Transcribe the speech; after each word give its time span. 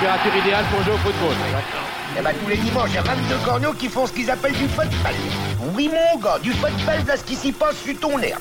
température 0.00 0.34
idéale 0.34 0.64
pour 0.70 0.82
jouer 0.82 0.94
au 0.94 0.96
football. 0.96 1.36
Eh 2.18 2.22
ben, 2.22 2.32
tous 2.42 2.48
les 2.48 2.56
dimanches, 2.56 2.88
il 2.88 2.94
y 2.94 2.98
a 2.98 3.02
22 3.02 3.44
corneaux 3.44 3.72
qui 3.74 3.88
font 3.88 4.06
ce 4.06 4.14
qu'ils 4.14 4.30
appellent 4.30 4.56
du 4.56 4.66
football. 4.68 5.14
Oui, 5.74 5.88
mon 5.88 6.18
gars, 6.18 6.38
du 6.38 6.52
football, 6.52 7.04
là, 7.06 7.18
ce 7.18 7.24
qui 7.24 7.36
s'y 7.36 7.52
passe 7.52 7.76
sur 7.82 8.00
ton 8.00 8.18
herbe. 8.18 8.40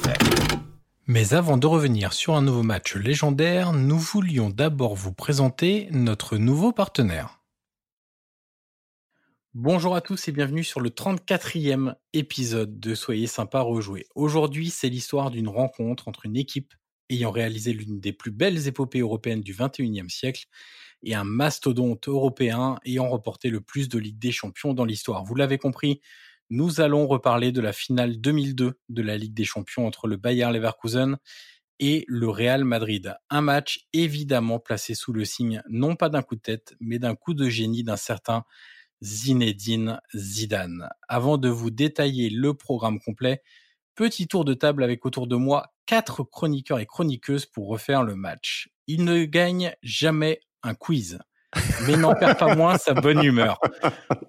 Mais 1.08 1.34
avant 1.34 1.58
de 1.58 1.68
revenir 1.68 2.14
sur 2.14 2.36
un 2.38 2.42
nouveau 2.42 2.64
match 2.64 2.96
légendaire, 2.96 3.74
nous 3.74 4.00
voulions 4.00 4.50
d'abord 4.50 4.96
vous 4.96 5.12
présenter 5.12 5.90
notre 5.92 6.38
nouveau 6.38 6.72
partenaire. 6.72 7.42
Bonjour 9.54 9.98
à 9.98 10.02
tous 10.02 10.30
et 10.30 10.32
bienvenue 10.32 10.64
sur 10.64 10.80
le 10.80 10.92
34e 10.92 11.96
épisode 12.14 12.80
de 12.80 12.96
Soyez 12.96 13.28
sympa 13.28 13.60
rejouer. 13.60 14.06
Aujourd'hui, 14.16 14.70
c'est 14.70 14.88
l'histoire 14.88 15.30
d'une 15.30 15.50
rencontre 15.50 16.08
entre 16.08 16.26
une 16.26 16.38
équipe 16.38 16.74
ayant 17.10 17.32
réalisé 17.32 17.74
l'une 17.74 18.00
des 18.00 18.14
plus 18.14 18.32
belles 18.32 18.68
épopées 18.68 19.00
européennes 19.00 19.42
du 19.42 19.54
21e 19.54 20.10
siècle 20.10 20.46
et 21.04 21.16
un 21.16 21.24
mastodonte 21.24 22.08
européen 22.08 22.78
ayant 22.86 23.10
remporté 23.10 23.50
le 23.50 23.62
plus 23.62 23.90
de 23.90 23.98
Ligue 23.98 24.20
des 24.20 24.32
Champions 24.32 24.74
dans 24.74 24.86
l'histoire. 24.86 25.24
Vous 25.24 25.36
l'avez 25.36 25.58
compris, 25.58 26.02
nous 26.50 26.82
allons 26.82 27.08
reparler 27.08 27.52
de 27.52 27.62
la 27.62 27.74
finale 27.74 28.20
2002 28.20 28.80
de 28.90 29.02
la 29.02 29.18
Ligue 29.18 29.34
des 29.34 29.46
Champions 29.46 29.86
entre 29.86 30.08
le 30.08 30.18
Bayer 30.18 30.52
Leverkusen 30.52 31.18
et 31.80 32.06
le 32.08 32.30
Real 32.30 32.64
Madrid. 32.64 33.16
Un 33.30 33.42
match 33.42 33.88
évidemment 33.94 34.60
placé 34.60 34.96
sous 34.96 35.14
le 35.14 35.26
signe 35.26 35.62
non 35.70 35.96
pas 35.96 36.10
d'un 36.10 36.22
coup 36.22 36.36
de 36.36 36.42
tête, 36.42 36.76
mais 36.80 37.00
d'un 37.00 37.16
coup 37.16 37.34
de 37.34 37.50
génie 37.50 37.84
d'un 37.84 37.98
certain 37.98 38.44
Zinedine 39.02 40.02
Zidane. 40.16 40.90
Avant 41.08 41.38
de 41.38 41.50
vous 41.50 41.72
détailler 41.72 42.30
le 42.30 42.54
programme 42.54 43.00
complet, 43.00 43.42
petit 43.96 44.28
tour 44.28 44.46
de 44.46 44.54
table 44.54 44.84
avec 44.84 45.06
autour 45.06 45.28
de 45.28 45.36
moi 45.36 45.74
quatre 45.86 46.24
chroniqueurs 46.24 46.80
et 46.80 46.86
chroniqueuses 46.86 47.46
pour 47.46 47.68
refaire 47.68 48.04
le 48.04 48.16
match. 48.16 48.70
Il 48.88 49.06
ne 49.06 49.26
gagne 49.26 49.74
jamais 49.82 50.40
un 50.64 50.74
quiz 50.76 51.18
mais 51.88 51.98
n'en 51.98 52.14
perd 52.14 52.38
pas 52.38 52.56
moins 52.56 52.78
sa 52.78 52.94
bonne 52.94 53.24
humeur. 53.24 53.60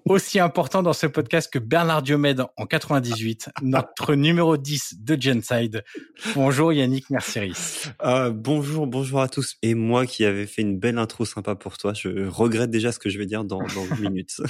Aussi 0.05 0.39
important 0.39 0.81
dans 0.81 0.93
ce 0.93 1.05
podcast 1.05 1.51
que 1.51 1.59
Bernard 1.59 2.01
Diomède 2.01 2.43
en 2.57 2.65
98, 2.65 3.49
notre 3.61 4.15
numéro 4.15 4.57
10 4.57 4.95
de 4.99 5.21
Genside. 5.21 5.83
Bonjour 6.35 6.73
Yannick 6.73 7.09
Mercieris. 7.09 7.89
Euh, 8.03 8.31
bonjour, 8.31 8.87
bonjour 8.87 9.21
à 9.21 9.27
tous. 9.27 9.57
Et 9.61 9.75
moi 9.75 10.05
qui 10.05 10.25
avais 10.25 10.47
fait 10.47 10.61
une 10.61 10.79
belle 10.79 10.97
intro 10.97 11.25
sympa 11.25 11.55
pour 11.55 11.77
toi, 11.77 11.93
je 11.93 12.27
regrette 12.27 12.71
déjà 12.71 12.91
ce 12.91 12.99
que 12.99 13.09
je 13.09 13.17
vais 13.17 13.25
dire 13.25 13.43
dans, 13.43 13.59
dans 13.59 13.95
une 13.95 14.01
minute. 14.09 14.41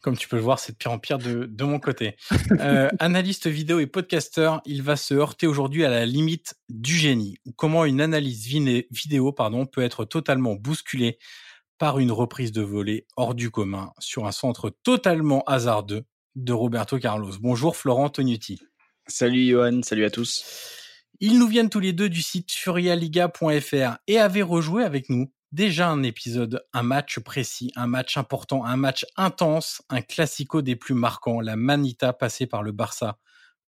Comme 0.00 0.16
tu 0.16 0.28
peux 0.28 0.36
le 0.36 0.42
voir, 0.42 0.58
c'est 0.58 0.72
de 0.72 0.76
pire 0.76 0.92
en 0.92 0.98
pire 0.98 1.18
de, 1.18 1.46
de 1.46 1.64
mon 1.64 1.80
côté. 1.80 2.16
Euh, 2.60 2.88
analyste 2.98 3.48
vidéo 3.48 3.80
et 3.80 3.86
podcasteur, 3.86 4.60
il 4.64 4.82
va 4.82 4.96
se 4.96 5.14
heurter 5.14 5.46
aujourd'hui 5.46 5.84
à 5.84 5.90
la 5.90 6.06
limite 6.06 6.54
du 6.68 6.94
génie. 6.94 7.38
Comment 7.56 7.84
une 7.84 8.00
analyse 8.00 8.46
vidéo 8.90 9.32
pardon, 9.32 9.66
peut 9.66 9.82
être 9.82 10.04
totalement 10.04 10.54
bousculée 10.54 11.18
par 11.80 11.98
une 11.98 12.12
reprise 12.12 12.52
de 12.52 12.60
volée 12.60 13.06
hors 13.16 13.34
du 13.34 13.50
commun 13.50 13.94
sur 13.98 14.26
un 14.26 14.32
centre 14.32 14.68
totalement 14.82 15.42
hasardeux 15.46 16.04
de 16.36 16.52
Roberto 16.52 16.98
Carlos. 16.98 17.32
Bonjour 17.40 17.74
Florent 17.74 18.10
Tognuti. 18.10 18.60
Salut 19.06 19.48
Johan, 19.48 19.80
salut 19.82 20.04
à 20.04 20.10
tous. 20.10 20.44
Ils 21.20 21.38
nous 21.38 21.48
viennent 21.48 21.70
tous 21.70 21.80
les 21.80 21.94
deux 21.94 22.10
du 22.10 22.20
site 22.20 22.52
furialiga.fr 22.52 23.96
et 24.06 24.18
avaient 24.18 24.42
rejoué 24.42 24.84
avec 24.84 25.08
nous 25.08 25.32
déjà 25.52 25.88
un 25.88 26.02
épisode, 26.02 26.62
un 26.74 26.82
match 26.82 27.18
précis, 27.18 27.72
un 27.76 27.86
match 27.86 28.18
important, 28.18 28.62
un 28.66 28.76
match 28.76 29.06
intense, 29.16 29.80
un 29.88 30.02
classico 30.02 30.60
des 30.60 30.76
plus 30.76 30.94
marquants, 30.94 31.40
la 31.40 31.56
Manita 31.56 32.12
passée 32.12 32.46
par 32.46 32.62
le 32.62 32.72
Barça 32.72 33.18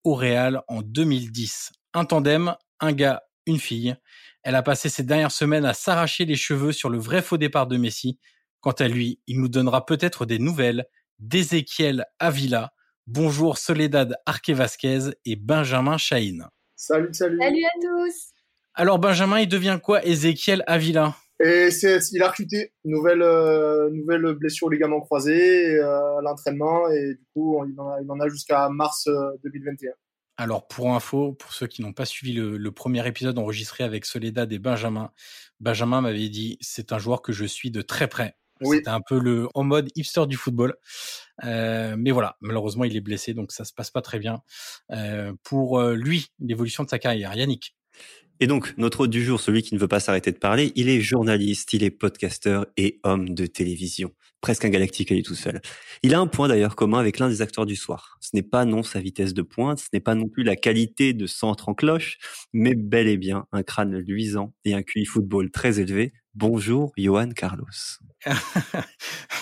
au 0.03 0.15
Real 0.15 0.63
en 0.67 0.81
2010. 0.81 1.71
Un 1.93 2.03
tandem, 2.03 2.55
un 2.81 2.91
gars, 2.91 3.23
une 3.45 3.59
fille. 3.59 3.95
Elle 4.43 4.55
a 4.55 4.63
passé 4.63 4.89
ces 4.89 5.03
dernières 5.03 5.31
semaines 5.31 5.65
à 5.65 5.73
s'arracher 5.75 6.25
les 6.25 6.35
cheveux 6.35 6.71
sur 6.71 6.89
le 6.89 6.97
vrai 6.97 7.21
faux 7.21 7.37
départ 7.37 7.67
de 7.67 7.77
Messi. 7.77 8.17
Quant 8.59 8.71
à 8.71 8.87
lui, 8.87 9.19
il 9.27 9.39
nous 9.39 9.49
donnera 9.49 9.85
peut-être 9.85 10.25
des 10.25 10.39
nouvelles 10.39 10.85
d'Ezequiel 11.19 12.05
Avila. 12.17 12.73
Bonjour 13.05 13.59
Soledad 13.59 14.15
Arque 14.25 14.49
Vasquez 14.49 15.11
et 15.25 15.35
Benjamin 15.35 15.97
Chahine. 15.97 16.47
Salut, 16.75 17.13
salut. 17.13 17.37
Salut 17.39 17.63
à 17.65 17.79
tous. 17.81 18.29
Alors 18.73 18.97
Benjamin, 18.97 19.39
il 19.39 19.47
devient 19.47 19.79
quoi 19.81 20.03
Ezequiel 20.03 20.63
Avila? 20.65 21.15
Et 21.39 21.69
c'est, 21.69 21.99
il 22.11 22.23
a 22.23 22.27
recruté, 22.27 22.73
nouvelle, 22.83 23.21
euh, 23.21 23.91
nouvelle 23.91 24.33
blessure 24.33 24.67
au 24.67 24.69
ligament 24.71 25.01
croisé 25.01 25.75
euh, 25.75 26.17
à 26.17 26.21
l'entraînement 26.21 26.89
et 26.89 27.15
du 27.15 27.25
coup 27.33 27.63
il 27.67 27.79
en 27.79 27.89
a, 27.89 28.01
il 28.01 28.09
en 28.09 28.19
a 28.19 28.27
jusqu'à 28.27 28.69
mars 28.69 29.07
2021. 29.43 29.91
Alors 30.41 30.67
pour 30.67 30.95
info, 30.95 31.33
pour 31.33 31.53
ceux 31.53 31.67
qui 31.67 31.83
n'ont 31.83 31.93
pas 31.93 32.05
suivi 32.05 32.33
le, 32.33 32.71
premier 32.71 33.07
épisode 33.07 33.37
enregistré 33.37 33.83
avec 33.83 34.05
Soledad 34.05 34.51
et 34.51 34.57
Benjamin, 34.57 35.11
Benjamin 35.59 36.01
m'avait 36.01 36.29
dit 36.29 36.57
c'est 36.61 36.93
un 36.93 36.97
joueur 36.97 37.21
que 37.21 37.31
je 37.31 37.45
suis 37.45 37.69
de 37.69 37.83
très 37.83 38.07
près. 38.07 38.35
C'était 38.59 38.89
un 38.89 39.01
peu 39.01 39.19
le 39.19 39.49
en 39.53 39.63
mode 39.63 39.89
hipster 39.95 40.25
du 40.25 40.37
football, 40.37 40.73
euh, 41.43 41.95
mais 41.95 42.09
voilà, 42.09 42.37
malheureusement 42.41 42.85
il 42.85 42.97
est 42.97 43.01
blessé 43.01 43.35
donc 43.35 43.51
ça 43.51 43.65
se 43.65 43.73
passe 43.73 43.91
pas 43.91 44.01
très 44.01 44.17
bien 44.17 44.41
euh, 44.89 45.31
pour 45.43 45.79
euh, 45.79 45.93
lui 45.93 46.29
l'évolution 46.39 46.83
de 46.83 46.89
sa 46.89 46.97
carrière. 46.97 47.35
Yannick. 47.35 47.75
Et 48.43 48.47
donc, 48.47 48.73
notre 48.77 49.01
hôte 49.01 49.11
du 49.11 49.23
jour, 49.23 49.39
celui 49.39 49.61
qui 49.61 49.75
ne 49.75 49.79
veut 49.79 49.87
pas 49.87 49.99
s'arrêter 49.99 50.31
de 50.31 50.37
parler, 50.39 50.71
il 50.75 50.89
est 50.89 50.99
journaliste, 50.99 51.73
il 51.73 51.83
est 51.83 51.91
podcasteur 51.91 52.65
et 52.75 52.99
homme 53.03 53.29
de 53.35 53.45
télévision. 53.45 54.11
Presque 54.41 54.65
un 54.65 54.69
galactique, 54.69 55.11
il 55.11 55.19
est 55.19 55.25
tout 55.25 55.35
seul. 55.35 55.61
Il 56.01 56.15
a 56.15 56.19
un 56.19 56.25
point 56.25 56.47
d'ailleurs 56.47 56.75
commun 56.75 56.97
avec 56.97 57.19
l'un 57.19 57.29
des 57.29 57.43
acteurs 57.43 57.67
du 57.67 57.75
soir. 57.75 58.17
Ce 58.19 58.31
n'est 58.33 58.41
pas 58.41 58.65
non 58.65 58.81
sa 58.81 58.99
vitesse 58.99 59.35
de 59.35 59.43
pointe, 59.43 59.77
ce 59.77 59.89
n'est 59.93 59.99
pas 59.99 60.15
non 60.15 60.27
plus 60.27 60.41
la 60.41 60.55
qualité 60.55 61.13
de 61.13 61.27
centre 61.27 61.69
en 61.69 61.75
cloche, 61.75 62.17
mais 62.51 62.73
bel 62.73 63.07
et 63.07 63.17
bien 63.17 63.45
un 63.51 63.61
crâne 63.61 63.95
luisant 63.99 64.55
et 64.65 64.73
un 64.73 64.81
QI 64.81 65.05
football 65.05 65.51
très 65.51 65.79
élevé. 65.79 66.11
Bonjour, 66.33 66.93
Johan 66.95 67.29
Carlos. 67.31 67.65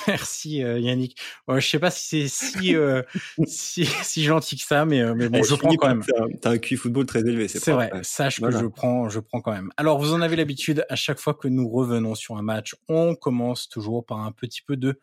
Merci 0.08 0.64
euh, 0.64 0.80
Yannick. 0.80 1.20
Je 1.48 1.60
je 1.60 1.68
sais 1.68 1.78
pas 1.78 1.92
si 1.92 2.28
c'est 2.28 2.58
si, 2.58 2.76
euh, 2.76 3.04
si, 3.46 3.86
si 3.86 4.24
gentil 4.24 4.58
que 4.58 4.64
ça, 4.64 4.86
mais, 4.86 5.02
euh, 5.02 5.14
mais 5.14 5.30
bon, 5.30 5.44
je 5.44 5.54
prends 5.54 5.76
quand 5.76 5.88
même. 5.88 6.04
T'as 6.42 6.50
un 6.50 6.58
QI 6.58 6.78
football 6.78 7.06
très 7.06 7.20
élevé, 7.20 7.48
c'est 7.48 7.60
C'est 7.60 7.74
vrai. 7.74 7.92
Sache 8.02 8.42
que 8.42 8.50
je 8.50 8.66
prends, 8.66 9.08
je 9.08 9.20
prends 9.20 9.40
quand 9.40 9.52
même. 9.52 9.70
Alors 9.78 10.00
vous 10.00 10.14
en 10.14 10.22
avez 10.22 10.36
l'habitude. 10.36 10.84
À 10.90 10.96
chaque 10.96 11.20
fois 11.20 11.36
que 11.36 11.48
nous 11.48 11.70
revenons 11.70 12.16
sur 12.16 12.38
un 12.38 12.42
match, 12.42 12.76
on 12.88 13.14
commence 13.14 13.70
toujours 13.70 14.04
par 14.04 14.22
un 14.22 14.32
petit 14.32 14.64
peu 14.64 14.76
de 14.76 15.00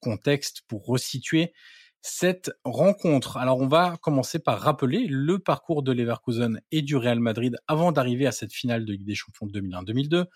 contexte 0.00 0.62
pour 0.66 0.86
resituer 0.86 1.52
cette 2.00 2.50
rencontre. 2.64 3.36
Alors 3.36 3.60
on 3.60 3.68
va 3.68 3.96
commencer 4.00 4.40
par 4.40 4.60
rappeler 4.60 5.06
le 5.08 5.38
parcours 5.38 5.84
de 5.84 5.92
Leverkusen 5.92 6.60
et 6.72 6.82
du 6.82 6.96
Real 6.96 7.20
Madrid 7.20 7.56
avant 7.68 7.92
d'arriver 7.92 8.26
à 8.26 8.32
cette 8.32 8.52
finale 8.52 8.84
de 8.84 8.92
Ligue 8.92 9.06
des 9.06 9.14
Champions 9.14 9.46
de 9.46 9.60
2001-2002. 9.60 10.26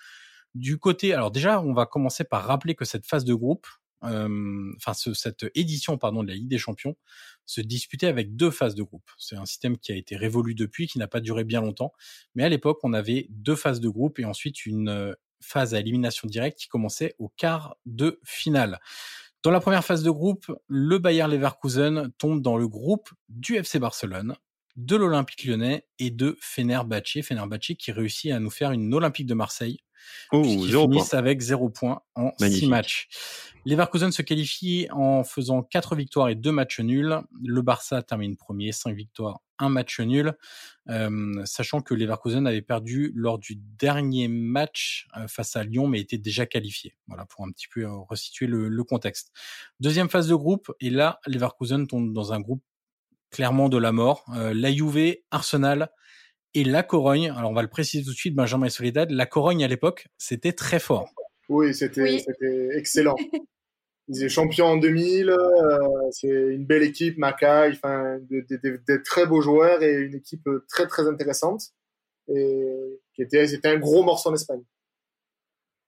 Du 0.55 0.79
côté, 0.79 1.15
alors 1.15 1.31
déjà, 1.31 1.61
on 1.63 1.73
va 1.73 1.87
commencer 1.87 2.25
par 2.25 2.45
rappeler 2.45 2.75
que 2.75 2.85
cette 2.85 3.07
phase 3.07 3.25
de 3.25 3.35
groupe, 3.35 3.67
euh, 4.05 4.73
enfin 4.77 4.93
cette 4.95 5.47
édition 5.55 5.97
pardon 5.97 6.23
de 6.23 6.29
la 6.29 6.35
Ligue 6.35 6.49
des 6.49 6.59
Champions, 6.59 6.97
se 7.47 7.61
disputait 7.61 8.07
avec 8.07 8.37
deux 8.37 8.51
phases 8.51 8.75
de 8.75 8.83
groupe. 8.83 9.09
C'est 9.19 9.37
un 9.37 9.47
système 9.47 9.79
qui 9.79 9.93
a 9.93 9.97
été 9.97 10.17
révolu 10.17 10.55
depuis, 10.55 10.87
qui 10.87 10.99
n'a 10.99 11.09
pas 11.09 11.21
duré 11.21 11.45
bien 11.45 11.61
longtemps, 11.61 11.93
mais 12.35 12.45
à 12.45 12.49
l'époque, 12.49 12.81
on 12.83 12.93
avait 12.93 13.27
deux 13.31 13.57
phases 13.57 13.81
de 13.81 13.89
groupe 13.89 14.19
et 14.19 14.25
ensuite 14.25 14.67
une 14.67 14.89
euh, 14.89 15.15
phase 15.41 15.75
à 15.75 15.81
élimination 15.81 16.29
directe 16.29 16.59
qui 16.59 16.69
commençait 16.69 17.15
au 17.19 17.29
quart 17.29 17.77
de 17.87 18.21
finale. 18.25 18.81
Dans 19.43 19.51
la 19.51 19.61
première 19.61 19.85
phase 19.85 20.05
de 20.05 20.11
groupe, 20.11 20.53
le 20.69 20.99
Bayer 20.99 21.27
Leverkusen 21.27 22.13
tombe 22.19 22.43
dans 22.43 22.57
le 22.57 22.69
groupe 22.69 23.11
du 23.29 23.57
FC 23.57 23.81
Barcelone, 23.81 24.37
de 24.77 24.97
l'Olympique 24.97 25.45
lyonnais 25.45 25.87
et 25.99 26.11
de 26.11 26.37
Fenerbahçe. 26.41 27.23
Fenerbahçe 27.23 27.75
qui 27.77 27.91
réussit 27.91 28.31
à 28.31 28.39
nous 28.39 28.51
faire 28.51 28.71
une 28.71 28.95
Olympique 28.95 29.27
de 29.27 29.35
Marseille 29.35 29.81
Oh, 30.33 30.67
zéro 30.67 30.91
finissent 30.91 31.15
avec 31.15 31.41
zéro 31.41 31.69
point 31.69 32.03
en 32.15 32.33
six 32.39 32.67
matchs. 32.67 33.09
Leverkusen 33.65 34.11
se 34.11 34.23
qualifie 34.23 34.89
en 34.91 35.23
faisant 35.23 35.63
quatre 35.63 35.95
victoires 35.95 36.29
et 36.29 36.35
deux 36.35 36.51
matchs 36.51 36.81
nuls. 36.81 37.21
Le 37.45 37.63
Barça 37.63 38.03
termine 38.03 38.37
premier, 38.37 38.73
cinq 38.73 38.97
victoires, 38.97 39.41
un 39.59 39.69
match 39.69 40.01
nul, 40.01 40.33
euh, 40.89 41.43
sachant 41.45 41.81
que 41.81 41.95
Leverkusen 41.95 42.47
avait 42.47 42.63
perdu 42.63 43.13
lors 43.15 43.39
du 43.39 43.57
dernier 43.57 44.27
match 44.27 45.07
euh, 45.17 45.29
face 45.29 45.55
à 45.55 45.63
Lyon, 45.63 45.87
mais 45.87 46.01
était 46.01 46.19
déjà 46.19 46.45
qualifié. 46.47 46.97
Voilà 47.07 47.25
pour 47.25 47.45
un 47.47 47.53
petit 47.53 47.69
peu 47.69 47.83
euh, 47.83 47.99
resituer 48.09 48.47
le, 48.47 48.69
le, 48.69 48.85
contexte. 48.85 49.33
Deuxième 49.79 50.09
phase 50.09 50.29
de 50.29 50.35
groupe, 50.35 50.73
et 50.81 50.91
là 50.91 51.21
Leverkusen 51.27 51.87
tombe 51.87 52.13
dans 52.13 52.33
un 52.33 52.41
groupe 52.41 52.63
clairement 53.31 53.69
de 53.69 53.79
la 53.79 53.93
mort. 53.93 54.27
la 54.29 54.71
Juve, 54.71 55.17
Arsenal, 55.31 55.89
et 56.55 56.65
la 56.65 56.83
Corogne, 56.83 57.33
alors 57.37 57.51
on 57.51 57.55
va 57.55 57.63
le 57.63 57.69
préciser 57.69 58.05
tout 58.05 58.11
de 58.11 58.17
suite, 58.17 58.35
Benjamin 58.35 58.67
et 58.67 58.71
Soledad, 58.71 59.11
la 59.11 59.27
Corogne 59.27 59.65
à 59.65 59.69
l'époque, 59.69 60.07
c'était 60.19 60.53
très 60.53 60.79
fort. 60.79 61.09
Oui, 61.49 61.75
c'était 61.75 62.21
excellent. 62.75 63.17
Ils 64.09 64.19
étaient 64.19 64.29
champions 64.29 64.67
en 64.67 64.77
2000, 64.77 65.31
euh, 65.31 65.39
c'est 66.11 66.29
une 66.29 66.67
belle 66.67 66.83
équipe, 66.83 67.19
Macaille, 67.19 67.73
enfin, 67.73 68.19
des 68.29 69.03
très 69.03 69.27
beaux 69.27 69.41
joueurs 69.41 69.83
et 69.83 69.95
une 69.95 70.17
équipe 70.17 70.49
très 70.69 70.87
très 70.87 71.07
intéressante. 71.07 71.63
Et 72.29 73.01
qui 73.15 73.23
était, 73.23 73.47
c'était 73.47 73.69
un 73.69 73.79
gros 73.79 74.03
morceau 74.03 74.31
en 74.31 74.35
Espagne. 74.35 74.63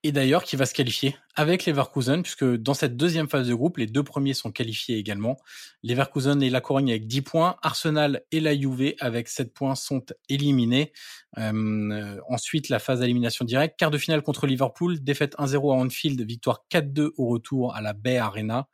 Et 0.05 0.13
d'ailleurs 0.13 0.45
qui 0.45 0.55
va 0.55 0.67
se 0.67 0.75
qualifier 0.75 1.17
avec 1.35 1.65
Leverkusen, 1.65 2.23
puisque 2.23 2.45
dans 2.45 2.75
cette 2.75 2.95
deuxième 2.95 3.27
phase 3.27 3.49
de 3.49 3.55
groupe, 3.55 3.79
les 3.79 3.87
deux 3.87 4.03
premiers 4.03 4.35
sont 4.35 4.53
qualifiés 4.53 4.99
également. 4.99 5.39
Leverkusen 5.83 6.43
et 6.43 6.51
la 6.51 6.61
Corogne 6.61 6.91
avec 6.91 7.07
10 7.07 7.23
points, 7.23 7.57
Arsenal 7.63 8.23
et 8.31 8.41
la 8.41 8.55
Juve 8.55 8.95
avec 9.01 9.29
7 9.29 9.55
points 9.55 9.75
sont 9.75 10.05
éliminés. 10.29 10.93
Euh, 11.39 12.21
ensuite, 12.29 12.69
la 12.69 12.79
phase 12.79 13.01
d'élimination 13.01 13.47
directe, 13.47 13.79
quart 13.79 13.91
de 13.91 13.97
finale 13.97 14.21
contre 14.21 14.47
Liverpool, 14.47 15.03
défaite 15.03 15.35
1-0 15.39 15.73
à 15.73 15.77
Anfield, 15.77 16.21
victoire 16.21 16.67
4-2 16.71 17.13
au 17.17 17.29
retour 17.29 17.75
à 17.75 17.81
la 17.81 17.95
Bay 17.95 18.19
Arena 18.19 18.69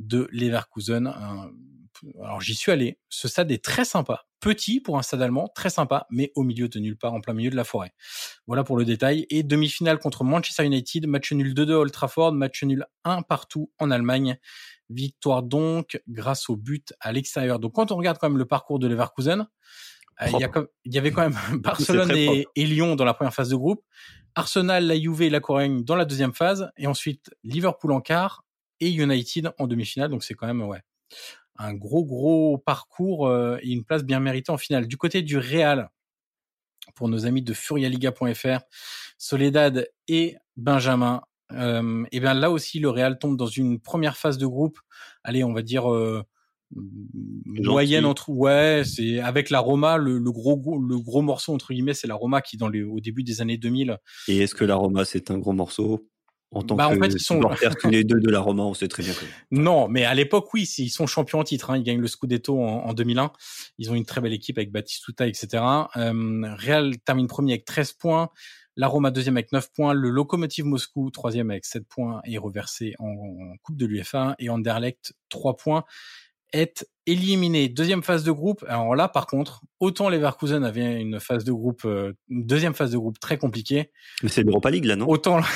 de 0.00 0.28
Leverkusen. 0.32 1.06
alors 2.22 2.42
j'y 2.42 2.54
suis 2.54 2.72
allé, 2.72 2.98
ce 3.08 3.26
stade 3.26 3.50
est 3.50 3.64
très 3.64 3.86
sympa, 3.86 4.26
petit 4.44 4.78
pour 4.78 4.98
un 4.98 5.02
stade 5.02 5.22
allemand, 5.22 5.48
très 5.54 5.70
sympa, 5.70 6.06
mais 6.10 6.30
au 6.34 6.42
milieu 6.42 6.68
de 6.68 6.78
nulle 6.78 6.98
part, 6.98 7.14
en 7.14 7.22
plein 7.22 7.32
milieu 7.32 7.48
de 7.48 7.56
la 7.56 7.64
forêt. 7.64 7.94
Voilà 8.46 8.62
pour 8.62 8.76
le 8.76 8.84
détail. 8.84 9.26
Et 9.30 9.42
demi-finale 9.42 9.98
contre 9.98 10.22
Manchester 10.22 10.66
United, 10.66 11.06
match 11.06 11.32
nul 11.32 11.54
2-2 11.54 11.72
à 11.72 11.78
Old 11.78 11.92
Trafford, 11.92 12.32
match 12.32 12.62
nul 12.62 12.84
1 13.04 13.22
partout 13.22 13.72
en 13.78 13.90
Allemagne. 13.90 14.36
Victoire 14.90 15.42
donc 15.42 15.98
grâce 16.08 16.50
au 16.50 16.56
but 16.56 16.92
à 17.00 17.10
l'extérieur. 17.12 17.58
Donc 17.58 17.72
quand 17.72 17.90
on 17.90 17.96
regarde 17.96 18.18
quand 18.18 18.28
même 18.28 18.36
le 18.36 18.44
parcours 18.44 18.78
de 18.78 18.86
Leverkusen, 18.86 19.46
euh, 20.20 20.26
il, 20.30 20.92
y, 20.92 20.98
avait 20.98 21.10
quand 21.10 21.22
même 21.22 21.38
Barcelone 21.62 22.12
et, 22.14 22.46
Lyon 22.54 22.96
dans 22.96 23.06
la 23.06 23.14
première 23.14 23.32
phase 23.32 23.48
de 23.48 23.56
groupe, 23.56 23.82
Arsenal, 24.34 24.86
la 24.86 25.00
Juve 25.00 25.22
et 25.22 25.30
la 25.30 25.40
Corogne 25.40 25.84
dans 25.84 25.96
la 25.96 26.04
deuxième 26.04 26.34
phase, 26.34 26.70
et 26.76 26.86
ensuite 26.86 27.30
Liverpool 27.44 27.92
en 27.92 28.02
quart 28.02 28.44
et 28.80 28.90
United 28.90 29.52
en 29.58 29.66
demi-finale. 29.66 30.10
Donc 30.10 30.22
c'est 30.22 30.34
quand 30.34 30.46
même 30.46 30.60
ouais 30.62 30.82
un 31.56 31.74
gros 31.74 32.04
gros 32.04 32.58
parcours 32.58 33.26
euh, 33.26 33.58
et 33.62 33.70
une 33.70 33.84
place 33.84 34.04
bien 34.04 34.20
méritée 34.20 34.52
en 34.52 34.58
finale. 34.58 34.86
Du 34.86 34.96
côté 34.96 35.22
du 35.22 35.38
Real, 35.38 35.90
pour 36.94 37.08
nos 37.08 37.26
amis 37.26 37.42
de 37.42 37.54
furialiga.fr, 37.54 38.60
Soledad 39.18 39.88
et 40.08 40.36
Benjamin, 40.56 41.22
euh, 41.52 42.04
et 42.12 42.20
bien 42.20 42.34
là 42.34 42.50
aussi 42.50 42.80
le 42.80 42.90
Real 42.90 43.18
tombe 43.18 43.36
dans 43.36 43.46
une 43.46 43.80
première 43.80 44.16
phase 44.16 44.38
de 44.38 44.46
groupe. 44.46 44.78
Allez, 45.22 45.44
on 45.44 45.52
va 45.52 45.62
dire 45.62 45.92
euh, 45.92 46.22
moyenne 46.70 48.04
entre 48.04 48.30
ouais, 48.30 48.82
c'est 48.84 49.20
avec 49.20 49.50
la 49.50 49.60
Roma 49.60 49.96
le, 49.96 50.18
gros 50.20 50.56
le 50.78 50.98
gros 50.98 51.22
morceau 51.22 51.54
entre 51.54 51.72
guillemets, 51.72 51.94
c'est 51.94 52.08
la 52.08 52.14
Roma 52.14 52.42
qui 52.42 52.56
dans 52.56 52.68
les 52.68 52.82
au 52.82 53.00
début 53.00 53.22
des 53.22 53.40
années 53.40 53.58
2000. 53.58 53.98
Et 54.28 54.38
est-ce 54.38 54.54
que 54.54 54.64
la 54.64 54.74
Roma 54.74 55.04
c'est 55.04 55.30
un 55.30 55.38
gros 55.38 55.52
morceau? 55.52 56.08
En 56.54 56.62
tant 56.62 56.76
bah, 56.76 56.88
que 56.88 56.96
en 56.96 57.02
fait, 57.02 57.12
ils 57.12 57.20
sont 57.20 57.40
tous 57.80 57.90
les 57.90 58.04
deux 58.04 58.20
de 58.20 58.30
la 58.30 58.40
Roma, 58.40 58.62
on 58.62 58.74
sait 58.74 58.88
très 58.88 59.02
bien 59.02 59.12
que. 59.12 59.24
Non, 59.50 59.88
mais 59.88 60.04
à 60.04 60.14
l'époque, 60.14 60.52
oui, 60.54 60.62
ils 60.78 60.90
sont 60.90 61.06
champions 61.06 61.40
en 61.40 61.44
titre. 61.44 61.70
Hein, 61.70 61.78
ils 61.78 61.82
gagnent 61.82 62.00
le 62.00 62.06
Scudetto 62.06 62.58
en, 62.58 62.86
en, 62.86 62.94
2001. 62.94 63.32
Ils 63.78 63.90
ont 63.90 63.94
une 63.94 64.04
très 64.04 64.20
belle 64.20 64.32
équipe 64.32 64.58
avec 64.58 64.70
Batistuta, 64.70 65.26
etc. 65.26 65.62
Euh, 65.96 66.54
Real 66.56 66.98
termine 66.98 67.26
premier 67.26 67.52
avec 67.52 67.64
13 67.64 67.92
points. 67.92 68.30
La 68.76 68.88
Roma 68.88 69.10
deuxième 69.10 69.36
avec 69.36 69.52
9 69.52 69.72
points. 69.72 69.94
Le 69.94 70.10
Lokomotiv 70.10 70.64
Moscou 70.64 71.10
troisième 71.10 71.50
avec 71.50 71.64
7 71.64 71.86
points 71.86 72.20
et 72.24 72.38
reversé 72.38 72.94
en, 72.98 73.06
en 73.08 73.56
Coupe 73.62 73.76
de 73.76 73.86
l'UEFA. 73.86 74.34
Et 74.38 74.48
Anderlecht 74.48 75.14
3 75.30 75.56
points 75.56 75.84
est 76.54 76.88
éliminé. 77.06 77.68
Deuxième 77.68 78.02
phase 78.02 78.24
de 78.24 78.32
groupe. 78.32 78.64
Alors 78.68 78.94
là, 78.94 79.08
par 79.08 79.26
contre, 79.26 79.62
autant 79.80 80.08
Leverkusen 80.08 80.64
avait 80.64 81.00
une 81.00 81.20
phase 81.20 81.44
de 81.44 81.52
groupe, 81.52 81.82
euh, 81.84 82.12
une 82.30 82.46
deuxième 82.46 82.74
phase 82.74 82.92
de 82.92 82.98
groupe 82.98 83.18
très 83.18 83.36
compliquée. 83.36 83.90
Mais 84.22 84.28
c'est 84.28 84.42
l'Europa 84.42 84.70
League 84.70 84.86
là, 84.86 84.96
non? 84.96 85.08
Autant. 85.08 85.40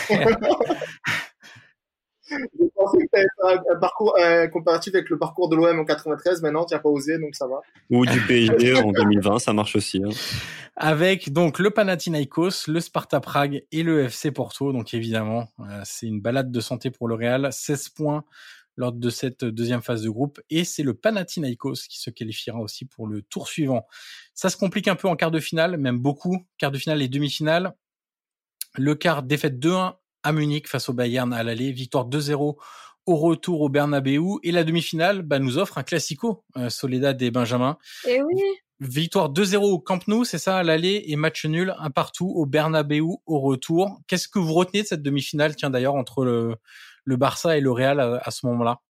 Je 2.31 2.65
pensais 2.75 2.99
que 2.99 3.21
un, 3.43 3.75
un 3.75 3.81
parcours 3.81 4.15
comparatif 4.53 4.95
avec 4.95 5.09
le 5.09 5.19
parcours 5.19 5.49
de 5.49 5.57
l'OM 5.57 5.79
en 5.79 5.85
93. 5.85 6.43
Maintenant, 6.43 6.67
tu 6.67 6.75
n'as 6.75 6.81
pas 6.81 6.91
osé, 6.91 7.19
donc 7.19 7.35
ça 7.35 7.47
va. 7.47 7.61
Ou 7.91 8.05
du 8.05 8.21
PSG 8.21 8.75
en 8.75 8.93
2020, 8.93 9.39
ça 9.39 9.55
marche 9.55 9.77
aussi. 9.77 10.03
Hein. 10.05 10.11
Avec 10.77 11.33
donc 11.33 11.59
le 11.59 11.71
Panathinaikos, 11.71 12.69
le 12.69 12.81
Sparta 12.81 13.21
Prague 13.21 13.65
et 13.73 13.83
le 13.83 14.05
FC 14.05 14.31
Porto. 14.31 14.73
Donc 14.73 14.95
évidemment, 14.95 15.49
euh, 15.61 15.81
c'est 15.85 16.07
une 16.07 16.21
balade 16.21 16.53
de 16.53 16.61
santé 16.61 16.91
pour 16.91 17.09
le 17.09 17.15
Real. 17.15 17.49
16 17.51 17.89
points 17.91 18.25
lors 18.79 18.93
de 18.93 19.11
cette 19.11 19.45
deuxième 19.45 19.83
phase 19.83 20.03
de 20.03 20.09
groupe. 20.09 20.41
Et 20.51 20.65
c'est 20.65 20.85
le 20.85 20.95
Panathinaikos 20.95 21.75
qui 21.89 22.01
se 22.01 22.11
qualifiera 22.11 22.61
aussi 22.61 22.85
pour 22.87 23.09
le 23.09 23.23
tour 23.23 23.49
suivant. 23.49 23.87
Ça 24.35 24.49
se 24.49 24.57
complique 24.57 24.89
un 24.89 24.95
peu 24.95 25.09
en 25.09 25.17
quart 25.17 25.33
de 25.33 25.41
finale, 25.41 25.77
même 25.77 25.99
beaucoup. 25.99 26.47
Quart 26.59 26.71
de 26.71 26.79
finale 26.79 27.03
et 27.03 27.09
demi-finale. 27.09 27.75
Le 28.77 28.95
quart 28.95 29.25
défaite 29.25 29.59
2-1 29.59 29.97
à 30.23 30.33
Munich 30.33 30.69
face 30.69 30.89
au 30.89 30.93
Bayern 30.93 31.33
à 31.33 31.43
l'aller, 31.43 31.73
victoire 31.73 32.09
2-0 32.09 32.57
au 33.07 33.17
retour 33.17 33.63
au 33.63 33.69
Bernabeu 33.69 34.21
et 34.45 34.53
la 34.53 34.63
demi-finale 34.63 35.23
bah, 35.23 35.41
nous 35.41 35.59
offre 35.59 35.79
un 35.79 35.83
classico, 35.83 36.45
euh, 36.57 36.69
Soledad 36.69 37.21
et 37.21 37.31
Benjamin. 37.33 37.79
Et 38.07 38.19
eh 38.19 38.23
oui. 38.23 38.41
Victoire 38.81 39.33
2-0 39.33 39.57
au 39.57 39.81
Camp 39.81 40.07
Nou, 40.07 40.25
c'est 40.25 40.39
ça, 40.39 40.59
à 40.59 40.63
l'aller 40.63 41.03
et 41.07 41.17
match 41.17 41.45
nul 41.47 41.75
un 41.79 41.91
partout 41.91 42.29
au 42.29 42.47
Bernabeu 42.47 43.01
au 43.01 43.41
retour. 43.41 44.01
Qu'est-ce 44.07 44.29
que 44.29 44.39
vous 44.39 44.53
retenez 44.53 44.83
de 44.83 44.87
cette 44.87 45.03
demi-finale, 45.03 45.57
tiens 45.57 45.71
d'ailleurs 45.71 45.97
entre 45.97 46.25
le, 46.25 46.55
le 47.09 47.17
Barça 47.17 47.57
et 47.57 47.63
le 47.63 47.73
Real 47.73 48.01
à, 48.01 48.31
ce 48.31 48.45
moment-là? 48.47 48.81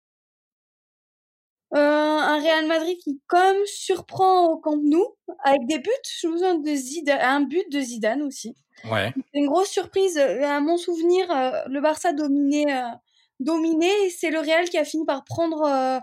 Euh, 1.73 1.79
un 1.79 2.41
Real 2.41 2.67
Madrid 2.67 2.97
qui 3.01 3.21
comme 3.27 3.65
surprend 3.65 4.47
au 4.47 4.57
Camp 4.57 4.75
Nou 4.75 5.15
avec 5.45 5.65
des 5.67 5.79
buts. 5.79 5.89
Je 6.03 6.27
me 6.27 6.33
souviens 6.33 6.55
de 6.55 6.75
Zidane, 6.75 7.21
un 7.21 7.41
but 7.41 7.71
de 7.71 7.79
Zidane 7.79 8.21
aussi. 8.21 8.57
Ouais. 8.91 9.13
C'est 9.15 9.39
une 9.39 9.47
grosse 9.47 9.69
surprise. 9.69 10.17
À 10.17 10.59
mon 10.59 10.75
souvenir, 10.75 11.31
euh, 11.31 11.61
le 11.67 11.79
Barça 11.79 12.11
dominait, 12.11 12.69
euh, 12.69 12.89
dominé. 13.39 13.89
C'est 14.09 14.31
le 14.31 14.39
Real 14.39 14.67
qui 14.67 14.77
a 14.77 14.83
fini 14.83 15.05
par 15.05 15.23
prendre 15.23 16.01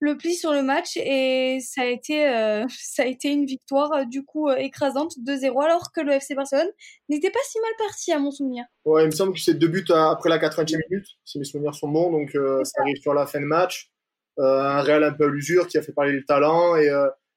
le 0.00 0.16
pli 0.16 0.34
sur 0.34 0.52
le 0.52 0.62
match 0.62 0.96
et 0.96 1.58
ça 1.60 1.82
a 1.82 1.86
été 1.86 2.24
ça 2.68 3.02
a 3.02 3.06
été 3.06 3.28
une 3.28 3.46
victoire 3.46 4.06
du 4.06 4.24
coup 4.24 4.50
écrasante 4.50 5.14
2-0 5.26 5.64
alors 5.64 5.92
que 5.92 6.00
le 6.00 6.12
FC 6.12 6.34
Barcelone 6.34 6.68
n'était 7.08 7.30
pas 7.30 7.38
si 7.48 7.58
mal 7.60 7.70
parti 7.78 8.12
à 8.12 8.18
mon 8.18 8.30
souvenir. 8.30 8.64
Ouais, 8.84 9.04
il 9.04 9.06
me 9.06 9.12
semble 9.12 9.32
que 9.32 9.40
c'est 9.40 9.54
deux 9.54 9.68
buts 9.68 9.84
après 9.88 10.28
la 10.28 10.38
80e 10.38 10.80
minute 10.90 11.06
si 11.24 11.38
mes 11.38 11.44
souvenirs 11.44 11.74
sont 11.74 11.88
bons 11.88 12.10
donc 12.10 12.32
ça 12.64 12.82
arrive 12.82 12.96
sur 12.96 13.14
la 13.14 13.26
fin 13.26 13.40
de 13.40 13.46
match. 13.46 13.90
un 14.38 14.82
Real 14.82 15.04
un 15.04 15.12
peu 15.12 15.24
à 15.24 15.28
l'usure 15.28 15.66
qui 15.66 15.78
a 15.78 15.82
fait 15.82 15.92
parler 15.92 16.12
le 16.12 16.24
talent 16.24 16.76
et, 16.76 16.90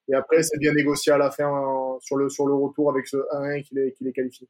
et 0.09 0.15
après 0.15 0.43
c'est 0.43 0.57
bien 0.57 0.73
négocié 0.73 1.13
à 1.13 1.17
la 1.17 1.31
fin 1.31 1.49
sur 2.01 2.17
le 2.17 2.29
sur 2.29 2.47
le 2.47 2.53
retour 2.53 2.91
avec 2.91 3.07
ce 3.07 3.17
1-1 3.17 3.63
qui 3.63 3.75
les 3.75 3.93
qui 3.93 4.03
les 4.03 4.11
qualifie. 4.11 4.47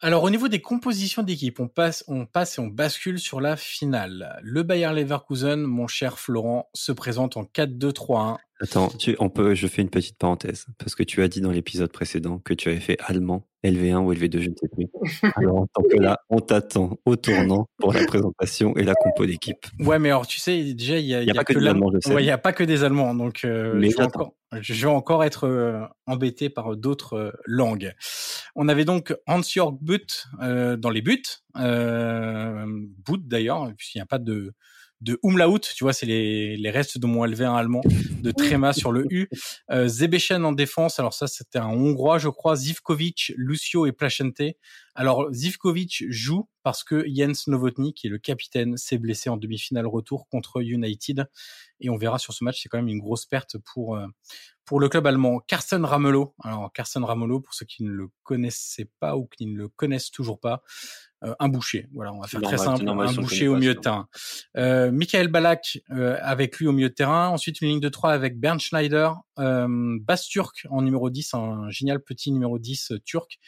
Alors 0.00 0.22
au 0.22 0.30
niveau 0.30 0.48
des 0.48 0.60
compositions 0.60 1.22
d'équipe, 1.22 1.60
on 1.60 1.68
passe, 1.68 2.04
on 2.08 2.26
passe 2.26 2.58
et 2.58 2.60
on 2.60 2.66
bascule 2.66 3.18
sur 3.18 3.40
la 3.40 3.56
finale. 3.56 4.38
Le 4.42 4.62
Bayer 4.62 4.92
Leverkusen, 4.92 5.62
mon 5.62 5.86
cher 5.86 6.18
Florent, 6.18 6.68
se 6.74 6.92
présente 6.92 7.36
en 7.36 7.44
4-2-3-1 7.44 8.36
Attends, 8.60 8.88
tu, 8.88 9.16
on 9.18 9.30
peut, 9.30 9.54
je 9.54 9.66
fais 9.66 9.82
une 9.82 9.90
petite 9.90 10.16
parenthèse 10.16 10.66
parce 10.78 10.94
que 10.94 11.02
tu 11.02 11.22
as 11.22 11.28
dit 11.28 11.40
dans 11.40 11.50
l'épisode 11.50 11.90
précédent 11.90 12.38
que 12.38 12.54
tu 12.54 12.68
avais 12.68 12.78
fait 12.78 12.96
allemand, 13.00 13.48
LV1 13.64 13.96
ou 13.96 14.12
LV2, 14.12 14.40
je 14.40 14.50
ne 14.50 14.54
sais 14.54 14.68
plus. 14.68 14.86
Alors, 15.34 15.56
en 15.56 15.66
tant 15.66 15.82
que 15.82 15.96
là, 15.96 16.20
on 16.30 16.38
t'attend 16.38 16.96
au 17.04 17.16
tournant 17.16 17.66
pour 17.78 17.92
la 17.92 18.04
présentation 18.04 18.76
et 18.76 18.84
la 18.84 18.94
compo 18.94 19.26
d'équipe. 19.26 19.66
Ouais, 19.80 19.98
mais 19.98 20.10
alors, 20.10 20.26
tu 20.28 20.38
sais, 20.38 20.72
déjà, 20.72 20.98
il 20.98 21.06
y 21.06 21.14
a, 21.16 21.22
y 21.22 21.30
a, 21.30 21.34
pas 21.34 21.44
que, 21.44 21.58
des 21.58 21.66
Allemands, 21.66 21.90
Ouais, 22.06 22.22
il 22.22 22.26
n'y 22.26 22.30
a 22.30 22.38
pas 22.38 22.52
que 22.52 22.62
des 22.62 22.84
Allemands, 22.84 23.14
donc 23.14 23.44
euh, 23.44 23.72
je, 23.74 23.96
vais 23.96 24.02
encore, 24.02 24.34
je, 24.52 24.72
vais 24.72 24.86
encore, 24.86 25.24
être 25.24 25.48
euh, 25.48 25.80
embêté 26.06 26.48
par 26.48 26.76
d'autres 26.76 27.14
euh, 27.14 27.32
langues. 27.46 27.92
On 28.54 28.68
avait 28.68 28.84
donc 28.84 29.16
Hans-Jörg 29.26 29.78
Butt 29.80 30.26
dans 30.40 30.90
les 30.90 31.02
buts, 31.02 31.22
Butt 31.56 33.26
d'ailleurs, 33.26 33.72
puisqu'il 33.76 33.98
n'y 33.98 34.02
a 34.02 34.06
pas 34.06 34.18
de 34.18 34.54
de 35.00 35.18
umlaut, 35.22 35.58
tu 35.58 35.84
vois, 35.84 35.92
c'est 35.92 36.06
les, 36.06 36.56
les 36.56 36.70
restes 36.70 36.98
de 36.98 37.06
mon 37.06 37.26
LV1 37.26 37.56
allemand, 37.56 37.82
de 38.22 38.30
Tréma 38.30 38.72
sur 38.72 38.92
le 38.92 39.06
U. 39.10 39.28
Euh, 39.70 39.88
Zebechen 39.88 40.44
en 40.44 40.52
défense, 40.52 40.98
alors 40.98 41.14
ça 41.14 41.26
c'était 41.26 41.58
un 41.58 41.68
Hongrois, 41.68 42.18
je 42.18 42.28
crois, 42.28 42.54
Zivkovic, 42.54 43.32
Lucio 43.36 43.86
et 43.86 43.92
Plachente. 43.92 44.42
Alors 44.94 45.32
Zivkovic 45.32 46.04
joue 46.10 46.48
parce 46.62 46.84
que 46.84 47.04
Jens 47.08 47.46
Novotny, 47.46 47.94
qui 47.94 48.06
est 48.06 48.10
le 48.10 48.18
capitaine, 48.18 48.76
s'est 48.76 48.98
blessé 48.98 49.30
en 49.30 49.36
demi-finale 49.36 49.86
retour 49.86 50.28
contre 50.28 50.62
United. 50.62 51.26
Et 51.80 51.88
on 51.88 51.96
verra 51.96 52.18
sur 52.18 52.34
ce 52.34 52.44
match, 52.44 52.62
c'est 52.62 52.68
quand 52.68 52.78
même 52.78 52.88
une 52.88 53.00
grosse 53.00 53.26
perte 53.26 53.56
pour 53.58 53.96
euh, 53.96 54.06
pour 54.64 54.80
le 54.80 54.88
club 54.88 55.06
allemand. 55.06 55.40
Carsten 55.40 55.84
Ramelo, 55.84 56.34
alors 56.42 56.72
Carsten 56.72 57.04
Ramelo, 57.04 57.40
pour 57.40 57.54
ceux 57.54 57.66
qui 57.66 57.84
ne 57.84 57.90
le 57.90 58.08
connaissaient 58.22 58.90
pas 59.00 59.16
ou 59.16 59.26
qui 59.26 59.46
ne 59.46 59.56
le 59.56 59.68
connaissent 59.68 60.10
toujours 60.10 60.40
pas, 60.40 60.62
euh, 61.24 61.34
un 61.38 61.48
boucher. 61.48 61.88
Voilà, 61.92 62.12
on 62.12 62.20
va 62.20 62.26
faire 62.26 62.42
très 62.42 62.58
simple, 62.58 62.88
un 62.88 63.12
boucher 63.12 63.48
au 63.48 63.56
milieu 63.56 63.74
de 63.74 63.80
terrain. 63.80 64.08
Euh, 64.56 64.90
Michael 64.90 65.28
Balak 65.28 65.80
euh, 65.90 66.18
avec 66.20 66.58
lui 66.58 66.66
au 66.66 66.72
milieu 66.72 66.88
de 66.88 66.94
terrain. 66.94 67.28
Ensuite 67.28 67.60
une 67.60 67.68
ligne 67.68 67.80
de 67.80 67.88
3 67.88 68.12
avec 68.12 68.38
Bernd 68.38 68.60
Schneider, 68.60 69.16
euh, 69.38 69.98
Bas 70.00 70.18
Turk 70.18 70.66
en 70.70 70.82
numéro 70.82 71.10
10, 71.10 71.34
un 71.34 71.70
génial 71.70 72.00
petit 72.00 72.32
numéro 72.32 72.58
10 72.58 72.92
euh, 72.92 72.98
turc. 73.04 73.38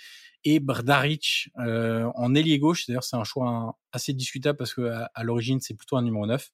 Et 0.48 0.60
Brdaric 0.60 1.50
en 1.56 2.34
ailier 2.36 2.60
gauche. 2.60 2.86
D'ailleurs, 2.86 3.02
c'est 3.02 3.16
un 3.16 3.24
choix 3.24 3.76
assez 3.90 4.12
discutable 4.12 4.56
parce 4.56 4.74
que 4.74 4.92
à, 5.12 5.24
l'origine, 5.24 5.60
c'est 5.60 5.74
plutôt 5.74 5.96
un 5.96 6.02
numéro 6.02 6.24
9. 6.24 6.52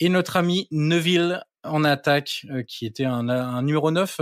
Et 0.00 0.08
notre 0.08 0.36
ami 0.36 0.68
Neville 0.70 1.42
en 1.62 1.84
attaque, 1.84 2.46
qui 2.66 2.86
était 2.86 3.04
un, 3.04 3.28
un 3.28 3.62
numéro 3.62 3.90
9 3.90 4.20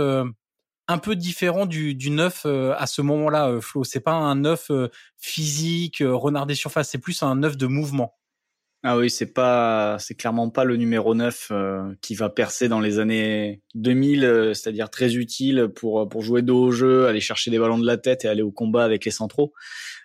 un 0.87 0.97
peu 0.97 1.15
différent 1.15 1.65
du, 1.65 1.95
du 1.95 2.09
neuf 2.09 2.43
euh, 2.45 2.73
à 2.77 2.87
ce 2.87 3.01
moment-là, 3.01 3.49
euh, 3.49 3.61
Flo. 3.61 3.83
C'est 3.83 4.01
pas 4.01 4.13
un 4.13 4.35
neuf 4.35 4.69
euh, 4.69 4.89
physique, 5.17 6.03
renard 6.05 6.45
des 6.45 6.55
surfaces, 6.55 6.89
c'est 6.89 6.97
plus 6.97 7.23
un 7.23 7.35
neuf 7.35 7.57
de 7.57 7.67
mouvement. 7.67 8.15
Ah 8.85 8.97
oui, 8.97 9.09
c'est 9.09 9.31
pas, 9.33 9.95
c'est 9.97 10.13
clairement 10.13 10.49
pas 10.49 10.65
le 10.65 10.75
numéro 10.75 11.15
9 11.15 11.47
euh, 11.51 11.93
qui 12.01 12.15
va 12.15 12.29
percer 12.29 12.67
dans 12.67 12.81
les 12.81 12.99
années 12.99 13.61
2000, 13.75 14.25
euh, 14.25 14.53
c'est-à-dire 14.53 14.89
très 14.89 15.15
utile 15.15 15.69
pour 15.73 16.09
pour 16.09 16.21
jouer 16.21 16.41
dos 16.41 16.65
au 16.65 16.71
jeu, 16.71 17.07
aller 17.07 17.21
chercher 17.21 17.49
des 17.49 17.59
ballons 17.59 17.79
de 17.79 17.85
la 17.85 17.95
tête 17.95 18.25
et 18.25 18.27
aller 18.27 18.41
au 18.41 18.51
combat 18.51 18.83
avec 18.83 19.05
les 19.05 19.11
centraux. 19.11 19.53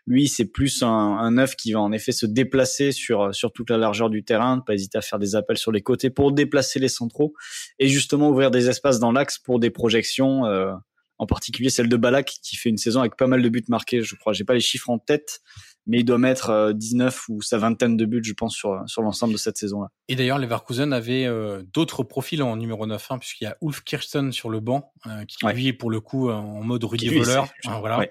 Lui, 0.06 0.28
c'est 0.28 0.44
plus 0.44 0.85
un, 0.85 0.87
un 0.87 1.32
9 1.32 1.56
qui 1.56 1.73
va 1.73 1.80
en 1.80 1.90
effet 1.90 2.12
se 2.12 2.25
déplacer 2.25 2.92
sur 2.92 3.35
sur 3.35 3.52
toute 3.52 3.68
la 3.70 3.78
largeur 3.78 4.11
du 4.11 4.23
terrain, 4.23 4.58
ne 4.58 4.62
pas 4.62 4.75
hésiter 4.75 4.97
à 4.97 5.02
faire 5.02 5.18
des 5.18 5.35
appels 5.35 5.58
sur 5.58 5.73
les 5.73 5.82
côtés 5.82 6.11
pour 6.11 6.30
déplacer 6.30 6.78
les 6.78 6.88
centraux 6.88 7.35
et 7.80 7.88
justement 7.88 8.30
ouvrir 8.30 8.52
des 8.52 8.68
espaces 8.68 9.00
dans 9.00 9.11
l'axe 9.11 9.38
pour 9.38 9.58
des 9.58 9.70
projections. 9.70 10.47
Euh, 10.47 10.73
en 11.18 11.26
particulier 11.26 11.68
celle 11.68 11.88
de 11.88 11.97
Balak 11.97 12.32
qui 12.42 12.56
fait 12.56 12.68
une 12.68 12.78
saison 12.78 13.00
avec 13.00 13.16
pas 13.16 13.26
mal 13.26 13.42
de 13.42 13.49
buts 13.49 13.64
marqués, 13.68 14.02
je 14.02 14.14
crois. 14.14 14.32
J'ai 14.32 14.44
pas 14.44 14.54
les 14.54 14.61
chiffres 14.61 14.88
en 14.88 14.99
tête, 14.99 15.40
mais 15.88 16.00
il 16.00 16.04
doit 16.04 16.18
mettre 16.18 16.73
19 16.73 17.16
euh, 17.16 17.33
ou 17.33 17.42
sa 17.42 17.57
vingtaine 17.57 17.97
de 17.97 18.04
buts, 18.04 18.23
je 18.23 18.35
pense, 18.35 18.54
sur, 18.54 18.83
sur 18.87 19.02
l'ensemble 19.02 19.33
de 19.33 19.38
cette 19.38 19.57
saison-là. 19.57 19.88
Et 20.09 20.16
d'ailleurs, 20.16 20.38
Leverkusen 20.38 20.92
avait 20.92 21.25
euh, 21.25 21.62
d'autres 21.73 22.04
profils 22.04 22.42
en 22.42 22.57
numéro 22.57 22.87
9, 22.87 23.11
hein, 23.11 23.18
puisqu'il 23.18 23.45
y 23.45 23.47
a 23.47 23.57
Ulf 23.62 23.83
Kirsten 23.83 24.30
sur 24.30 24.50
le 24.50 24.61
banc, 24.61 24.92
euh, 25.07 25.25
qui 25.25 25.45
lui 25.47 25.68
est 25.68 25.73
pour 25.73 25.90
le 25.90 26.00
coup 26.00 26.30
en 26.30 26.62
mode 26.62 26.85
Rudy 26.85 27.09
voleur. 27.09 27.49
Hein, 27.64 27.80
voilà. 27.80 28.07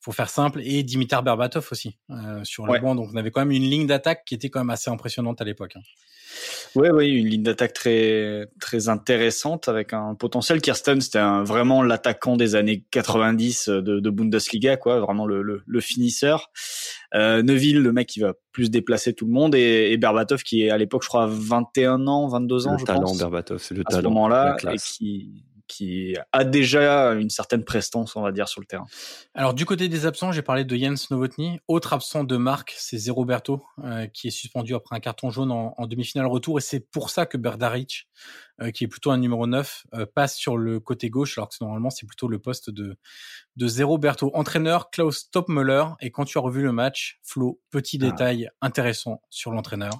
Faut 0.00 0.12
faire 0.12 0.30
simple. 0.30 0.60
Et 0.64 0.82
Dimitar 0.82 1.22
Berbatov 1.22 1.68
aussi 1.70 1.98
sur 2.44 2.66
le 2.66 2.80
banc. 2.80 2.94
Donc 2.94 3.10
on 3.12 3.16
avait 3.16 3.30
quand 3.30 3.40
même 3.40 3.50
une 3.50 3.68
ligne 3.68 3.86
d'attaque 3.86 4.24
qui 4.24 4.34
était 4.34 4.48
quand 4.48 4.60
même 4.60 4.70
assez 4.70 4.90
impressionnante 4.90 5.40
à 5.40 5.44
l'époque. 5.44 5.76
Hein. 5.76 5.82
Oui, 6.74 6.88
oui, 6.90 7.08
une 7.08 7.26
ligne 7.26 7.42
d'attaque 7.42 7.72
très 7.72 8.46
très 8.60 8.88
intéressante 8.88 9.68
avec 9.68 9.92
un 9.92 10.14
potentiel. 10.14 10.60
Kirsten, 10.60 11.00
c'était 11.00 11.20
vraiment 11.44 11.82
l'attaquant 11.82 12.36
des 12.36 12.54
années 12.54 12.84
90 12.90 13.68
de, 13.68 13.80
de, 14.00 14.10
Bundesliga, 14.10 14.76
quoi, 14.76 15.00
vraiment 15.00 15.26
le, 15.26 15.42
le, 15.42 15.62
le 15.66 15.80
finisseur. 15.80 16.50
Euh, 17.14 17.42
Neville, 17.42 17.80
le 17.80 17.92
mec 17.92 18.08
qui 18.08 18.20
va 18.20 18.34
plus 18.52 18.70
déplacer 18.70 19.14
tout 19.14 19.24
le 19.26 19.32
monde, 19.32 19.54
et, 19.54 19.92
et 19.92 19.96
Berbatov 19.96 20.42
qui 20.42 20.64
est 20.64 20.70
à 20.70 20.76
l'époque, 20.78 21.02
je 21.02 21.08
crois, 21.08 21.26
21 21.28 22.06
ans, 22.06 22.28
22 22.28 22.66
ans, 22.66 22.72
le 22.72 22.78
je 22.78 22.84
talent, 22.84 23.02
pense. 23.02 23.18
Berbatov, 23.18 23.58
c'est 23.62 23.74
le 23.74 23.80
à 23.80 23.84
talent. 23.90 24.02
ce 24.02 24.04
moment-là, 24.08 24.56
et 24.72 24.76
qui 24.76 25.44
qui 25.68 26.16
a 26.32 26.44
déjà 26.44 27.12
une 27.12 27.30
certaine 27.30 27.62
prestance, 27.64 28.16
on 28.16 28.22
va 28.22 28.32
dire, 28.32 28.48
sur 28.48 28.60
le 28.60 28.66
terrain. 28.66 28.86
Alors 29.34 29.54
du 29.54 29.64
côté 29.66 29.88
des 29.88 30.06
absents, 30.06 30.32
j'ai 30.32 30.42
parlé 30.42 30.64
de 30.64 30.74
Jens 30.76 31.10
Novotny. 31.10 31.60
Autre 31.68 31.92
absent 31.92 32.24
de 32.24 32.36
marque, 32.36 32.74
c'est 32.76 32.98
Zé 32.98 33.10
Roberto, 33.10 33.62
euh, 33.84 34.06
qui 34.08 34.28
est 34.28 34.30
suspendu 34.32 34.74
après 34.74 34.96
un 34.96 35.00
carton 35.00 35.30
jaune 35.30 35.52
en, 35.52 35.74
en 35.76 35.86
demi-finale 35.86 36.26
retour. 36.26 36.58
Et 36.58 36.62
c'est 36.62 36.80
pour 36.80 37.10
ça 37.10 37.26
que 37.26 37.36
Berdaric, 37.36 38.08
euh, 38.60 38.70
qui 38.70 38.84
est 38.84 38.88
plutôt 38.88 39.10
un 39.10 39.18
numéro 39.18 39.46
9, 39.46 39.84
euh, 39.94 40.06
passe 40.12 40.36
sur 40.36 40.56
le 40.56 40.80
côté 40.80 41.10
gauche, 41.10 41.38
alors 41.38 41.48
que 41.48 41.54
normalement 41.60 41.90
c'est 41.90 42.06
plutôt 42.06 42.26
le 42.28 42.38
poste 42.38 42.70
de, 42.70 42.96
de 43.56 43.68
Zé 43.68 43.84
Roberto. 43.84 44.30
Entraîneur, 44.34 44.90
Klaus 44.90 45.30
Topmüller. 45.30 45.84
Et 46.00 46.10
quand 46.10 46.24
tu 46.24 46.38
as 46.38 46.40
revu 46.40 46.62
le 46.62 46.72
match, 46.72 47.20
Flo, 47.22 47.60
petit 47.70 47.98
Ah. 48.02 48.06
détail 48.10 48.48
intéressant 48.62 49.20
sur 49.30 49.52
l'entraîneur. 49.52 49.92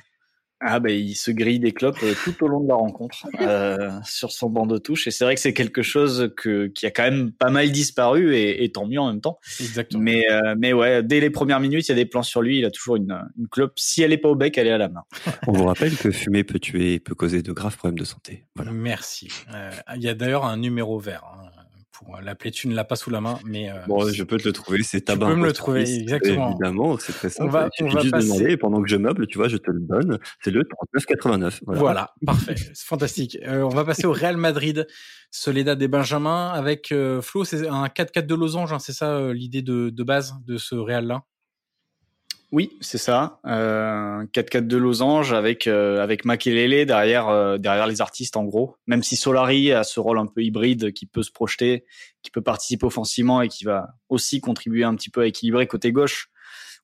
Ah 0.61 0.81
ben 0.81 0.91
il 0.91 1.15
se 1.15 1.31
grille 1.31 1.61
des 1.61 1.73
clopes 1.73 2.03
euh, 2.03 2.15
tout 2.25 2.43
au 2.45 2.49
long 2.49 2.61
de 2.61 2.69
la 2.69 2.75
rencontre 2.75 3.27
euh, 3.41 3.91
sur 4.05 4.33
son 4.33 4.51
banc 4.51 4.67
de 4.67 4.79
touche 4.79 5.07
et 5.07 5.11
c'est 5.11 5.25
vrai 5.25 5.35
que 5.35 5.41
c'est 5.41 5.55
quelque 5.55 5.83
chose 5.83 6.33
que 6.37 6.67
qui 6.67 6.87
a 6.87 6.91
quand 6.91 7.05
même 7.05 7.31
pas 7.31 7.51
mal 7.51 7.71
disparu 7.71 8.35
et, 8.35 8.65
et 8.65 8.73
tant 8.73 8.87
mieux 8.87 9.01
en 9.01 9.09
même 9.09 9.21
temps. 9.21 9.39
Exactement. 9.61 10.03
Mais 10.03 10.25
euh, 10.31 10.55
mais 10.59 10.73
ouais 10.73 11.03
dès 11.03 11.21
les 11.21 11.31
premières 11.31 11.61
minutes 11.61 11.87
il 11.87 11.91
y 11.91 11.93
a 11.93 11.97
des 11.97 12.07
plans 12.07 12.23
sur 12.23 12.43
lui 12.43 12.59
il 12.59 12.65
a 12.65 12.71
toujours 12.71 12.97
une, 12.97 13.19
une 13.39 13.49
clope 13.49 13.75
si 13.77 14.03
elle 14.03 14.13
est 14.13 14.19
pas 14.19 14.29
au 14.29 14.35
bec 14.35 14.59
elle 14.59 14.67
est 14.67 14.73
à 14.73 14.79
la 14.79 14.89
main. 14.89 15.03
On 15.47 15.53
vous 15.53 15.65
rappelle 15.65 15.97
que 15.97 16.11
fumer 16.11 16.45
peut 16.45 16.59
tuer 16.59 16.95
et 16.95 17.01
peut 17.01 17.15
causer 17.15 17.43
de 17.43 17.53
graves 17.53 17.77
problèmes 17.77 17.99
de 17.99 18.05
santé. 18.05 18.45
Voilà. 18.57 18.73
Merci. 18.73 19.29
Euh, 19.55 19.71
Il 19.97 20.03
y 20.03 20.09
a 20.09 20.15
d'ailleurs 20.15 20.45
un 20.45 20.57
numéro 20.57 20.99
vert. 20.99 21.25
Hein, 21.33 21.48
pour 21.93 22.17
l'appeler, 22.21 22.51
tu 22.53 22.69
ne 22.69 22.75
l'as 22.75 22.85
pas 22.85 22.95
sous 22.97 23.11
la 23.11 23.21
main, 23.21 23.39
mais 23.45 23.71
euh, 23.71 23.75
Bon, 23.89 24.09
je 24.09 24.23
peux 24.23 24.37
te 24.37 24.47
le 24.47 24.53
trouver, 24.53 24.83
c'est 24.85 25.01
tabac. 25.01 25.27
peux 25.27 25.35
me 25.35 25.47
le 25.47 25.53
trouver, 25.53 25.85
Service. 25.85 26.03
exactement. 26.03 26.51
Évidemment, 26.51 26.97
c'est 26.99 27.13
très 27.13 27.29
simple. 27.29 27.49
On 27.49 27.51
va- 27.53 27.69
Il 27.81 27.87
on 27.87 27.89
va 27.89 27.93
juste 28.01 28.07
de 28.07 28.11
passer- 28.11 28.27
demander 28.29 28.51
et 28.53 28.57
pendant 28.57 28.81
que 28.83 28.89
je 28.89 28.97
meuble, 28.97 29.27
tu 29.27 29.39
vois, 29.39 29.49
je 29.49 29.57
te 29.57 29.71
le 29.71 29.81
donne. 29.81 30.19
C'est 30.45 30.51
le 30.53 30.63
39,89. 30.65 31.61
Voilà. 31.67 31.81
Voilà, 31.81 32.15
parfait, 32.25 32.55
c'est 32.57 32.87
fantastique. 32.87 33.39
Euh, 33.47 33.63
on 33.63 33.69
va 33.71 33.85
passer 33.85 34.07
au 34.07 34.13
Real 34.13 34.37
Madrid, 34.37 34.87
Soledad 35.31 35.81
et 35.83 35.89
Benjamin 35.89 36.51
avec 36.51 36.93
euh, 36.93 37.21
Flo. 37.21 37.45
C'est 37.45 37.67
un 37.67 37.87
4-4 37.89 38.27
de 38.27 38.35
losange, 38.35 38.73
hein, 38.73 38.79
c'est 38.79 38.93
ça 38.93 39.17
euh, 39.17 39.33
l'idée 39.35 39.63
de, 39.63 39.91
de 39.91 40.03
base 40.05 40.35
de 40.47 40.57
ce 40.57 40.75
Real-là? 40.77 41.23
Oui, 42.51 42.77
c'est 42.81 42.99
ça. 42.99 43.41
Euh, 43.47 44.25
4-4 44.33 44.67
de 44.67 44.77
losange 44.79 45.35
avec 45.35 45.67
euh, 45.67 46.03
avec 46.03 46.25
Makelele 46.25 46.87
derrière 46.87 47.29
euh, 47.29 47.59
derrière 47.59 47.87
les 47.87 48.01
artistes 48.01 48.37
en 48.37 48.45
gros. 48.45 48.77
Même 48.87 49.03
si 49.03 49.17
Solari 49.17 49.73
a 49.73 49.85
ce 49.85 50.01
rôle 50.01 50.19
un 50.19 50.27
peu 50.27 50.43
hybride 50.43 50.93
qui 50.93 51.05
peut 51.05 51.23
se 51.23 51.31
projeter, 51.31 51.85
qui 52.23 52.31
peut 52.31 52.41
participer 52.41 52.87
offensivement 52.87 53.43
et 53.43 53.49
qui 53.49 53.65
va 53.65 53.89
aussi 54.09 54.41
contribuer 54.41 54.85
un 54.85 54.95
petit 54.95 55.11
peu 55.11 55.23
à 55.23 55.27
équilibrer 55.27 55.67
côté 55.67 55.93
gauche 55.93 56.31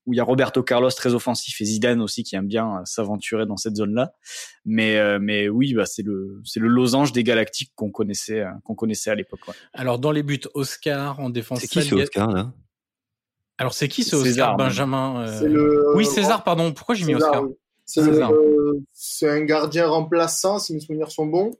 où 0.06 0.12
il 0.12 0.16
y 0.16 0.20
a 0.20 0.24
Roberto 0.24 0.62
Carlos 0.62 0.90
très 0.90 1.14
offensif 1.14 1.60
et 1.60 1.64
Zidane 1.64 2.00
aussi 2.00 2.22
qui 2.22 2.36
aime 2.36 2.46
bien 2.46 2.76
euh, 2.76 2.80
s'aventurer 2.84 3.46
dans 3.46 3.56
cette 3.56 3.76
zone-là. 3.76 4.12
Mais 4.64 4.96
euh, 4.96 5.18
mais 5.20 5.48
oui, 5.48 5.74
bah 5.74 5.86
c'est 5.86 6.02
le 6.02 6.40
c'est 6.44 6.60
le 6.60 6.68
losange 6.68 7.12
des 7.12 7.24
Galactiques 7.24 7.72
qu'on 7.74 7.90
connaissait 7.90 8.40
euh, 8.40 8.50
qu'on 8.64 8.74
connaissait 8.74 9.10
à 9.10 9.14
l'époque. 9.14 9.46
ouais. 9.48 9.54
Alors 9.72 9.98
dans 9.98 10.12
les 10.12 10.22
buts, 10.22 10.40
Oscar 10.54 11.20
en 11.20 11.30
défense. 11.30 11.60
C'est 11.60 11.68
qui 11.68 11.82
ce 11.82 11.94
Oscar 11.94 12.30
là? 12.30 12.52
Alors 13.58 13.72
c'est 13.74 13.88
qui 13.88 14.02
ce 14.02 14.16
Oscar 14.16 14.26
César, 14.26 14.56
Benjamin 14.56 15.26
euh, 15.28 15.48
le- 15.48 15.96
Oui 15.96 16.04
César, 16.06 16.42
pardon. 16.44 16.72
Pourquoi 16.72 16.94
j'ai 16.94 17.04
mis 17.04 17.12
César, 17.14 17.28
Oscar 17.30 17.44
oui. 17.44 17.54
C'est 17.86 19.26
le- 19.26 19.32
un 19.32 19.44
gardien 19.44 19.86
remplaçant, 19.88 20.58
si 20.58 20.74
mes 20.74 20.80
souvenirs 20.80 21.10
sont 21.10 21.26
bons. 21.26 21.52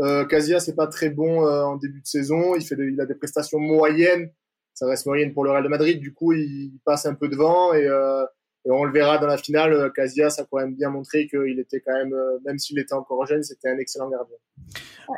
Euh, 0.00 0.24
Casillas 0.26 0.60
c'est 0.60 0.76
pas 0.76 0.86
très 0.86 1.08
bon 1.10 1.44
euh, 1.46 1.62
en 1.64 1.76
début 1.76 2.00
de 2.00 2.06
saison. 2.06 2.54
Il 2.54 2.64
fait, 2.64 2.76
de- 2.76 2.84
il 2.84 3.00
a 3.00 3.06
des 3.06 3.14
prestations 3.14 3.58
moyennes. 3.58 4.30
Ça 4.74 4.86
reste 4.86 5.06
moyenne 5.06 5.32
pour 5.32 5.42
le 5.44 5.50
Real 5.50 5.64
de 5.64 5.68
Madrid. 5.68 5.98
Du 5.98 6.12
coup, 6.14 6.32
il 6.32 6.72
passe 6.84 7.04
un 7.06 7.14
peu 7.14 7.28
devant 7.28 7.72
et, 7.72 7.84
euh, 7.86 8.24
et 8.64 8.70
on 8.70 8.84
le 8.84 8.92
verra 8.92 9.18
dans 9.18 9.26
la 9.26 9.38
finale. 9.38 9.72
euh, 9.72 9.90
Casillas 9.90 10.36
a 10.38 10.44
quand 10.44 10.58
même 10.58 10.74
bien 10.74 10.90
montré 10.90 11.26
qu'il 11.26 11.58
était 11.58 11.80
quand 11.80 11.94
même, 11.94 12.12
euh, 12.12 12.38
même 12.44 12.58
s'il 12.58 12.78
était 12.78 12.92
encore 12.92 13.26
jeune, 13.26 13.42
c'était 13.42 13.68
un 13.70 13.78
excellent 13.78 14.08
gardien. 14.08 14.36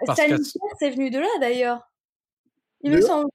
Miker, 0.08 0.38
c'est 0.78 0.90
venu 0.90 1.10
de 1.10 1.18
là 1.18 1.26
d'ailleurs. 1.40 1.90
Il 2.82 2.92
De 2.92 2.96
me 2.96 3.02
semble. 3.02 3.28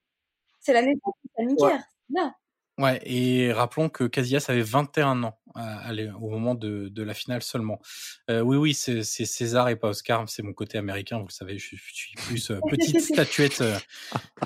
C'est 0.60 0.72
la 0.72 0.82
naissance 0.82 1.14
de. 1.38 1.62
Ouais. 1.62 1.72
Là. 2.12 2.34
Ouais, 2.78 3.00
et 3.04 3.52
rappelons 3.52 3.88
que 3.88 4.04
Casillas 4.04 4.44
avait 4.48 4.60
21 4.60 5.22
ans 5.22 5.38
à- 5.54 5.78
à 5.78 5.92
l'é- 5.94 6.10
au 6.10 6.28
moment 6.28 6.54
de, 6.54 6.88
de 6.88 7.02
la 7.02 7.14
finale 7.14 7.42
seulement. 7.42 7.80
Euh, 8.28 8.40
oui, 8.40 8.56
oui, 8.58 8.74
c'est 8.74 9.02
César 9.02 9.70
et 9.70 9.76
pas 9.76 9.88
Oscar. 9.88 10.28
C'est 10.28 10.42
mon 10.42 10.52
côté 10.52 10.76
américain, 10.76 11.18
vous 11.18 11.26
le 11.28 11.32
savez. 11.32 11.58
Je, 11.58 11.64
suis- 11.68 11.78
je 11.78 11.94
suis 11.94 12.14
plus 12.16 12.50
euh, 12.50 12.60
petite 12.68 13.00
statuette 13.14 13.62
euh, 13.62 13.78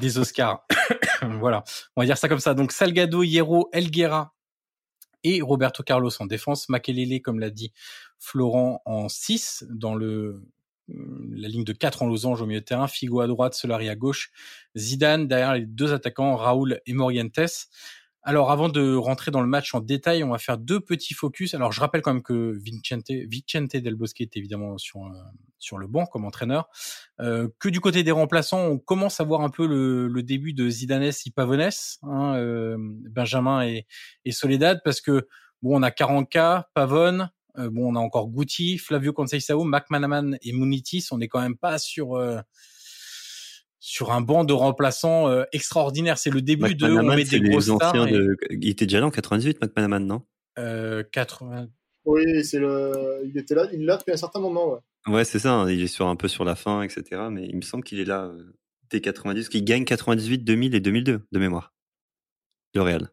des 0.01 0.19
Oscars. 0.19 0.65
voilà, 1.41 1.65
on 1.97 2.03
va 2.03 2.07
dire 2.07 2.17
ça 2.19 2.29
comme 2.29 2.39
ça. 2.39 2.55
Donc 2.55 2.71
Salgado, 2.71 3.25
Hierro, 3.25 3.69
Elguera 3.73 4.33
et 5.25 5.43
Roberto 5.43 5.83
Carlos 5.83 6.11
en 6.23 6.27
défense. 6.27 6.69
Makelele, 6.69 7.21
comme 7.23 7.41
l'a 7.41 7.51
dit 7.51 7.73
Florent, 8.21 8.81
en 8.85 9.09
6 9.09 9.65
dans 9.71 9.97
le 9.97 10.41
la 11.33 11.47
ligne 11.47 11.63
de 11.63 11.73
4 11.73 12.03
en 12.03 12.09
losange 12.09 12.43
au 12.43 12.47
milieu 12.47 12.59
de 12.61 12.65
terrain, 12.65 12.89
Figo 12.89 13.21
à 13.21 13.29
droite, 13.29 13.55
Solari 13.55 13.89
à 13.89 13.95
gauche, 13.95 14.33
Zidane 14.77 15.29
derrière 15.29 15.55
les 15.55 15.65
deux 15.65 15.93
attaquants, 15.93 16.35
Raoul 16.35 16.81
et 16.85 16.93
Morientes. 16.95 17.69
Alors, 18.23 18.51
avant 18.51 18.69
de 18.69 18.95
rentrer 18.95 19.31
dans 19.31 19.41
le 19.41 19.47
match 19.47 19.75
en 19.75 19.81
détail, 19.81 20.23
on 20.23 20.31
va 20.31 20.39
faire 20.39 20.59
deux 20.59 20.81
petits 20.81 21.15
focus. 21.15 21.55
Alors, 21.55 21.73
je 21.73 21.81
rappelle 21.81 22.03
quand 22.03 22.13
même 22.13 22.23
que 22.23 22.59
Vicente, 22.63 23.11
Vicente 23.11 23.77
Del 23.77 23.95
Bosque 23.95 24.21
est 24.21 24.37
évidemment 24.37 24.77
sur, 24.77 25.05
euh, 25.05 25.11
sur 25.59 25.79
le 25.79 25.87
banc 25.87 26.07
comme 26.07 26.25
entraîneur. 26.25 26.69
Euh, 27.21 27.49
que 27.59 27.69
du 27.69 27.81
côté 27.81 28.03
des 28.03 28.11
remplaçants, 28.11 28.61
on 28.61 28.79
commence 28.79 29.21
à 29.21 29.25
voir 29.25 29.41
un 29.41 29.51
peu 29.51 29.67
le, 29.67 30.09
le 30.09 30.23
début 30.23 30.53
de 30.53 30.69
Zidanes 30.69 31.03
et 31.03 31.31
Pavones, 31.35 31.71
hein, 32.03 32.35
euh, 32.37 32.77
Benjamin 32.79 33.63
et, 33.63 33.87
et 34.25 34.33
Soledad, 34.33 34.81
parce 34.85 35.01
que 35.01 35.27
bon, 35.63 35.79
on 35.79 35.83
a 35.83 35.91
40K, 35.91 36.65
Pavone, 36.75 37.31
euh, 37.59 37.71
bon, 37.71 37.93
on 37.93 37.97
a 37.97 38.01
encore 38.01 38.29
Guti, 38.29 38.79
Flavio 38.79 39.13
Conceição, 39.13 39.65
McManaman 39.65 40.39
et 40.43 40.53
Munitis. 40.53 41.07
On 41.11 41.19
n'est 41.19 41.29
quand 41.29 41.41
même 41.41 41.57
pas 41.57 41.79
sur 41.79 42.15
euh, 42.15 42.41
sur 43.81 44.13
un 44.13 44.21
banc 44.21 44.45
de 44.45 44.53
remplaçants 44.53 45.29
euh, 45.29 45.45
extraordinaire. 45.53 46.19
C'est 46.19 46.31
le 46.31 46.43
début 46.43 46.75
de 46.75 46.87
on 46.87 47.03
met 47.03 47.25
des 47.25 47.41
grosses 47.41 47.65
stars. 47.65 47.91
anciens 47.95 48.07
et, 48.07 48.13
de... 48.13 48.37
Il 48.51 48.69
était 48.69 48.87
déjà 48.87 49.01
là 49.01 49.07
en 49.07 49.11
98, 49.11 49.61
McManaman, 49.63 50.07
non? 50.07 50.23
Euh, 50.59 51.03
80. 51.13 51.69
Oui, 52.05 52.45
c'est 52.45 52.59
le, 52.59 53.21
il 53.25 53.37
était 53.39 53.55
là, 53.55 53.67
il 53.73 53.83
est 53.83 53.85
là 53.85 53.97
depuis 53.97 54.13
un 54.13 54.17
certain 54.17 54.41
moment. 54.41 54.73
Ouais. 54.73 54.79
Ouais, 55.15 55.25
c'est 55.25 55.39
ça. 55.39 55.53
hein, 55.55 55.71
Il 55.71 55.83
est 55.83 55.87
sur 55.87 56.07
un 56.07 56.17
peu 56.17 56.29
sur 56.29 56.45
la 56.45 56.55
fin, 56.55 56.83
etc. 56.83 57.23
Mais 57.31 57.47
il 57.47 57.57
me 57.57 57.63
semble 57.63 57.83
qu'il 57.85 58.01
est 58.01 58.05
là 58.05 58.25
euh, 58.25 58.55
dès 58.91 59.01
90, 59.01 59.49
qu'il 59.49 59.65
gagne 59.65 59.85
98, 59.85 60.39
2000 60.45 60.75
et 60.75 60.81
2002 60.81 61.23
de 61.31 61.39
mémoire. 61.39 61.73
Le 62.75 62.83
Real. 62.83 63.09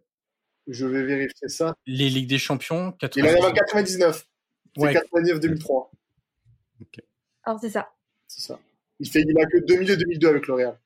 Je 0.67 0.85
vais 0.85 1.03
vérifier 1.03 1.47
ça. 1.47 1.75
Les 1.85 2.09
Ligues 2.09 2.27
des 2.27 2.37
Champions, 2.37 2.93
Il 3.15 3.25
arrive 3.25 3.37
80. 3.39 3.49
en 3.49 3.53
99. 3.53 4.27
C'est 4.75 4.81
Ouais. 4.83 4.93
99-2003. 4.93 5.89
Alors 7.43 7.59
c'est 7.59 7.69
ça. 7.69 7.89
C'est 8.27 8.41
ça. 8.41 8.59
Il 8.99 9.09
fait, 9.09 9.21
il 9.21 9.39
a 9.39 9.45
que 9.45 9.65
2000 9.65 9.91
et 9.91 9.97
2002 9.97 10.27
avec 10.27 10.47
le 10.47 10.53
Real. 10.53 10.79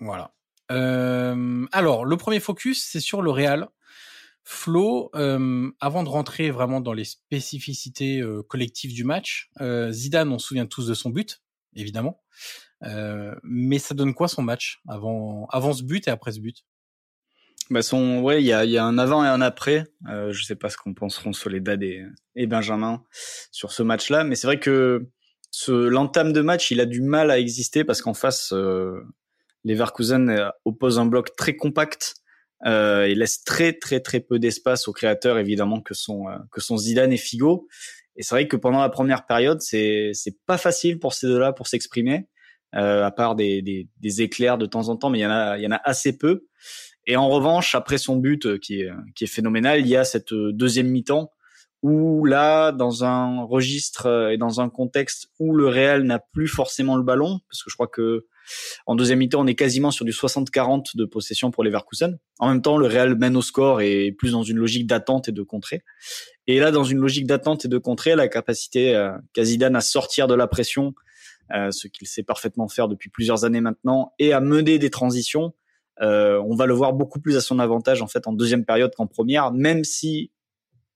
Voilà. 0.00 0.34
Euh, 0.70 1.66
alors, 1.72 2.04
le 2.04 2.16
premier 2.16 2.40
focus, 2.40 2.84
c'est 2.84 3.00
sur 3.00 3.22
le 3.22 3.30
Real. 3.30 3.68
Flo, 4.48 5.10
euh, 5.16 5.70
avant 5.80 6.04
de 6.04 6.08
rentrer 6.08 6.52
vraiment 6.52 6.80
dans 6.80 6.92
les 6.92 7.04
spécificités 7.04 8.20
euh, 8.20 8.44
collectives 8.44 8.94
du 8.94 9.02
match, 9.02 9.50
euh, 9.60 9.90
Zidane, 9.90 10.30
on 10.30 10.38
se 10.38 10.46
souvient 10.46 10.66
tous 10.66 10.86
de 10.86 10.94
son 10.94 11.10
but, 11.10 11.42
évidemment. 11.74 12.22
Euh, 12.84 13.34
mais 13.42 13.78
ça 13.80 13.94
donne 13.94 14.14
quoi 14.14 14.28
son 14.28 14.42
match 14.42 14.80
avant, 14.86 15.48
avant 15.50 15.72
ce 15.72 15.82
but 15.82 16.06
et 16.06 16.12
après 16.12 16.30
ce 16.30 16.40
but? 16.40 16.64
Bah 17.70 17.82
son, 17.82 18.20
ouais, 18.20 18.40
il 18.40 18.46
y 18.46 18.52
a, 18.52 18.64
y 18.64 18.78
a 18.78 18.84
un 18.84 18.98
avant 18.98 19.24
et 19.24 19.28
un 19.28 19.40
après. 19.40 19.84
Euh, 20.08 20.32
je 20.32 20.44
sais 20.44 20.54
pas 20.54 20.70
ce 20.70 20.76
qu'on 20.76 20.94
penseront 20.94 21.32
Soledad 21.32 21.82
et, 21.82 22.04
et 22.36 22.46
Benjamin 22.46 23.02
sur 23.50 23.72
ce 23.72 23.82
match-là, 23.82 24.22
mais 24.22 24.36
c'est 24.36 24.46
vrai 24.46 24.60
que 24.60 25.08
l'entame 25.68 26.32
de 26.32 26.40
match, 26.40 26.70
il 26.70 26.80
a 26.80 26.86
du 26.86 27.00
mal 27.00 27.30
à 27.30 27.38
exister 27.38 27.84
parce 27.84 28.02
qu'en 28.02 28.14
face, 28.14 28.52
euh, 28.52 29.00
Leverkusen 29.64 30.30
euh, 30.30 30.48
oppose 30.64 30.98
un 30.98 31.06
bloc 31.06 31.34
très 31.36 31.56
compact 31.56 32.14
euh, 32.64 33.04
et 33.04 33.14
laisse 33.14 33.44
très 33.44 33.72
très 33.74 34.00
très 34.00 34.20
peu 34.20 34.38
d'espace 34.38 34.88
aux 34.88 34.92
créateurs 34.92 35.38
évidemment 35.38 35.80
que 35.82 35.94
sont 35.94 36.28
euh, 36.28 36.36
que 36.50 36.60
sont 36.60 36.76
Zidane 36.76 37.12
et 37.12 37.16
Figo. 37.16 37.68
Et 38.16 38.22
c'est 38.22 38.34
vrai 38.34 38.48
que 38.48 38.56
pendant 38.56 38.80
la 38.80 38.88
première 38.88 39.26
période, 39.26 39.60
c'est 39.60 40.10
c'est 40.14 40.36
pas 40.46 40.58
facile 40.58 40.98
pour 40.98 41.12
ces 41.12 41.26
deux-là 41.26 41.52
pour 41.52 41.66
s'exprimer, 41.68 42.28
euh, 42.74 43.04
à 43.04 43.10
part 43.10 43.34
des, 43.34 43.60
des, 43.60 43.88
des 44.00 44.22
éclairs 44.22 44.56
de 44.58 44.66
temps 44.66 44.88
en 44.88 44.96
temps, 44.96 45.10
mais 45.10 45.18
il 45.18 45.22
y 45.22 45.26
en 45.26 45.30
a 45.30 45.58
il 45.58 45.64
y 45.64 45.66
en 45.66 45.72
a 45.72 45.80
assez 45.84 46.16
peu. 46.16 46.46
Et 47.06 47.16
en 47.16 47.28
revanche, 47.28 47.74
après 47.74 47.98
son 47.98 48.16
but 48.16 48.46
euh, 48.46 48.58
qui 48.58 48.80
est, 48.80 48.90
qui 49.14 49.24
est 49.24 49.28
phénoménal, 49.28 49.80
il 49.80 49.86
y 49.86 49.96
a 49.96 50.04
cette 50.04 50.32
deuxième 50.32 50.88
mi-temps 50.88 51.30
où 51.86 52.24
là, 52.24 52.72
dans 52.72 53.04
un 53.04 53.44
registre 53.44 54.06
euh, 54.06 54.30
et 54.30 54.36
dans 54.36 54.60
un 54.60 54.68
contexte 54.68 55.28
où 55.38 55.54
le 55.54 55.68
Real 55.68 56.02
n'a 56.02 56.18
plus 56.18 56.48
forcément 56.48 56.96
le 56.96 57.02
ballon, 57.02 57.40
parce 57.48 57.62
que 57.62 57.70
je 57.70 57.76
crois 57.76 57.86
que 57.86 58.26
en 58.86 58.94
deuxième 58.94 59.18
mi-temps, 59.18 59.40
on 59.40 59.46
est 59.46 59.54
quasiment 59.54 59.90
sur 59.90 60.04
du 60.04 60.12
60-40 60.12 60.96
de 60.96 61.04
possession 61.04 61.50
pour 61.50 61.64
les 61.64 61.70
Leverkusen. 61.70 62.18
En 62.38 62.48
même 62.48 62.62
temps, 62.62 62.76
le 62.76 62.86
Real 62.86 63.16
mène 63.16 63.36
au 63.36 63.42
score 63.42 63.80
et 63.80 64.06
est 64.06 64.12
plus 64.12 64.32
dans 64.32 64.44
une 64.44 64.56
logique 64.56 64.86
d'attente 64.86 65.28
et 65.28 65.32
de 65.32 65.42
contrée. 65.42 65.82
Et 66.46 66.60
là, 66.60 66.70
dans 66.70 66.84
une 66.84 66.98
logique 66.98 67.26
d'attente 67.26 67.64
et 67.64 67.68
de 67.68 67.78
contrée, 67.78 68.14
la 68.14 68.28
capacité 68.28 68.94
euh, 68.94 69.10
à 69.36 69.80
sortir 69.80 70.28
de 70.28 70.34
la 70.34 70.46
pression, 70.46 70.94
euh, 71.54 71.70
ce 71.70 71.88
qu'il 71.88 72.06
sait 72.06 72.22
parfaitement 72.22 72.68
faire 72.68 72.88
depuis 72.88 73.10
plusieurs 73.10 73.44
années 73.44 73.60
maintenant, 73.60 74.12
et 74.18 74.32
à 74.32 74.40
mener 74.40 74.78
des 74.78 74.90
transitions, 74.90 75.52
euh, 76.02 76.40
on 76.46 76.54
va 76.54 76.66
le 76.66 76.74
voir 76.74 76.92
beaucoup 76.92 77.20
plus 77.20 77.36
à 77.36 77.40
son 77.40 77.58
avantage 77.58 78.02
en 78.02 78.06
fait 78.06 78.26
en 78.26 78.32
deuxième 78.32 78.64
période 78.64 78.92
qu'en 78.94 79.06
première, 79.06 79.52
même 79.52 79.82
si 79.82 80.30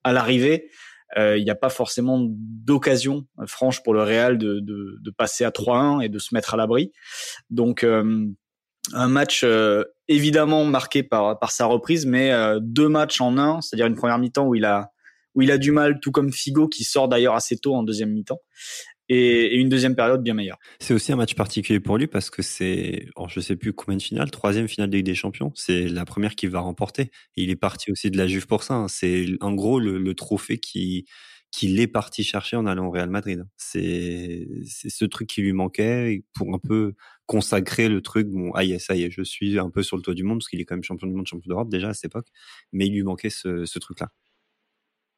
à 0.05 0.13
l'arrivée, 0.13 0.71
euh, 1.19 1.37
il 1.37 1.45
n'y 1.45 1.51
a 1.51 1.57
pas 1.57 1.71
forcément 1.71 2.25
d'occasion 2.29 3.27
euh, 3.41 3.47
franche 3.47 3.83
pour 3.83 3.95
le 3.95 4.03
Real 4.03 4.39
de, 4.39 4.61
de, 4.61 4.99
de 5.01 5.11
passer 5.11 5.45
à 5.45 5.51
3-1 5.51 6.05
et 6.05 6.09
de 6.09 6.19
se 6.19 6.35
mettre 6.35 6.55
à 6.55 6.57
l'abri. 6.57 6.93
Donc 7.51 7.83
euh, 7.83 8.27
un 8.93 9.09
match 9.09 9.43
euh, 9.43 9.85
évidemment 10.09 10.65
marqué 10.65 11.03
par, 11.03 11.39
par 11.39 11.51
sa 11.51 11.67
reprise, 11.67 12.07
mais 12.07 12.33
deux 12.61 12.89
matchs 12.89 13.21
en 13.21 13.39
un, 13.39 13.61
c'est-à-dire 13.61 13.87
une 13.87 13.97
première 13.97 14.19
mi-temps 14.19 14.47
où 14.47 14.55
il 14.55 14.65
a 14.65 14.91
où 15.37 15.43
il 15.43 15.53
a 15.53 15.59
du 15.59 15.71
mal, 15.71 16.01
tout 16.01 16.11
comme 16.11 16.33
Figo 16.33 16.67
qui 16.67 16.83
sort 16.83 17.09
d'ailleurs 17.09 17.37
assez 17.37 17.57
tôt 17.57 17.77
en 17.77 17.85
deuxième 17.85 18.11
mi-temps, 18.11 18.41
et, 19.11 19.57
une 19.57 19.69
deuxième 19.69 19.95
période 19.95 20.23
bien 20.23 20.35
meilleure. 20.35 20.59
C'est 20.79 20.95
aussi 20.95 21.13
un 21.13 21.17
match 21.17 21.35
particulier 21.35 21.81
pour 21.81 21.99
lui 21.99 22.07
parce 22.07 22.31
que 22.31 22.43
c'est, 22.43 23.07
je 23.29 23.41
sais 23.41 23.57
plus 23.57 23.73
combien 23.73 23.97
de 23.97 24.03
finales, 24.03 24.31
troisième 24.31 24.69
finale 24.69 24.89
de 24.89 24.97
Ligue 24.97 25.07
des 25.07 25.15
Champions. 25.15 25.53
C'est 25.55 25.89
la 25.89 26.05
première 26.05 26.37
qu'il 26.37 26.51
va 26.51 26.61
remporter. 26.61 27.11
il 27.37 27.51
est 27.51 27.57
parti 27.57 27.91
aussi 27.91 28.11
de 28.11 28.17
la 28.17 28.27
Juve 28.27 28.47
pour 28.47 28.63
ça. 28.63 28.75
Hein. 28.75 28.89
C'est 28.89 29.27
en 29.41 29.53
gros 29.53 29.81
le, 29.81 30.15
trophée 30.15 30.59
qui 30.59 31.07
qu'il 31.53 31.81
est 31.81 31.89
parti 31.89 32.23
chercher 32.23 32.57
en 32.57 32.65
allant 32.67 32.87
au 32.87 32.91
Real 32.93 33.11
Madrid. 33.11 33.45
C'est 33.57 34.47
c'est 34.65 34.91
ce 34.91 35.05
truc 35.05 35.29
qui 35.29 35.43
lui 35.43 35.53
manquait 35.53 36.23
pour 36.35 36.55
un 36.55 36.59
peu 36.59 36.95
consacrer 37.27 37.89
le 37.89 38.01
truc. 38.03 38.29
Bon, 38.29 38.53
ah 38.55 38.63
ça 38.79 38.95
y 38.95 39.03
est, 39.03 39.11
je 39.11 39.23
suis 39.23 39.59
un 39.59 39.71
peu 39.71 39.83
sur 39.83 39.97
le 39.97 40.03
toit 40.03 40.15
du 40.15 40.23
monde 40.23 40.39
parce 40.39 40.49
qu'il 40.49 40.61
est 40.61 40.65
quand 40.65 40.77
même 40.77 40.85
champion 40.85 41.09
du 41.09 41.15
monde, 41.15 41.27
champion 41.27 41.49
d'Europe 41.49 41.71
déjà 41.71 41.89
à 41.89 41.95
cette 41.95 42.07
époque. 42.07 42.29
Mais 42.73 42.87
il 42.87 42.93
lui 42.93 43.03
manquait 43.03 43.31
ce 43.31 43.79
truc-là. 43.79 44.11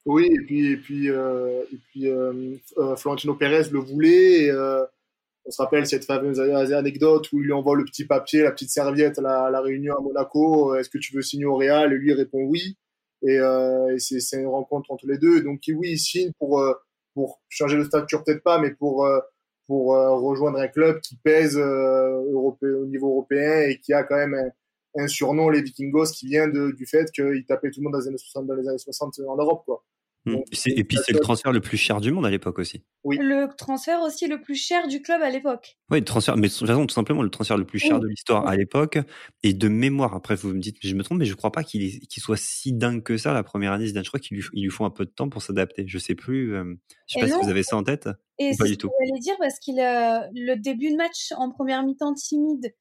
Oui, 0.05 0.27
et 0.33 0.41
puis, 0.45 0.73
et 0.73 0.77
puis, 0.77 1.11
euh, 1.11 1.63
et 1.73 1.77
puis 1.77 2.09
euh, 2.09 2.57
euh 2.79 2.97
Florentino 2.97 3.35
Pérez 3.35 3.71
le 3.71 3.79
voulait. 3.79 4.45
Et, 4.45 4.51
euh, 4.51 4.85
on 5.45 5.51
se 5.51 5.61
rappelle 5.61 5.87
cette 5.87 6.05
fameuse 6.05 6.39
anecdote 6.41 7.33
où 7.33 7.41
il 7.41 7.47
lui 7.47 7.53
envoie 7.53 7.77
le 7.77 7.85
petit 7.85 8.05
papier, 8.05 8.43
la 8.43 8.53
petite 8.53 8.71
serviette 8.71 9.19
à 9.19 9.23
la, 9.23 9.51
la 9.51 9.61
réunion 9.61 9.97
à 9.97 10.01
Monaco. 10.01 10.77
Est-ce 10.77 10.89
que 10.89 10.99
tu 10.99 11.15
veux 11.15 11.23
signer 11.23 11.47
au 11.47 11.57
Real? 11.57 11.93
Et 11.93 11.97
lui 11.97 12.13
répond 12.15 12.43
oui. 12.45 12.77
Et, 13.23 13.37
et 13.37 13.99
c'est 13.99 14.37
une 14.37 14.47
rencontre 14.47 14.93
entre 14.93 15.07
les 15.09 15.19
deux. 15.19 15.43
Donc 15.43 15.61
oui, 15.69 15.93
il 15.93 15.99
signe 15.99 16.31
pour, 16.39 16.65
pour 17.15 17.41
changer 17.49 17.77
de 17.77 17.85
stature, 17.85 18.23
peut-être 18.23 18.45
pas, 18.45 18.61
mais 18.61 18.71
pour, 18.71 19.09
pour 19.67 19.87
rejoindre 19.87 20.61
un 20.61 20.69
club 20.69 21.01
qui 21.01 21.17
pèse 21.17 21.57
au 21.59 22.57
niveau 22.87 23.09
européen 23.09 23.63
et 23.63 23.79
qui 23.81 23.93
a 23.93 24.05
quand 24.05 24.17
même 24.17 24.35
un, 24.35 24.51
un 24.97 25.09
surnom, 25.09 25.49
les 25.49 25.63
Vikingos, 25.63 26.13
qui 26.13 26.27
vient 26.27 26.49
de, 26.49 26.73
du 26.73 26.87
fait 26.87 27.11
qu'ils 27.13 27.45
tapaient 27.47 27.71
tout 27.71 27.81
le 27.81 27.85
monde 27.85 27.93
dans 27.93 28.01
les 28.01 28.09
années 28.09 28.19
60, 28.19 28.47
dans 28.47 28.55
les 28.55 28.69
années 28.69 28.79
60 28.79 29.21
en 29.27 29.37
Europe. 29.37 29.63
Quoi. 29.65 29.85
Mmh. 30.25 30.37
et 30.67 30.85
puis 30.85 30.99
c'est 31.05 31.13
le 31.13 31.19
transfert 31.19 31.51
le 31.51 31.61
plus 31.61 31.77
cher 31.77 32.01
du 32.01 32.13
monde 32.13 32.25
à 32.25 32.31
l'époque 32.31 32.61
aussi. 32.61 32.85
Oui. 33.03 33.19
Le 33.21 33.49
transfert 33.57 34.01
aussi 34.03 34.29
le 34.29 34.41
plus 34.41 34.55
cher 34.55 34.87
du 34.87 35.03
club 35.03 35.21
à 35.21 35.31
l'époque. 35.31 35.79
Oui, 35.91 35.99
le 35.99 36.05
transfert, 36.05 36.37
mais 36.37 36.47
de 36.47 36.53
toute 36.53 36.69
façon, 36.69 36.87
tout 36.87 36.95
simplement 36.95 37.23
le 37.23 37.31
transfert 37.31 37.57
le 37.57 37.65
plus 37.65 37.81
cher 37.81 37.99
de 37.99 38.07
l'histoire 38.07 38.47
à 38.47 38.55
l'époque. 38.55 38.99
Et 39.43 39.53
de 39.53 39.69
mémoire, 39.69 40.15
après 40.15 40.37
vous 40.37 40.51
me 40.55 40.61
dites, 40.61 40.77
je 40.81 40.95
me 40.95 41.03
trompe, 41.03 41.19
mais 41.19 41.25
je 41.25 41.35
crois 41.35 41.51
pas 41.51 41.65
qu'il 41.65 42.01
soit 42.09 42.37
si 42.37 42.73
dingue 42.73 43.03
que 43.03 43.17
ça 43.17 43.33
la 43.33 43.43
première 43.43 43.73
année. 43.73 43.87
Je 43.87 44.01
crois 44.09 44.21
qu'il 44.21 44.39
lui, 44.39 44.71
faut 44.71 44.85
un 44.85 44.91
peu 44.91 45.05
de 45.05 45.11
temps 45.11 45.29
pour 45.29 45.43
s'adapter. 45.43 45.85
Je 45.89 45.99
sais 45.99 46.15
plus. 46.15 46.55
Euh, 46.55 46.73
je 47.09 47.15
sais 47.15 47.21
pas 47.21 47.27
si 47.27 47.43
vous 47.43 47.51
avez 47.51 47.65
ça 47.65 47.77
en 47.77 47.83
tête. 47.83 48.09
Et 48.39 48.53
pas 48.57 48.67
du 48.67 48.77
tout. 48.77 48.91
Je 49.01 49.21
dire 49.21 49.35
parce 49.41 49.59
qu'il 49.59 49.77
le 49.77 50.55
début 50.55 50.93
de 50.93 50.97
match 50.97 51.33
en 51.37 51.51
première 51.51 51.85
mi-temps 51.85 52.15
timide 52.15 52.73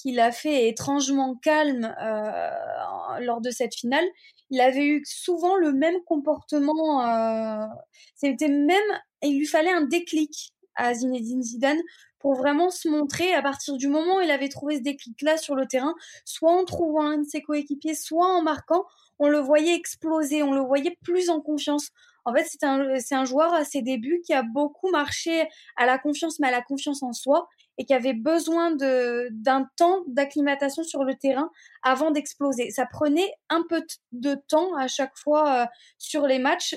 qu'il 0.00 0.20
a 0.20 0.32
fait 0.32 0.68
étrangement 0.68 1.36
calme 1.36 1.94
euh, 2.02 3.20
lors 3.20 3.40
de 3.40 3.50
cette 3.50 3.74
finale, 3.74 4.04
il 4.50 4.60
avait 4.60 4.86
eu 4.86 5.02
souvent 5.04 5.56
le 5.56 5.72
même 5.72 6.02
comportement. 6.04 7.06
Euh, 7.06 7.66
C'était 8.14 8.48
même, 8.48 8.76
il 9.22 9.38
lui 9.38 9.46
fallait 9.46 9.72
un 9.72 9.82
déclic 9.82 10.52
à 10.76 10.94
Zinedine 10.94 11.42
Zidane 11.42 11.80
pour 12.18 12.34
vraiment 12.34 12.70
se 12.70 12.88
montrer 12.88 13.32
à 13.34 13.42
partir 13.42 13.76
du 13.76 13.88
moment 13.88 14.16
où 14.16 14.20
il 14.20 14.30
avait 14.30 14.48
trouvé 14.48 14.76
ce 14.76 14.82
déclic-là 14.82 15.36
sur 15.36 15.54
le 15.54 15.66
terrain, 15.66 15.94
soit 16.24 16.52
en 16.52 16.64
trouvant 16.64 17.02
un 17.02 17.18
de 17.18 17.24
ses 17.24 17.42
coéquipiers, 17.42 17.94
soit 17.94 18.26
en 18.26 18.42
marquant, 18.42 18.84
on 19.18 19.28
le 19.28 19.38
voyait 19.38 19.74
exploser, 19.74 20.42
on 20.42 20.52
le 20.52 20.60
voyait 20.60 20.96
plus 21.02 21.30
en 21.30 21.40
confiance. 21.40 21.90
En 22.24 22.34
fait, 22.34 22.46
c'est 22.46 23.14
un, 23.14 23.24
joueur 23.24 23.52
à 23.54 23.64
ses 23.64 23.80
débuts 23.80 24.20
qui 24.24 24.34
a 24.34 24.42
beaucoup 24.42 24.90
marché 24.90 25.48
à 25.76 25.86
la 25.86 25.98
confiance, 25.98 26.38
mais 26.38 26.48
à 26.48 26.50
la 26.50 26.62
confiance 26.62 27.02
en 27.02 27.12
soi 27.12 27.48
et 27.80 27.86
qui 27.86 27.94
avait 27.94 28.12
besoin 28.12 28.76
d'un 28.76 29.70
temps 29.78 30.02
d'acclimatation 30.06 30.82
sur 30.84 31.02
le 31.02 31.14
terrain 31.14 31.50
avant 31.82 32.10
d'exploser. 32.10 32.70
Ça 32.70 32.84
prenait 32.84 33.32
un 33.48 33.64
peu 33.66 33.82
de 34.12 34.34
temps 34.34 34.76
à 34.76 34.86
chaque 34.86 35.16
fois 35.16 35.62
euh, 35.62 35.66
sur 35.96 36.26
les 36.26 36.38
matchs 36.38 36.76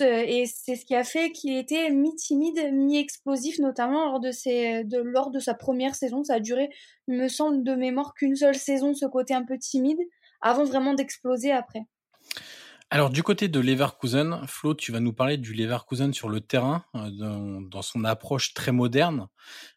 et 0.00 0.46
c'est 0.46 0.74
ce 0.74 0.84
qui 0.84 0.96
a 0.96 1.04
fait 1.04 1.30
qu'il 1.30 1.56
était 1.56 1.88
mi-timide, 1.90 2.72
mi-explosif, 2.72 3.60
notamment 3.60 4.06
lors 4.06 4.18
de, 4.18 4.32
ses, 4.32 4.82
lors 5.04 5.30
de 5.30 5.38
sa 5.38 5.54
première 5.54 5.94
saison. 5.94 6.24
Ça 6.24 6.34
a 6.34 6.40
duré, 6.40 6.68
il 7.06 7.16
me 7.16 7.28
semble, 7.28 7.62
de 7.62 7.74
mémoire 7.76 8.14
qu'une 8.14 8.34
seule 8.34 8.56
saison, 8.56 8.92
ce 8.94 9.06
côté 9.06 9.34
un 9.34 9.44
peu 9.44 9.56
timide, 9.56 10.00
avant 10.40 10.64
vraiment 10.64 10.94
d'exploser 10.94 11.52
après. 11.52 11.86
Alors 12.94 13.10
du 13.10 13.24
côté 13.24 13.48
de 13.48 13.58
Leverkusen, 13.58 14.42
Flo, 14.46 14.72
tu 14.72 14.92
vas 14.92 15.00
nous 15.00 15.12
parler 15.12 15.36
du 15.36 15.52
Leverkusen 15.52 16.12
sur 16.12 16.28
le 16.28 16.40
terrain, 16.40 16.84
euh, 16.94 17.10
dans, 17.68 17.82
son 17.82 18.04
approche 18.04 18.54
très 18.54 18.70
moderne. 18.70 19.26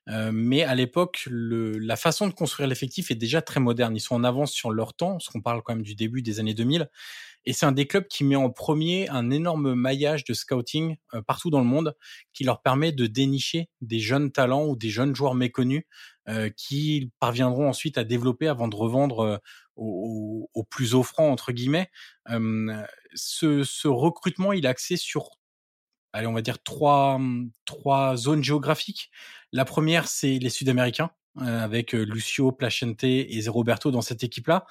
Euh, 0.08 0.30
mais 0.32 0.62
à 0.62 0.76
l'époque, 0.76 1.28
la 1.32 1.96
façon 1.96 2.28
de 2.28 2.34
construire 2.34 2.70
l'effectif 2.70 3.10
est 3.10 3.16
déjà 3.16 3.42
très 3.42 3.60
moderne. 3.60 3.96
Ils 3.96 4.02
sont 4.02 4.14
en 4.14 4.24
avance 4.24 4.52
sur 4.52 4.70
leur 4.70 4.94
temps, 4.94 5.14
parce 5.14 5.30
qu'on 5.30 5.42
parle 5.42 5.64
quand 5.64 5.74
même 5.74 5.84
du 5.84 5.96
début 5.96 6.22
des 6.22 6.40
années 6.40 6.54
2000. 6.54 6.92
Et 7.46 7.54
c'est 7.54 7.66
un 7.66 7.72
des 7.72 7.88
clubs 7.88 8.08
qui 8.08 8.24
met 8.24 8.36
en 8.36 8.52
premier 8.52 9.10
un 9.10 9.32
énorme 9.32 9.74
maillage 9.74 10.24
de 10.24 10.36
scouting 10.36 10.98
euh, 11.16 11.24
partout 11.24 11.50
dans 11.50 11.62
le 11.62 11.66
monde, 11.66 11.96
qui 12.34 12.44
leur 12.44 12.62
permet 12.62 12.92
de 12.92 13.08
dénicher 13.08 13.68
des 13.82 14.00
jeunes 14.00 14.32
talents 14.32 14.68
ou 14.68 14.76
des 14.76 14.90
jeunes 14.92 15.16
joueurs 15.16 15.34
méconnus 15.34 15.86
euh, 16.30 16.50
qui 16.50 17.12
parviendront 17.20 17.70
ensuite 17.70 17.98
à 17.98 18.04
développer 18.04 18.48
avant 18.48 18.68
de 18.68 18.76
revendre 18.76 19.20
euh, 19.20 19.38
au, 19.76 20.50
au, 20.54 20.64
plus 20.64 20.96
offrant 20.96 21.32
entre 21.32 21.52
guillemets. 21.52 21.90
ce, 23.14 23.64
ce 23.64 23.88
recrutement, 23.88 24.54
il 24.54 24.66
est 24.66 24.70
axé 24.70 24.98
sur 24.98 25.30
allez, 26.14 26.28
on 26.28 26.34
va 26.34 26.42
dire 26.42 26.62
trois, 26.64 27.20
trois 27.66 28.16
zones 28.18 28.44
géographiques. 28.44 29.12
La 29.52 29.66
première, 29.66 30.08
c'est 30.08 30.40
les 30.40 30.50
Sud-Américains, 30.50 31.12
avec 31.40 31.92
Lucio, 31.92 32.52
Placente 32.52 33.04
et 33.04 33.40
Roberto 33.48 33.92
dans 33.92 34.02
cette 34.02 34.24
équipe-là. 34.24 34.66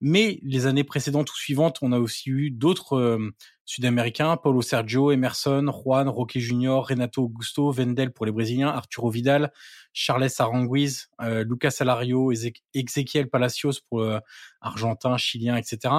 Mais 0.00 0.38
les 0.42 0.66
années 0.66 0.84
précédentes 0.84 1.30
ou 1.30 1.36
suivantes, 1.36 1.78
on 1.82 1.92
a 1.92 1.98
aussi 1.98 2.30
eu 2.30 2.50
d'autres 2.50 2.96
euh, 2.96 3.34
Sud-Américains, 3.66 4.36
Paulo 4.38 4.62
Sergio, 4.62 5.12
Emerson, 5.12 5.70
Juan, 5.70 6.08
Roque 6.08 6.38
Junior, 6.38 6.88
Renato 6.88 7.22
Augusto, 7.22 7.70
Vendel 7.70 8.10
pour 8.10 8.24
les 8.24 8.32
Brésiliens, 8.32 8.68
Arturo 8.68 9.10
Vidal, 9.10 9.52
Charles 9.92 10.28
Aranguiz, 10.38 11.10
euh, 11.20 11.44
Lucas 11.44 11.76
Alario, 11.80 12.32
Ezequiel 12.32 13.28
Palacios 13.28 13.80
pour 13.88 14.00
euh, 14.00 14.18
Argentin, 14.62 15.18
Chilien, 15.18 15.56
etc. 15.56 15.94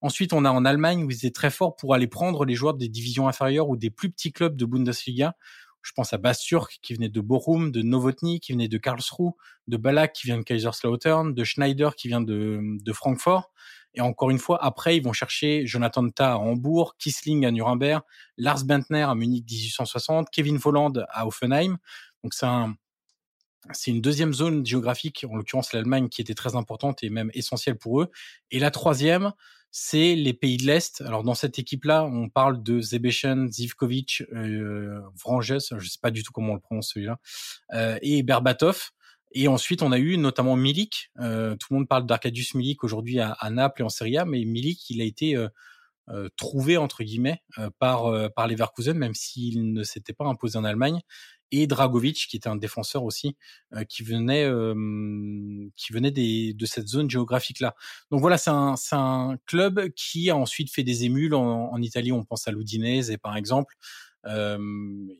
Ensuite, 0.00 0.32
on 0.32 0.44
a 0.44 0.50
en 0.50 0.64
Allemagne 0.64 1.04
où 1.04 1.10
ils 1.10 1.16
étaient 1.16 1.30
très 1.30 1.50
forts 1.50 1.76
pour 1.76 1.94
aller 1.94 2.06
prendre 2.08 2.44
les 2.44 2.54
joueurs 2.54 2.74
des 2.74 2.88
divisions 2.88 3.28
inférieures 3.28 3.68
ou 3.68 3.76
des 3.76 3.90
plus 3.90 4.10
petits 4.10 4.32
clubs 4.32 4.56
de 4.56 4.64
Bundesliga 4.66 5.36
je 5.86 5.92
pense 5.92 6.12
à 6.12 6.18
Basturk 6.18 6.80
qui 6.82 6.94
venait 6.94 7.08
de 7.08 7.20
Bochum, 7.20 7.70
de 7.70 7.80
Novotny 7.80 8.40
qui 8.40 8.52
venait 8.52 8.66
de 8.66 8.76
Karlsruhe, 8.76 9.34
de 9.68 9.76
Balak 9.76 10.12
qui 10.14 10.26
vient 10.26 10.36
de 10.36 10.42
Kaiserslautern, 10.42 11.32
de 11.32 11.44
Schneider 11.44 11.94
qui 11.94 12.08
vient 12.08 12.20
de, 12.20 12.60
de 12.60 12.92
Francfort. 12.92 13.52
Et 13.94 14.00
encore 14.00 14.30
une 14.30 14.40
fois, 14.40 14.62
après, 14.62 14.96
ils 14.96 15.02
vont 15.02 15.12
chercher 15.12 15.64
Jonathan 15.64 16.10
Tah 16.10 16.32
à 16.32 16.36
Hambourg, 16.38 16.96
Kissling 16.98 17.46
à 17.46 17.52
Nuremberg, 17.52 18.02
Lars 18.36 18.64
Bentner 18.64 19.02
à 19.02 19.14
Munich 19.14 19.44
1860, 19.48 20.28
Kevin 20.30 20.56
Volland 20.56 20.92
à 21.08 21.24
Offenheim. 21.24 21.78
Donc 22.24 22.34
c'est 22.34 22.46
c'est 23.72 23.90
une 23.90 24.00
deuxième 24.00 24.32
zone 24.32 24.64
géographique, 24.64 25.24
en 25.28 25.36
l'occurrence 25.36 25.72
l'Allemagne, 25.72 26.08
qui 26.08 26.20
était 26.20 26.34
très 26.34 26.56
importante 26.56 27.02
et 27.02 27.10
même 27.10 27.30
essentielle 27.34 27.76
pour 27.76 28.02
eux. 28.02 28.10
Et 28.50 28.58
la 28.58 28.70
troisième, 28.70 29.32
c'est 29.70 30.14
les 30.14 30.32
pays 30.32 30.56
de 30.56 30.64
l'Est. 30.64 31.02
Alors 31.02 31.22
dans 31.22 31.34
cette 31.34 31.58
équipe-là, 31.58 32.04
on 32.04 32.28
parle 32.28 32.62
de 32.62 32.80
Zebechen, 32.80 33.50
Zivkovic, 33.50 34.22
euh, 34.32 35.00
Vranges, 35.22 35.58
je 35.58 35.88
sais 35.88 35.98
pas 36.00 36.10
du 36.10 36.22
tout 36.22 36.32
comment 36.32 36.52
on 36.52 36.54
le 36.54 36.60
prononce 36.60 36.90
celui-là, 36.94 37.18
euh, 37.74 37.98
et 38.02 38.22
Berbatov. 38.22 38.90
Et 39.32 39.48
ensuite, 39.48 39.82
on 39.82 39.92
a 39.92 39.98
eu 39.98 40.16
notamment 40.16 40.56
Milik. 40.56 41.10
Euh, 41.18 41.56
tout 41.56 41.66
le 41.70 41.78
monde 41.78 41.88
parle 41.88 42.06
d'Arcadius 42.06 42.54
Milik 42.54 42.84
aujourd'hui 42.84 43.20
à, 43.20 43.36
Naples 43.50 43.82
et 43.82 43.84
en 43.84 43.90
Serie 43.90 44.16
A, 44.16 44.24
mais 44.24 44.42
Milik, 44.44 44.88
il 44.88 45.02
a 45.02 45.04
été 45.04 45.36
euh, 45.36 45.48
euh, 46.08 46.28
trouvé 46.36 46.76
entre 46.76 47.02
guillemets 47.02 47.42
euh, 47.58 47.68
par 47.80 48.06
euh, 48.06 48.28
par 48.28 48.46
même 48.94 49.14
s'il 49.14 49.72
ne 49.72 49.82
s'était 49.82 50.12
pas 50.12 50.24
imposé 50.24 50.56
en 50.56 50.62
Allemagne 50.62 51.00
et 51.52 51.66
Dragovic, 51.66 52.26
qui 52.28 52.36
était 52.36 52.48
un 52.48 52.56
défenseur 52.56 53.04
aussi, 53.04 53.36
euh, 53.74 53.84
qui 53.84 54.02
venait, 54.02 54.44
euh, 54.44 54.74
qui 55.76 55.92
venait 55.92 56.10
des, 56.10 56.54
de 56.54 56.66
cette 56.66 56.88
zone 56.88 57.08
géographique-là. 57.10 57.74
Donc 58.10 58.20
voilà, 58.20 58.38
c'est 58.38 58.50
un, 58.50 58.76
c'est 58.76 58.96
un 58.96 59.38
club 59.46 59.88
qui 59.90 60.30
a 60.30 60.36
ensuite 60.36 60.70
fait 60.72 60.82
des 60.82 61.04
émules 61.04 61.34
en, 61.34 61.80
Italie. 61.80 62.12
On 62.12 62.24
pense 62.24 62.48
à 62.48 62.52
l'Udinese, 62.52 63.16
par 63.22 63.36
exemple. 63.36 63.76
Euh, 64.24 64.58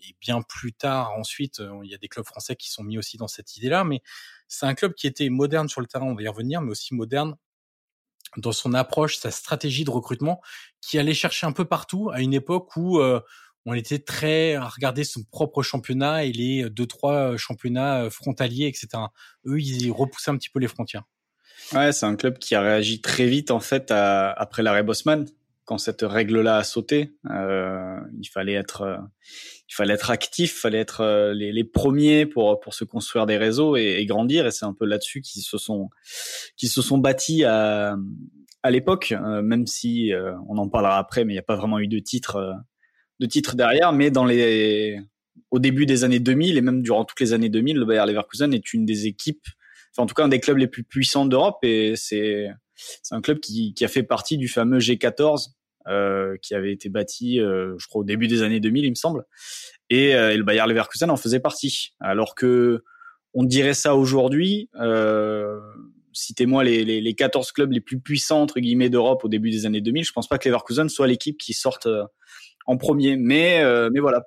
et 0.09 0.17
bien 0.21 0.43
plus 0.43 0.73
tard, 0.73 1.13
ensuite, 1.17 1.63
il 1.85 1.91
y 1.91 1.95
a 1.95 1.99
des 1.99 2.09
clubs 2.09 2.27
français 2.27 2.57
qui 2.57 2.71
sont 2.71 2.83
mis 2.83 2.99
aussi 2.99 3.17
dans 3.17 3.29
cette 3.29 3.57
idée-là. 3.57 3.85
Mais 3.85 4.03
c'est 4.49 4.67
un 4.67 4.75
club 4.75 4.95
qui 4.95 5.07
était 5.07 5.29
moderne 5.29 5.69
sur 5.69 5.81
le 5.81 5.87
terrain, 5.87 6.07
on 6.07 6.15
va 6.15 6.23
y 6.23 6.29
revenir, 6.29 6.61
mais 6.61 6.71
aussi 6.71 6.95
moderne 6.95 7.37
dans 8.37 8.53
son 8.53 8.75
approche, 8.75 9.17
sa 9.17 9.31
stratégie 9.31 9.85
de 9.85 9.91
recrutement, 9.91 10.41
qui 10.81 10.99
allait 10.99 11.15
chercher 11.15 11.47
un 11.47 11.53
peu 11.53 11.65
partout 11.65 12.11
à 12.13 12.21
une 12.21 12.35
époque 12.35 12.77
où 12.77 12.99
euh, 12.99 13.21
on 13.67 13.75
était 13.75 13.99
très 13.99 14.55
à 14.55 14.69
regarder 14.69 15.05
son 15.05 15.23
propre 15.25 15.63
championnat 15.63 16.25
et 16.25 16.33
les 16.33 16.71
deux 16.71 16.87
trois 16.87 17.37
championnats 17.37 18.09
frontaliers, 18.11 18.67
etc. 18.67 18.89
Eux, 19.47 19.61
ils 19.61 19.91
repoussaient 19.91 20.31
un 20.31 20.37
petit 20.37 20.51
peu 20.51 20.61
les 20.61 20.69
frontières. 20.69 21.05
Ouais, 21.73 21.93
c'est 21.93 22.07
un 22.07 22.17
club 22.17 22.39
qui 22.39 22.55
a 22.55 22.61
réagi 22.61 23.01
très 23.01 23.27
vite 23.27 23.51
en 23.51 23.61
fait 23.61 23.91
après 23.91 24.63
l'arrêt 24.63 24.85
Bosman, 24.85 25.27
quand 25.65 25.79
cette 25.79 26.03
règle-là 26.03 26.59
a 26.59 26.65
sauté. 26.65 27.15
Euh, 27.31 27.99
il 28.21 28.29
fallait 28.29 28.55
être, 28.55 28.83
euh, 28.83 28.97
il 29.69 29.75
fallait 29.75 29.95
être 29.95 30.11
actif, 30.11 30.53
il 30.55 30.61
fallait 30.61 30.79
être 30.79 31.01
euh, 31.01 31.35
les, 31.35 31.65
premiers 31.65 32.25
pour 32.25 32.61
pour 32.61 32.73
se 32.73 32.85
construire 32.85 33.27
des 33.27 33.37
réseaux 33.37 33.77
et, 33.77 34.05
grandir. 34.07 34.47
Et 34.47 34.53
c'est 34.53 34.65
un 34.65 34.75
peu 34.75 34.87
là-dessus 34.87 35.23
qu'ils 35.23 35.43
se 35.43 35.59
sont, 35.59 35.91
qui 36.57 36.69
se 36.69 36.83
sont 36.83 36.99
bâtis 36.99 37.45
à 37.45 37.97
à 38.67 38.71
l'époque, 38.71 39.13
euh, 39.13 39.43
même 39.43 39.67
si 39.67 40.13
euh, 40.13 40.35
on 40.49 40.59
en 40.59 40.69
parlera 40.69 40.99
après, 40.99 41.25
mais 41.25 41.33
il 41.33 41.37
n'y 41.37 41.41
a 41.41 41.43
pas 41.43 41.57
vraiment 41.57 41.79
eu 41.79 41.87
de 41.87 41.99
titre 41.99 42.55
de 43.21 43.27
titres 43.27 43.57
derrière, 43.57 43.93
mais 43.93 44.11
dans 44.11 44.25
les, 44.25 45.01
au 45.51 45.59
début 45.59 45.87
des 45.87 46.05
années 46.05 46.21
2000 46.21 46.59
et 46.59 46.61
même 46.61 46.83
durant 46.83 47.05
toutes 47.05 47.21
les 47.21 47.33
années 47.33 47.49
2000, 47.49 47.77
le 47.77 47.85
Bayer 47.85 48.05
Leverkusen 48.07 48.53
est 48.53 48.73
une 48.73 48.85
des 48.85 49.07
équipes, 49.07 49.47
enfin 49.93 50.03
en 50.05 50.07
tout 50.07 50.15
cas 50.15 50.25
un 50.25 50.29
des 50.29 50.41
clubs 50.41 50.59
les 50.59 50.67
plus 50.67 50.85
puissants 50.85 51.27
d'Europe 51.27 51.59
et 51.63 51.95
c'est 51.97 52.49
c'est 53.03 53.15
un 53.15 53.23
club 53.23 53.41
qui, 53.41 53.73
qui 53.73 53.87
a 53.87 53.89
fait 53.89 54.03
partie 54.03 54.37
du 54.37 54.49
fameux 54.49 54.79
G14 54.79 55.53
euh, 55.89 56.37
qui 56.43 56.55
avait 56.55 56.73
été 56.73 56.89
bâti, 56.89 57.41
euh, 57.41 57.75
je 57.79 57.87
crois 57.87 58.03
au 58.03 58.05
début 58.05 58.27
des 58.29 58.43
années 58.43 58.61
2000, 58.61 58.85
il 58.85 58.91
me 58.91 58.95
semble, 58.97 59.25
et, 59.89 60.15
euh, 60.15 60.37
le 60.37 60.43
Bayer 60.43 60.65
Leverkusen 60.67 61.11
en 61.11 61.17
faisait 61.17 61.41
partie. 61.41 61.95
Alors 62.01 62.35
que 62.35 62.83
on 63.35 63.45
dirait 63.45 63.75
ça 63.75 63.95
aujourd'hui. 63.95 64.69
Euh, 64.81 65.61
citez-moi 66.13 66.65
les, 66.65 66.85
les, 66.85 67.01
les 67.01 67.15
14 67.15 67.53
clubs 67.53 67.71
les 67.71 67.81
plus 67.81 68.01
puissants 68.01 68.41
entre 68.41 68.61
guillemets 68.61 68.89
d'Europe 68.89 69.25
au 69.25 69.29
début 69.29 69.51
des 69.51 69.67
années 69.67 69.83
2000. 69.83 70.05
Je 70.05 70.13
pense 70.13 70.27
pas 70.27 70.39
que 70.39 70.49
Leverkusen 70.49 70.89
soit 70.89 71.07
l'équipe 71.07 71.39
qui 71.39 71.53
sorte 71.53 71.87
en 72.67 72.77
premier. 72.77 73.17
Mais 73.17 73.63
euh, 73.63 73.91
mais 73.93 74.01
voilà, 74.01 74.27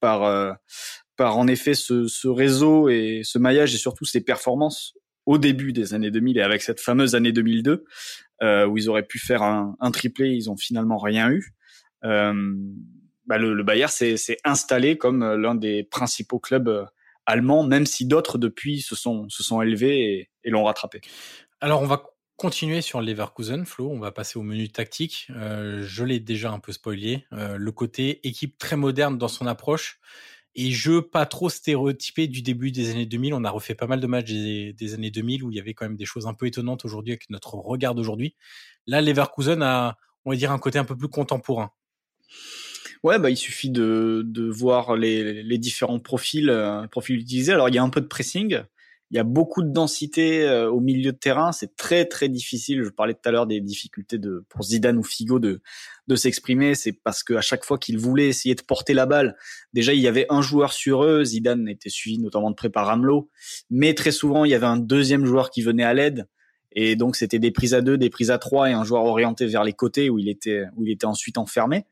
par 0.00 0.24
euh, 0.24 0.52
par 1.16 1.38
en 1.38 1.46
effet 1.46 1.74
ce, 1.74 2.06
ce 2.06 2.28
réseau 2.28 2.88
et 2.88 3.22
ce 3.24 3.38
maillage 3.38 3.74
et 3.74 3.78
surtout 3.78 4.04
ces 4.04 4.20
performances 4.20 4.94
au 5.24 5.38
début 5.38 5.72
des 5.72 5.94
années 5.94 6.10
2000 6.10 6.38
et 6.38 6.42
avec 6.42 6.62
cette 6.62 6.80
fameuse 6.80 7.14
année 7.14 7.32
2002 7.32 7.84
euh, 8.42 8.66
où 8.66 8.78
ils 8.78 8.88
auraient 8.88 9.06
pu 9.06 9.18
faire 9.18 9.42
un, 9.42 9.76
un 9.80 9.90
triplé, 9.90 10.30
ils 10.30 10.50
ont 10.50 10.56
finalement 10.56 10.98
rien 10.98 11.30
eu. 11.30 11.52
Euh, 12.04 12.54
bah 13.26 13.38
le, 13.38 13.54
le 13.54 13.62
Bayern 13.64 13.90
s'est 13.90 14.36
installé 14.44 14.96
comme 14.98 15.24
l'un 15.34 15.56
des 15.56 15.82
principaux 15.82 16.38
clubs 16.38 16.68
euh, 16.68 16.84
allemands, 17.24 17.64
même 17.64 17.86
si 17.86 18.06
d'autres 18.06 18.38
depuis 18.38 18.82
se 18.82 18.94
sont 18.94 19.28
se 19.28 19.42
sont 19.42 19.60
élevés 19.62 20.00
et, 20.00 20.30
et 20.44 20.50
l'ont 20.50 20.64
rattrapé. 20.64 21.00
Alors 21.60 21.82
on 21.82 21.86
va 21.86 22.04
continuer 22.36 22.82
sur 22.82 23.00
Leverkusen, 23.00 23.64
Flo. 23.64 23.90
On 23.90 23.98
va 23.98 24.12
passer 24.12 24.38
au 24.38 24.42
menu 24.42 24.68
tactique. 24.68 25.28
Euh, 25.30 25.82
je 25.82 26.04
l'ai 26.04 26.20
déjà 26.20 26.52
un 26.52 26.58
peu 26.58 26.72
spoilé. 26.72 27.24
Euh, 27.32 27.56
le 27.56 27.72
côté 27.72 28.26
équipe 28.26 28.58
très 28.58 28.76
moderne 28.76 29.18
dans 29.18 29.28
son 29.28 29.46
approche 29.46 30.00
et 30.54 30.70
jeu 30.70 31.02
pas 31.02 31.26
trop 31.26 31.50
stéréotypé 31.50 32.28
du 32.28 32.42
début 32.42 32.72
des 32.72 32.90
années 32.90 33.06
2000. 33.06 33.34
On 33.34 33.44
a 33.44 33.50
refait 33.50 33.74
pas 33.74 33.86
mal 33.86 34.00
de 34.00 34.06
matchs 34.06 34.32
des, 34.32 34.94
années 34.94 35.10
2000 35.10 35.44
où 35.44 35.50
il 35.50 35.56
y 35.56 35.60
avait 35.60 35.74
quand 35.74 35.84
même 35.84 35.96
des 35.96 36.06
choses 36.06 36.26
un 36.26 36.34
peu 36.34 36.46
étonnantes 36.46 36.84
aujourd'hui 36.84 37.12
avec 37.12 37.28
notre 37.30 37.54
regard 37.54 37.94
d'aujourd'hui. 37.94 38.36
Là, 38.86 39.00
Leverkusen 39.02 39.62
a, 39.62 39.96
on 40.24 40.30
va 40.30 40.36
dire, 40.36 40.52
un 40.52 40.58
côté 40.58 40.78
un 40.78 40.84
peu 40.84 40.96
plus 40.96 41.08
contemporain. 41.08 41.72
Ouais, 43.02 43.18
bah, 43.18 43.30
il 43.30 43.36
suffit 43.36 43.70
de, 43.70 44.22
de 44.24 44.48
voir 44.48 44.96
les, 44.96 45.42
les 45.42 45.58
différents 45.58 46.00
profils, 46.00 46.48
euh, 46.48 46.86
profils 46.88 47.16
utilisés. 47.16 47.52
Alors, 47.52 47.68
il 47.68 47.74
y 47.74 47.78
a 47.78 47.82
un 47.82 47.90
peu 47.90 48.00
de 48.00 48.06
pressing, 48.06 48.62
il 49.10 49.16
y 49.16 49.20
a 49.20 49.24
beaucoup 49.24 49.62
de 49.62 49.70
densité 49.70 50.42
euh, 50.42 50.68
au 50.68 50.80
milieu 50.80 51.12
de 51.12 51.16
terrain. 51.16 51.52
C'est 51.52 51.76
très 51.76 52.06
très 52.06 52.28
difficile. 52.28 52.82
Je 52.82 52.88
parlais 52.88 53.14
tout 53.14 53.28
à 53.28 53.30
l'heure 53.30 53.46
des 53.46 53.60
difficultés 53.60 54.18
de 54.18 54.44
pour 54.48 54.64
Zidane 54.64 54.98
ou 54.98 55.04
Figo 55.04 55.38
de 55.38 55.60
de 56.08 56.16
s'exprimer. 56.16 56.74
C'est 56.74 56.92
parce 56.92 57.22
que 57.22 57.34
à 57.34 57.40
chaque 57.40 57.64
fois 57.64 57.78
qu'ils 57.78 57.98
voulaient 57.98 58.28
essayer 58.28 58.54
de 58.54 58.62
porter 58.62 58.94
la 58.94 59.06
balle, 59.06 59.36
déjà 59.72 59.94
il 59.94 60.00
y 60.00 60.08
avait 60.08 60.26
un 60.28 60.42
joueur 60.42 60.72
sur 60.72 61.04
eux. 61.04 61.24
Zidane 61.24 61.68
était 61.68 61.88
suivi 61.88 62.18
notamment 62.18 62.50
de 62.50 62.56
prépa 62.56 62.82
Ramelot, 62.82 63.30
mais 63.70 63.94
très 63.94 64.10
souvent 64.10 64.44
il 64.44 64.50
y 64.50 64.54
avait 64.54 64.66
un 64.66 64.78
deuxième 64.78 65.24
joueur 65.24 65.50
qui 65.50 65.62
venait 65.62 65.84
à 65.84 65.94
l'aide. 65.94 66.26
Et 66.72 66.96
donc 66.96 67.16
c'était 67.16 67.38
des 67.38 67.52
prises 67.52 67.74
à 67.74 67.82
deux, 67.82 67.96
des 67.96 68.10
prises 68.10 68.30
à 68.30 68.38
trois 68.38 68.68
et 68.68 68.72
un 68.72 68.84
joueur 68.84 69.04
orienté 69.04 69.46
vers 69.46 69.64
les 69.64 69.72
côtés 69.72 70.10
où 70.10 70.18
il 70.18 70.28
était 70.28 70.64
où 70.74 70.84
il 70.84 70.90
était 70.90 71.06
ensuite 71.06 71.38
enfermé. 71.38 71.86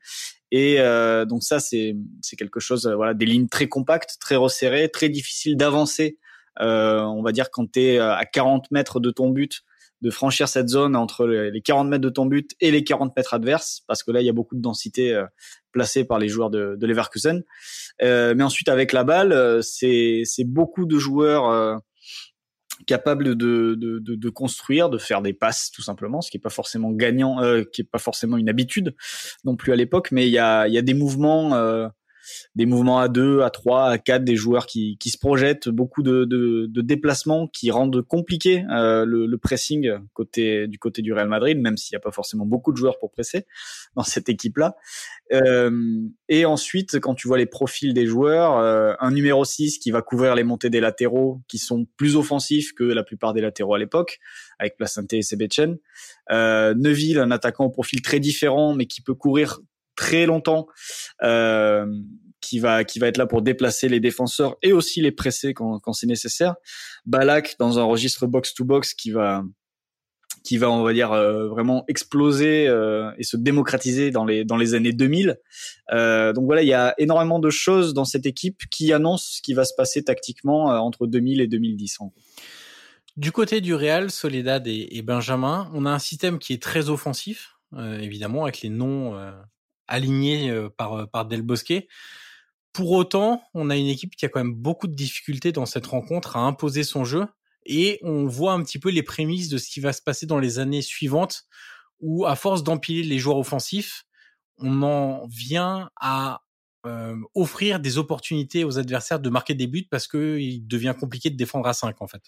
Et 0.51 0.79
euh, 0.79 1.23
donc 1.23 1.43
ça 1.43 1.61
c'est 1.61 1.95
c'est 2.21 2.35
quelque 2.35 2.59
chose 2.59 2.91
voilà 2.93 3.13
des 3.13 3.25
lignes 3.25 3.47
très 3.47 3.67
compactes, 3.67 4.17
très 4.19 4.35
resserrées, 4.35 4.89
très 4.89 5.07
difficiles 5.07 5.55
d'avancer 5.55 6.17
euh, 6.17 6.24
on 6.59 7.21
va 7.23 7.31
dire 7.31 7.49
quand 7.51 7.71
tu 7.71 7.81
es 7.81 7.99
euh, 7.99 8.15
à 8.15 8.25
40 8.25 8.71
mètres 8.71 8.99
de 8.99 9.11
ton 9.11 9.29
but, 9.29 9.61
de 10.01 10.09
franchir 10.11 10.47
cette 10.47 10.67
zone 10.67 10.95
entre 10.95 11.25
les 11.25 11.61
40 11.61 11.87
mètres 11.87 12.03
de 12.03 12.09
ton 12.09 12.25
but 12.25 12.51
et 12.59 12.69
les 12.69 12.83
40 12.83 13.15
mètres 13.15 13.33
adverses, 13.33 13.81
parce 13.87 14.03
que 14.03 14.11
là, 14.11 14.21
il 14.21 14.25
y 14.25 14.29
a 14.29 14.33
beaucoup 14.33 14.55
de 14.55 14.61
densité 14.61 15.13
euh, 15.13 15.25
placée 15.71 16.03
par 16.03 16.19
les 16.19 16.27
joueurs 16.27 16.49
de, 16.49 16.75
de 16.77 16.87
Leverkusen. 16.87 17.43
Euh, 18.01 18.33
mais 18.35 18.43
ensuite, 18.43 18.69
avec 18.69 18.91
la 18.91 19.03
balle, 19.03 19.63
c'est 19.63 20.25
beaucoup 20.45 20.85
de 20.85 20.99
joueurs 20.99 21.81
capables 22.85 23.35
de, 23.35 23.75
de, 23.75 23.99
de, 23.99 24.29
construire, 24.29 24.89
de 24.89 24.97
faire 24.97 25.21
des 25.21 25.33
passes, 25.33 25.71
tout 25.71 25.81
simplement, 25.81 26.21
ce 26.21 26.29
qui 26.29 26.37
est 26.37 26.41
pas 26.41 26.49
forcément 26.49 26.91
gagnant, 26.91 27.41
euh, 27.41 27.63
qui 27.63 27.81
est 27.81 27.89
pas 27.89 27.99
forcément 27.99 28.37
une 28.37 28.49
habitude 28.49 28.95
non 29.43 29.55
plus 29.55 29.71
à 29.71 29.75
l'époque, 29.75 30.11
mais 30.11 30.27
il 30.27 30.31
y 30.31 30.37
a, 30.37 30.67
y 30.67 30.77
a 30.77 30.81
des 30.81 30.93
mouvements 30.93 31.55
des 32.55 32.65
mouvements 32.65 32.99
à 32.99 33.07
deux, 33.07 33.41
à 33.41 33.49
trois, 33.49 33.89
à 33.89 33.97
quatre, 33.97 34.23
des 34.23 34.35
joueurs 34.35 34.65
qui, 34.65 34.97
qui 34.99 35.09
se 35.09 35.17
projettent, 35.17 35.69
beaucoup 35.69 36.03
de, 36.03 36.25
de, 36.25 36.67
de 36.67 36.81
déplacements 36.81 37.47
qui 37.47 37.71
rendent 37.71 38.01
compliqué 38.01 38.65
euh, 38.71 39.05
le, 39.05 39.25
le, 39.25 39.37
pressing 39.37 39.91
côté 40.13 40.67
du 40.67 40.79
côté 40.79 41.01
du 41.01 41.13
Real 41.13 41.27
Madrid, 41.27 41.59
même 41.59 41.77
s'il 41.77 41.93
n'y 41.95 41.97
a 41.97 42.01
pas 42.01 42.11
forcément 42.11 42.45
beaucoup 42.45 42.71
de 42.71 42.77
joueurs 42.77 42.97
pour 42.99 43.11
presser 43.11 43.45
dans 43.95 44.03
cette 44.03 44.29
équipe-là. 44.29 44.75
Euh, 45.33 46.01
et 46.29 46.45
ensuite, 46.45 46.99
quand 46.99 47.15
tu 47.15 47.27
vois 47.27 47.37
les 47.37 47.45
profils 47.45 47.93
des 47.93 48.05
joueurs, 48.05 48.57
euh, 48.57 48.93
un 48.99 49.11
numéro 49.11 49.43
6 49.43 49.79
qui 49.79 49.91
va 49.91 50.01
couvrir 50.01 50.35
les 50.35 50.43
montées 50.43 50.69
des 50.69 50.79
latéraux, 50.79 51.41
qui 51.47 51.57
sont 51.57 51.85
plus 51.97 52.15
offensifs 52.15 52.73
que 52.73 52.83
la 52.83 53.03
plupart 53.03 53.33
des 53.33 53.41
latéraux 53.41 53.75
à 53.75 53.79
l'époque, 53.79 54.19
avec 54.59 54.77
Placente 54.77 55.13
et 55.13 55.21
Sebetchen. 55.21 55.77
Euh, 56.31 56.73
Neville, 56.75 57.19
un 57.19 57.31
attaquant 57.31 57.65
au 57.65 57.69
profil 57.69 58.01
très 58.01 58.19
différent, 58.19 58.73
mais 58.73 58.85
qui 58.85 59.01
peut 59.01 59.15
courir 59.15 59.59
très 59.95 60.25
longtemps, 60.25 60.67
euh, 61.23 61.85
qui 62.41 62.59
va 62.59 62.83
qui 62.83 62.99
va 62.99 63.07
être 63.07 63.17
là 63.17 63.25
pour 63.25 63.41
déplacer 63.41 63.89
les 63.89 63.99
défenseurs 63.99 64.57
et 64.61 64.71
aussi 64.73 65.01
les 65.01 65.11
presser 65.11 65.53
quand, 65.53 65.79
quand 65.79 65.93
c'est 65.93 66.07
nécessaire. 66.07 66.55
Balak 67.05 67.55
dans 67.59 67.79
un 67.79 67.83
registre 67.83 68.27
box 68.27 68.53
to 68.53 68.65
box 68.65 68.93
qui 68.93 69.11
va 69.11 69.43
qui 70.45 70.57
va 70.57 70.69
on 70.69 70.83
va 70.83 70.93
dire 70.93 71.11
euh, 71.11 71.47
vraiment 71.47 71.83
exploser 71.87 72.67
euh, 72.67 73.11
et 73.17 73.23
se 73.23 73.35
démocratiser 73.35 74.11
dans 74.11 74.23
les 74.23 74.45
dans 74.45 74.57
les 74.57 74.75
années 74.75 74.93
2000. 74.93 75.37
Euh, 75.91 76.31
donc 76.31 76.45
voilà, 76.45 76.61
il 76.61 76.67
y 76.67 76.73
a 76.73 76.93
énormément 76.97 77.39
de 77.39 77.49
choses 77.49 77.93
dans 77.93 78.05
cette 78.05 78.25
équipe 78.25 78.61
qui 78.69 78.93
annoncent 78.93 79.25
ce 79.37 79.41
qui 79.41 79.53
va 79.53 79.65
se 79.65 79.73
passer 79.75 80.03
tactiquement 80.03 80.65
entre 80.65 81.07
2000 81.07 81.41
et 81.41 81.47
2010. 81.47 81.97
En 81.99 82.13
du 83.17 83.31
côté 83.31 83.61
du 83.61 83.73
Real, 83.73 84.11
Soledad 84.11 84.67
et, 84.67 85.01
Benjamin, 85.01 85.71
on 85.73 85.85
a 85.85 85.89
un 85.89 85.99
système 85.99 86.37
qui 86.37 86.51
est 86.51 86.61
très 86.61 86.89
offensif, 86.89 87.55
évidemment 87.77 88.43
avec 88.43 88.61
les 88.61 88.67
noms 88.69 89.15
aligné 89.87 90.49
euh, 90.49 90.69
par, 90.69 90.93
euh, 90.93 91.05
par 91.05 91.25
Del 91.25 91.41
Bosque. 91.41 91.73
Pour 92.73 92.91
autant, 92.91 93.41
on 93.53 93.69
a 93.69 93.77
une 93.77 93.87
équipe 93.87 94.15
qui 94.15 94.25
a 94.25 94.29
quand 94.29 94.39
même 94.39 94.55
beaucoup 94.55 94.87
de 94.87 94.95
difficultés 94.95 95.51
dans 95.51 95.65
cette 95.65 95.85
rencontre 95.87 96.35
à 96.35 96.41
imposer 96.41 96.83
son 96.83 97.05
jeu 97.05 97.25
et 97.65 97.99
on 98.01 98.27
voit 98.27 98.53
un 98.53 98.63
petit 98.63 98.79
peu 98.79 98.89
les 98.89 99.03
prémices 99.03 99.49
de 99.49 99.57
ce 99.57 99.69
qui 99.69 99.79
va 99.79 99.93
se 99.93 100.01
passer 100.01 100.25
dans 100.25 100.39
les 100.39 100.59
années 100.59 100.81
suivantes 100.81 101.43
où 102.01 102.25
à 102.25 102.35
force 102.35 102.63
d'empiler 102.63 103.03
les 103.03 103.17
joueurs 103.17 103.37
offensifs, 103.37 104.03
on 104.57 104.81
en 104.83 105.25
vient 105.27 105.89
à 105.99 106.41
offrir 107.33 107.79
des 107.79 107.97
opportunités 107.97 108.63
aux 108.63 108.77
adversaires 108.77 109.19
de 109.19 109.31
marquer 109.31 109.55
des 109.55 109.65
buts 109.65 109.87
parce 109.89 110.07
qu'il 110.07 110.67
devient 110.67 110.93
compliqué 110.99 111.31
de 111.31 111.35
défendre 111.35 111.67
à 111.67 111.73
5 111.73 111.99
en 111.99 112.07
fait. 112.07 112.21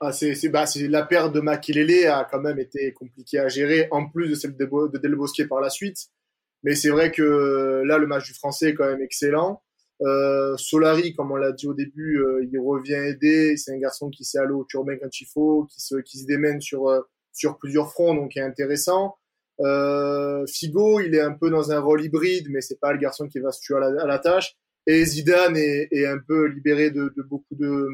Ah, 0.00 0.12
c'est 0.12 0.48
bah, 0.48 0.64
la 0.76 1.04
perte 1.04 1.32
de 1.32 1.40
Makelele 1.40 2.08
a 2.08 2.24
quand 2.24 2.40
même 2.40 2.58
été 2.58 2.92
compliquée 2.92 3.38
à 3.38 3.48
gérer, 3.48 3.88
en 3.90 4.08
plus 4.08 4.28
de 4.28 4.34
celle 4.34 4.56
de, 4.56 4.66
de 4.92 4.98
Del 4.98 5.14
Bosque 5.14 5.46
par 5.48 5.60
la 5.60 5.70
suite. 5.70 6.08
Mais 6.64 6.74
c'est 6.74 6.90
vrai 6.90 7.12
que 7.12 7.82
là, 7.84 7.98
le 7.98 8.06
match 8.06 8.26
du 8.26 8.34
Français 8.34 8.70
est 8.70 8.74
quand 8.74 8.86
même 8.86 9.02
excellent. 9.02 9.62
Euh, 10.02 10.56
Solari, 10.56 11.14
comme 11.14 11.30
on 11.30 11.36
l'a 11.36 11.52
dit 11.52 11.68
au 11.68 11.74
début, 11.74 12.18
euh, 12.18 12.44
il 12.50 12.58
revient 12.58 12.94
aider. 12.94 13.56
C'est 13.56 13.72
un 13.72 13.78
garçon 13.78 14.10
qui 14.10 14.24
sait 14.24 14.38
aller 14.38 14.52
au 14.52 14.64
turbin 14.64 14.96
quand 15.00 15.20
il 15.20 15.26
faut, 15.26 15.66
qui 15.70 15.80
se, 15.80 15.96
qui 15.96 16.18
se 16.18 16.26
démène 16.26 16.60
sur, 16.60 16.88
euh, 16.88 17.00
sur 17.32 17.58
plusieurs 17.58 17.90
fronts, 17.92 18.14
donc 18.14 18.34
il 18.34 18.40
est 18.40 18.42
intéressant. 18.42 19.16
Euh, 19.60 20.44
Figo, 20.46 21.00
il 21.00 21.14
est 21.14 21.20
un 21.20 21.32
peu 21.32 21.48
dans 21.50 21.70
un 21.70 21.78
rôle 21.80 22.02
hybride, 22.02 22.46
mais 22.50 22.60
c'est 22.60 22.80
pas 22.80 22.92
le 22.92 22.98
garçon 22.98 23.28
qui 23.28 23.38
va 23.38 23.52
se 23.52 23.60
tuer 23.60 23.76
à 23.76 23.80
la, 23.80 24.02
à 24.02 24.06
la 24.06 24.18
tâche. 24.18 24.56
Et 24.86 25.04
Zidane 25.04 25.56
est, 25.56 25.88
est, 25.92 26.06
un 26.06 26.18
peu 26.18 26.46
libéré 26.46 26.90
de, 26.90 27.12
de 27.16 27.22
beaucoup 27.22 27.54
de, 27.54 27.88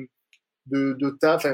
de, 0.67 0.95
de 0.95 1.11
taf, 1.11 1.47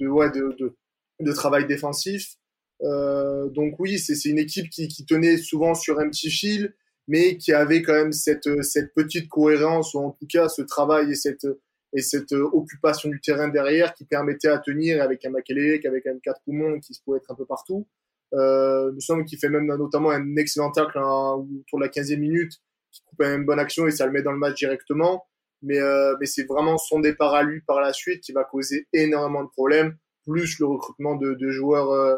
de, 0.00 0.08
ouais, 0.08 0.30
de, 0.30 0.56
de, 0.58 0.74
de 1.20 1.32
travail 1.32 1.66
défensif. 1.66 2.36
Euh, 2.82 3.48
donc 3.48 3.78
oui, 3.78 3.98
c'est 3.98 4.24
une 4.28 4.38
équipe 4.38 4.70
qui, 4.70 4.88
qui 4.88 5.04
tenait 5.04 5.36
souvent 5.36 5.74
sur 5.74 5.98
un 5.98 6.08
petit 6.08 6.30
fil 6.30 6.74
mais 7.10 7.36
qui 7.36 7.52
avait 7.52 7.82
quand 7.82 7.92
même 7.92 8.12
cette, 8.12 8.62
cette 8.62 8.94
petite 8.94 9.28
cohérence, 9.28 9.94
ou 9.94 9.98
en 9.98 10.10
tout 10.12 10.28
cas 10.28 10.48
ce 10.48 10.62
travail 10.62 11.10
et 11.10 11.16
cette, 11.16 11.44
et 11.92 12.02
cette 12.02 12.30
occupation 12.30 13.08
du 13.08 13.20
terrain 13.20 13.48
derrière 13.48 13.94
qui 13.94 14.04
permettait 14.04 14.46
à 14.46 14.58
tenir 14.58 15.02
avec 15.02 15.24
un 15.24 15.30
Makelele, 15.30 15.84
avec 15.88 16.06
un 16.06 16.16
quatre 16.22 16.40
poumons 16.44 16.78
qui 16.78 16.96
pouvait 17.04 17.18
être 17.18 17.30
un 17.32 17.34
peu 17.34 17.46
partout. 17.46 17.88
Euh, 18.32 18.92
nous 18.92 19.00
sommes 19.00 19.24
qui 19.24 19.36
fait 19.36 19.48
même 19.48 19.66
notamment 19.66 20.10
un 20.10 20.36
excellent 20.36 20.70
tacle 20.70 20.98
hein, 20.98 21.34
autour 21.34 21.80
de 21.80 21.84
la 21.84 21.90
15e 21.90 22.16
minute, 22.16 22.52
qui 22.92 23.02
coupe 23.04 23.22
une 23.22 23.44
bonne 23.44 23.58
action 23.58 23.88
et 23.88 23.90
ça 23.90 24.06
le 24.06 24.12
met 24.12 24.22
dans 24.22 24.30
le 24.32 24.38
match 24.38 24.56
directement. 24.58 25.26
Mais, 25.62 25.80
euh, 25.80 26.14
mais 26.20 26.26
c'est 26.26 26.44
vraiment 26.44 26.78
son 26.78 27.00
départ 27.00 27.34
à 27.34 27.42
lui 27.42 27.60
par 27.60 27.80
la 27.80 27.92
suite 27.92 28.22
qui 28.22 28.30
va 28.30 28.44
causer 28.44 28.86
énormément 28.92 29.42
de 29.42 29.50
problèmes, 29.50 29.96
plus 30.24 30.60
le 30.60 30.66
recrutement 30.66 31.16
de, 31.16 31.34
de 31.34 31.50
joueurs 31.50 31.90
euh, 31.90 32.16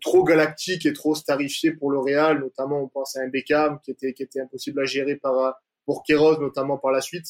trop 0.00 0.24
galactique 0.24 0.86
et 0.86 0.92
trop 0.92 1.14
starifié 1.14 1.72
pour 1.72 1.90
le 1.90 1.98
Real, 1.98 2.40
notamment 2.40 2.82
on 2.82 2.88
pense 2.88 3.16
à 3.16 3.20
un 3.20 3.28
Beckham 3.28 3.78
qui 3.84 3.90
était, 3.90 4.12
qui 4.14 4.22
était 4.22 4.40
impossible 4.40 4.80
à 4.80 4.84
gérer 4.84 5.16
par, 5.16 5.54
pour 5.84 6.02
Kéros, 6.02 6.40
notamment 6.40 6.78
par 6.78 6.92
la 6.92 7.00
suite. 7.00 7.26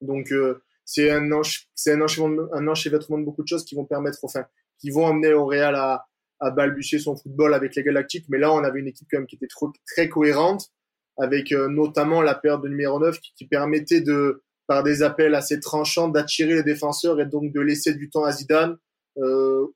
Donc 0.00 0.32
euh, 0.32 0.62
c'est 0.84 1.10
un, 1.10 1.30
un, 1.30 2.68
enchevêtrement 2.68 3.18
de 3.18 3.24
beaucoup 3.24 3.42
de 3.42 3.48
choses 3.48 3.64
qui 3.64 3.74
vont 3.74 3.84
permettre, 3.84 4.18
enfin, 4.22 4.44
qui 4.78 4.90
vont 4.90 5.06
amener 5.06 5.32
au 5.32 5.46
Real 5.46 5.74
à, 5.74 6.06
à 6.40 6.50
balbutier 6.50 6.98
son 6.98 7.16
football 7.16 7.54
avec 7.54 7.74
les 7.74 7.82
Galactiques. 7.82 8.26
Mais 8.28 8.38
là, 8.38 8.52
on 8.52 8.64
avait 8.64 8.80
une 8.80 8.88
équipe 8.88 9.08
quand 9.10 9.18
même 9.18 9.26
qui 9.26 9.36
était 9.36 9.48
trop, 9.48 9.72
très 9.86 10.08
cohérente, 10.08 10.70
avec 11.18 11.52
euh, 11.52 11.68
notamment 11.68 12.22
la 12.22 12.34
paire 12.34 12.58
de 12.60 12.68
numéro 12.68 12.98
9 12.98 13.20
qui, 13.20 13.32
qui, 13.34 13.46
permettait 13.46 14.00
de, 14.00 14.42
par 14.66 14.82
des 14.82 15.02
appels 15.02 15.34
assez 15.34 15.60
tranchants, 15.60 16.08
d'attirer 16.08 16.54
les 16.54 16.62
défenseurs 16.62 17.20
et 17.20 17.26
donc 17.26 17.52
de 17.52 17.60
laisser 17.60 17.94
du 17.94 18.08
temps 18.08 18.24
à 18.24 18.32
Zidane 18.32 18.72
euh, 18.72 18.76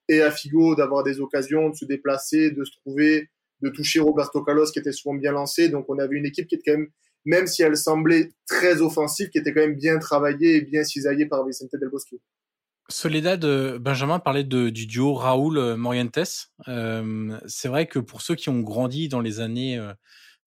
et 0.09 0.23
à 0.23 0.31
Figo 0.31 0.75
d'avoir 0.75 1.03
des 1.03 1.21
occasions 1.21 1.71
de 1.71 1.75
se 1.75 1.85
déplacer, 1.85 2.51
de 2.51 2.65
se 2.65 2.73
trouver, 2.81 3.29
de 3.63 3.71
toucher 3.71 4.01
Roberto 4.01 4.43
Carlos 4.43 4.67
qui 4.73 4.79
était 4.79 4.93
souvent 4.93 5.15
bien 5.15 5.33
lancé. 5.33 5.69
Donc 5.69 5.87
on 5.89 5.99
avait 5.99 6.17
une 6.17 6.27
équipe 6.27 6.47
qui 6.49 6.57
était 6.57 6.73
quand 6.73 6.79
même, 6.79 6.89
même 7.25 7.47
si 7.47 7.63
elle 7.63 7.77
semblait 7.77 8.31
très 8.47 8.83
offensive, 8.83 9.31
qui 9.31 9.39
était 9.39 9.53
quand 9.53 9.61
même 9.61 9.77
bien 9.77 9.99
travaillée 9.99 10.57
et 10.57 10.61
bien 10.63 10.85
cisaillée 10.85 11.27
par 11.27 11.47
Vicente 11.47 11.71
Del 11.73 11.89
Bosque. 11.89 12.15
Soledad, 12.89 13.45
euh, 13.45 13.79
Benjamin 13.79 14.19
parlait 14.19 14.45
du 14.45 14.87
duo 14.87 15.15
Raoul 15.15 15.77
Morientes. 15.77 16.51
Euh, 16.69 17.39
c'est 17.47 17.69
vrai 17.69 17.87
que 17.87 17.99
pour 17.99 18.23
ceux 18.23 18.35
qui 18.35 18.49
ont 18.49 18.61
grandi 18.61 19.09
dans 19.09 19.21
les 19.21 19.41
années 19.41 19.79
euh, 19.79 19.93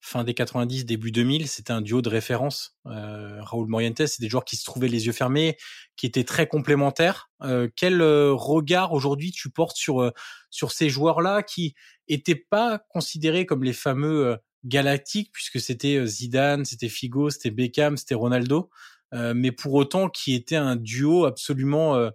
fin 0.02 0.24
des 0.24 0.34
90, 0.34 0.86
début 0.86 1.12
2000, 1.12 1.48
c'était 1.48 1.74
un 1.74 1.82
duo 1.82 2.02
de 2.02 2.10
référence. 2.10 2.78
Euh, 2.86 3.42
Raúl 3.42 3.68
Morientes, 3.68 4.06
c'est 4.06 4.22
des 4.22 4.30
joueurs 4.30 4.46
qui 4.46 4.56
se 4.56 4.64
trouvaient 4.64 4.88
les 4.88 5.08
yeux 5.08 5.12
fermés, 5.12 5.58
qui 5.96 6.06
étaient 6.06 6.24
très 6.24 6.48
complémentaires. 6.48 7.30
Euh, 7.42 7.68
quel 7.76 8.02
euh, 8.02 8.34
regard 8.34 8.94
aujourd'hui 8.94 9.32
tu 9.32 9.50
portes 9.50 9.78
sur 9.78 10.02
euh, 10.02 10.12
sur 10.52 10.72
ces 10.72 10.90
joueurs-là 10.90 11.44
qui 11.44 11.74
étaient 12.08 12.36
pas 12.36 12.80
considérés 12.90 13.46
comme 13.46 13.64
les 13.64 13.74
fameux 13.74 14.38
galactiques 14.64 15.32
puisque 15.34 15.60
c'était 15.60 16.06
Zidane, 16.06 16.66
c'était 16.66 16.88
Figo, 16.88 17.30
c'était 17.30 17.52
Beckham, 17.52 17.98
c'était 17.98 18.16
Ronaldo, 18.16 18.70
mais 19.12 19.52
pour 19.52 19.74
autant 19.74 20.10
qui 20.10 20.34
étaient 20.34 20.56
un 20.56 20.76
duo 20.76 21.26
absolument 21.26 22.10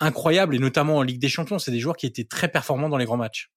incroyable 0.00 0.56
et 0.56 0.58
notamment 0.58 0.96
en 0.96 1.02
Ligue 1.02 1.20
des 1.20 1.28
Champions, 1.28 1.58
c'est 1.58 1.70
des 1.70 1.78
joueurs 1.78 1.96
qui 1.96 2.06
étaient 2.06 2.24
très 2.24 2.48
performants 2.48 2.88
dans 2.88 2.96
les 2.96 3.04
grands 3.04 3.16
matchs 3.16 3.52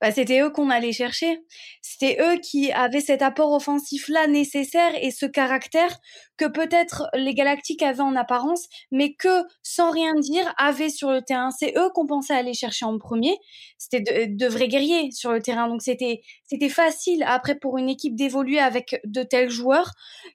bah, 0.00 0.10
c'était 0.10 0.40
eux 0.40 0.50
qu'on 0.50 0.70
allait 0.70 0.92
chercher. 0.92 1.40
C'était 1.82 2.18
eux 2.20 2.38
qui 2.38 2.72
avaient 2.72 3.00
cet 3.00 3.22
apport 3.22 3.52
offensif-là 3.52 4.26
nécessaire 4.26 4.92
et 5.00 5.10
ce 5.10 5.26
caractère 5.26 5.98
que 6.36 6.44
peut-être 6.44 7.08
les 7.14 7.34
Galactiques 7.34 7.82
avaient 7.82 8.00
en 8.00 8.14
apparence, 8.14 8.68
mais 8.90 9.14
que, 9.14 9.42
sans 9.62 9.90
rien 9.90 10.14
dire, 10.14 10.52
avaient 10.58 10.90
sur 10.90 11.10
le 11.10 11.22
terrain. 11.22 11.50
C'est 11.50 11.72
eux 11.76 11.90
qu'on 11.94 12.06
pensait 12.06 12.34
aller 12.34 12.54
chercher 12.54 12.84
en 12.84 12.98
premier. 12.98 13.36
C'était 13.78 14.26
de, 14.26 14.46
vrais 14.46 14.68
guerriers 14.68 15.10
sur 15.12 15.32
le 15.32 15.40
terrain. 15.40 15.68
Donc 15.68 15.82
c'était, 15.82 16.20
c'était 16.44 16.68
facile 16.68 17.24
après 17.26 17.54
pour 17.54 17.78
une 17.78 17.88
équipe 17.88 18.16
d'évoluer 18.16 18.58
avec 18.58 19.00
de 19.04 19.22
tels 19.22 19.50
joueurs 19.50 19.92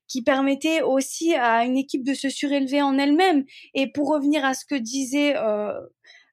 qui 0.08 0.24
permettaient 0.24 0.82
aussi 0.82 1.36
à 1.36 1.66
une 1.66 1.78
équipe 1.78 2.04
de 2.04 2.14
se 2.14 2.30
surélever 2.30 2.82
en 2.82 2.98
elle-même. 2.98 3.46
Et 3.74 3.92
pour 3.92 4.10
revenir 4.10 4.44
à 4.44 4.54
ce 4.54 4.66
que 4.66 4.76
disait 4.76 5.36
euh, 5.38 5.74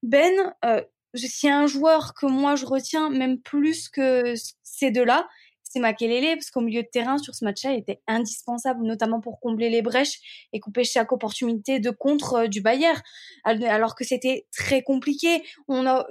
Ben, 0.02 0.54
euh, 0.64 0.82
s'il 1.14 1.48
y 1.48 1.52
un 1.52 1.66
joueur 1.66 2.14
que 2.14 2.26
moi 2.26 2.56
je 2.56 2.66
retiens 2.66 3.10
même 3.10 3.40
plus 3.40 3.88
que 3.88 4.34
ces 4.62 4.90
deux-là, 4.90 5.28
c'est 5.70 5.80
Makelele, 5.80 6.36
parce 6.36 6.50
qu'au 6.50 6.60
milieu 6.60 6.82
de 6.82 6.88
terrain, 6.88 7.18
sur 7.18 7.34
ce 7.34 7.44
match-là, 7.44 7.72
il 7.72 7.80
était 7.80 8.00
indispensable, 8.06 8.84
notamment 8.84 9.20
pour 9.20 9.38
combler 9.40 9.68
les 9.68 9.82
brèches 9.82 10.46
et 10.52 10.60
couper 10.60 10.84
chaque 10.84 11.12
opportunité 11.12 11.78
de 11.78 11.90
contre 11.90 12.34
euh, 12.34 12.46
du 12.46 12.60
Bayern, 12.62 13.00
alors 13.44 13.94
que 13.94 14.04
c'était 14.04 14.46
très 14.56 14.82
compliqué. 14.82 15.42
On 15.68 15.86
a, 15.86 16.06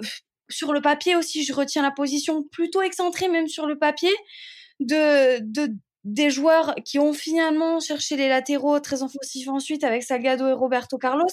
sur 0.49 0.73
le 0.73 0.81
papier 0.81 1.15
aussi, 1.15 1.43
je 1.43 1.53
retiens 1.53 1.81
la 1.81 1.91
position 1.91 2.43
plutôt 2.43 2.81
excentrée, 2.81 3.29
même 3.29 3.47
sur 3.47 3.65
le 3.65 3.77
papier, 3.77 4.13
de, 4.79 5.39
de, 5.41 5.73
des 6.03 6.29
joueurs 6.29 6.75
qui 6.85 6.99
ont 6.99 7.13
finalement 7.13 7.79
cherché 7.79 8.15
les 8.15 8.29
latéraux 8.29 8.79
très 8.79 9.01
offensifs 9.01 9.47
ensuite 9.47 9.83
avec 9.83 10.03
Salgado 10.03 10.47
et 10.47 10.53
Roberto 10.53 10.97
Carlos. 10.97 11.25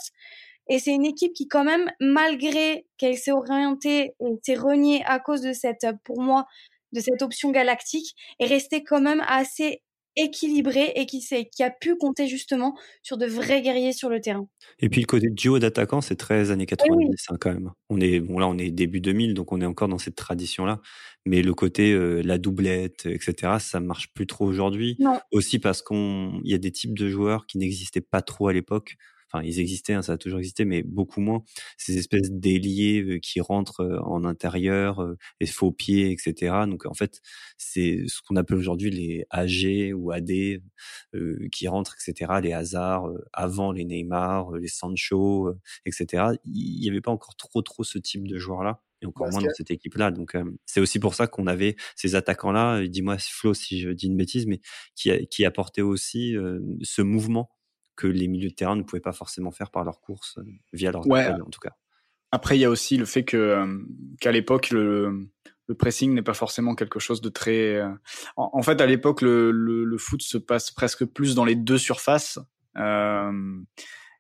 Et 0.69 0.79
c'est 0.79 0.93
une 0.93 1.05
équipe 1.05 1.33
qui, 1.35 1.47
quand 1.49 1.65
même, 1.65 1.91
malgré 2.01 2.87
qu'elle 2.97 3.19
s'est 3.19 3.33
orientée 3.33 4.15
et 4.21 4.39
s'est 4.43 4.55
reniée 4.55 5.03
à 5.07 5.21
cause 5.21 5.43
de 5.43 5.53
cette, 5.53 5.87
pour 6.05 6.23
moi, 6.23 6.47
de 6.93 7.01
cette 7.01 7.23
option 7.23 7.51
galactique, 7.51 8.15
est 8.39 8.47
restée 8.47 8.83
quand 8.83 9.01
même 9.01 9.23
assez 9.27 9.83
équilibrée 10.17 10.93
et 10.95 11.07
qui, 11.07 11.27
qui 11.53 11.63
a 11.63 11.71
pu 11.71 11.97
compter 11.97 12.29
justement 12.29 12.77
sur 13.03 13.19
de 13.19 13.27
vrais 13.27 13.63
guerriers 13.63 13.93
sur 13.93 14.09
le 14.09 14.21
terrain. 14.21 14.47
Et 14.79 14.89
puis 14.89 15.01
le 15.01 15.07
côté 15.07 15.29
duo 15.29 15.59
d'attaquants, 15.59 16.01
c'est 16.01 16.17
très 16.17 16.51
années 16.51 16.67
90 16.67 16.97
oui. 16.97 17.17
hein, 17.29 17.37
quand 17.41 17.53
même. 17.53 17.73
On 17.91 18.01
est 18.01 18.21
bon 18.21 18.39
là, 18.39 18.47
on 18.47 18.57
est 18.59 18.71
début 18.71 19.01
2000, 19.01 19.35
donc 19.35 19.53
on 19.53 19.61
est 19.61 19.67
encore 19.67 19.89
dans 19.89 19.99
cette 19.99 20.15
tradition-là. 20.15 20.81
Mais 21.27 21.43
le 21.43 21.55
côté 21.55 21.93
euh, 21.93 22.23
la 22.23 22.39
doublette, 22.39 23.07
etc., 23.07 23.55
ça 23.59 23.81
marche 23.81 24.13
plus 24.15 24.27
trop 24.27 24.45
aujourd'hui. 24.45 24.97
Aussi 25.33 25.59
parce 25.59 25.83
qu'on, 25.83 26.41
il 26.45 26.51
y 26.51 26.55
a 26.55 26.59
des 26.59 26.71
types 26.71 26.97
de 26.97 27.09
joueurs 27.09 27.47
qui 27.47 27.59
n'existaient 27.59 28.01
pas 28.01 28.23
trop 28.23 28.49
à 28.49 28.53
l'époque 28.53 28.97
enfin 29.35 29.45
ils 29.45 29.61
existaient, 29.61 29.95
hein, 29.95 30.03
ça 30.03 30.13
a 30.15 30.19
toujours 30.19 30.39
existé, 30.39 30.65
mais 30.65 30.83
beaucoup 30.83 31.21
moins. 31.21 31.43
Ces 31.79 31.99
espèces 31.99 32.31
d'ailiers 32.31 33.21
qui 33.21 33.41
rentrent 33.41 34.01
en 34.05 34.25
intérieur, 34.25 35.07
les 35.41 35.47
faux 35.47 35.73
pieds, 35.73 36.11
etc. 36.13 36.55
Donc 36.69 36.87
en 36.87 36.95
fait, 36.95 37.21
c'est 37.59 38.05
ce 38.07 38.21
qu'on 38.23 38.37
appelle 38.37 38.57
aujourd'hui 38.57 38.91
les 38.91 39.27
AG 39.31 39.93
ou 39.95 40.11
AD 40.13 40.31
euh, 41.15 41.49
qui 41.53 41.69
rentrent, 41.69 41.97
etc. 42.01 42.33
Les 42.43 42.53
hasards 42.53 43.09
avant 43.33 43.73
les 43.73 43.85
Neymar, 43.85 44.53
les 44.53 44.69
Sancho, 44.69 45.55
etc. 45.87 46.25
Il 46.45 46.81
n'y 46.81 46.89
avait 46.89 47.01
pas 47.01 47.11
encore 47.13 47.37
trop 47.37 47.63
trop 47.63 47.85
ce 47.85 47.99
type 47.99 48.27
de 48.29 48.39
joueurs 48.39 48.65
là 48.65 48.81
et 49.03 49.07
encore 49.07 49.27
Parce 49.27 49.37
moins 49.37 49.45
dans 49.45 49.55
cette 49.55 49.71
équipe-là. 49.71 50.11
Donc, 50.11 50.35
euh, 50.35 50.45
c'est 50.67 50.81
aussi 50.81 50.99
pour 50.99 51.15
ça 51.15 51.27
qu'on 51.27 51.47
avait 51.47 51.77
ces 51.97 52.15
attaquants-là. 52.15 52.87
Dis-moi, 52.87 53.17
Flo, 53.19 53.55
si 53.55 53.81
je 53.81 53.91
dis 53.91 54.07
une 54.07 54.17
bêtise, 54.17 54.47
mais 54.47 54.61
qui, 54.95 55.11
qui 55.29 55.45
apportaient 55.45 55.83
aussi 55.83 56.37
euh, 56.37 56.61
ce 56.83 57.03
mouvement 57.03 57.51
que 57.97 58.07
les 58.07 58.29
milieux 58.29 58.51
de 58.51 58.55
terrain 58.55 58.77
ne 58.77 58.83
pouvaient 58.83 59.01
pas 59.01 59.13
forcément 59.13 59.51
faire 59.51 59.71
par 59.71 59.85
leur 59.85 60.01
course, 60.01 60.39
euh, 60.39 60.45
via 60.73 60.93
leur 60.93 61.07
ouais. 61.07 61.29
en 61.29 61.51
tout 61.51 61.61
cas. 61.61 61.77
Après, 62.35 62.57
il 62.57 62.61
y 62.61 62.65
a 62.65 62.71
aussi 62.71 62.97
le 62.97 63.05
fait 63.05 63.25
que 63.25 63.37
euh, 63.37 63.79
qu'à 64.21 64.33
l'époque, 64.33 64.71
le, 64.71 65.29
le 65.69 65.75
pressing 65.77 66.13
n'est 66.15 66.23
pas 66.23 66.35
forcément 66.35 66.75
quelque 66.75 66.99
chose 66.99 67.21
de 67.21 67.29
très. 67.29 67.77
Euh, 67.77 67.89
en, 68.37 68.51
en, 68.55 68.63
fait, 68.63 68.81
à 68.81 68.87
l'époque, 68.87 69.23
le, 69.23 69.53
le, 69.53 69.85
le, 69.85 69.99
foot 69.99 70.21
se 70.21 70.37
passe 70.37 70.73
presque 70.73 71.05
plus 71.05 71.37
dans 71.37 71.45
les 71.45 71.55
deux 71.55 71.79
surfaces. 71.79 72.41
Euh, 72.77 73.61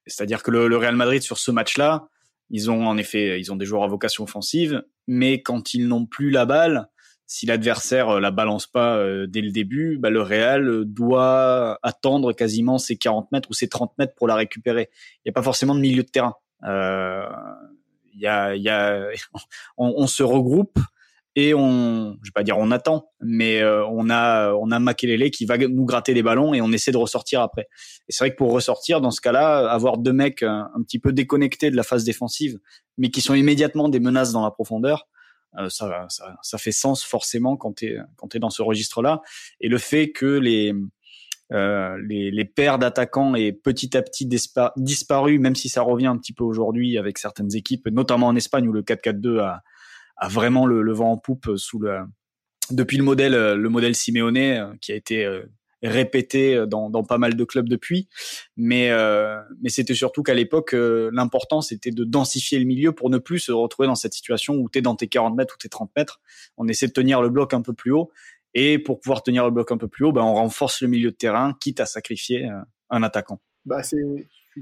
C'est-à-dire 0.06 0.44
que 0.44 0.52
le, 0.52 0.68
le, 0.68 0.76
Real 0.76 0.94
Madrid 0.94 1.22
sur 1.22 1.38
ce 1.38 1.50
match-là, 1.50 2.08
ils 2.50 2.70
ont 2.70 2.86
en 2.86 2.96
effet, 2.96 3.40
ils 3.40 3.52
ont 3.52 3.56
des 3.56 3.66
joueurs 3.66 3.82
à 3.82 3.88
vocation 3.88 4.22
offensive, 4.22 4.84
mais 5.08 5.42
quand 5.42 5.74
ils 5.74 5.88
n'ont 5.88 6.06
plus 6.06 6.30
la 6.30 6.46
balle, 6.46 6.88
si 7.34 7.46
l'adversaire 7.46 8.10
euh, 8.10 8.20
la 8.20 8.30
balance 8.30 8.68
pas 8.68 8.96
euh, 8.96 9.26
dès 9.26 9.40
le 9.40 9.50
début, 9.50 9.98
bah, 9.98 10.08
le 10.08 10.22
Real 10.22 10.68
euh, 10.68 10.84
doit 10.84 11.80
attendre 11.82 12.32
quasiment 12.32 12.78
ses 12.78 12.96
40 12.96 13.32
mètres 13.32 13.50
ou 13.50 13.54
ses 13.54 13.66
30 13.66 13.90
mètres 13.98 14.14
pour 14.14 14.28
la 14.28 14.36
récupérer. 14.36 14.88
Il 15.16 15.22
n'y 15.26 15.30
a 15.30 15.32
pas 15.32 15.42
forcément 15.42 15.74
de 15.74 15.80
milieu 15.80 16.04
de 16.04 16.08
terrain. 16.08 16.34
Euh, 16.62 17.26
y 18.14 18.28
a, 18.28 18.54
y 18.54 18.68
a, 18.68 19.08
on, 19.76 20.06
se 20.06 20.22
regroupe 20.22 20.78
et 21.34 21.54
on, 21.54 22.16
je 22.22 22.28
vais 22.28 22.32
pas 22.32 22.44
dire 22.44 22.56
on 22.56 22.70
attend, 22.70 23.10
mais 23.20 23.64
on 23.64 24.08
a 24.10 24.52
on 24.52 24.70
a 24.70 24.78
Makelele 24.78 25.32
qui 25.32 25.44
va 25.44 25.58
nous 25.58 25.84
gratter 25.84 26.14
des 26.14 26.22
ballons 26.22 26.54
et 26.54 26.60
on 26.60 26.70
essaie 26.70 26.92
de 26.92 26.96
ressortir 26.98 27.40
après. 27.40 27.66
Et 28.08 28.12
c'est 28.12 28.22
vrai 28.22 28.30
que 28.30 28.36
pour 28.36 28.52
ressortir 28.52 29.00
dans 29.00 29.10
ce 29.10 29.20
cas-là, 29.20 29.68
avoir 29.68 29.98
deux 29.98 30.12
mecs 30.12 30.44
un, 30.44 30.70
petit 30.86 31.00
peu 31.00 31.12
déconnectés 31.12 31.72
de 31.72 31.76
la 31.76 31.82
phase 31.82 32.04
défensive, 32.04 32.60
mais 32.96 33.10
qui 33.10 33.20
sont 33.20 33.34
immédiatement 33.34 33.88
des 33.88 33.98
menaces 33.98 34.30
dans 34.30 34.44
la 34.44 34.52
profondeur, 34.52 35.08
ça, 35.68 36.06
ça, 36.08 36.36
ça 36.42 36.58
fait 36.58 36.72
sens 36.72 37.04
forcément 37.04 37.56
quand 37.56 37.74
tu 37.74 37.86
es 37.86 37.98
quand 38.16 38.34
es 38.34 38.38
dans 38.38 38.50
ce 38.50 38.62
registre-là. 38.62 39.22
Et 39.60 39.68
le 39.68 39.78
fait 39.78 40.10
que 40.10 40.26
les 40.26 40.74
euh, 41.52 41.98
les, 42.06 42.30
les 42.30 42.44
paires 42.44 42.78
d'attaquants 42.78 43.34
est 43.34 43.52
petit 43.52 43.96
à 43.96 44.02
petit 44.02 44.26
disparu, 44.76 45.38
même 45.38 45.54
si 45.54 45.68
ça 45.68 45.82
revient 45.82 46.06
un 46.06 46.16
petit 46.16 46.32
peu 46.32 46.42
aujourd'hui 46.42 46.96
avec 46.96 47.18
certaines 47.18 47.54
équipes, 47.54 47.86
notamment 47.88 48.28
en 48.28 48.36
Espagne 48.36 48.66
où 48.66 48.72
le 48.72 48.82
4-4-2 48.82 49.40
a, 49.40 49.62
a 50.16 50.28
vraiment 50.28 50.64
le, 50.64 50.92
vent 50.92 51.12
en 51.12 51.18
poupe 51.18 51.56
sous 51.56 51.78
le 51.78 52.00
depuis 52.70 52.96
le 52.96 53.04
modèle 53.04 53.34
le 53.34 53.68
modèle 53.68 53.94
Simeone 53.94 54.36
euh, 54.38 54.72
qui 54.80 54.92
a 54.92 54.94
été 54.94 55.24
euh, 55.24 55.42
répété 55.88 56.64
dans, 56.66 56.90
dans, 56.90 57.04
pas 57.04 57.18
mal 57.18 57.36
de 57.36 57.44
clubs 57.44 57.68
depuis. 57.68 58.08
Mais, 58.56 58.90
euh, 58.90 59.40
mais 59.62 59.68
c'était 59.68 59.94
surtout 59.94 60.22
qu'à 60.22 60.34
l'époque, 60.34 60.74
l'important, 60.74 61.60
c'était 61.60 61.90
de 61.90 62.04
densifier 62.04 62.58
le 62.58 62.64
milieu 62.64 62.92
pour 62.92 63.10
ne 63.10 63.18
plus 63.18 63.38
se 63.38 63.52
retrouver 63.52 63.86
dans 63.88 63.94
cette 63.94 64.14
situation 64.14 64.54
où 64.54 64.68
tu 64.68 64.78
es 64.78 64.82
dans 64.82 64.96
tes 64.96 65.08
40 65.08 65.36
mètres 65.36 65.54
ou 65.54 65.58
tes 65.58 65.68
30 65.68 65.90
mètres. 65.96 66.20
On 66.56 66.68
essaie 66.68 66.86
de 66.86 66.92
tenir 66.92 67.22
le 67.22 67.28
bloc 67.28 67.54
un 67.54 67.62
peu 67.62 67.72
plus 67.72 67.92
haut. 67.92 68.10
Et 68.54 68.78
pour 68.78 69.00
pouvoir 69.00 69.22
tenir 69.22 69.44
le 69.44 69.50
bloc 69.50 69.72
un 69.72 69.78
peu 69.78 69.88
plus 69.88 70.04
haut, 70.04 70.12
ben, 70.12 70.22
on 70.22 70.34
renforce 70.34 70.80
le 70.80 70.88
milieu 70.88 71.10
de 71.10 71.16
terrain, 71.16 71.56
quitte 71.60 71.80
à 71.80 71.86
sacrifier 71.86 72.48
un 72.90 73.02
attaquant. 73.02 73.40
Bah, 73.64 73.82
c'est, 73.82 73.96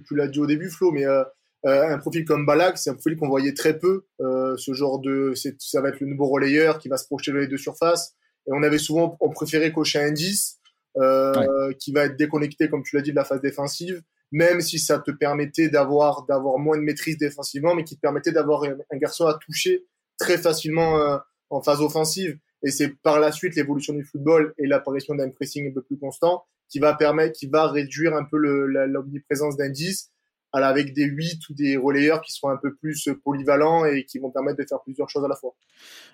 tu, 0.06 0.14
l'as 0.14 0.28
dit 0.28 0.40
au 0.40 0.46
début, 0.46 0.70
Flo, 0.70 0.90
mais 0.92 1.04
euh, 1.04 1.24
un 1.64 1.98
profil 1.98 2.24
comme 2.24 2.46
Balak, 2.46 2.78
c'est 2.78 2.90
un 2.90 2.94
profil 2.94 3.16
qu'on 3.16 3.28
voyait 3.28 3.54
très 3.54 3.78
peu. 3.78 4.06
Euh, 4.20 4.56
ce 4.56 4.72
genre 4.72 5.00
de, 5.00 5.32
ça 5.58 5.80
va 5.80 5.90
être 5.90 6.00
le 6.00 6.06
nouveau 6.06 6.26
relayeur 6.26 6.78
qui 6.78 6.88
va 6.88 6.96
se 6.96 7.06
projeter 7.06 7.32
dans 7.32 7.38
les 7.38 7.46
deux 7.46 7.58
surfaces. 7.58 8.16
Et 8.46 8.50
on 8.52 8.62
avait 8.62 8.78
souvent, 8.78 9.16
on 9.20 9.30
préférait 9.30 9.72
cocher 9.72 10.00
un 10.00 10.10
10 10.10 10.58
euh, 10.98 11.72
qui 11.78 11.92
va 11.92 12.04
être 12.04 12.16
déconnecté, 12.16 12.68
comme 12.68 12.82
tu 12.82 12.96
l'as 12.96 13.02
dit, 13.02 13.10
de 13.10 13.16
la 13.16 13.24
phase 13.24 13.40
défensive, 13.40 14.02
même 14.30 14.60
si 14.60 14.78
ça 14.78 14.98
te 14.98 15.10
permettait 15.10 15.68
d'avoir 15.68 16.24
d'avoir 16.26 16.58
moins 16.58 16.76
de 16.76 16.82
maîtrise 16.82 17.18
défensivement, 17.18 17.74
mais 17.74 17.84
qui 17.84 17.96
te 17.96 18.00
permettait 18.00 18.32
d'avoir 18.32 18.64
un, 18.64 18.96
garçon 18.98 19.26
à 19.26 19.34
toucher 19.34 19.86
très 20.18 20.38
facilement 20.38 20.98
euh, 20.98 21.18
en 21.50 21.62
phase 21.62 21.80
offensive. 21.80 22.38
Et 22.62 22.70
c'est 22.70 22.88
par 22.88 23.20
la 23.20 23.32
suite 23.32 23.56
l'évolution 23.56 23.94
du 23.94 24.04
football 24.04 24.54
et 24.58 24.66
l'apparition 24.66 25.14
d'un 25.14 25.30
pressing 25.30 25.70
un 25.70 25.72
peu 25.72 25.82
plus 25.82 25.98
constant 25.98 26.44
qui 26.68 26.78
va 26.78 26.94
permettre, 26.94 27.38
qui 27.38 27.46
va 27.46 27.68
réduire 27.68 28.14
un 28.14 28.24
peu 28.24 28.38
l'omniprésence 28.38 29.56
10 29.56 30.10
avec 30.52 30.92
des 30.92 31.04
8 31.04 31.48
ou 31.48 31.54
des 31.54 31.76
relayeurs 31.76 32.20
qui 32.20 32.32
seront 32.32 32.50
un 32.50 32.58
peu 32.58 32.74
plus 32.74 33.08
polyvalents 33.24 33.84
et 33.84 34.04
qui 34.04 34.18
vont 34.18 34.30
permettre 34.30 34.58
de 34.58 34.66
faire 34.68 34.80
plusieurs 34.82 35.08
choses 35.08 35.24
à 35.24 35.28
la 35.28 35.36
fois. 35.36 35.54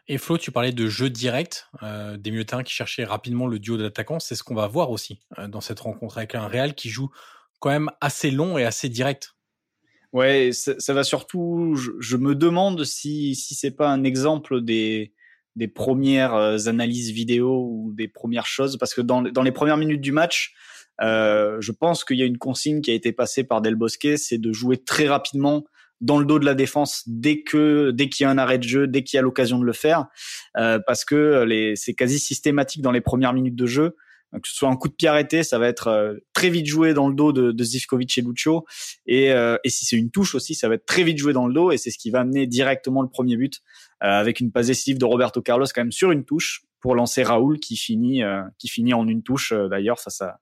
Et 0.07 0.17
Flo, 0.17 0.39
tu 0.39 0.53
parlais 0.53 0.73
de 0.73 0.89
jeu 0.89 1.11
direct, 1.11 1.69
euh, 1.83 2.17
des 2.17 2.31
milieux 2.31 2.45
qui 2.45 2.73
cherchaient 2.73 3.05
rapidement 3.05 3.47
le 3.47 3.59
duo 3.59 3.77
d'attaquants. 3.77 4.21
C'est 4.21 4.35
ce 4.35 4.45
qu'on 4.45 4.55
va 4.55 4.69
voir 4.69 4.91
aussi 4.91 5.21
euh, 5.39 5.49
dans 5.49 5.61
cette 5.61 5.81
rencontre 5.81 6.19
avec 6.19 6.35
un 6.35 6.47
Real 6.47 6.75
qui 6.75 6.89
joue 6.89 7.11
quand 7.61 7.71
même 7.71 7.91
assez 8.01 8.31
long 8.31 8.59
et 8.59 8.65
assez 8.65 8.89
direct. 8.89 9.35
Ouais, 10.13 10.53
ça, 10.53 10.95
va 10.95 11.05
surtout. 11.05 11.75
Je, 11.75 12.17
me 12.17 12.35
demande 12.35 12.83
si 12.85 13.35
si 13.35 13.55
c'est 13.55 13.73
pas 13.73 13.91
un 13.91 14.05
exemple 14.05 14.63
des 14.63 15.13
des 15.55 15.69
premières 15.69 16.35
euh, 16.35 16.57
analyses 16.67 17.11
vidéo 17.11 17.67
ou 17.69 17.93
des 17.93 18.09
premières 18.09 18.47
choses 18.47 18.79
parce 18.79 18.95
que 18.95 19.03
dans 19.03 19.21
dans 19.21 19.43
les 19.43 19.53
premières 19.53 19.77
minutes 19.77 20.01
du 20.01 20.13
match, 20.13 20.55
euh, 21.01 21.59
je 21.61 21.73
pense 21.73 22.05
qu'il 22.05 22.19
y 22.19 22.23
a 22.23 22.27
une 22.27 22.39
consigne 22.39 22.81
qui 22.81 22.91
a 22.91 22.95
été 22.95 23.13
passée 23.13 23.45
par 23.45 23.61
Del 23.61 23.77
Bosque, 23.77 24.09
c'est 24.17 24.39
de 24.39 24.53
jouer 24.53 24.77
très 24.77 25.09
rapidement 25.09 25.65
dans 26.01 26.19
le 26.19 26.25
dos 26.25 26.39
de 26.39 26.45
la 26.45 26.55
défense 26.55 27.03
dès 27.07 27.43
que 27.43 27.91
dès 27.91 28.09
qu'il 28.09 28.25
y 28.25 28.27
a 28.27 28.31
un 28.31 28.39
arrêt 28.39 28.59
de 28.59 28.65
jeu, 28.65 28.87
dès 28.87 29.03
qu'il 29.03 29.17
y 29.17 29.19
a 29.19 29.23
l'occasion 29.23 29.59
de 29.59 29.65
le 29.65 29.73
faire, 29.73 30.07
euh, 30.57 30.79
parce 30.87 31.05
que 31.05 31.45
les, 31.45 31.75
c'est 31.77 31.95
quasi 31.95 32.19
systématique 32.19 32.83
dans 32.83 32.93
les 32.93 33.01
premières 33.01 33.33
minutes 33.33 33.57
de 33.57 33.67
jeu. 33.67 33.97
Que 34.31 34.47
ce 34.47 34.55
soit 34.55 34.69
un 34.69 34.77
coup 34.77 34.89
de 34.89 34.93
pied 34.93 35.09
arrêté, 35.09 35.43
ça 35.43 35.59
va 35.59 35.69
être 35.69 35.87
euh, 35.87 36.17
très 36.35 36.51
vite 36.51 36.67
joué 36.67 36.93
dans 36.93 37.09
le 37.09 37.15
dos 37.15 37.33
de, 37.33 37.51
de 37.51 37.65
Zivkovic 37.65 38.19
et 38.19 38.21
Lucho, 38.21 38.67
et, 39.07 39.33
euh, 39.33 39.57
et 39.65 39.71
si 39.71 39.87
c'est 39.87 39.97
une 39.97 40.11
touche 40.11 40.35
aussi, 40.35 40.55
ça 40.55 40.69
va 40.69 40.75
être 40.75 40.85
très 40.85 41.03
vite 41.03 41.17
joué 41.17 41.33
dans 41.33 41.47
le 41.47 41.55
dos, 41.55 41.73
et 41.73 41.79
c'est 41.79 41.91
ce 41.91 41.97
qui 41.97 42.11
va 42.11 42.21
amener 42.21 42.47
directement 42.47 43.01
le 43.01 43.09
premier 43.09 43.39
but 43.39 43.63
avec 44.01 44.41
une 44.41 44.53
passe 44.53 44.67
décisive 44.67 44.99
de 44.99 45.07
Roberto 45.07 45.41
Carlos 45.41 45.65
quand 45.75 45.81
même 45.81 45.93
sur 45.93 46.13
une 46.13 46.27
touche 46.27 46.61
pour 46.81 46.95
lancer 46.95 47.23
Raoul 47.23 47.59
qui 47.59 47.77
finit 47.77 48.23
euh, 48.23 48.43
qui 48.59 48.69
finit 48.69 48.95
en 48.95 49.07
une 49.07 49.23
touche 49.23 49.53
euh, 49.53 49.69
d'ailleurs 49.69 50.01
face 50.01 50.21
à 50.21 50.41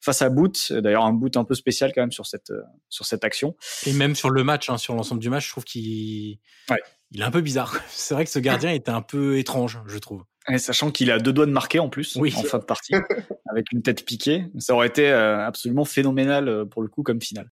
face 0.00 0.22
à 0.22 0.30
Boot 0.30 0.72
d'ailleurs 0.72 1.04
un 1.04 1.12
Boot 1.12 1.36
un 1.36 1.44
peu 1.44 1.54
spécial 1.54 1.92
quand 1.94 2.02
même 2.02 2.12
sur 2.12 2.26
cette 2.26 2.50
euh, 2.50 2.62
sur 2.88 3.04
cette 3.06 3.24
action 3.24 3.56
et 3.86 3.92
même 3.92 4.14
sur 4.14 4.30
le 4.30 4.44
match 4.44 4.70
hein, 4.70 4.78
sur 4.78 4.94
l'ensemble 4.94 5.20
du 5.20 5.30
match 5.30 5.46
je 5.46 5.50
trouve 5.50 5.64
qu'il 5.64 6.38
ouais. 6.70 6.78
il 7.12 7.20
est 7.20 7.24
un 7.24 7.30
peu 7.30 7.40
bizarre 7.40 7.78
c'est 7.88 8.14
vrai 8.14 8.24
que 8.24 8.30
ce 8.30 8.38
gardien 8.38 8.70
était 8.70 8.90
un 8.90 9.02
peu 9.02 9.38
étrange 9.38 9.80
je 9.86 9.98
trouve 9.98 10.24
et 10.48 10.58
sachant 10.58 10.90
qu'il 10.90 11.10
a 11.10 11.18
deux 11.18 11.32
doigts 11.32 11.46
de 11.46 11.52
marquer 11.52 11.80
en 11.80 11.88
plus 11.88 12.16
oui. 12.16 12.32
en 12.36 12.42
fin 12.42 12.58
de 12.58 12.64
partie 12.64 12.94
avec 13.50 13.72
une 13.72 13.82
tête 13.82 14.04
piquée 14.04 14.46
ça 14.58 14.74
aurait 14.74 14.88
été 14.88 15.10
absolument 15.10 15.84
phénoménal 15.84 16.66
pour 16.70 16.82
le 16.82 16.88
coup 16.88 17.02
comme 17.02 17.20
finale 17.20 17.50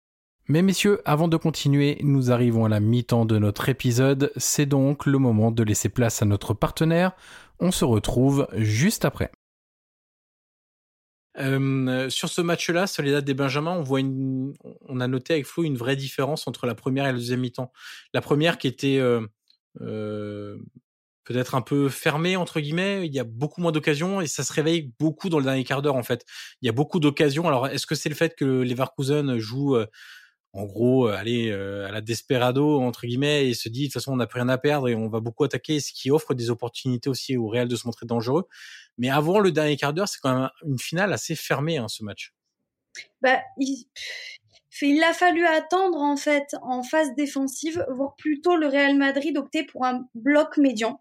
mais 0.50 0.62
messieurs, 0.62 1.02
avant 1.04 1.28
de 1.28 1.36
continuer, 1.36 1.98
nous 2.02 2.30
arrivons 2.30 2.64
à 2.64 2.70
la 2.70 2.80
mi-temps 2.80 3.26
de 3.26 3.38
notre 3.38 3.68
épisode. 3.68 4.32
C'est 4.38 4.64
donc 4.64 5.04
le 5.04 5.18
moment 5.18 5.50
de 5.50 5.62
laisser 5.62 5.90
place 5.90 6.22
à 6.22 6.24
notre 6.24 6.54
partenaire. 6.54 7.12
On 7.60 7.70
se 7.70 7.84
retrouve 7.84 8.46
juste 8.54 9.04
après. 9.04 9.30
Euh, 11.38 12.10
sur 12.10 12.28
ce 12.28 12.40
match-là, 12.40 12.86
Soledad 12.86 13.24
des 13.24 13.34
Benjamins, 13.34 13.84
on 13.88 14.52
on 14.88 15.00
a 15.00 15.06
noté 15.06 15.34
avec 15.34 15.46
Flo 15.46 15.62
une 15.62 15.76
vraie 15.76 15.96
différence 15.96 16.48
entre 16.48 16.66
la 16.66 16.74
première 16.74 17.04
et 17.04 17.08
la 17.08 17.18
deuxième 17.18 17.40
mi-temps. 17.40 17.72
La 18.12 18.20
première 18.20 18.58
qui 18.58 18.66
était 18.66 18.98
euh, 18.98 19.24
euh, 19.80 20.58
peut-être 21.24 21.54
un 21.54 21.60
peu 21.60 21.88
fermée 21.88 22.36
entre 22.36 22.60
guillemets, 22.60 23.06
il 23.06 23.14
y 23.14 23.20
a 23.20 23.24
beaucoup 23.24 23.60
moins 23.60 23.72
d'occasions 23.72 24.20
et 24.20 24.26
ça 24.26 24.42
se 24.42 24.52
réveille 24.52 24.92
beaucoup 24.98 25.28
dans 25.28 25.38
le 25.38 25.44
dernier 25.44 25.64
quart 25.64 25.82
d'heure 25.82 25.96
en 25.96 26.02
fait. 26.02 26.24
Il 26.62 26.66
y 26.66 26.68
a 26.68 26.72
beaucoup 26.72 26.98
d'occasions. 26.98 27.46
Alors 27.46 27.68
est-ce 27.68 27.86
que 27.86 27.94
c'est 27.94 28.08
le 28.08 28.16
fait 28.16 28.34
que 28.34 28.44
Leverkusen 28.44 29.38
joue 29.38 29.76
en 30.52 30.64
gros, 30.64 31.08
euh, 31.08 31.16
aller 31.16 31.50
euh, 31.50 31.86
à 31.86 31.92
la 31.92 32.00
desperado 32.00 32.80
entre 32.80 33.06
guillemets 33.06 33.48
et 33.48 33.54
se 33.54 33.68
dit 33.68 33.82
de 33.82 33.86
toute 33.86 33.94
façon 33.94 34.12
on 34.12 34.16
n'a 34.16 34.26
plus 34.26 34.40
rien 34.40 34.48
à 34.48 34.58
perdre 34.58 34.88
et 34.88 34.94
on 34.94 35.08
va 35.08 35.20
beaucoup 35.20 35.44
attaquer, 35.44 35.80
ce 35.80 35.92
qui 35.92 36.10
offre 36.10 36.34
des 36.34 36.50
opportunités 36.50 37.10
aussi 37.10 37.36
au 37.36 37.48
Real 37.48 37.68
de 37.68 37.76
se 37.76 37.86
montrer 37.86 38.06
dangereux. 38.06 38.48
Mais 38.96 39.10
avant 39.10 39.38
le 39.40 39.52
dernier 39.52 39.76
quart 39.76 39.92
d'heure, 39.92 40.08
c'est 40.08 40.20
quand 40.20 40.34
même 40.34 40.50
une 40.66 40.78
finale 40.78 41.12
assez 41.12 41.36
fermée 41.36 41.76
hein, 41.76 41.88
ce 41.88 42.02
match. 42.02 42.34
Bah, 43.20 43.40
il... 43.58 43.86
il 44.82 45.02
a 45.04 45.12
fallu 45.12 45.44
attendre 45.46 45.98
en 45.98 46.16
fait 46.16 46.56
en 46.62 46.82
phase 46.82 47.14
défensive, 47.14 47.86
voire 47.90 48.16
plutôt 48.16 48.56
le 48.56 48.66
Real 48.66 48.96
Madrid 48.96 49.36
opter 49.36 49.64
pour 49.64 49.84
un 49.84 50.08
bloc 50.14 50.56
médian 50.56 51.00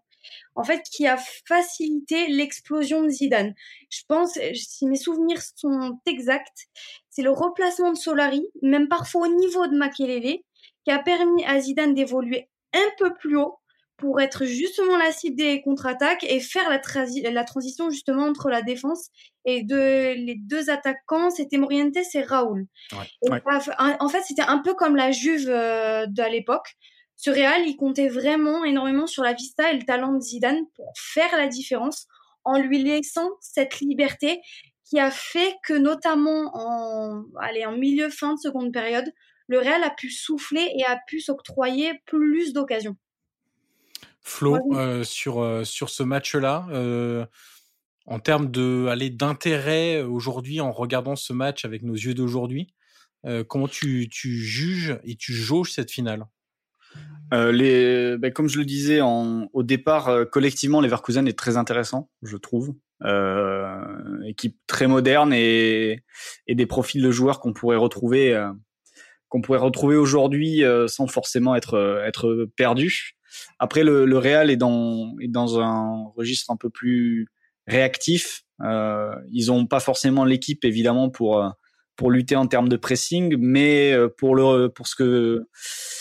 en 0.54 0.64
fait, 0.64 0.82
qui 0.90 1.06
a 1.06 1.16
facilité 1.46 2.28
l'explosion 2.28 3.02
de 3.02 3.08
Zidane. 3.08 3.54
Je 3.90 4.02
pense, 4.08 4.38
si 4.54 4.86
mes 4.86 4.96
souvenirs 4.96 5.40
sont 5.56 5.98
exacts, 6.06 6.66
c'est 7.10 7.22
le 7.22 7.30
replacement 7.30 7.92
de 7.92 7.96
Solari, 7.96 8.46
même 8.62 8.88
parfois 8.88 9.28
au 9.28 9.34
niveau 9.34 9.66
de 9.66 9.76
Makelele, 9.76 10.38
qui 10.84 10.90
a 10.90 10.98
permis 10.98 11.44
à 11.44 11.60
Zidane 11.60 11.94
d'évoluer 11.94 12.48
un 12.74 12.90
peu 12.98 13.14
plus 13.14 13.36
haut 13.36 13.58
pour 13.98 14.20
être 14.20 14.44
justement 14.44 14.96
la 14.96 15.10
cible 15.10 15.36
des 15.36 15.60
contre-attaques 15.60 16.24
et 16.24 16.38
faire 16.40 16.70
la, 16.70 16.80
la, 17.30 17.44
transition 17.44 17.90
justement 17.90 18.26
entre 18.26 18.48
la 18.48 18.62
défense 18.62 19.10
et 19.44 19.64
de, 19.64 20.14
les 20.14 20.36
deux 20.36 20.70
attaquants, 20.70 21.30
c'était 21.30 21.58
Morientes 21.58 21.96
et 21.96 22.22
Raoul. 22.22 22.66
En 23.22 24.08
fait, 24.08 24.22
c'était 24.22 24.42
un 24.42 24.58
peu 24.58 24.74
comme 24.74 24.94
la 24.94 25.10
Juve 25.10 25.48
euh, 25.50 26.06
de 26.06 26.22
l'époque 26.30 26.76
ce 27.20 27.30
Real, 27.30 27.66
il 27.66 27.76
comptait 27.76 28.08
vraiment 28.08 28.64
énormément 28.64 29.08
sur 29.08 29.24
la 29.24 29.32
vista 29.32 29.72
et 29.72 29.76
le 29.76 29.84
talent 29.84 30.12
de 30.12 30.20
Zidane 30.20 30.64
pour 30.76 30.92
faire 30.96 31.36
la 31.36 31.48
différence 31.48 32.06
en 32.44 32.60
lui 32.60 32.80
laissant 32.80 33.28
cette 33.40 33.80
liberté 33.80 34.40
qui 34.84 35.00
a 35.00 35.10
fait 35.10 35.56
que 35.66 35.74
notamment 35.74 36.52
en, 36.54 37.24
allez, 37.40 37.66
en 37.66 37.76
milieu 37.76 38.08
fin 38.08 38.34
de 38.34 38.38
seconde 38.38 38.72
période, 38.72 39.12
le 39.48 39.58
Real 39.58 39.82
a 39.82 39.90
pu 39.90 40.12
souffler 40.12 40.70
et 40.78 40.84
a 40.84 40.96
pu 41.08 41.18
s'octroyer 41.18 41.90
plus 42.06 42.52
d'occasions. 42.52 42.96
Flo, 44.20 44.56
euh, 44.76 45.02
sur, 45.02 45.40
euh, 45.40 45.64
sur 45.64 45.90
ce 45.90 46.04
match-là, 46.04 46.68
euh, 46.70 47.26
en 48.06 48.20
termes 48.20 48.48
d'intérêt 48.48 50.02
aujourd'hui 50.02 50.60
en 50.60 50.70
regardant 50.70 51.16
ce 51.16 51.32
match 51.32 51.64
avec 51.64 51.82
nos 51.82 51.94
yeux 51.94 52.14
d'aujourd'hui, 52.14 52.72
comment 53.48 53.68
tu, 53.68 54.08
tu 54.08 54.38
juges 54.38 54.98
et 55.02 55.16
tu 55.16 55.34
jauges 55.34 55.72
cette 55.72 55.90
finale? 55.90 56.24
Euh, 57.32 57.52
les, 57.52 58.16
ben, 58.18 58.32
comme 58.32 58.48
je 58.48 58.58
le 58.58 58.64
disais 58.64 59.00
en, 59.00 59.48
au 59.52 59.62
départ, 59.62 60.08
euh, 60.08 60.24
collectivement, 60.24 60.80
Leverkusen 60.80 61.26
est 61.26 61.38
très 61.38 61.56
intéressant, 61.56 62.10
je 62.22 62.36
trouve. 62.36 62.74
Euh, 63.04 63.84
équipe 64.26 64.56
très 64.66 64.88
moderne 64.88 65.32
et, 65.32 66.02
et 66.48 66.54
des 66.56 66.66
profils 66.66 67.00
de 67.00 67.10
joueurs 67.12 67.38
qu'on 67.38 67.52
pourrait 67.52 67.76
retrouver, 67.76 68.34
euh, 68.34 68.50
qu'on 69.28 69.40
pourrait 69.40 69.60
retrouver 69.60 69.94
aujourd'hui 69.94 70.64
euh, 70.64 70.88
sans 70.88 71.06
forcément 71.06 71.54
être 71.54 72.02
être 72.04 72.48
perdu. 72.56 73.12
Après, 73.60 73.84
le, 73.84 74.04
le 74.04 74.18
Real 74.18 74.50
est 74.50 74.56
dans 74.56 75.14
est 75.20 75.28
dans 75.28 75.60
un 75.60 76.06
registre 76.16 76.50
un 76.50 76.56
peu 76.56 76.70
plus 76.70 77.28
réactif. 77.68 78.42
ils 79.30 79.52
ont 79.52 79.66
pas 79.66 79.80
forcément 79.80 80.24
l'équipe 80.24 80.64
évidemment 80.64 81.08
pour 81.08 81.52
pour 81.98 82.10
lutter 82.10 82.36
en 82.36 82.46
termes 82.46 82.70
de 82.70 82.76
pressing, 82.78 83.36
mais 83.38 83.94
pour 84.16 84.34
le 84.34 84.68
pour 84.68 84.86
ce 84.86 84.96
que 84.96 85.42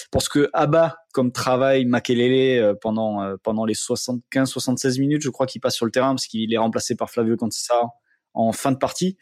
pour 0.10 0.22
ce 0.22 0.30
que 0.30 0.50
abat 0.54 0.96
comme 1.12 1.34
travail 1.34 1.84
Makelele 1.84 2.76
pendant 2.80 3.36
pendant 3.44 3.66
les 3.66 3.74
75 3.74 4.50
76 4.50 5.00
minutes, 5.00 5.22
je 5.22 5.30
crois 5.30 5.46
qu'il 5.48 5.60
passe 5.60 5.76
sur 5.76 5.86
le 5.86 5.92
terrain 5.92 6.12
parce 6.12 6.28
qu'il 6.28 6.54
est 6.54 6.58
remplacé 6.58 6.96
par 6.96 7.10
Flavio 7.10 7.36
Conceição 7.36 7.90
en 8.38 8.52
fin 8.52 8.72
de 8.72 8.78
partie. 8.78 9.18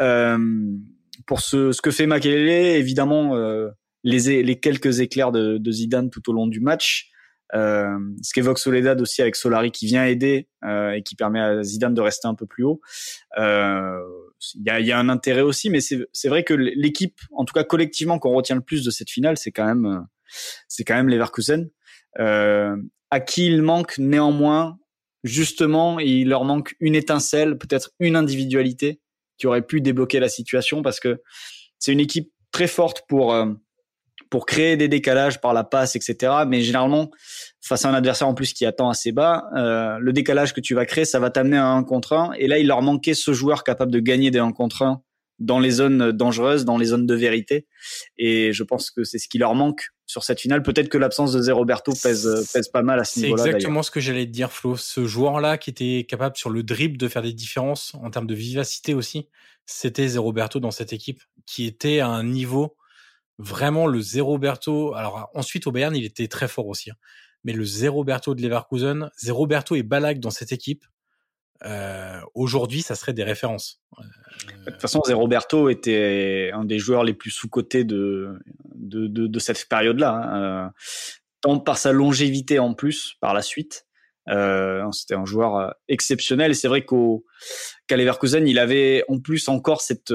Euh, 0.00 0.38
pour 1.26 1.40
ce, 1.40 1.72
ce 1.72 1.82
que 1.82 1.90
fait 1.90 2.06
Makelele, 2.06 2.76
évidemment, 2.76 3.36
euh, 3.36 3.68
les, 4.04 4.42
les 4.42 4.60
quelques 4.60 5.00
éclairs 5.00 5.32
de, 5.32 5.58
de, 5.58 5.72
Zidane 5.72 6.10
tout 6.10 6.28
au 6.30 6.32
long 6.32 6.46
du 6.46 6.60
match. 6.60 7.10
Euh, 7.54 7.98
ce 8.22 8.32
qu'évoque 8.32 8.60
Soledad 8.60 9.00
aussi 9.00 9.22
avec 9.22 9.34
Solari 9.34 9.72
qui 9.72 9.86
vient 9.86 10.04
aider 10.04 10.48
euh, 10.64 10.92
et 10.92 11.02
qui 11.02 11.16
permet 11.16 11.40
à 11.40 11.62
Zidane 11.64 11.94
de 11.94 12.00
rester 12.00 12.28
un 12.28 12.34
peu 12.34 12.46
plus 12.46 12.62
haut. 12.62 12.80
Euh, 13.38 13.98
il 14.54 14.62
y, 14.66 14.70
a, 14.70 14.80
y, 14.80 14.92
a, 14.92 14.98
un 14.98 15.08
intérêt 15.08 15.42
aussi, 15.42 15.70
mais 15.70 15.80
c'est 15.80 16.28
vrai 16.28 16.44
que 16.44 16.54
l'équipe, 16.54 17.20
en 17.32 17.44
tout 17.44 17.52
cas 17.52 17.64
collectivement, 17.64 18.18
qu'on 18.18 18.34
retient 18.34 18.56
le 18.56 18.62
plus 18.62 18.84
de 18.84 18.90
cette 18.90 19.10
finale, 19.10 19.36
c'est 19.36 19.52
quand 19.52 19.66
même 19.66 20.06
c'est 20.68 20.84
quand 20.84 20.94
même 20.94 21.08
Leverkusen, 21.08 21.70
euh, 22.18 22.76
à 23.10 23.20
qui 23.20 23.46
il 23.46 23.62
manque 23.62 23.98
néanmoins 23.98 24.78
justement 25.22 25.98
il 26.00 26.28
leur 26.28 26.44
manque 26.44 26.74
une 26.80 26.94
étincelle, 26.94 27.58
peut-être 27.58 27.90
une 27.98 28.16
individualité 28.16 29.00
qui 29.36 29.46
aurait 29.46 29.66
pu 29.66 29.80
débloquer 29.80 30.20
la 30.20 30.28
situation 30.28 30.82
parce 30.82 31.00
que 31.00 31.20
c'est 31.78 31.92
une 31.92 32.00
équipe 32.00 32.32
très 32.52 32.66
forte 32.66 33.02
pour 33.08 33.34
euh, 33.34 33.46
pour 34.30 34.46
créer 34.46 34.76
des 34.76 34.88
décalages 34.88 35.40
par 35.40 35.52
la 35.52 35.64
passe, 35.64 35.96
etc. 35.96 36.32
Mais 36.46 36.62
généralement, 36.62 37.10
face 37.60 37.84
à 37.84 37.90
un 37.90 37.94
adversaire 37.94 38.28
en 38.28 38.34
plus 38.34 38.52
qui 38.52 38.64
attend 38.64 38.88
assez 38.88 39.12
bas, 39.12 39.44
euh, 39.56 39.98
le 39.98 40.12
décalage 40.12 40.54
que 40.54 40.60
tu 40.60 40.74
vas 40.74 40.86
créer, 40.86 41.04
ça 41.04 41.18
va 41.18 41.30
t'amener 41.30 41.58
à 41.58 41.66
un 41.66 41.82
contre 41.82 42.12
un. 42.12 42.32
Et 42.38 42.46
là, 42.46 42.58
il 42.58 42.68
leur 42.68 42.80
manquait 42.80 43.14
ce 43.14 43.32
joueur 43.32 43.64
capable 43.64 43.90
de 43.90 43.98
gagner 43.98 44.30
des 44.30 44.38
1 44.38 44.52
contre 44.52 44.82
1 44.82 45.02
dans 45.40 45.58
les 45.58 45.70
zones 45.70 46.12
dangereuses, 46.12 46.64
dans 46.64 46.78
les 46.78 46.86
zones 46.86 47.06
de 47.06 47.14
vérité. 47.14 47.66
Et 48.18 48.52
je 48.52 48.62
pense 48.62 48.90
que 48.90 49.04
c'est 49.04 49.18
ce 49.18 49.26
qui 49.26 49.38
leur 49.38 49.54
manque 49.54 49.88
sur 50.06 50.22
cette 50.22 50.40
finale. 50.40 50.62
Peut-être 50.62 50.88
que 50.88 50.98
l'absence 50.98 51.32
de 51.32 51.40
Zé 51.40 51.50
Roberto 51.50 51.92
pèse, 52.00 52.48
pèse 52.52 52.68
pas 52.68 52.82
mal 52.82 53.00
à 53.00 53.04
ce 53.04 53.20
niveau-là. 53.20 53.42
C'est 53.42 53.48
exactement 53.48 53.82
ce 53.82 53.90
que 53.90 54.00
j'allais 54.00 54.26
te 54.26 54.30
dire, 54.30 54.52
Flo. 54.52 54.76
Ce 54.76 55.06
joueur-là 55.06 55.56
qui 55.56 55.70
était 55.70 56.06
capable 56.08 56.36
sur 56.36 56.50
le 56.50 56.62
dribble 56.62 56.98
de 56.98 57.08
faire 57.08 57.22
des 57.22 57.32
différences 57.32 57.94
en 58.02 58.10
termes 58.10 58.26
de 58.26 58.34
vivacité 58.34 58.92
aussi, 58.92 59.28
c'était 59.66 60.06
Zé 60.08 60.18
Roberto 60.18 60.60
dans 60.60 60.70
cette 60.70 60.92
équipe 60.92 61.22
qui 61.46 61.66
était 61.66 62.00
à 62.00 62.08
un 62.08 62.22
niveau 62.22 62.76
vraiment 63.40 63.86
le 63.86 64.00
Zé 64.00 64.20
Roberto. 64.20 64.94
Alors 64.94 65.30
ensuite 65.34 65.66
au 65.66 65.72
Bayern, 65.72 65.94
il 65.96 66.04
était 66.04 66.28
très 66.28 66.48
fort 66.48 66.66
aussi. 66.68 66.90
Hein. 66.90 66.96
Mais 67.44 67.52
le 67.52 67.64
Zé 67.64 67.88
Roberto 67.88 68.34
de 68.34 68.42
Leverkusen, 68.42 69.10
Zé 69.18 69.30
Roberto 69.30 69.74
et 69.74 69.82
Ballack 69.82 70.20
dans 70.20 70.30
cette 70.30 70.52
équipe, 70.52 70.84
euh, 71.64 72.20
aujourd'hui, 72.34 72.82
ça 72.82 72.94
serait 72.94 73.12
des 73.12 73.24
références. 73.24 73.82
De 74.66 74.70
toute 74.70 74.80
façon, 74.80 75.02
Zé 75.06 75.12
Roberto 75.12 75.68
était 75.68 76.50
un 76.54 76.64
des 76.64 76.78
joueurs 76.78 77.04
les 77.04 77.14
plus 77.14 77.30
sous-cotés 77.30 77.84
de, 77.84 78.38
de, 78.74 79.06
de, 79.06 79.38
cette 79.38 79.68
période-là, 79.68 80.12
hein. 80.12 80.42
Euh, 80.42 80.68
tant 81.42 81.58
par 81.58 81.78
sa 81.78 81.92
longévité 81.92 82.58
en 82.58 82.74
plus 82.74 83.14
par 83.20 83.34
la 83.34 83.42
suite. 83.42 83.86
Euh, 84.28 84.84
C'était 84.92 85.14
un 85.14 85.24
joueur 85.24 85.56
euh, 85.56 85.70
exceptionnel. 85.88 86.54
C'est 86.54 86.68
vrai 86.68 86.84
qu'au 86.84 87.24
qu'à 87.86 87.96
Leverkusen, 87.96 88.46
il 88.46 88.58
avait 88.58 89.04
en 89.08 89.18
plus 89.18 89.48
encore 89.48 89.80
cette 89.80 90.12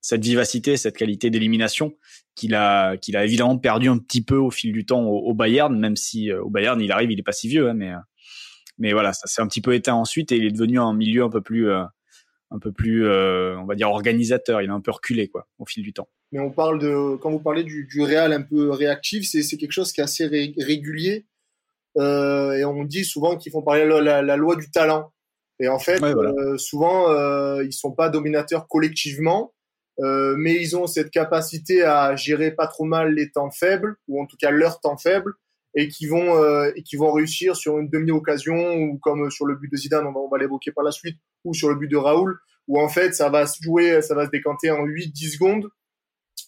cette 0.00 0.22
vivacité, 0.22 0.76
cette 0.76 0.96
qualité 0.96 1.30
d'élimination 1.30 1.94
qu'il 2.34 2.54
a 2.54 2.96
qu'il 2.96 3.16
a 3.16 3.24
évidemment 3.24 3.58
perdu 3.58 3.88
un 3.88 3.98
petit 3.98 4.22
peu 4.22 4.36
au 4.36 4.50
fil 4.50 4.72
du 4.72 4.86
temps 4.86 5.02
au, 5.02 5.18
au 5.18 5.34
Bayern, 5.34 5.78
même 5.78 5.96
si 5.96 6.32
au 6.32 6.48
Bayern 6.48 6.80
il 6.80 6.92
arrive, 6.92 7.10
il 7.10 7.18
est 7.18 7.24
pas 7.24 7.32
si 7.32 7.48
vieux, 7.48 7.68
hein, 7.68 7.74
mais 7.74 7.92
mais 8.80 8.92
voilà, 8.92 9.12
ça 9.12 9.26
s'est 9.26 9.42
un 9.42 9.46
petit 9.46 9.60
peu 9.60 9.74
éteint 9.74 9.94
ensuite 9.94 10.32
et 10.32 10.36
il 10.36 10.46
est 10.46 10.50
devenu 10.50 10.80
un 10.80 10.94
milieu 10.94 11.22
un 11.22 11.28
peu 11.28 11.42
plus, 11.42 11.70
euh, 11.70 11.84
un 12.50 12.58
peu 12.58 12.72
plus, 12.72 13.06
euh, 13.06 13.56
on 13.58 13.66
va 13.66 13.74
dire 13.74 13.90
organisateur. 13.90 14.62
Il 14.62 14.70
a 14.70 14.72
un 14.72 14.80
peu 14.80 14.90
reculé 14.90 15.28
quoi, 15.28 15.46
au 15.58 15.66
fil 15.66 15.84
du 15.84 15.92
temps. 15.92 16.08
Mais 16.32 16.40
on 16.40 16.50
parle 16.50 16.78
de, 16.80 17.16
quand 17.16 17.30
vous 17.30 17.40
parlez 17.40 17.62
du, 17.62 17.86
du 17.86 18.02
Real 18.02 18.32
un 18.32 18.42
peu 18.42 18.70
réactif, 18.70 19.28
c'est 19.30 19.56
quelque 19.58 19.72
chose 19.72 19.92
qui 19.92 20.00
est 20.00 20.04
assez 20.04 20.26
régulier. 20.26 21.26
Euh, 21.98 22.52
et 22.52 22.64
on 22.64 22.84
dit 22.84 23.04
souvent 23.04 23.36
qu'ils 23.36 23.52
font 23.52 23.62
parler 23.62 23.84
la, 23.84 24.22
la, 24.22 24.36
loi 24.36 24.56
du 24.56 24.70
talent. 24.70 25.12
Et 25.58 25.68
en 25.68 25.78
fait, 25.78 26.02
euh, 26.02 26.56
souvent, 26.56 27.10
euh, 27.10 27.62
ils 27.64 27.72
sont 27.72 27.92
pas 27.92 28.08
dominateurs 28.08 28.66
collectivement, 28.68 29.52
euh, 30.02 30.34
mais 30.38 30.54
ils 30.54 30.76
ont 30.76 30.86
cette 30.86 31.10
capacité 31.10 31.82
à 31.82 32.16
gérer 32.16 32.50
pas 32.52 32.66
trop 32.66 32.84
mal 32.84 33.14
les 33.14 33.30
temps 33.30 33.50
faibles, 33.50 33.96
ou 34.08 34.22
en 34.22 34.26
tout 34.26 34.36
cas 34.36 34.50
leurs 34.50 34.80
temps 34.80 34.96
faibles, 34.96 35.34
et 35.74 35.88
qui 35.88 36.06
vont 36.06 36.36
euh, 36.36 36.70
et 36.74 36.82
qui 36.82 36.96
vont 36.96 37.12
réussir 37.12 37.56
sur 37.56 37.78
une 37.78 37.88
demi-occasion 37.88 38.74
ou 38.74 38.98
comme 38.98 39.30
sur 39.30 39.46
le 39.46 39.56
but 39.56 39.70
de 39.70 39.76
Zidane, 39.76 40.06
on 40.06 40.12
va, 40.12 40.20
on 40.20 40.28
va 40.28 40.38
l'évoquer 40.38 40.72
par 40.72 40.84
la 40.84 40.92
suite, 40.92 41.18
ou 41.44 41.54
sur 41.54 41.68
le 41.68 41.76
but 41.76 41.88
de 41.88 41.96
Raoul, 41.96 42.38
où 42.68 42.80
en 42.80 42.88
fait 42.88 43.14
ça 43.14 43.28
va 43.30 43.46
se 43.46 43.62
jouer, 43.62 44.02
ça 44.02 44.14
va 44.14 44.26
se 44.26 44.30
décanter 44.30 44.70
en 44.70 44.84
8-10 44.84 45.34
secondes, 45.34 45.70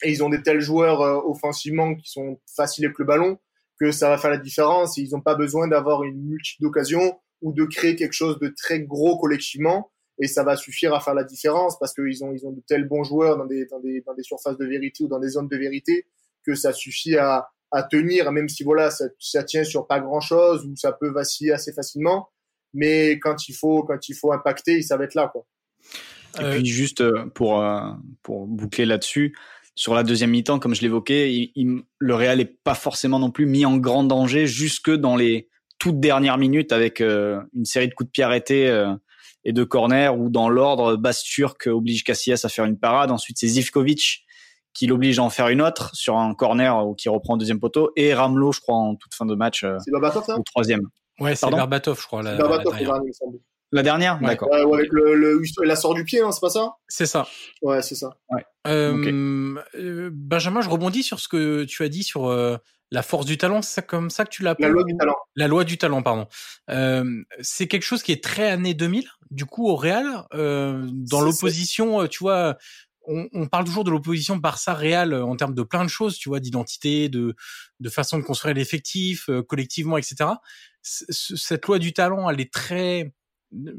et 0.02 0.10
ils 0.10 0.22
ont 0.22 0.28
des 0.28 0.42
tels 0.42 0.60
joueurs 0.60 1.00
euh, 1.02 1.20
offensivement 1.24 1.94
qui 1.94 2.10
sont 2.10 2.40
faciles 2.56 2.84
avec 2.84 2.98
le 2.98 3.04
ballon 3.04 3.38
que 3.80 3.90
ça 3.92 4.08
va 4.08 4.18
faire 4.18 4.30
la 4.30 4.38
différence. 4.38 4.98
Et 4.98 5.02
ils 5.02 5.10
n'ont 5.10 5.20
pas 5.20 5.34
besoin 5.34 5.68
d'avoir 5.68 6.04
une 6.04 6.22
multitude 6.22 6.62
d'occasions 6.62 7.18
ou 7.40 7.52
de 7.52 7.64
créer 7.64 7.96
quelque 7.96 8.12
chose 8.12 8.38
de 8.38 8.48
très 8.48 8.80
gros 8.80 9.18
collectivement. 9.18 9.90
Et 10.22 10.28
ça 10.28 10.44
va 10.44 10.54
suffire 10.54 10.94
à 10.94 11.00
faire 11.00 11.14
la 11.14 11.24
différence 11.24 11.76
parce 11.80 11.92
qu'ils 11.92 12.22
ont, 12.22 12.32
ils 12.32 12.46
ont 12.46 12.52
de 12.52 12.62
tels 12.64 12.86
bons 12.86 13.02
joueurs 13.02 13.36
dans 13.36 13.44
des, 13.44 13.66
dans 13.66 13.80
des, 13.80 14.02
dans 14.06 14.14
des 14.14 14.22
surfaces 14.22 14.56
de 14.56 14.64
vérité 14.64 15.02
ou 15.02 15.08
dans 15.08 15.18
des 15.18 15.30
zones 15.30 15.48
de 15.48 15.56
vérité 15.56 16.06
que 16.46 16.54
ça 16.54 16.72
suffit 16.72 17.16
à, 17.16 17.48
à 17.72 17.82
tenir, 17.82 18.30
même 18.30 18.48
si 18.48 18.62
voilà, 18.62 18.90
ça, 18.90 19.06
ça 19.18 19.42
tient 19.42 19.64
sur 19.64 19.88
pas 19.88 19.98
grand 19.98 20.20
chose 20.20 20.64
ou 20.64 20.76
ça 20.76 20.92
peut 20.92 21.10
vaciller 21.10 21.50
assez 21.50 21.72
facilement. 21.72 22.28
Mais 22.72 23.18
quand 23.18 23.48
il 23.48 23.54
faut, 23.54 23.82
quand 23.82 24.08
il 24.08 24.14
faut 24.14 24.32
impacter, 24.32 24.80
ça 24.82 24.96
va 24.96 25.04
être 25.04 25.14
là, 25.14 25.28
quoi. 25.32 25.44
Et 26.40 26.50
puis 26.50 26.66
juste 26.66 27.00
euh, 27.00 27.26
pour 27.34 27.60
euh, 27.60 27.80
pour 28.22 28.46
boucler 28.46 28.86
là-dessus, 28.86 29.36
sur 29.74 29.92
la 29.94 30.02
deuxième 30.04 30.30
mi-temps, 30.30 30.60
comme 30.60 30.74
je 30.74 30.82
l'évoquais, 30.82 31.50
le 31.56 32.14
Real 32.14 32.40
est 32.40 32.56
pas 32.62 32.74
forcément 32.74 33.18
non 33.18 33.30
plus 33.30 33.44
mis 33.44 33.66
en 33.66 33.76
grand 33.76 34.04
danger 34.04 34.46
jusque 34.46 34.90
dans 34.90 35.16
les 35.16 35.48
toutes 35.78 36.00
dernières 36.00 36.38
minutes 36.38 36.72
avec 36.72 37.00
euh, 37.00 37.42
une 37.54 37.64
série 37.64 37.88
de 37.88 37.94
coups 37.94 38.08
de 38.08 38.12
pied 38.12 38.24
arrêtés 38.24 38.70
et 39.44 39.52
de 39.52 39.64
corner 39.64 40.18
ou 40.18 40.30
dans 40.30 40.48
l'ordre, 40.48 40.96
Basturk 40.96 41.66
oblige 41.66 42.04
Casillas 42.04 42.42
à 42.44 42.48
faire 42.48 42.64
une 42.64 42.78
parade. 42.78 43.10
Ensuite, 43.10 43.38
c'est 43.38 43.48
Zivkovic 43.48 44.24
qui 44.74 44.86
l'oblige 44.86 45.18
à 45.18 45.22
en 45.22 45.30
faire 45.30 45.48
une 45.48 45.60
autre 45.60 45.94
sur 45.94 46.16
un 46.16 46.34
corner 46.34 46.86
ou 46.86 46.94
qui 46.94 47.08
reprend 47.08 47.34
le 47.34 47.38
deuxième 47.38 47.60
poteau 47.60 47.92
et 47.96 48.14
Ramelot, 48.14 48.52
je 48.52 48.60
crois, 48.60 48.76
en 48.76 48.96
toute 48.96 49.14
fin 49.14 49.26
de 49.26 49.34
match. 49.34 49.66
c'est 49.84 49.92
Babatov, 49.92 50.24
ça? 50.24 50.38
Au 50.38 50.42
troisième. 50.42 50.88
Ouais, 51.20 51.34
c'est 51.36 51.50
Barbatov, 51.50 52.00
je 52.00 52.06
crois. 52.06 52.22
La, 52.22 52.36
Barbatov, 52.36 52.72
la 52.72 52.78
dernière. 52.78 53.00
La 53.70 53.82
dernière? 53.82 54.20
Ouais. 54.20 54.28
D'accord. 54.28 54.50
Ouais, 54.50 54.62
ou 54.64 54.74
avec 54.74 54.92
le, 54.92 55.14
le, 55.14 55.42
la 55.64 55.76
sort 55.76 55.94
du 55.94 56.04
pied, 56.04 56.20
hein, 56.20 56.30
c'est 56.30 56.40
pas 56.40 56.50
ça? 56.50 56.74
C'est 56.88 57.06
ça. 57.06 57.26
Ouais, 57.62 57.80
c'est 57.82 57.94
ça. 57.94 58.10
Euh, 58.66 59.56
euh, 59.74 60.10
Benjamin, 60.12 60.60
je 60.60 60.68
rebondis 60.68 61.02
sur 61.02 61.20
ce 61.20 61.28
que 61.28 61.64
tu 61.64 61.82
as 61.82 61.88
dit 61.88 62.02
sur 62.02 62.26
euh, 62.26 62.56
la 62.92 63.02
force 63.02 63.26
du 63.26 63.38
talent. 63.38 63.62
C'est 63.62 63.86
comme 63.86 64.10
ça 64.10 64.24
que 64.24 64.30
tu 64.30 64.42
La 64.42 64.50
l'appelles 64.50 64.70
loi 64.70 64.84
du 64.84 64.96
talent. 64.96 65.16
La 65.34 65.48
loi 65.48 65.64
du 65.64 65.78
talent, 65.78 66.02
pardon. 66.02 66.26
Euh, 66.70 67.22
c'est 67.40 67.66
quelque 67.66 67.82
chose 67.84 68.02
qui 68.02 68.12
est 68.12 68.22
très 68.22 68.48
année 68.50 68.74
2000. 68.74 69.08
Du 69.30 69.46
coup, 69.46 69.66
au 69.66 69.76
Real, 69.76 70.26
euh, 70.34 70.86
dans 70.92 71.20
l'opposition, 71.22 72.02
euh, 72.02 72.06
tu 72.06 72.18
vois, 72.20 72.56
on, 73.06 73.28
on 73.32 73.48
parle 73.48 73.64
toujours 73.64 73.84
de 73.84 73.90
l'opposition 73.90 74.36
Barça-Real 74.36 75.14
euh, 75.14 75.24
en 75.24 75.34
termes 75.36 75.54
de 75.54 75.62
plein 75.62 75.84
de 75.84 75.88
choses, 75.88 76.18
tu 76.18 76.28
vois, 76.28 76.38
d'identité, 76.38 77.08
de, 77.08 77.34
de 77.80 77.88
façon 77.88 78.18
de 78.18 78.22
construire 78.22 78.54
l'effectif, 78.54 79.28
euh, 79.30 79.42
collectivement, 79.42 79.96
etc. 79.96 80.30
C- 80.82 81.06
cette 81.10 81.66
loi 81.66 81.78
du 81.78 81.92
talent, 81.94 82.28
elle 82.28 82.40
est 82.40 82.52
très 82.52 83.14
euh, 83.66 83.72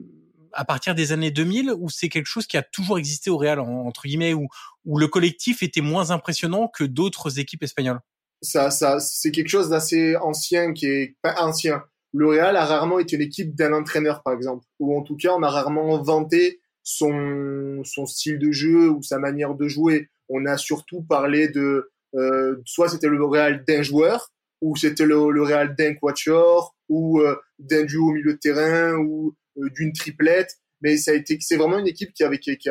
à 0.54 0.66
partir 0.66 0.96
des 0.96 1.12
années 1.12 1.32
2000 1.32 1.72
ou 1.80 1.90
c'est 1.90 2.10
quelque 2.10 2.26
chose 2.28 2.48
qui 2.48 2.58
a 2.58 2.64
toujours 2.64 2.98
existé 2.98 3.30
au 3.30 3.38
Real 3.38 3.60
en- 3.60 3.86
entre 3.86 4.04
guillemets 4.08 4.34
où 4.34 4.48
où 4.86 4.98
le 4.98 5.08
collectif 5.08 5.64
était 5.64 5.82
moins 5.82 6.12
impressionnant 6.12 6.68
que 6.68 6.84
d'autres 6.84 7.40
équipes 7.40 7.64
espagnoles? 7.64 8.00
Ça, 8.44 8.70
ça, 8.70 9.00
c'est 9.00 9.32
quelque 9.32 9.48
chose 9.48 9.70
d'assez 9.70 10.16
ancien 10.18 10.74
qui 10.74 10.86
est 10.86 11.16
pas 11.22 11.36
ancien. 11.42 11.84
Le 12.14 12.28
Real 12.28 12.56
a 12.56 12.66
rarement 12.66 13.00
été 13.00 13.16
une 13.16 13.22
équipe 13.24 13.56
d'un 13.56 13.74
entraîneur, 13.74 14.22
par 14.22 14.34
exemple, 14.34 14.66
ou 14.80 14.96
en 14.98 15.02
tout 15.02 15.16
cas, 15.16 15.32
on 15.36 15.42
a 15.42 15.50
rarement 15.50 16.00
vanté 16.02 16.60
son, 16.84 17.82
son 17.86 18.06
style 18.06 18.38
de 18.38 18.52
jeu 18.52 18.90
ou 18.90 19.02
sa 19.02 19.18
manière 19.18 19.56
de 19.56 19.68
jouer. 19.68 20.10
On 20.30 20.46
a 20.46 20.58
surtout 20.58 21.02
parlé 21.02 21.48
de, 21.48 21.90
euh, 22.16 22.62
soit 22.66 22.90
c'était 22.90 23.08
le 23.08 23.24
Real 23.24 23.64
d'un 23.66 23.82
joueur, 23.82 24.32
ou 24.62 24.76
c'était 24.76 25.06
le, 25.06 25.18
Real 25.18 25.76
d'un 25.76 25.96
quatuor, 25.96 26.76
ou 26.90 27.22
euh, 27.22 27.36
d'un 27.60 27.84
duo 27.84 28.10
au 28.10 28.12
milieu 28.12 28.34
de 28.34 28.38
terrain, 28.38 28.96
ou 28.98 29.36
euh, 29.58 29.70
d'une 29.72 29.94
triplette. 29.94 30.58
Mais 30.82 30.98
ça 30.98 31.12
a 31.12 31.14
été, 31.14 31.38
c'est 31.40 31.56
vraiment 31.56 31.80
une 31.80 31.88
équipe 31.88 32.14
qui 32.14 32.24
avait, 32.24 32.40
qui, 32.40 32.56
qui, 32.58 32.70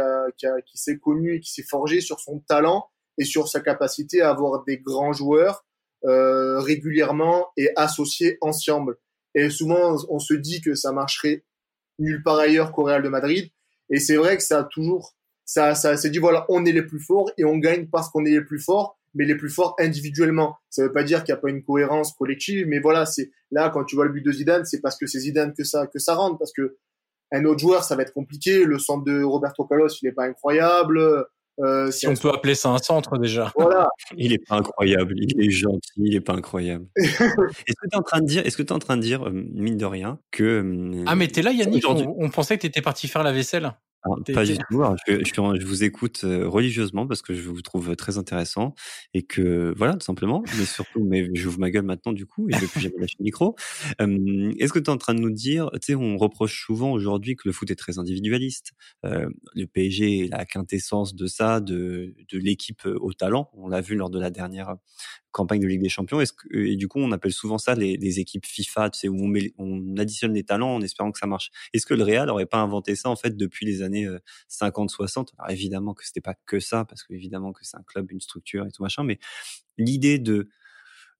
qui 0.67 0.79
s'est 0.79 0.99
connue 0.99 1.37
et 1.37 1.41
qui 1.41 1.51
s'est 1.51 1.65
forgée 1.69 2.03
sur 2.03 2.21
son 2.21 2.41
talent 2.41 2.92
et 3.19 3.25
sur 3.25 3.49
sa 3.49 3.61
capacité 3.61 4.23
à 4.23 4.31
avoir 4.31 4.65
des 4.65 4.79
grands 4.79 5.13
joueurs 5.13 5.65
euh, 6.05 6.61
régulièrement 6.61 7.49
et 7.57 7.71
associés 7.77 8.39
ensemble. 8.41 8.97
Et 9.35 9.51
souvent, 9.51 9.97
on 10.09 10.19
se 10.19 10.35
dit 10.35 10.61
que 10.61 10.75
ça 10.75 10.93
marcherait 10.93 11.45
nulle 11.99 12.23
part 12.23 12.39
ailleurs 12.39 12.73
qu'au 12.73 12.85
Real 12.85 13.03
de 13.03 13.09
Madrid. 13.09 13.51
Et 13.91 14.01
c'est 14.01 14.17
vrai 14.17 14.37
que 14.37 14.43
ça 14.43 14.61
a 14.61 14.65
toujours, 14.65 15.15
ça, 15.45 15.75
ça 15.75 15.97
s'est 15.97 16.11
dit 16.11 16.19
voilà, 16.19 16.45
on 16.49 16.65
est 16.65 16.73
les 16.73 16.83
plus 16.83 17.01
forts 17.01 17.31
et 17.39 17.45
on 17.45 17.59
gagne 17.59 17.87
parce 17.87 18.11
qu'on 18.11 18.25
est 18.25 18.31
les 18.31 18.45
plus 18.45 18.61
forts, 18.61 18.99
mais 19.15 19.25
les 19.25 19.37
plus 19.37 19.51
forts 19.51 19.77
individuellement. 19.79 20.57
Ça 20.71 20.83
veut 20.83 20.93
pas 20.93 21.05
dire 21.05 21.25
qu'il 21.25 21.35
n'y 21.35 21.39
a 21.39 21.41
pas 21.41 21.51
une 21.51 21.63
cohérence 21.63 22.13
collective, 22.15 22.67
mais 22.67 22.81
voilà, 22.81 23.07
c'est 23.07 23.31
là 23.51 23.71
quand 23.71 23.85
tu 23.85 23.95
vois 23.95 24.07
le 24.07 24.13
but 24.13 24.23
de 24.23 24.33
Zidane, 24.33 24.65
c'est 24.65 24.81
parce 24.81 24.97
que 24.99 25.07
c'est 25.07 25.21
Zidane 25.21 25.53
que 25.55 25.65
ça 25.65 25.87
que 25.87 25.99
ça 25.99 26.15
rentre, 26.15 26.39
parce 26.39 26.53
que 26.53 26.79
un 27.33 27.45
autre 27.47 27.61
joueur, 27.61 27.83
ça 27.83 27.97
va 27.97 28.03
être 28.03 28.13
compliqué. 28.13 28.65
Le 28.65 28.79
centre 28.79 29.05
de 29.05 29.23
Roberto 29.23 29.65
Carlos, 29.65 29.89
il 30.03 30.09
est 30.09 30.13
pas 30.13 30.25
incroyable. 30.25 31.27
Euh, 31.61 31.91
si 31.91 32.07
on 32.07 32.15
peut 32.15 32.31
appeler 32.31 32.55
ça 32.55 32.71
un 32.71 32.79
centre 32.79 33.19
déjà. 33.19 33.53
Voilà. 33.57 33.89
Il 34.17 34.33
est 34.33 34.47
pas 34.47 34.57
incroyable, 34.57 35.15
il 35.17 35.45
est 35.45 35.51
gentil, 35.51 35.93
il 35.97 36.15
est 36.15 36.21
pas 36.21 36.33
incroyable. 36.33 36.87
est-ce 36.97 37.19
que 37.19 37.89
tu 37.91 37.95
es 37.95 37.97
en 37.97 38.03
train 38.03 38.21
de 38.21 38.27
dire, 38.27 38.47
est-ce 38.47 38.57
que 38.57 38.63
tu 38.63 38.69
es 38.69 38.73
en 38.73 38.79
train 38.79 38.97
de 38.97 39.03
dire, 39.03 39.31
mine 39.31 39.77
de 39.77 39.85
rien, 39.85 40.19
que 40.31 41.05
ah 41.07 41.15
mais 41.15 41.29
t'es 41.29 41.43
là 41.43 41.53
Yannick, 41.53 41.87
on, 41.89 42.15
on, 42.19 42.31
pensait 42.31 42.57
que 42.57 42.63
t'étais 42.63 42.83
parti 42.83 43.09
faire 43.09 43.23
la 43.23 43.33
vaisselle 43.33 43.73
pas 44.03 44.45
du 44.45 44.57
tout. 44.71 44.83
je, 45.07 45.25
je, 45.25 45.67
vous 45.67 45.85
écoute 45.85 46.23
euh, 46.25 46.49
religieusement 46.49 47.07
parce 47.07 47.23
que 47.23 47.35
je 47.35 47.49
vous 47.49 47.63
trouve 47.63 47.95
très 47.97 48.19
intéressant 48.19 48.75
et 49.15 49.23
que 49.23 49.75
voilà, 49.77 49.95
tout 49.95 50.05
simplement. 50.05 50.43
Mais 50.59 50.65
surtout, 50.65 51.05
mais 51.05 51.29
j'ouvre 51.35 51.59
ma 51.59 51.71
gueule 51.71 51.85
maintenant 51.85 52.13
du 52.13 52.27
coup 52.27 52.49
et 52.49 52.53
je 52.55 52.61
vais 52.61 52.67
plus 52.67 52.81
jamais 52.81 52.99
lâcher 52.99 53.17
le 53.19 53.25
micro. 53.25 53.57
Est-ce 53.99 54.73
que 54.73 54.79
tu 54.79 54.87
es 54.87 54.91
en 54.91 54.99
train 54.99 55.15
de 55.15 55.21
nous 55.21 55.31
dire, 55.31 55.71
tu 55.75 55.81
sais, 55.83 55.95
on 55.95 56.17
reproche 56.17 56.65
souvent 56.65 56.93
aujourd'hui 56.93 57.37
que 57.37 57.43
le 57.47 57.53
foot 57.53 57.71
est 57.71 57.77
très 57.77 57.99
individualiste. 57.99 58.73
Euh, 59.05 59.29
le 59.55 59.67
PSG 59.67 60.25
est 60.25 60.29
la 60.29 60.45
quintessence 60.45 61.15
de 61.15 61.27
ça, 61.27 61.61
de, 61.61 62.15
de 62.31 62.39
l'équipe 62.39 62.83
au 62.87 63.13
talent. 63.13 63.51
On 63.55 63.69
l'a 63.69 63.81
vu 63.81 63.95
lors 63.95 64.11
de 64.11 64.19
la 64.19 64.31
dernière 64.31 64.77
campagne 65.33 65.61
de 65.61 65.67
Ligue 65.67 65.83
des 65.83 65.89
Champions. 65.89 66.21
Est-ce 66.21 66.33
que, 66.33 66.57
et 66.57 66.77
du 66.77 66.89
coup, 66.89 67.01
on 67.01 67.11
appelle 67.13 67.33
souvent 67.33 67.59
ça 67.59 67.75
les, 67.75 67.97
les 67.97 68.21
équipes 68.21 68.47
FIFA, 68.47 68.91
tu 68.91 69.01
sais, 69.01 69.09
où 69.09 69.17
on, 69.17 69.27
met, 69.27 69.53
on 69.59 69.97
additionne 69.97 70.35
les 70.35 70.45
talents 70.45 70.75
en 70.75 70.83
espérant 70.83 71.11
que 71.11 71.19
ça 71.19 71.27
marche. 71.27 71.51
Est-ce 71.73 71.87
que 71.87 71.95
le 71.95 72.05
Real 72.05 72.31
aurait 72.31 72.47
pas 72.47 72.59
inventé 72.59 72.95
ça 72.95 73.09
en 73.09 73.17
fait 73.17 73.37
depuis 73.37 73.67
les 73.67 73.83
années 73.83 74.09
50-60 74.51 75.19
euh, 75.19 75.25
Alors 75.39 75.51
évidemment 75.51 75.95
que 75.95 76.05
c'était 76.07 76.21
pas 76.21 76.35
que 76.47 76.61
ça, 76.61 76.85
parce 76.85 77.03
que 77.03 77.15
évidemment 77.15 77.53
que 77.53 77.65
c'est 77.65 77.77
un 77.77 77.83
club, 77.83 78.11
une 78.13 78.21
structure 78.21 78.67
et 78.67 78.71
tout 78.71 78.83
machin, 78.83 79.03
mais 79.05 79.19
l'idée 79.79 80.19
de 80.19 80.49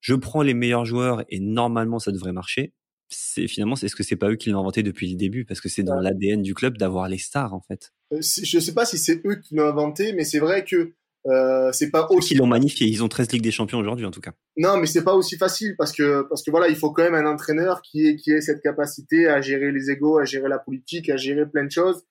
je 0.03 0.15
prends 0.15 0.41
les 0.41 0.53
meilleurs 0.53 0.85
joueurs 0.85 1.23
et 1.29 1.39
normalement 1.39 1.97
ça 1.97 2.11
devrait 2.11 2.33
marcher. 2.33 2.73
C'est 3.07 3.47
finalement, 3.47 3.75
est-ce 3.75 3.95
que 3.95 4.03
c'est 4.03 4.15
pas 4.15 4.29
eux 4.29 4.35
qui 4.35 4.49
l'ont 4.49 4.59
inventé 4.59 4.83
depuis 4.83 5.09
le 5.09 5.15
début? 5.15 5.45
Parce 5.45 5.61
que 5.61 5.69
c'est 5.69 5.83
dans 5.83 5.99
l'ADN 5.99 6.41
du 6.41 6.53
club 6.53 6.77
d'avoir 6.77 7.07
les 7.07 7.17
stars 7.17 7.53
en 7.53 7.61
fait. 7.61 7.93
Euh, 8.11 8.19
je 8.21 8.59
sais 8.59 8.73
pas 8.73 8.85
si 8.85 8.97
c'est 8.97 9.25
eux 9.25 9.35
qui 9.35 9.55
l'ont 9.55 9.67
inventé, 9.67 10.13
mais 10.13 10.23
c'est 10.23 10.39
vrai 10.39 10.65
que 10.65 10.93
euh, 11.27 11.71
c'est 11.71 11.89
pas 11.89 12.07
aussi. 12.09 12.33
Ils 12.33 12.37
l'ont 12.37 12.47
magnifié. 12.47 12.87
Ils 12.87 13.03
ont 13.03 13.07
13 13.07 13.31
Ligues 13.31 13.43
des 13.43 13.51
Champions 13.51 13.79
aujourd'hui, 13.79 14.05
en 14.05 14.11
tout 14.11 14.21
cas. 14.21 14.31
Non, 14.57 14.77
mais 14.77 14.85
c'est 14.85 15.03
pas 15.03 15.13
aussi 15.13 15.37
facile 15.37 15.75
parce 15.77 15.91
que, 15.91 16.23
parce 16.23 16.43
que 16.43 16.51
voilà, 16.51 16.67
il 16.67 16.75
faut 16.75 16.91
quand 16.91 17.03
même 17.03 17.15
un 17.15 17.25
entraîneur 17.25 17.81
qui 17.81 18.07
ait, 18.07 18.15
qui 18.15 18.31
ait 18.31 18.41
cette 18.41 18.61
capacité 18.61 19.27
à 19.27 19.41
gérer 19.41 19.71
les 19.71 19.89
égaux, 19.89 20.17
à 20.17 20.25
gérer 20.25 20.49
la 20.49 20.59
politique, 20.59 21.09
à 21.09 21.17
gérer 21.17 21.45
plein 21.49 21.63
de 21.63 21.71
choses. 21.71 22.05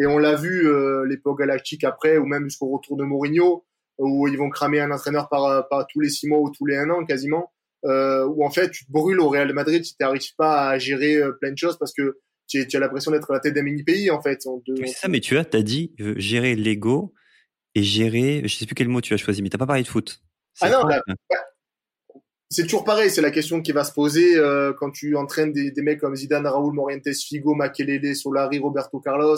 Et 0.00 0.06
on 0.06 0.18
l'a 0.18 0.34
vu, 0.34 0.68
euh, 0.68 1.04
l'époque 1.06 1.40
galactique 1.40 1.84
après, 1.84 2.18
ou 2.18 2.26
même 2.26 2.44
jusqu'au 2.44 2.68
retour 2.68 2.96
de 2.96 3.04
Mourinho, 3.04 3.64
où 3.98 4.28
ils 4.28 4.36
vont 4.36 4.50
cramer 4.50 4.80
un 4.80 4.92
entraîneur 4.92 5.28
par, 5.28 5.66
par 5.68 5.86
tous 5.86 6.00
les 6.00 6.08
six 6.08 6.28
mois 6.28 6.38
ou 6.38 6.50
tous 6.50 6.66
les 6.66 6.76
un 6.76 6.90
an, 6.90 7.04
quasiment. 7.04 7.52
Euh, 7.84 8.26
où 8.26 8.44
en 8.44 8.50
fait, 8.50 8.70
tu 8.70 8.84
te 8.86 8.92
brûles 8.92 9.20
au 9.20 9.28
Real 9.28 9.48
de 9.48 9.52
Madrid 9.52 9.84
si 9.84 9.92
tu 9.96 10.02
n'arrives 10.02 10.34
pas 10.36 10.68
à 10.68 10.78
gérer 10.78 11.16
euh, 11.16 11.32
plein 11.32 11.52
de 11.52 11.58
choses 11.58 11.78
parce 11.78 11.92
que 11.92 12.18
tu, 12.48 12.66
tu 12.66 12.76
as 12.76 12.80
l'impression 12.80 13.12
d'être 13.12 13.30
à 13.30 13.34
la 13.34 13.40
tête 13.40 13.54
d'un 13.54 13.62
mini-pays, 13.62 14.10
en 14.10 14.20
fait. 14.20 14.42
C'est 14.42 14.86
ça, 14.88 15.08
mais 15.08 15.20
tu 15.20 15.36
as, 15.36 15.44
t'as 15.44 15.62
dit, 15.62 15.94
gérer 16.16 16.54
l'ego, 16.54 17.12
et 17.78 17.82
gérer, 17.82 18.42
je 18.44 18.56
sais 18.56 18.66
plus 18.66 18.74
quel 18.74 18.88
mot 18.88 19.00
tu 19.00 19.14
as 19.14 19.16
choisi, 19.16 19.42
mais 19.42 19.48
t'as 19.48 19.58
pas 19.58 19.66
parlé 19.66 19.82
de 19.82 19.88
foot. 19.88 20.20
Ah 20.60 20.70
non, 20.70 20.82
bah, 20.84 21.00
c'est 22.50 22.62
toujours 22.62 22.84
pareil, 22.84 23.10
c'est 23.10 23.20
la 23.20 23.30
question 23.30 23.60
qui 23.60 23.72
va 23.72 23.84
se 23.84 23.92
poser 23.92 24.36
euh, 24.36 24.72
quand 24.72 24.90
tu 24.90 25.16
entraînes 25.16 25.52
des, 25.52 25.70
des, 25.70 25.82
mecs 25.82 26.00
comme 26.00 26.16
Zidane, 26.16 26.46
Raúl, 26.46 26.74
Morientes, 26.74 27.14
Figo, 27.14 27.54
Makelele, 27.54 28.16
Solari, 28.16 28.58
Roberto 28.58 29.00
Carlos, 29.00 29.36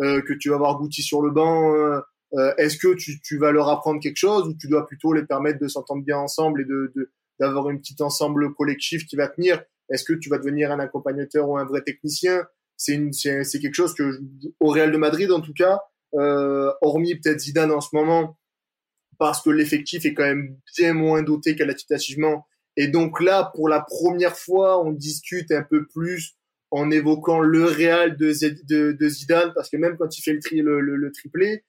euh, 0.00 0.22
que 0.22 0.32
tu 0.32 0.50
vas 0.50 0.54
avoir 0.54 0.80
Guti 0.80 1.02
sur 1.02 1.20
le 1.20 1.30
banc. 1.30 1.74
Euh, 1.74 2.54
Est-ce 2.56 2.78
que 2.78 2.94
tu, 2.94 3.20
tu, 3.20 3.38
vas 3.38 3.50
leur 3.50 3.68
apprendre 3.68 4.00
quelque 4.00 4.16
chose 4.16 4.46
ou 4.48 4.54
tu 4.54 4.68
dois 4.68 4.86
plutôt 4.86 5.12
les 5.12 5.24
permettre 5.24 5.58
de 5.58 5.68
s'entendre 5.68 6.04
bien 6.04 6.18
ensemble 6.18 6.62
et 6.62 6.64
de 6.64 7.10
d'avoir 7.40 7.68
une 7.68 7.80
petite 7.80 8.00
ensemble 8.00 8.54
collectif 8.54 9.04
qui 9.06 9.16
va 9.16 9.26
tenir? 9.28 9.60
Est-ce 9.90 10.04
que 10.04 10.12
tu 10.12 10.28
vas 10.28 10.38
devenir 10.38 10.70
un 10.70 10.78
accompagnateur 10.78 11.48
ou 11.48 11.58
un 11.58 11.64
vrai 11.64 11.82
technicien? 11.82 12.46
C'est 12.76 12.98
c'est 13.12 13.58
quelque 13.58 13.74
chose 13.74 13.94
que 13.94 14.20
au 14.60 14.68
Real 14.68 14.92
de 14.92 14.96
Madrid 14.96 15.30
en 15.32 15.40
tout 15.40 15.52
cas, 15.52 15.80
hormis 16.14 17.16
peut-être 17.16 17.40
Zidane 17.40 17.72
en 17.72 17.80
ce 17.80 17.94
moment, 17.94 18.38
parce 19.18 19.42
que 19.42 19.50
l'effectif 19.50 20.04
est 20.04 20.14
quand 20.14 20.24
même 20.24 20.56
bien 20.76 20.92
moins 20.92 21.22
doté 21.22 21.56
qualitativement. 21.56 22.46
Et 22.76 22.88
donc 22.88 23.20
là, 23.20 23.52
pour 23.54 23.68
la 23.68 23.80
première 23.80 24.36
fois, 24.36 24.84
on 24.84 24.92
discute 24.92 25.52
un 25.52 25.62
peu 25.62 25.86
plus 25.86 26.36
en 26.70 26.90
évoquant 26.90 27.40
le 27.40 27.64
Real 27.64 28.16
de, 28.16 28.32
Zidane, 28.32 29.52
parce 29.54 29.70
que 29.70 29.76
même 29.76 29.96
quand 29.96 30.18
il 30.18 30.22
fait 30.22 30.32
le, 30.32 30.40
tri, 30.40 30.56
le, 30.56 30.80
le, 30.80 31.12
triplé, 31.12 31.64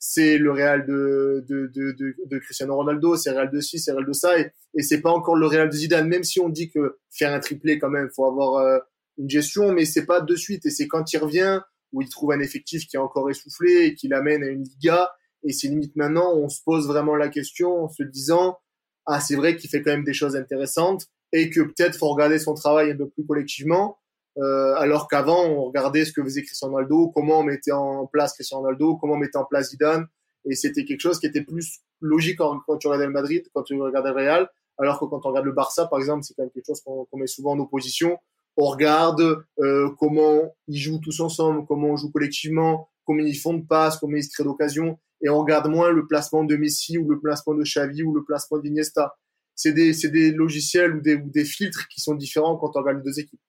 c'est 0.00 0.36
le 0.36 0.50
Real 0.50 0.84
de, 0.84 2.38
Cristiano 2.40 2.74
Ronaldo, 2.74 3.16
c'est 3.16 3.30
le 3.30 3.36
Real 3.36 3.50
de 3.52 3.60
ci, 3.60 3.78
c'est 3.78 3.92
le 3.92 3.98
Real 3.98 4.08
de 4.08 4.12
ça, 4.12 4.38
et, 4.38 4.50
et 4.74 4.82
c'est 4.82 5.00
pas 5.00 5.10
encore 5.10 5.36
le 5.36 5.46
Real 5.46 5.68
de 5.68 5.74
Zidane, 5.74 6.08
même 6.08 6.24
si 6.24 6.40
on 6.40 6.48
dit 6.48 6.70
que 6.70 6.98
faire 7.10 7.32
un 7.32 7.38
triplé 7.38 7.78
quand 7.78 7.90
même, 7.90 8.08
faut 8.10 8.26
avoir 8.26 8.56
euh, 8.56 8.78
une 9.16 9.30
gestion, 9.30 9.70
mais 9.72 9.84
c'est 9.84 10.06
pas 10.06 10.20
de 10.20 10.34
suite, 10.34 10.66
et 10.66 10.70
c'est 10.70 10.88
quand 10.88 11.12
il 11.12 11.18
revient, 11.18 11.60
où 11.92 12.02
il 12.02 12.08
trouve 12.08 12.32
un 12.32 12.40
effectif 12.40 12.86
qui 12.86 12.96
est 12.96 13.00
encore 13.00 13.30
essoufflé 13.30 13.86
et 13.86 13.94
qui 13.94 14.08
l'amène 14.08 14.42
à 14.42 14.48
une 14.48 14.62
Liga. 14.62 15.10
Et 15.44 15.52
c'est 15.52 15.68
limite 15.68 15.94
maintenant, 15.96 16.34
on 16.34 16.48
se 16.48 16.62
pose 16.62 16.86
vraiment 16.86 17.14
la 17.14 17.28
question 17.28 17.84
en 17.84 17.88
se 17.88 18.02
disant, 18.02 18.58
ah, 19.06 19.20
c'est 19.20 19.36
vrai 19.36 19.56
qu'il 19.56 19.70
fait 19.70 19.82
quand 19.82 19.90
même 19.90 20.04
des 20.04 20.12
choses 20.12 20.36
intéressantes 20.36 21.06
et 21.32 21.50
que 21.50 21.60
peut-être 21.60 21.96
faut 21.96 22.08
regarder 22.08 22.38
son 22.38 22.54
travail 22.54 22.90
un 22.90 22.96
peu 22.96 23.08
plus 23.08 23.24
collectivement. 23.24 23.98
Euh, 24.38 24.74
alors 24.76 25.08
qu'avant, 25.08 25.44
on 25.46 25.64
regardait 25.64 26.04
ce 26.04 26.12
que 26.12 26.22
faisait 26.22 26.42
Cristiano 26.42 26.74
Ronaldo, 26.74 27.08
comment 27.14 27.40
on 27.40 27.42
mettait 27.42 27.72
en 27.72 28.06
place 28.06 28.34
Cristiano 28.34 28.62
Ronaldo, 28.62 28.96
comment 28.96 29.14
on 29.14 29.18
mettait 29.18 29.38
en 29.38 29.44
place 29.44 29.70
Zidane. 29.70 30.06
Et 30.44 30.54
c'était 30.54 30.84
quelque 30.84 31.00
chose 31.00 31.18
qui 31.18 31.26
était 31.26 31.42
plus 31.42 31.80
logique 32.00 32.38
quand, 32.38 32.78
tu 32.78 32.86
regardais 32.86 33.06
le 33.06 33.12
Madrid, 33.12 33.44
quand 33.52 33.62
tu 33.64 33.80
regardais 33.80 34.10
le 34.10 34.16
Real. 34.16 34.50
Alors 34.78 35.00
que 35.00 35.06
quand 35.06 35.24
on 35.24 35.28
regarde 35.30 35.46
le 35.46 35.52
Barça, 35.52 35.86
par 35.86 35.98
exemple, 35.98 36.22
c'est 36.22 36.34
quand 36.34 36.44
même 36.44 36.52
quelque 36.52 36.66
chose 36.66 36.80
qu'on 36.82 37.18
met 37.18 37.26
souvent 37.26 37.52
en 37.52 37.58
opposition 37.58 38.18
on 38.58 38.66
regarde 38.66 39.44
euh, 39.60 39.88
comment 40.00 40.54
ils 40.66 40.78
jouent 40.78 40.98
tous 40.98 41.20
ensemble, 41.20 41.64
comment 41.66 41.90
on 41.90 41.96
joue 41.96 42.10
collectivement, 42.10 42.90
combien 43.04 43.24
ils 43.24 43.36
font 43.36 43.54
de 43.54 43.64
passes, 43.64 43.98
combien 43.98 44.18
ils 44.18 44.24
se 44.24 44.30
créent 44.30 44.44
d'occasions, 44.44 44.98
et 45.22 45.28
on 45.28 45.38
regarde 45.38 45.70
moins 45.70 45.92
le 45.92 46.06
placement 46.08 46.42
de 46.42 46.56
Messi 46.56 46.98
ou 46.98 47.08
le 47.08 47.20
placement 47.20 47.54
de 47.54 47.62
Xavi 47.62 48.02
ou 48.02 48.12
le 48.12 48.24
placement 48.24 48.58
d'Iniesta. 48.58 49.14
C'est 49.54 49.72
des, 49.72 49.92
des 50.10 50.32
logiciels 50.32 50.96
ou 50.96 51.00
des, 51.00 51.18
des 51.18 51.44
filtres 51.44 51.86
qui 51.88 52.00
sont 52.00 52.14
différents 52.14 52.56
quand 52.56 52.72
on 52.74 52.80
regarde 52.80 52.98
les 52.98 53.04
deux 53.04 53.20
équipes. 53.20 53.40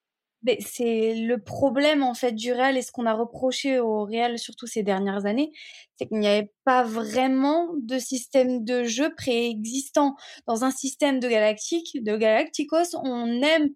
C'est 0.59 1.15
le 1.15 1.37
problème 1.37 2.01
en 2.01 2.13
fait 2.13 2.31
du 2.31 2.53
Real 2.53 2.77
et 2.77 2.81
ce 2.81 2.91
qu'on 2.91 3.05
a 3.05 3.13
reproché 3.13 3.79
au 3.79 4.05
Real 4.05 4.39
surtout 4.39 4.67
ces 4.67 4.83
dernières 4.83 5.25
années, 5.25 5.51
c'est 5.97 6.07
qu'il 6.07 6.19
n'y 6.19 6.27
avait 6.27 6.51
pas 6.63 6.83
vraiment 6.83 7.67
de 7.81 7.97
système 7.97 8.63
de 8.63 8.83
jeu 8.83 9.13
préexistant. 9.17 10.15
Dans 10.47 10.63
un 10.63 10.71
système 10.71 11.19
de 11.19 11.27
Galactique, 11.27 11.97
de 12.01 12.15
Galacticos, 12.15 12.95
on 13.03 13.41
aime 13.41 13.69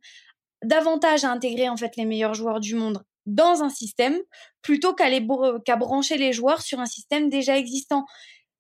davantage 0.64 1.24
à 1.24 1.32
intégrer 1.32 1.70
en 1.70 1.78
fait 1.78 1.96
les 1.98 2.06
meilleurs 2.06 2.34
joueurs 2.34 2.60
du 2.60 2.76
monde 2.76 3.04
dans 3.26 3.64
un 3.64 3.70
système 3.70 4.18
plutôt 4.62 4.94
qu'à 4.94 5.76
brancher 5.76 6.18
les 6.18 6.34
joueurs 6.34 6.62
sur 6.62 6.80
un 6.80 6.86
système 6.86 7.30
déjà 7.30 7.58
existant. 7.58 8.06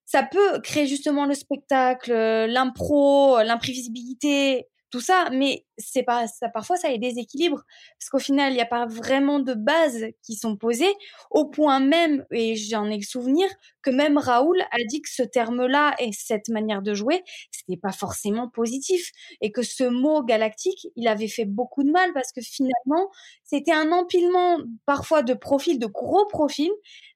Ça 0.05 0.23
peut 0.23 0.59
créer 0.61 0.85
justement 0.85 1.25
le 1.25 1.33
spectacle, 1.33 2.11
euh, 2.11 2.47
l'impro, 2.47 3.41
l'imprévisibilité, 3.41 4.67
tout 4.93 4.99
ça, 4.99 5.27
mais 5.31 5.65
c'est 5.79 6.03
pas 6.03 6.27
ça. 6.27 6.49
Parfois, 6.49 6.77
ça 6.77 6.91
est 6.93 6.99
déséquilibre 6.99 7.63
parce 7.97 8.11
qu'au 8.11 8.19
final, 8.19 8.51
il 8.51 8.55
n'y 8.57 8.61
a 8.61 8.65
pas 8.67 8.85
vraiment 8.85 9.39
de 9.39 9.55
bases 9.55 10.05
qui 10.21 10.35
sont 10.35 10.55
posées 10.55 10.93
au 11.31 11.45
point 11.45 11.79
même, 11.79 12.23
et 12.29 12.55
j'en 12.55 12.85
ai 12.91 12.97
le 12.97 13.01
souvenir 13.01 13.47
que 13.81 13.89
même 13.89 14.19
Raoul 14.19 14.61
a 14.61 14.77
dit 14.87 15.01
que 15.01 15.09
ce 15.09 15.23
terme-là 15.23 15.95
et 15.97 16.11
cette 16.11 16.47
manière 16.49 16.83
de 16.83 16.93
jouer, 16.93 17.23
c'était 17.49 17.79
pas 17.79 17.91
forcément 17.91 18.47
positif 18.49 19.09
et 19.41 19.51
que 19.51 19.63
ce 19.63 19.83
mot 19.83 20.23
galactique, 20.23 20.87
il 20.95 21.07
avait 21.07 21.27
fait 21.27 21.45
beaucoup 21.45 21.83
de 21.83 21.89
mal 21.89 22.13
parce 22.13 22.31
que 22.31 22.41
finalement, 22.41 23.09
c'était 23.43 23.73
un 23.73 23.91
empilement 23.91 24.59
parfois 24.85 25.23
de 25.23 25.33
profils, 25.33 25.79
de 25.79 25.87
gros 25.87 26.27
profils, 26.27 26.71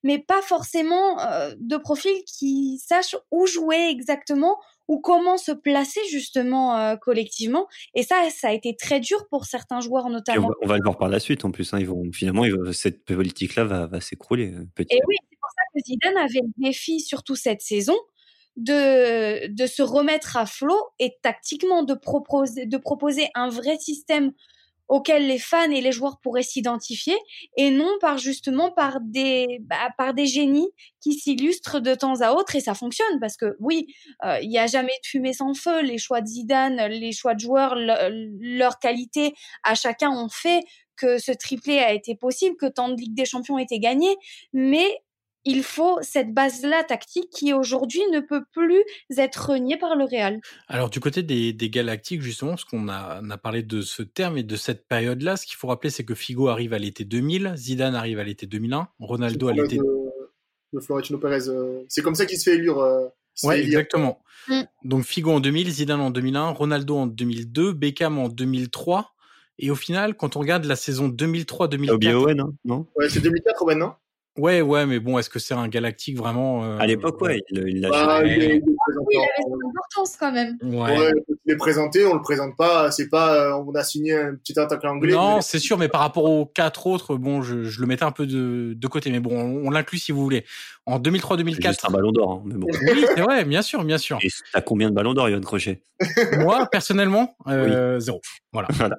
mais 0.08 0.20
pas 0.20 0.42
forcément 0.42 1.20
euh, 1.20 1.54
de 1.60 1.76
profils 1.76 2.24
qui 2.26 2.80
sachent 2.80 3.18
où 3.30 3.46
jouer 3.46 3.90
exactement 3.90 4.58
ou 4.88 5.02
comment 5.02 5.38
se 5.38 5.52
placer 5.52 6.00
justement 6.10 6.78
euh, 6.78 6.96
collectivement. 6.96 7.68
Et 7.94 8.04
ça, 8.04 8.16
ça 8.34 8.48
a 8.48 8.54
été 8.54 8.74
très 8.78 9.02
dur 9.02 9.28
pour 9.30 9.44
certains 9.44 9.82
joueurs 9.82 10.10
notamment. 10.10 10.50
On 10.62 10.68
va, 10.68 10.78
le 10.78 10.84
voir 10.84 10.98
par 10.98 11.10
la 11.10 11.20
suite 11.20 11.44
en 11.44 11.52
plus. 11.52 11.74
Hein, 11.74 11.80
ils 11.82 11.88
vont 11.88 12.10
finalement 12.14 12.44
cette 12.72 13.04
politique-là 13.04 13.66
va, 13.66 13.88
va 13.88 14.00
s'écrouler. 14.00 14.54
Euh. 14.54 14.84
Et 14.90 15.02
oui, 15.10 15.16
c'est 15.30 15.38
pour 15.42 15.50
ça 15.50 15.64
que 15.76 15.84
Zidane 15.86 16.18
avait 16.18 16.40
le 16.42 16.64
défi 16.66 17.02
surtout 17.02 17.36
cette 17.36 17.62
saison 17.62 17.98
de, 18.56 19.54
de 19.54 19.68
se 19.68 19.82
remettre 19.82 20.38
à 20.38 20.46
flot 20.46 20.82
et 21.00 21.18
tactiquement 21.22 21.84
de 21.84 21.96
proposer, 21.96 22.66
de 22.66 22.78
proposer 22.78 23.28
un 23.36 23.50
vrai 23.50 23.78
système 23.78 24.32
auxquels 24.88 25.28
les 25.28 25.40
fans 25.40 25.72
et 25.72 25.82
les 25.82 25.92
joueurs 25.92 26.20
pourraient 26.22 26.44
s'identifier 26.44 27.16
et 27.58 27.70
non 27.72 27.90
par 28.00 28.18
justement 28.18 28.72
par 28.72 29.00
des 29.02 29.60
bah, 29.62 29.90
par 29.98 30.14
des 30.14 30.26
génies 30.26 30.70
qui 31.02 31.14
s'illustrent 31.14 31.80
de 31.80 31.96
temps 31.96 32.22
à 32.22 32.32
autre 32.32 32.56
et 32.56 32.62
ça 32.62 32.74
fonctionne 32.74 33.20
parce 33.20 33.38
que 33.38 33.56
oui 33.60 33.88
euh, 34.26 34.40
il 34.42 34.50
n'y 34.50 34.60
a 34.60 34.68
jamais 34.68 34.94
de 35.04 35.08
fumée 35.08 35.34
sans 35.34 35.54
feu 35.54 35.82
les 35.82 35.98
choix 35.98 36.22
de 36.22 36.28
Zidane 36.28 36.88
les 36.88 37.12
choix 37.12 37.34
de 37.34 37.40
joueurs 37.40 37.76
leur 37.76 38.80
qualité 38.80 39.34
à 39.64 39.76
chacun 39.76 40.12
ont 40.12 40.30
fait 40.30 40.64
que 40.96 41.20
ce 41.20 41.32
triplé 41.32 41.78
a 41.80 41.94
été 41.94 42.16
possible 42.16 42.56
que 42.58 42.66
tant 42.66 42.90
de 42.90 42.96
Ligue 42.96 43.16
des 43.16 43.26
Champions 43.26 43.58
étaient 43.58 43.80
gagnés 43.80 44.16
mais 44.54 44.98
il 45.48 45.64
faut 45.64 45.98
cette 46.02 46.34
base-là 46.34 46.84
tactique 46.84 47.30
qui 47.32 47.54
aujourd'hui 47.54 48.02
ne 48.12 48.20
peut 48.20 48.44
plus 48.52 48.84
être 49.18 49.52
reniée 49.52 49.78
par 49.78 49.96
le 49.96 50.04
Real. 50.04 50.42
Alors 50.68 50.90
du 50.90 51.00
côté 51.00 51.24
des, 51.24 51.70
Galactiques, 51.70 52.22
justement, 52.22 52.52
parce 52.52 52.66
qu'on 52.66 52.90
a, 52.90 53.22
a, 53.28 53.38
parlé 53.38 53.64
de 53.64 53.82
ce 53.82 54.04
terme 54.04 54.38
et 54.38 54.44
de 54.44 54.56
cette 54.58 54.88
période-là, 54.88 55.38
ce 55.38 55.46
qu'il 55.46 55.56
faut 55.56 55.68
rappeler, 55.68 55.90
c'est 55.90 56.04
que 56.04 56.16
Figo 56.16 56.50
arrive 56.50 56.74
à 56.74 56.80
l'été 56.80 57.06
2000, 57.06 57.54
Zidane 57.56 57.96
arrive 57.96 58.20
à 58.20 58.26
l'été 58.26 58.46
2001, 58.46 58.90
Ronaldo 59.00 59.48
à 59.48 59.54
l'été... 59.54 59.78
de 59.78 60.80
Florentino 60.82 61.18
Pérez. 61.18 61.50
C'est 61.88 62.02
comme 62.02 62.16
ça 62.16 62.26
qu'il 62.26 62.38
se 62.38 62.50
fait 62.50 62.58
élire. 62.58 62.78
ouais, 63.44 63.62
exactement. 63.62 64.22
Mm. 64.50 64.64
Donc 64.84 65.06
Figo 65.06 65.32
en 65.32 65.40
2000, 65.40 65.72
Zidane 65.72 66.02
en 66.02 66.12
2001, 66.12 66.50
Ronaldo 66.50 66.98
en 66.98 67.08
2002, 67.08 67.72
Beckham 67.72 68.18
en 68.18 68.28
2003. 68.28 69.14
Et 69.60 69.72
au 69.72 69.76
final, 69.76 70.16
quand 70.16 70.36
on 70.36 70.40
regarde 70.42 70.66
la 70.66 70.76
saison 70.76 71.08
2003-2004. 71.08 72.14
Owen, 72.16 72.42
hein, 72.42 72.54
non? 72.66 72.86
Ouais, 72.98 73.10
c'est 73.10 73.22
2004, 73.22 73.64
Owen, 73.64 73.80
non? 73.80 73.94
Ouais, 74.38 74.62
ouais, 74.62 74.86
mais 74.86 75.00
bon, 75.00 75.18
est-ce 75.18 75.30
que 75.30 75.40
c'est 75.40 75.54
un 75.54 75.68
galactique 75.68 76.18
vraiment 76.18 76.64
euh... 76.64 76.78
À 76.78 76.86
l'époque, 76.86 77.20
ouais, 77.22 77.42
il 77.52 77.82
l'a 77.82 77.90
bah, 77.90 78.22
il, 78.24 78.32
il, 78.32 78.38
il, 78.40 78.46
avait 78.48 78.64
son 79.42 79.70
importance 79.70 80.18
quand 80.18 80.32
même. 80.32 80.58
Ouais. 80.64 80.98
ouais 80.98 81.14
il 81.48 81.54
est 81.54 81.58
présenté, 81.58 82.06
on 82.06 82.14
le 82.14 82.22
présente 82.22 82.56
pas. 82.58 82.92
C'est 82.92 83.10
pas, 83.10 83.36
euh, 83.36 83.64
on 83.66 83.74
a 83.74 83.84
signé 83.84 84.14
un 84.14 84.36
petit 84.36 84.60
attaquant 84.60 84.90
anglais. 84.90 85.14
Non, 85.14 85.38
mais... 85.38 85.42
c'est 85.42 85.60
sûr, 85.60 85.78
mais 85.78 85.88
par 85.88 86.02
rapport 86.02 86.26
aux 86.26 86.46
quatre 86.46 86.88
autres, 86.88 87.16
bon, 87.16 87.42
je, 87.42 87.64
je 87.64 87.80
le 87.80 87.88
mettais 87.88 88.04
un 88.04 88.12
peu 88.12 88.28
de, 88.28 88.74
de 88.76 88.88
côté, 88.88 89.10
mais 89.12 89.22
bon, 89.22 89.32
on, 89.32 89.68
on 89.68 89.70
l'inclus 89.72 90.00
si 90.00 90.12
vous 90.12 90.22
voulez. 90.22 90.46
En 90.86 91.00
2003-2004. 91.00 91.76
C'est 91.80 91.88
un 91.88 91.92
ballon 91.92 92.12
d'or, 92.12 92.32
hein, 92.32 92.44
mais 92.46 92.56
bon. 92.56 92.68
Oui, 92.70 93.06
c'est 93.16 93.22
vrai, 93.22 93.46
bien 93.46 93.62
sûr, 93.62 93.84
bien 93.84 93.98
sûr. 93.98 94.20
Et 94.22 94.30
t'as 94.54 94.62
combien 94.62 94.90
de 94.90 94.96
ballons 94.96 95.14
d'or, 95.14 95.30
Yann 95.30 95.44
Crochet? 95.44 95.82
Moi, 96.40 96.68
personnellement, 96.72 97.36
euh, 97.48 97.96
oui. 97.96 98.02
zéro. 98.02 98.22
Voilà. 98.58 98.70
voilà. 98.72 98.98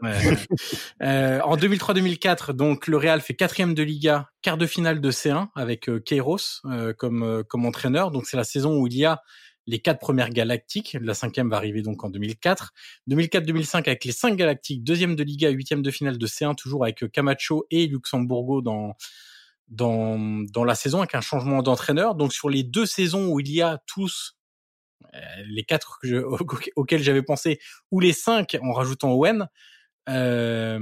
euh, 1.03 1.41
en 1.41 1.57
2003-2004, 1.57 2.53
donc 2.53 2.87
le 2.87 2.97
Real 2.97 3.21
fait 3.21 3.35
quatrième 3.35 3.75
de 3.75 3.83
Liga, 3.83 4.29
quart 4.43 4.57
de 4.57 4.67
finale 4.67 5.01
de 5.01 5.11
C1 5.11 5.49
avec 5.57 5.89
euh, 5.89 6.01
Keiros 6.01 6.61
euh, 6.67 6.93
comme 6.93 7.23
euh, 7.23 7.43
comme 7.43 7.67
entraîneur. 7.67 8.11
Donc 8.11 8.27
c'est 8.27 8.37
la 8.37 8.45
saison 8.45 8.79
où 8.79 8.87
il 8.87 8.97
y 8.97 9.05
a 9.05 9.21
les 9.67 9.81
quatre 9.81 9.99
premières 9.99 10.31
galactiques. 10.31 10.97
La 11.01 11.15
cinquième 11.15 11.51
va 11.51 11.57
arriver 11.57 11.83
donc 11.83 12.05
en 12.05 12.09
2004. 12.09 12.73
2004-2005 13.11 13.77
avec 13.79 14.05
les 14.05 14.13
cinq 14.13 14.37
galactiques, 14.37 14.85
deuxième 14.85 15.17
de 15.17 15.25
Liga, 15.25 15.51
huitième 15.51 15.83
de 15.83 15.91
finale 15.91 16.19
de 16.19 16.27
C1 16.27 16.55
toujours 16.55 16.85
avec 16.85 17.11
Camacho 17.13 17.67
et 17.71 17.87
Luxembourgo 17.87 18.63
dans 18.63 18.95
dans 19.69 20.19
dans 20.53 20.65
la 20.65 20.75
saison 20.75 20.99
avec 20.99 21.15
un 21.15 21.21
changement 21.21 21.63
d'entraîneur. 21.63 22.15
Donc 22.15 22.33
sur 22.33 22.49
les 22.49 22.63
deux 22.63 22.87
saisons 22.87 23.29
où 23.29 23.41
il 23.41 23.51
y 23.51 23.61
a 23.61 23.79
tous 23.87 24.38
les 25.47 25.65
quatre 25.65 25.99
que 26.01 26.09
je, 26.09 26.17
auxquels 26.77 27.03
j'avais 27.03 27.23
pensé 27.23 27.59
ou 27.91 28.01
les 28.01 28.13
cinq 28.13 28.57
en 28.63 28.73
rajoutant 28.73 29.13
Owen, 29.13 29.49
euh, 30.09 30.79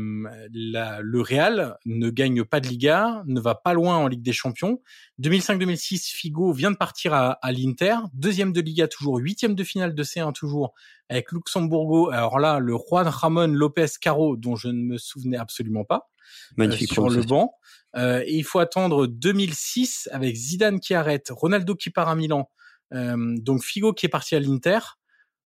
la, 0.52 1.00
le 1.00 1.20
Real 1.20 1.76
ne 1.84 2.10
gagne 2.10 2.44
pas 2.44 2.60
de 2.60 2.68
Liga, 2.68 3.22
ne 3.26 3.40
va 3.40 3.56
pas 3.56 3.74
loin 3.74 3.96
en 3.96 4.06
Ligue 4.06 4.22
des 4.22 4.32
Champions. 4.32 4.80
2005-2006, 5.20 6.12
Figo 6.12 6.52
vient 6.52 6.70
de 6.70 6.76
partir 6.76 7.12
à, 7.12 7.32
à 7.32 7.50
l'Inter, 7.50 7.96
deuxième 8.12 8.52
de 8.52 8.60
Liga 8.60 8.86
toujours, 8.86 9.16
huitième 9.16 9.56
de 9.56 9.64
finale 9.64 9.94
de 9.94 10.04
C1 10.04 10.32
toujours, 10.32 10.74
avec 11.08 11.32
Luxembourgo. 11.32 12.10
Alors 12.10 12.38
là, 12.38 12.60
le 12.60 12.76
Juan 12.76 13.08
Ramon 13.08 13.48
Lopez 13.48 13.86
Caro, 14.00 14.36
dont 14.36 14.54
je 14.54 14.68
ne 14.68 14.82
me 14.82 14.98
souvenais 14.98 15.38
absolument 15.38 15.84
pas, 15.84 16.08
Magnifique 16.56 16.92
euh, 16.92 16.94
sur 16.94 17.08
le 17.08 17.22
banc. 17.22 17.54
Euh, 17.96 18.22
et 18.26 18.34
il 18.34 18.44
faut 18.44 18.58
attendre 18.58 19.06
2006 19.06 20.08
avec 20.12 20.36
Zidane 20.36 20.80
qui 20.80 20.94
arrête, 20.94 21.28
Ronaldo 21.30 21.74
qui 21.74 21.90
part 21.90 22.08
à 22.08 22.14
Milan, 22.14 22.40
euh, 22.40 22.65
donc 22.92 23.62
Figo 23.62 23.92
qui 23.92 24.06
est 24.06 24.10
parti 24.10 24.34
à 24.34 24.40
l'Inter. 24.40 24.78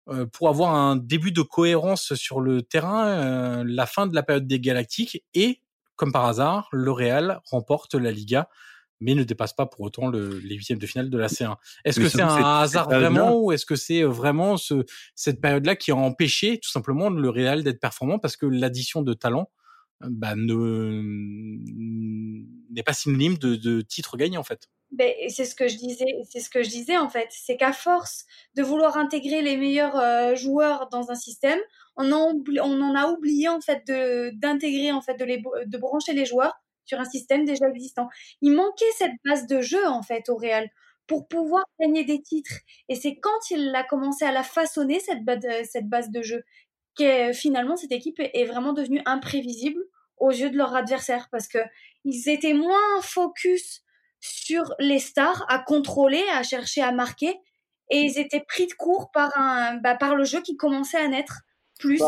Euh, 0.08 0.24
pour 0.24 0.48
avoir 0.48 0.72
un 0.72 0.94
début 0.94 1.32
de 1.32 1.42
cohérence 1.42 2.14
sur 2.14 2.40
le 2.40 2.62
terrain, 2.62 3.08
euh, 3.08 3.64
la 3.66 3.86
fin 3.86 4.06
de 4.06 4.14
la 4.14 4.22
période 4.22 4.46
des 4.46 4.60
Galactiques 4.60 5.24
et, 5.34 5.62
comme 5.96 6.12
par 6.12 6.26
hasard, 6.26 6.68
le 6.70 6.92
Real 6.92 7.40
remporte 7.44 7.94
la 7.94 8.12
Liga 8.12 8.48
mais 8.98 9.14
ne 9.14 9.24
dépasse 9.24 9.52
pas 9.52 9.66
pour 9.66 9.82
autant 9.82 10.08
le, 10.08 10.38
les 10.38 10.54
huitièmes 10.54 10.78
de 10.78 10.86
finale 10.86 11.10
de 11.10 11.18
la 11.18 11.26
C1. 11.26 11.56
Est-ce 11.84 12.00
que 12.00 12.08
c'est 12.08 12.22
un 12.22 12.60
hasard 12.60 12.88
vraiment 12.88 13.38
ou 13.38 13.52
est-ce 13.52 13.66
que 13.66 13.76
c'est 13.76 14.02
vraiment 14.04 14.56
ce, 14.56 14.86
cette 15.14 15.42
période-là 15.42 15.76
qui 15.76 15.90
a 15.90 15.96
empêché 15.96 16.58
tout 16.60 16.70
simplement 16.70 17.10
le 17.10 17.28
Real 17.28 17.62
d'être 17.62 17.78
performant 17.78 18.18
parce 18.18 18.38
que 18.38 18.46
l'addition 18.46 19.02
de 19.02 19.12
talent 19.12 19.50
bah, 20.00 20.34
ne 20.34 21.02
n'est 22.70 22.82
pas 22.82 22.94
synonyme 22.94 23.36
de, 23.36 23.56
de 23.56 23.82
titre 23.82 24.16
gagné 24.16 24.38
en 24.38 24.44
fait? 24.44 24.70
Ben, 24.96 25.12
c'est 25.28 25.44
ce 25.44 25.54
que 25.54 25.68
je 25.68 25.76
disais, 25.76 26.06
c'est 26.28 26.40
ce 26.40 26.50
que 26.50 26.62
je 26.62 26.70
disais 26.70 26.96
en 26.96 27.08
fait, 27.08 27.28
c'est 27.30 27.56
qu'à 27.56 27.72
force 27.72 28.24
de 28.54 28.62
vouloir 28.62 28.96
intégrer 28.96 29.42
les 29.42 29.56
meilleurs 29.56 29.98
euh, 29.98 30.34
joueurs 30.34 30.88
dans 30.88 31.10
un 31.10 31.14
système, 31.14 31.58
on 31.96 32.12
en, 32.12 32.32
on 32.62 32.80
en 32.82 32.94
a 32.94 33.08
oublié 33.08 33.48
en 33.48 33.60
fait 33.60 33.86
de 33.86 34.30
d'intégrer 34.34 34.92
en 34.92 35.02
fait 35.02 35.14
de 35.14 35.24
les 35.24 35.42
de 35.66 35.78
brancher 35.78 36.12
les 36.14 36.24
joueurs 36.24 36.54
sur 36.86 36.98
un 37.00 37.04
système 37.04 37.44
déjà 37.44 37.68
existant. 37.68 38.08
Il 38.40 38.52
manquait 38.52 38.90
cette 38.96 39.12
base 39.24 39.46
de 39.46 39.60
jeu 39.60 39.86
en 39.86 40.02
fait 40.02 40.28
au 40.28 40.36
Real 40.36 40.68
pour 41.06 41.28
pouvoir 41.28 41.64
gagner 41.80 42.04
des 42.04 42.22
titres. 42.22 42.60
Et 42.88 42.94
c'est 42.94 43.16
quand 43.16 43.50
il 43.50 43.74
a 43.74 43.84
commencé 43.84 44.24
à 44.24 44.32
la 44.32 44.42
façonner 44.42 45.00
cette 45.00 45.24
base, 45.24 45.44
cette 45.70 45.88
base 45.88 46.10
de 46.10 46.22
jeu 46.22 46.42
que 46.98 47.32
finalement 47.32 47.76
cette 47.76 47.92
équipe 47.92 48.18
est 48.18 48.44
vraiment 48.46 48.72
devenue 48.72 49.02
imprévisible 49.04 49.80
aux 50.16 50.30
yeux 50.30 50.50
de 50.50 50.56
leurs 50.56 50.74
adversaires 50.74 51.28
parce 51.30 51.48
que 51.48 51.58
ils 52.04 52.28
étaient 52.28 52.54
moins 52.54 53.02
focus 53.02 53.82
sur 54.32 54.74
les 54.78 54.98
stars 54.98 55.44
à 55.48 55.58
contrôler, 55.58 56.22
à 56.34 56.42
chercher 56.42 56.82
à 56.82 56.92
marquer. 56.92 57.34
Et 57.90 57.98
ils 57.98 58.18
étaient 58.18 58.44
pris 58.46 58.66
de 58.66 58.72
court 58.72 59.10
par, 59.12 59.36
un, 59.38 59.76
bah, 59.76 59.94
par 59.94 60.16
le 60.16 60.24
jeu 60.24 60.42
qui 60.42 60.56
commençait 60.56 60.98
à 60.98 61.08
naître 61.08 61.42
plus. 61.78 62.02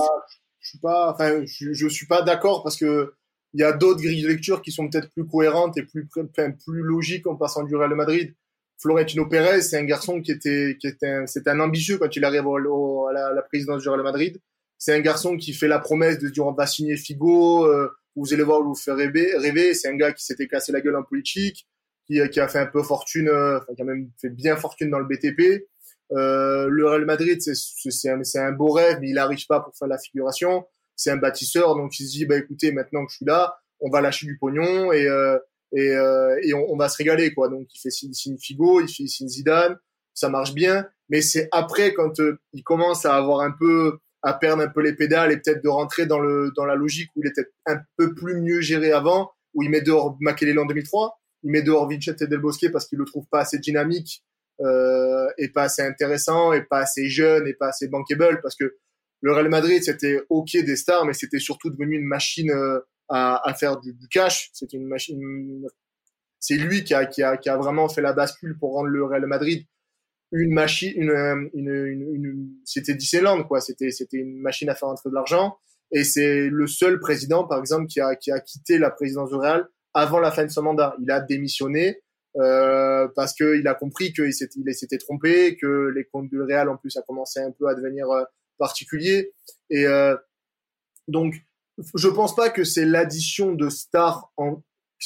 Je 0.61 0.71
suis 0.71 0.79
pas, 0.81 1.17
je, 1.45 1.89
suis 1.89 2.07
pas 2.07 2.23
d'accord 2.23 2.63
parce 2.63 2.77
que 2.77 3.15
il 3.55 3.61
y 3.61 3.65
a 3.65 3.73
d'autres 3.73 4.03
grilles 4.03 4.23
de 4.23 4.29
lecture 4.29 4.61
qui 4.61 4.73
sont 4.73 4.89
peut-être 4.89 5.11
plus 5.11 5.27
cohérentes 5.27 5.79
et 5.79 5.83
plus, 5.83 6.07
plus 6.07 6.83
logiques 6.83 7.27
en 7.27 7.37
passant 7.37 7.63
du 7.63 7.75
Real 7.77 7.95
Madrid. 7.95 8.35
Florentino 8.79 9.27
Pérez, 9.27 9.63
c'est 9.63 9.79
un 9.79 9.85
garçon 9.85 10.21
qui 10.21 10.31
était, 10.31 10.77
qui 10.79 10.87
était, 10.87 11.27
c'est 11.27 11.49
un 11.49 11.59
ambitieux 11.61 11.99
quand 11.99 12.15
il 12.15 12.25
arrive 12.25 12.47
à 12.47 13.13
la, 13.13 13.33
la, 13.33 13.43
présidence 13.43 13.83
du 13.83 13.89
Real 13.89 14.03
Madrid. 14.03 14.39
C'est 14.77 14.95
un 14.95 15.01
garçon 15.01 15.37
qui 15.37 15.53
fait 15.53 15.67
la 15.67 15.81
promesse 15.81 16.19
de 16.19 16.29
dire 16.29 16.47
on 16.47 16.53
va 16.53 16.67
signer 16.67 16.97
Figo, 16.97 17.67
euh, 17.67 17.91
vous 18.15 18.33
allez 18.33 18.43
voir, 18.43 18.63
vous 18.63 18.75
faire 18.75 18.97
rêver. 18.97 19.37
rêver. 19.37 19.75
C'est 19.75 19.89
un 19.89 19.97
gars 19.97 20.13
qui 20.13 20.25
s'était 20.25 20.47
cassé 20.47 20.71
la 20.73 20.81
gueule 20.81 20.97
en 20.97 21.03
politique, 21.03 21.67
qui, 22.09 22.21
qui, 22.31 22.41
a 22.41 22.49
fait 22.49 22.59
un 22.59 22.67
peu 22.67 22.83
fortune, 22.83 23.29
euh, 23.29 23.59
enfin, 23.59 23.75
qui 23.75 23.83
a 23.83 23.85
même 23.85 24.11
fait 24.21 24.31
bien 24.31 24.57
fortune 24.57 24.91
dans 24.91 24.99
le 24.99 25.07
BTP. 25.07 25.67
Euh, 26.13 26.69
le 26.69 26.89
Real 26.89 27.05
Madrid, 27.05 27.41
c'est 27.41 28.09
un, 28.11 28.23
un, 28.35 28.53
beau 28.53 28.71
rêve, 28.71 28.99
mais 29.01 29.09
il 29.09 29.15
n'arrive 29.15 29.47
pas 29.47 29.61
pour 29.61 29.77
faire 29.77 29.89
la 29.89 29.99
figuration. 29.99 30.67
C'est 30.97 31.11
un 31.11 31.17
bâtisseur, 31.17 31.77
donc 31.77 31.99
il 32.01 32.07
se 32.07 32.13
dit, 32.13 32.27
bah 32.27 32.37
écoutez, 32.37 32.73
maintenant 32.73 33.05
que 33.05 33.13
je 33.13 33.17
suis 33.19 33.27
là, 33.27 33.59
on 33.81 33.91
va 33.91 34.01
lâcher 34.01 34.27
du 34.27 34.39
pognon 34.39 34.93
et 34.93 35.07
euh, 35.07 35.39
et, 35.73 35.91
euh, 35.91 36.39
et 36.43 36.55
on, 36.55 36.73
on, 36.73 36.77
va 36.77 36.89
se 36.89 36.97
régaler 36.97 37.35
quoi. 37.35 37.49
Donc 37.49 37.67
il 37.75 37.79
fait 37.79 37.91
signe, 37.91 38.13
signe 38.13 38.39
Figo, 38.39 38.81
il 38.81 38.89
fait 38.89 39.07
signe 39.07 39.29
Zidane, 39.29 39.77
ça 40.15 40.29
marche 40.29 40.55
bien. 40.55 40.87
Mais 41.11 41.21
c'est 41.21 41.49
après 41.53 41.93
quand 41.93 42.21
euh, 42.21 42.41
il 42.53 42.63
commence 42.63 43.05
à 43.05 43.15
avoir 43.15 43.41
un 43.41 43.53
peu 43.53 43.99
à 44.23 44.35
perdre 44.35 44.63
un 44.63 44.69
peu 44.69 44.83
les 44.83 44.95
pédales 44.95 45.31
et 45.31 45.37
peut-être 45.37 45.63
de 45.63 45.69
rentrer 45.69 46.07
dans 46.07 46.19
le 46.19 46.53
dans 46.57 46.65
la 46.65 46.75
logique 46.75 47.11
où 47.17 47.21
il 47.23 47.29
était 47.29 47.47
un 47.67 47.79
peu 47.97 48.15
plus 48.15 48.41
mieux 48.41 48.61
géré 48.61 48.93
avant, 48.93 49.31
où 49.55 49.63
il 49.63 49.71
met 49.71 49.83
dehors 49.83 50.17
Makelele 50.21 50.59
en 50.59 50.67
2003 50.67 51.21
il 51.43 51.51
met 51.51 51.63
dehors 51.63 51.89
Vincent 51.89 52.15
Del 52.21 52.41
Bosque 52.41 52.71
parce 52.73 52.87
qu'il 52.87 52.99
le 52.99 53.05
trouve 53.05 53.27
pas 53.31 53.41
assez 53.41 53.59
dynamique 53.59 54.25
euh, 54.61 55.29
et 55.39 55.49
pas 55.49 55.65
assez 55.65 55.83
intéressant 55.83 56.53
et 56.53 56.63
pas 56.63 56.81
assez 56.81 57.09
jeune 57.09 57.47
et 57.47 57.55
pas 57.55 57.69
assez 57.69 57.89
bankable 57.89 58.41
parce 58.43 58.57
que 58.57 58.77
le 59.21 59.33
Real 59.33 59.49
Madrid 59.49 59.83
c'était 59.83 60.21
ok 60.29 60.53
des 60.53 60.77
stars 60.77 61.05
mais 61.05 61.13
c'était 61.13 61.39
surtout 61.39 61.71
devenu 61.71 61.97
une 61.97 62.07
machine 62.07 62.51
euh, 62.51 62.81
à, 63.09 63.49
à, 63.49 63.55
faire 63.55 63.79
du, 63.81 63.95
du 63.95 64.09
cash. 64.09 64.51
C'était 64.53 64.77
une 64.77 64.89
machine 64.89 65.67
c'est 66.41 66.57
lui 66.57 66.85
qui 66.85 66.95
a, 66.95 67.07
qui 67.07 67.23
a, 67.23 67.37
qui 67.37 67.49
a 67.49 67.57
vraiment 67.57 67.89
fait 67.89 68.03
la 68.03 68.13
bascule 68.13 68.57
pour 68.59 68.75
rendre 68.75 68.89
le 68.89 69.05
Real 69.05 69.27
Madrid 69.27 69.67
une 70.33 70.53
machine 70.53 70.93
une, 70.97 71.51
une, 71.55 71.69
une, 71.69 72.25
une 72.25 72.49
c'était 72.65 72.95
Disneyland 72.95 73.45
quoi. 73.45 73.61
C'était 73.61 73.91
c'était 73.91 74.19
une 74.19 74.39
machine 74.41 74.69
à 74.69 74.75
faire 74.75 74.89
entrer 74.89 75.09
de 75.09 75.15
l'argent. 75.15 75.57
Et 75.91 76.05
c'est 76.05 76.49
le 76.51 76.67
seul 76.67 77.01
président 77.01 77.47
par 77.47 77.59
exemple 77.61 77.87
qui 77.87 78.01
a 78.01 78.15
qui 78.15 78.31
a 78.31 78.41
quitté 78.41 78.79
la 78.79 78.91
présidence 78.91 79.31
du 79.31 79.37
Real 79.37 79.67
avant 79.95 80.21
la 80.21 80.31
fin 80.31 80.45
de 80.45 80.51
son 80.51 80.63
mandat. 80.63 80.97
Il 81.03 81.11
a 81.11 81.21
démissionné 81.21 82.01
euh, 82.37 83.09
parce 83.17 83.33
qu'il 83.35 83.67
a 83.67 83.75
compris 83.75 84.13
qu'il 84.13 84.33
s'était 84.33 84.99
trompé, 84.99 85.57
que 85.57 85.93
les 85.95 86.05
comptes 86.05 86.29
du 86.29 86.41
Real 86.41 86.69
en 86.69 86.77
plus 86.77 86.97
a 86.97 87.03
commencé 87.03 87.41
un 87.41 87.51
peu 87.51 87.69
à 87.69 87.75
devenir 87.75 88.09
euh, 88.11 88.23
particulier. 88.59 89.33
Et 89.71 89.87
euh, 89.87 90.17
donc, 91.09 91.35
je 91.95 92.09
pense 92.09 92.35
pas 92.35 92.51
que 92.51 92.65
c'est 92.65 92.85
l'addition 92.85 93.53
de 93.53 93.69
stars, 93.69 94.33
en, 94.37 94.63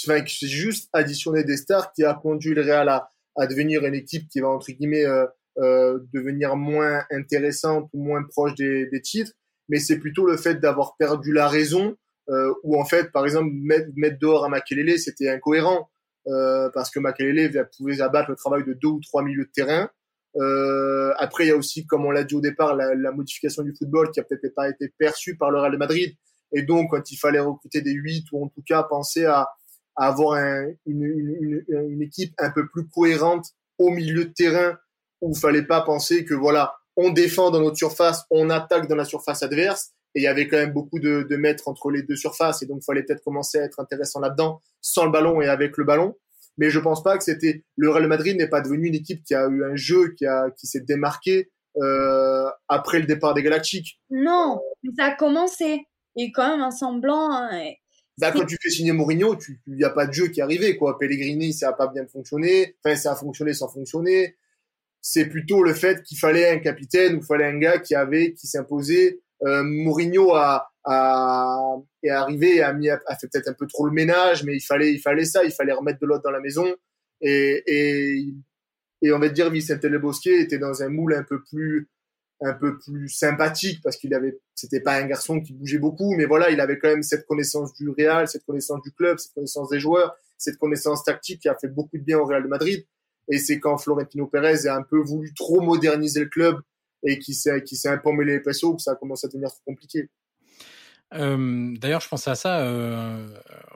enfin, 0.06 0.24
c'est 0.26 0.48
juste 0.48 0.88
additionner 0.92 1.44
des 1.44 1.56
stars 1.56 1.92
qui 1.92 2.04
a 2.04 2.14
conduit 2.14 2.54
le 2.54 2.62
Real 2.62 2.88
à, 2.88 3.12
à 3.36 3.46
devenir 3.46 3.84
une 3.84 3.94
équipe 3.94 4.28
qui 4.28 4.40
va 4.40 4.48
entre 4.48 4.72
guillemets 4.72 5.04
euh, 5.04 5.26
euh, 5.58 6.00
devenir 6.12 6.56
moins 6.56 7.04
intéressante 7.10 7.88
ou 7.92 8.02
moins 8.02 8.22
proche 8.22 8.54
des, 8.54 8.86
des 8.86 9.00
titres, 9.00 9.32
mais 9.68 9.78
c'est 9.78 9.98
plutôt 9.98 10.26
le 10.26 10.36
fait 10.36 10.56
d'avoir 10.56 10.96
perdu 10.96 11.32
la 11.32 11.48
raison 11.48 11.96
euh, 12.28 12.54
où 12.62 12.80
en 12.80 12.84
fait, 12.84 13.10
par 13.10 13.24
exemple, 13.24 13.50
mettre, 13.52 13.88
mettre 13.96 14.18
dehors 14.18 14.44
à 14.44 14.48
Makelele, 14.48 14.98
c'était 14.98 15.28
incohérent 15.28 15.90
euh, 16.28 16.70
parce 16.72 16.90
que 16.90 17.00
Makelele 17.00 17.68
pouvait 17.76 18.00
abattre 18.00 18.30
le 18.30 18.36
travail 18.36 18.64
de 18.64 18.74
deux 18.74 18.88
ou 18.88 19.00
trois 19.00 19.22
milieux 19.22 19.44
de 19.44 19.50
terrain. 19.50 19.90
Euh, 20.36 21.12
après, 21.18 21.44
il 21.44 21.48
y 21.48 21.50
a 21.50 21.56
aussi, 21.56 21.86
comme 21.86 22.06
on 22.06 22.10
l'a 22.10 22.24
dit 22.24 22.34
au 22.34 22.40
départ, 22.40 22.74
la, 22.74 22.94
la, 22.94 23.12
modification 23.12 23.62
du 23.62 23.74
football 23.76 24.10
qui 24.10 24.20
a 24.20 24.22
peut-être 24.22 24.54
pas 24.54 24.68
été 24.68 24.88
perçue 24.98 25.36
par 25.36 25.50
le 25.50 25.58
Real 25.58 25.76
Madrid. 25.76 26.14
Et 26.52 26.62
donc, 26.62 26.90
quand 26.90 27.10
il 27.10 27.16
fallait 27.16 27.40
recruter 27.40 27.82
des 27.82 27.92
huit 27.92 28.26
ou 28.32 28.44
en 28.44 28.48
tout 28.48 28.62
cas 28.66 28.82
penser 28.82 29.24
à, 29.24 29.48
à 29.96 30.06
avoir 30.06 30.38
un, 30.38 30.68
une, 30.86 31.04
une, 31.04 31.64
une, 31.68 32.02
équipe 32.02 32.32
un 32.38 32.50
peu 32.50 32.66
plus 32.68 32.88
cohérente 32.88 33.46
au 33.78 33.90
milieu 33.90 34.24
de 34.24 34.32
terrain, 34.32 34.78
où 35.20 35.32
il 35.34 35.38
fallait 35.38 35.66
pas 35.66 35.82
penser 35.82 36.24
que 36.24 36.34
voilà, 36.34 36.74
on 36.96 37.10
défend 37.10 37.50
dans 37.50 37.60
notre 37.60 37.76
surface, 37.76 38.24
on 38.30 38.50
attaque 38.50 38.88
dans 38.88 38.96
la 38.96 39.04
surface 39.04 39.42
adverse, 39.42 39.92
et 40.14 40.20
il 40.20 40.22
y 40.22 40.26
avait 40.26 40.48
quand 40.48 40.58
même 40.58 40.72
beaucoup 40.72 40.98
de, 40.98 41.26
de 41.28 41.36
mètres 41.36 41.68
entre 41.68 41.90
les 41.90 42.02
deux 42.02 42.16
surfaces 42.16 42.62
et 42.62 42.66
donc 42.66 42.78
il 42.82 42.84
fallait 42.84 43.02
peut-être 43.02 43.24
commencer 43.24 43.58
à 43.58 43.64
être 43.64 43.80
intéressant 43.80 44.20
là-dedans 44.20 44.60
sans 44.80 45.04
le 45.04 45.10
ballon 45.10 45.40
et 45.40 45.48
avec 45.48 45.76
le 45.76 45.84
ballon 45.84 46.16
mais 46.58 46.70
je 46.70 46.78
pense 46.78 47.02
pas 47.02 47.16
que 47.16 47.24
c'était 47.24 47.64
le 47.76 47.90
Real 47.90 48.06
Madrid 48.06 48.36
n'est 48.36 48.48
pas 48.48 48.60
devenu 48.60 48.88
une 48.88 48.94
équipe 48.94 49.24
qui 49.24 49.34
a 49.34 49.46
eu 49.48 49.64
un 49.64 49.74
jeu 49.76 50.14
qui 50.16 50.26
a 50.26 50.50
qui 50.50 50.66
s'est 50.66 50.80
démarqué 50.80 51.50
euh, 51.78 52.50
après 52.68 52.98
le 52.98 53.06
départ 53.06 53.34
des 53.34 53.42
Galactiques. 53.42 54.00
Non, 54.10 54.60
mais 54.82 54.90
ça 54.98 55.06
a 55.06 55.14
commencé. 55.14 55.86
Et 56.16 56.30
quand 56.32 56.48
même 56.48 56.60
un 56.60 56.70
semblant. 56.70 57.30
hein, 57.32 57.70
Bah, 58.18 58.32
quand 58.32 58.44
tu 58.44 58.58
fais 58.60 58.68
signer 58.68 58.92
Mourinho, 58.92 59.36
il 59.66 59.76
n'y 59.76 59.84
a 59.84 59.90
pas 59.90 60.06
de 60.06 60.12
jeu 60.12 60.28
qui 60.28 60.40
est 60.40 60.42
arrivé. 60.42 60.76
Quoi. 60.76 60.98
Pellegrini, 60.98 61.54
ça 61.54 61.70
a 61.70 61.72
pas 61.72 61.86
bien 61.88 62.06
fonctionné. 62.06 62.76
Enfin, 62.84 62.96
ça 62.96 63.12
a 63.12 63.16
fonctionné 63.16 63.54
sans 63.54 63.68
fonctionner. 63.68 64.36
C'est 65.00 65.26
plutôt 65.26 65.62
le 65.62 65.72
fait 65.72 66.02
qu'il 66.02 66.18
fallait 66.18 66.50
un 66.50 66.58
capitaine 66.58 67.16
ou 67.16 67.22
fallait 67.22 67.46
un 67.46 67.58
gars 67.58 67.78
qui 67.78 67.94
avait, 67.94 68.34
qui 68.34 68.46
s'imposait. 68.46 69.20
Euh, 69.44 69.62
Mourinho 69.64 70.34
a, 70.34 70.70
a, 70.84 71.76
est 72.02 72.10
arrivé 72.10 72.62
a, 72.62 72.72
mis, 72.72 72.88
a 72.88 72.98
fait 73.20 73.28
peut-être 73.28 73.48
un 73.48 73.54
peu 73.54 73.66
trop 73.66 73.86
le 73.86 73.92
ménage, 73.92 74.44
mais 74.44 74.54
il 74.54 74.60
fallait, 74.60 74.92
il 74.92 75.00
fallait 75.00 75.24
ça. 75.24 75.44
Il 75.44 75.52
fallait 75.52 75.72
remettre 75.72 75.98
de 76.00 76.06
l'autre 76.06 76.22
dans 76.22 76.30
la 76.30 76.40
maison. 76.40 76.66
Et, 77.20 77.62
et, 77.66 78.26
et 79.02 79.12
on 79.12 79.18
va 79.18 79.28
dire, 79.28 79.50
Vicente 79.50 79.84
Le 79.84 79.98
Bosquet 79.98 80.40
était 80.40 80.58
dans 80.58 80.82
un 80.82 80.88
moule 80.88 81.14
un 81.14 81.24
peu 81.24 81.42
plus, 81.42 81.88
un 82.40 82.54
peu 82.54 82.78
plus 82.78 83.08
sympathique 83.08 83.80
parce 83.82 83.96
qu'il 83.96 84.14
avait, 84.14 84.38
c'était 84.54 84.80
pas 84.80 84.96
un 84.96 85.06
garçon 85.06 85.40
qui 85.40 85.52
bougeait 85.52 85.78
beaucoup, 85.78 86.14
mais 86.16 86.24
voilà, 86.24 86.50
il 86.50 86.60
avait 86.60 86.78
quand 86.78 86.88
même 86.88 87.02
cette 87.02 87.26
connaissance 87.26 87.72
du 87.74 87.88
Real, 87.90 88.28
cette 88.28 88.44
connaissance 88.44 88.82
du 88.82 88.92
club, 88.92 89.18
cette 89.18 89.32
connaissance 89.34 89.68
des 89.70 89.80
joueurs, 89.80 90.16
cette 90.38 90.58
connaissance 90.58 91.04
tactique 91.04 91.42
qui 91.42 91.48
a 91.48 91.54
fait 91.54 91.68
beaucoup 91.68 91.98
de 91.98 92.02
bien 92.02 92.18
au 92.18 92.24
Real 92.24 92.42
de 92.42 92.48
Madrid. 92.48 92.84
Et 93.28 93.38
c'est 93.38 93.60
quand 93.60 93.78
Florentino 93.78 94.26
Pérez 94.26 94.66
a 94.66 94.76
un 94.76 94.82
peu 94.82 94.98
voulu 94.98 95.32
trop 95.34 95.60
moderniser 95.60 96.20
le 96.20 96.28
club 96.28 96.60
et 97.02 97.18
qui 97.18 97.34
s'est, 97.34 97.62
qui 97.64 97.76
s'est 97.76 97.88
un 97.88 97.98
peu 97.98 98.10
emmêlé 98.10 98.34
les 98.34 98.40
pinceaux 98.40 98.74
que 98.74 98.82
ça 98.82 98.92
a 98.92 98.94
commencé 98.96 99.26
à 99.26 99.28
devenir 99.28 99.50
trop 99.50 99.62
compliqué. 99.66 100.08
Euh, 101.14 101.74
D'ailleurs, 101.78 102.00
je 102.00 102.08
pensais 102.08 102.30
à 102.30 102.34
ça. 102.34 102.60
Euh, 102.60 103.28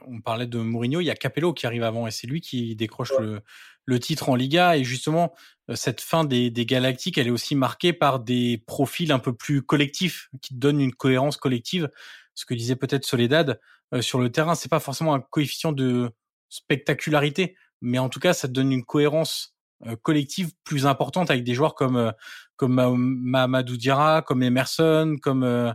on 0.07 0.21
parlait 0.21 0.47
de 0.47 0.59
Mourinho. 0.59 1.01
Il 1.01 1.05
y 1.05 1.11
a 1.11 1.15
Capello 1.15 1.53
qui 1.53 1.67
arrive 1.67 1.83
avant 1.83 2.07
et 2.07 2.11
c'est 2.11 2.27
lui 2.27 2.41
qui 2.41 2.75
décroche 2.77 3.11
ouais. 3.13 3.25
le, 3.25 3.41
le, 3.85 4.01
titre 4.01 4.29
en 4.29 4.35
Liga. 4.35 4.77
Et 4.77 4.85
justement, 4.85 5.35
euh, 5.71 5.75
cette 5.75 6.01
fin 6.01 6.25
des, 6.25 6.51
des, 6.51 6.67
Galactiques, 6.67 7.19
elle 7.19 7.27
est 7.27 7.33
aussi 7.33 7.55
marquée 7.55 7.93
par 7.93 8.21
des 8.21 8.63
profils 8.67 9.13
un 9.13 9.19
peu 9.19 9.35
plus 9.35 9.63
collectifs 9.63 10.29
qui 10.41 10.55
donnent 10.55 10.81
une 10.81 10.95
cohérence 10.95 11.37
collective. 11.37 11.91
Ce 12.35 12.45
que 12.47 12.55
disait 12.55 12.77
peut-être 12.77 13.05
Soledad 13.05 13.61
euh, 13.93 14.03
sur 14.03 14.19
le 14.19 14.31
terrain, 14.31 14.55
c'est 14.55 14.71
pas 14.71 14.81
forcément 14.81 15.15
un 15.15 15.21
coefficient 15.21 15.73
de 15.73 16.11
spectacularité, 16.49 17.57
mais 17.81 17.99
en 17.99 18.09
tout 18.09 18.21
cas, 18.21 18.33
ça 18.33 18.49
donne 18.49 18.73
une 18.73 18.85
cohérence 18.85 19.56
collective 20.03 20.53
plus 20.65 20.87
importante 20.87 21.31
avec 21.31 21.45
des 21.45 21.55
joueurs 21.55 21.75
comme 21.75 22.13
comme 22.57 22.97
Mamadou 22.97 23.77
Diarra, 23.77 24.23
comme 24.23 24.43
Emerson, 24.43 25.17
comme 25.23 25.45
euh, 25.45 25.73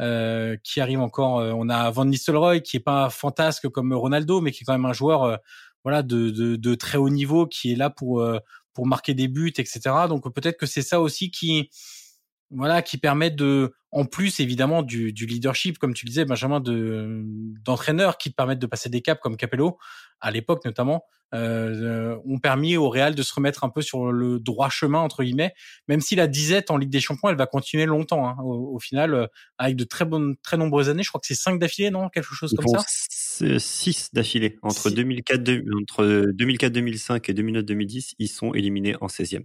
euh, 0.00 0.56
qui 0.62 0.80
arrive 0.80 1.00
encore. 1.00 1.38
Euh, 1.38 1.52
on 1.54 1.68
a 1.68 1.90
Van 1.90 2.04
Nistelrooy 2.04 2.60
qui 2.62 2.76
est 2.76 2.80
pas 2.80 3.08
fantasque 3.08 3.68
comme 3.68 3.92
Ronaldo, 3.92 4.40
mais 4.40 4.50
qui 4.50 4.62
est 4.62 4.66
quand 4.66 4.72
même 4.72 4.84
un 4.84 4.92
joueur 4.92 5.22
euh, 5.22 5.36
voilà 5.84 6.02
de, 6.02 6.30
de, 6.30 6.56
de, 6.56 6.74
très 6.74 6.98
haut 6.98 7.10
niveau 7.10 7.46
qui 7.46 7.72
est 7.72 7.76
là 7.76 7.90
pour 7.90 8.26
pour 8.72 8.86
marquer 8.86 9.14
des 9.14 9.28
buts, 9.28 9.52
etc. 9.56 9.80
Donc 10.08 10.32
peut-être 10.34 10.58
que 10.58 10.66
c'est 10.66 10.82
ça 10.82 11.00
aussi 11.00 11.30
qui 11.30 11.70
voilà 12.50 12.82
qui 12.82 12.98
permet 12.98 13.30
de 13.30 13.74
en 13.94 14.04
plus 14.04 14.40
évidemment 14.40 14.82
du, 14.82 15.12
du 15.12 15.24
leadership 15.24 15.78
comme 15.78 15.94
tu 15.94 16.04
le 16.04 16.10
disais 16.10 16.24
Benjamin 16.24 16.60
de 16.60 17.22
d'entraîneurs 17.64 18.18
qui 18.18 18.30
te 18.30 18.34
permettent 18.34 18.58
de 18.58 18.66
passer 18.66 18.90
des 18.90 19.00
caps 19.00 19.20
comme 19.22 19.36
Capello 19.36 19.78
à 20.20 20.32
l'époque 20.32 20.64
notamment 20.64 21.04
euh, 21.32 22.18
ont 22.26 22.38
permis 22.38 22.76
au 22.76 22.90
Real 22.90 23.14
de 23.14 23.22
se 23.22 23.32
remettre 23.32 23.62
un 23.64 23.68
peu 23.68 23.82
sur 23.82 24.10
le 24.10 24.40
droit 24.40 24.68
chemin 24.68 24.98
entre 24.98 25.22
guillemets 25.22 25.54
même 25.86 26.00
si 26.00 26.16
la 26.16 26.26
disette 26.26 26.72
en 26.72 26.76
Ligue 26.76 26.90
des 26.90 27.00
Champions 27.00 27.28
elle 27.28 27.36
va 27.36 27.46
continuer 27.46 27.86
longtemps 27.86 28.28
hein, 28.28 28.36
au, 28.42 28.74
au, 28.74 28.78
final 28.80 29.14
euh, 29.14 29.26
avec 29.58 29.76
de 29.76 29.84
très 29.84 30.04
bonnes 30.04 30.34
très 30.42 30.56
nombreuses 30.56 30.88
années 30.88 31.04
je 31.04 31.08
crois 31.08 31.20
que 31.20 31.28
c'est 31.28 31.36
cinq 31.36 31.60
d'affilée 31.60 31.90
non 31.90 32.08
quelque 32.08 32.34
chose 32.34 32.52
comme 32.54 32.66
ça. 32.66 32.84
six 33.58 34.10
d'affilée. 34.12 34.58
Entre 34.62 34.90
2004 34.90 35.40
entre 35.80 36.32
2004 36.34 36.72
2005 36.72 37.28
et 37.28 37.32
2009 37.32 37.64
2010 37.64 38.14
ils 38.18 38.28
sont 38.28 38.54
éliminés 38.54 38.96
en 39.00 39.06
16e 39.06 39.44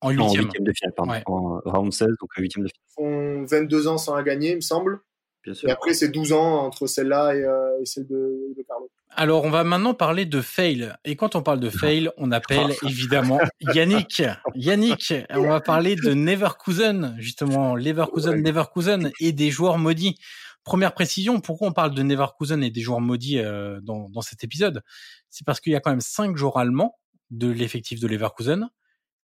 en 0.00 0.10
huitième. 0.10 0.48
de 0.48 0.72
finale, 0.72 0.94
pardon. 0.96 1.12
Ouais. 1.12 1.22
En 1.26 1.60
round 1.64 1.92
16, 1.92 2.08
donc 2.20 2.30
en 2.36 2.40
huitième 2.40 2.64
de 2.64 2.68
finale. 2.68 2.84
Ils 2.88 2.94
font 2.94 3.44
22 3.44 3.88
ans 3.88 3.98
sans 3.98 4.14
la 4.16 4.22
gagner, 4.22 4.50
il 4.50 4.56
me 4.56 4.60
semble. 4.60 5.00
Bien 5.42 5.54
sûr. 5.54 5.68
Et 5.68 5.72
après, 5.72 5.94
c'est 5.94 6.08
12 6.08 6.32
ans 6.32 6.66
entre 6.66 6.86
celle-là 6.86 7.34
et, 7.34 7.42
euh, 7.42 7.80
et, 7.80 7.86
celle 7.86 8.06
de, 8.06 8.54
de 8.56 8.62
Carlo. 8.66 8.90
Alors, 9.10 9.44
on 9.44 9.50
va 9.50 9.64
maintenant 9.64 9.94
parler 9.94 10.26
de 10.26 10.40
fail. 10.40 10.92
Et 11.04 11.16
quand 11.16 11.34
on 11.34 11.42
parle 11.42 11.60
de 11.60 11.70
fail, 11.70 12.10
on 12.16 12.30
appelle 12.30 12.74
évidemment 12.86 13.40
Yannick. 13.60 14.22
Yannick, 14.54 15.14
on 15.30 15.48
va 15.48 15.60
parler 15.60 15.96
de 15.96 16.12
Neverkusen, 16.12 17.16
justement. 17.18 17.74
Leverkusen, 17.74 18.34
ouais. 18.34 18.40
Neverkusen 18.40 19.10
et 19.20 19.32
des 19.32 19.50
joueurs 19.50 19.78
maudits. 19.78 20.16
Première 20.62 20.92
précision, 20.92 21.40
pourquoi 21.40 21.68
on 21.68 21.72
parle 21.72 21.94
de 21.94 22.02
Neverkusen 22.02 22.62
et 22.62 22.70
des 22.70 22.82
joueurs 22.82 23.00
maudits 23.00 23.38
euh, 23.38 23.80
dans, 23.82 24.10
dans 24.10 24.20
cet 24.20 24.44
épisode? 24.44 24.82
C'est 25.30 25.44
parce 25.46 25.58
qu'il 25.58 25.72
y 25.72 25.76
a 25.76 25.80
quand 25.80 25.90
même 25.90 26.02
cinq 26.02 26.36
joueurs 26.36 26.58
allemands 26.58 26.98
de 27.30 27.50
l'effectif 27.50 27.98
de 27.98 28.06
Leverkusen 28.06 28.68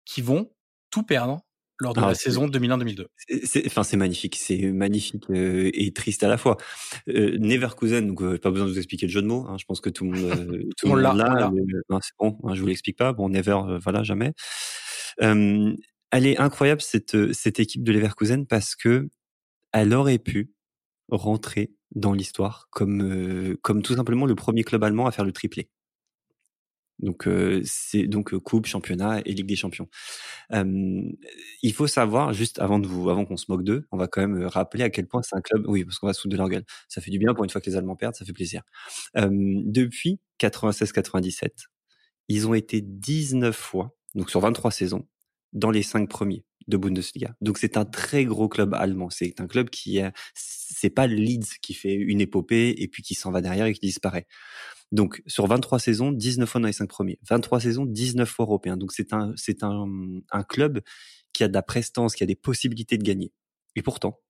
qui 0.06 0.22
vont 0.22 0.50
tout 0.96 1.04
perdre 1.04 1.42
lors 1.80 1.94
de 1.94 2.00
ah, 2.00 2.08
la 2.08 2.16
saison 2.16 2.48
2001-2002. 2.48 3.08
C'est, 3.44 3.66
enfin, 3.66 3.84
c'est 3.84 3.98
magnifique, 3.98 4.38
c'est 4.38 4.72
magnifique 4.72 5.26
euh, 5.30 5.70
et 5.74 5.92
triste 5.92 6.24
à 6.24 6.30
la 6.30 6.38
fois. 6.38 6.56
Euh, 7.10 7.38
Neverkusen, 7.38 8.08
donc 8.08 8.22
euh, 8.22 8.38
pas 8.38 8.50
besoin 8.50 8.66
de 8.66 8.72
vous 8.72 8.78
expliquer 8.78 9.08
le 9.08 9.12
jeu 9.12 9.22
de 9.22 9.28
mots. 9.28 9.46
Hein, 9.50 9.58
je 9.60 9.66
pense 9.66 9.82
que 9.82 9.90
tout 9.90 10.06
le 10.06 10.12
monde, 10.12 10.70
tout 10.78 10.88
on 10.88 10.96
le 10.96 11.04
monde 11.04 11.18
l'a. 11.18 11.52
Non, 11.90 12.00
c'est 12.02 12.14
bon, 12.18 12.38
hein, 12.46 12.56
je 12.56 12.62
vous 12.62 12.68
l'explique 12.68 12.98
pas. 12.98 13.12
Bon, 13.12 13.28
Never, 13.28 13.78
voilà, 13.84 14.04
jamais. 14.04 14.32
elle 15.20 15.76
est 16.12 16.38
incroyable 16.38 16.80
cette 16.80 17.34
cette 17.34 17.60
équipe 17.60 17.84
de 17.84 17.92
Leverkusen 17.92 18.46
parce 18.48 18.78
que 18.78 19.10
elle 19.74 19.94
aurait 19.94 20.20
pu 20.20 20.54
rentrer 21.10 21.74
dans 21.94 22.14
l'histoire 22.14 22.70
comme 22.72 23.58
comme 23.64 23.82
tout 23.82 23.96
simplement 23.96 24.26
le 24.26 24.36
premier 24.36 24.64
club 24.64 24.82
allemand 24.86 25.08
à 25.08 25.12
faire 25.12 25.26
le 25.26 25.34
triplé. 25.34 25.68
Donc 27.00 27.28
euh, 27.28 27.62
c'est 27.66 28.08
donc 28.08 28.36
coupe, 28.40 28.66
championnat 28.66 29.22
et 29.26 29.34
Ligue 29.34 29.48
des 29.48 29.56
Champions. 29.56 29.88
Euh, 30.54 31.02
il 31.62 31.74
faut 31.74 31.88
savoir 31.88 32.34
juste 32.34 32.60
avant 32.60 32.80
de 32.80 32.88
vous, 32.88 33.10
avant 33.10 33.26
qu'on 33.26 33.38
se 33.38 33.46
moque 33.50 33.64
d'eux, 33.64 33.86
on 33.92 33.98
va 33.98 34.08
quand 34.08 34.22
même 34.22 34.46
rappeler 34.46 34.84
à 34.84 34.90
quel 34.90 35.08
point 35.08 35.22
c'est 35.22 35.36
un 35.36 35.42
club. 35.42 35.66
Oui, 35.68 35.84
parce 35.84 36.00
qu'on 36.00 36.08
va 36.08 36.14
se 36.14 36.22
foutre 36.22 36.32
de 36.32 36.38
leur 36.38 36.50
gueule. 36.50 36.66
Ça 36.88 37.02
fait 37.02 37.12
du 37.12 37.20
bien 37.20 37.34
pour 37.34 37.44
une 37.44 37.50
fois 37.50 37.62
que 37.62 37.70
les 37.70 37.76
Allemands 37.76 37.96
perdent, 37.96 38.16
ça 38.16 38.26
fait 38.26 38.34
plaisir. 38.34 38.62
Euh, 39.18 39.30
depuis 39.32 40.20
96-97, 40.40 41.50
ils 42.30 42.48
ont 42.48 42.54
été 42.54 42.82
19 42.82 43.56
fois, 43.56 43.96
donc 44.16 44.30
sur 44.30 44.40
23 44.40 44.72
saisons, 44.72 45.08
dans 45.54 45.72
les 45.72 45.84
5 45.84 46.10
premiers 46.10 46.46
de 46.68 46.78
Bundesliga. 46.78 47.36
Donc 47.42 47.58
c'est 47.58 47.78
un 47.78 47.86
très 47.86 48.26
gros 48.26 48.50
club 48.50 48.74
allemand. 48.74 49.10
C'est 49.10 49.40
un 49.40 49.48
club 49.48 49.70
qui 49.70 49.98
est, 49.98 50.12
c'est 50.34 50.90
pas 50.90 51.08
Leeds 51.08 51.60
qui 51.62 51.74
fait 51.74 51.94
une 51.94 52.22
épopée 52.22 52.74
et 52.78 52.88
puis 52.88 53.04
qui 53.04 53.14
s'en 53.14 53.32
va 53.32 53.42
derrière 53.42 53.66
et 53.66 53.74
qui 53.74 53.86
disparaît. 53.86 54.26
Donc, 54.92 55.22
sur 55.28 55.48
23 55.48 55.80
saisons, 55.80 56.12
19 56.12 56.50
fois 56.50 56.62
dans 56.62 56.68
les 56.68 56.74
5 56.74 56.88
premiers. 56.88 57.20
23 57.30 57.60
saisons, 57.60 57.86
19 57.86 58.30
fois 58.30 58.46
européens. 58.46 58.78
Donc, 58.78 58.92
c'est 58.92 59.14
un, 59.14 59.34
c'est 59.36 59.64
un, 59.64 59.86
un 60.32 60.44
club 60.44 60.82
qui 61.34 61.44
a 61.44 61.48
de 61.48 61.54
la 61.54 61.64
prestance, 61.64 62.16
qui 62.16 62.24
a 62.24 62.28
des 62.28 62.36
possibilités 62.36 62.98
de 62.98 63.04
gagner. 63.04 63.34
Et 63.76 63.82
pourtant, 63.82 64.22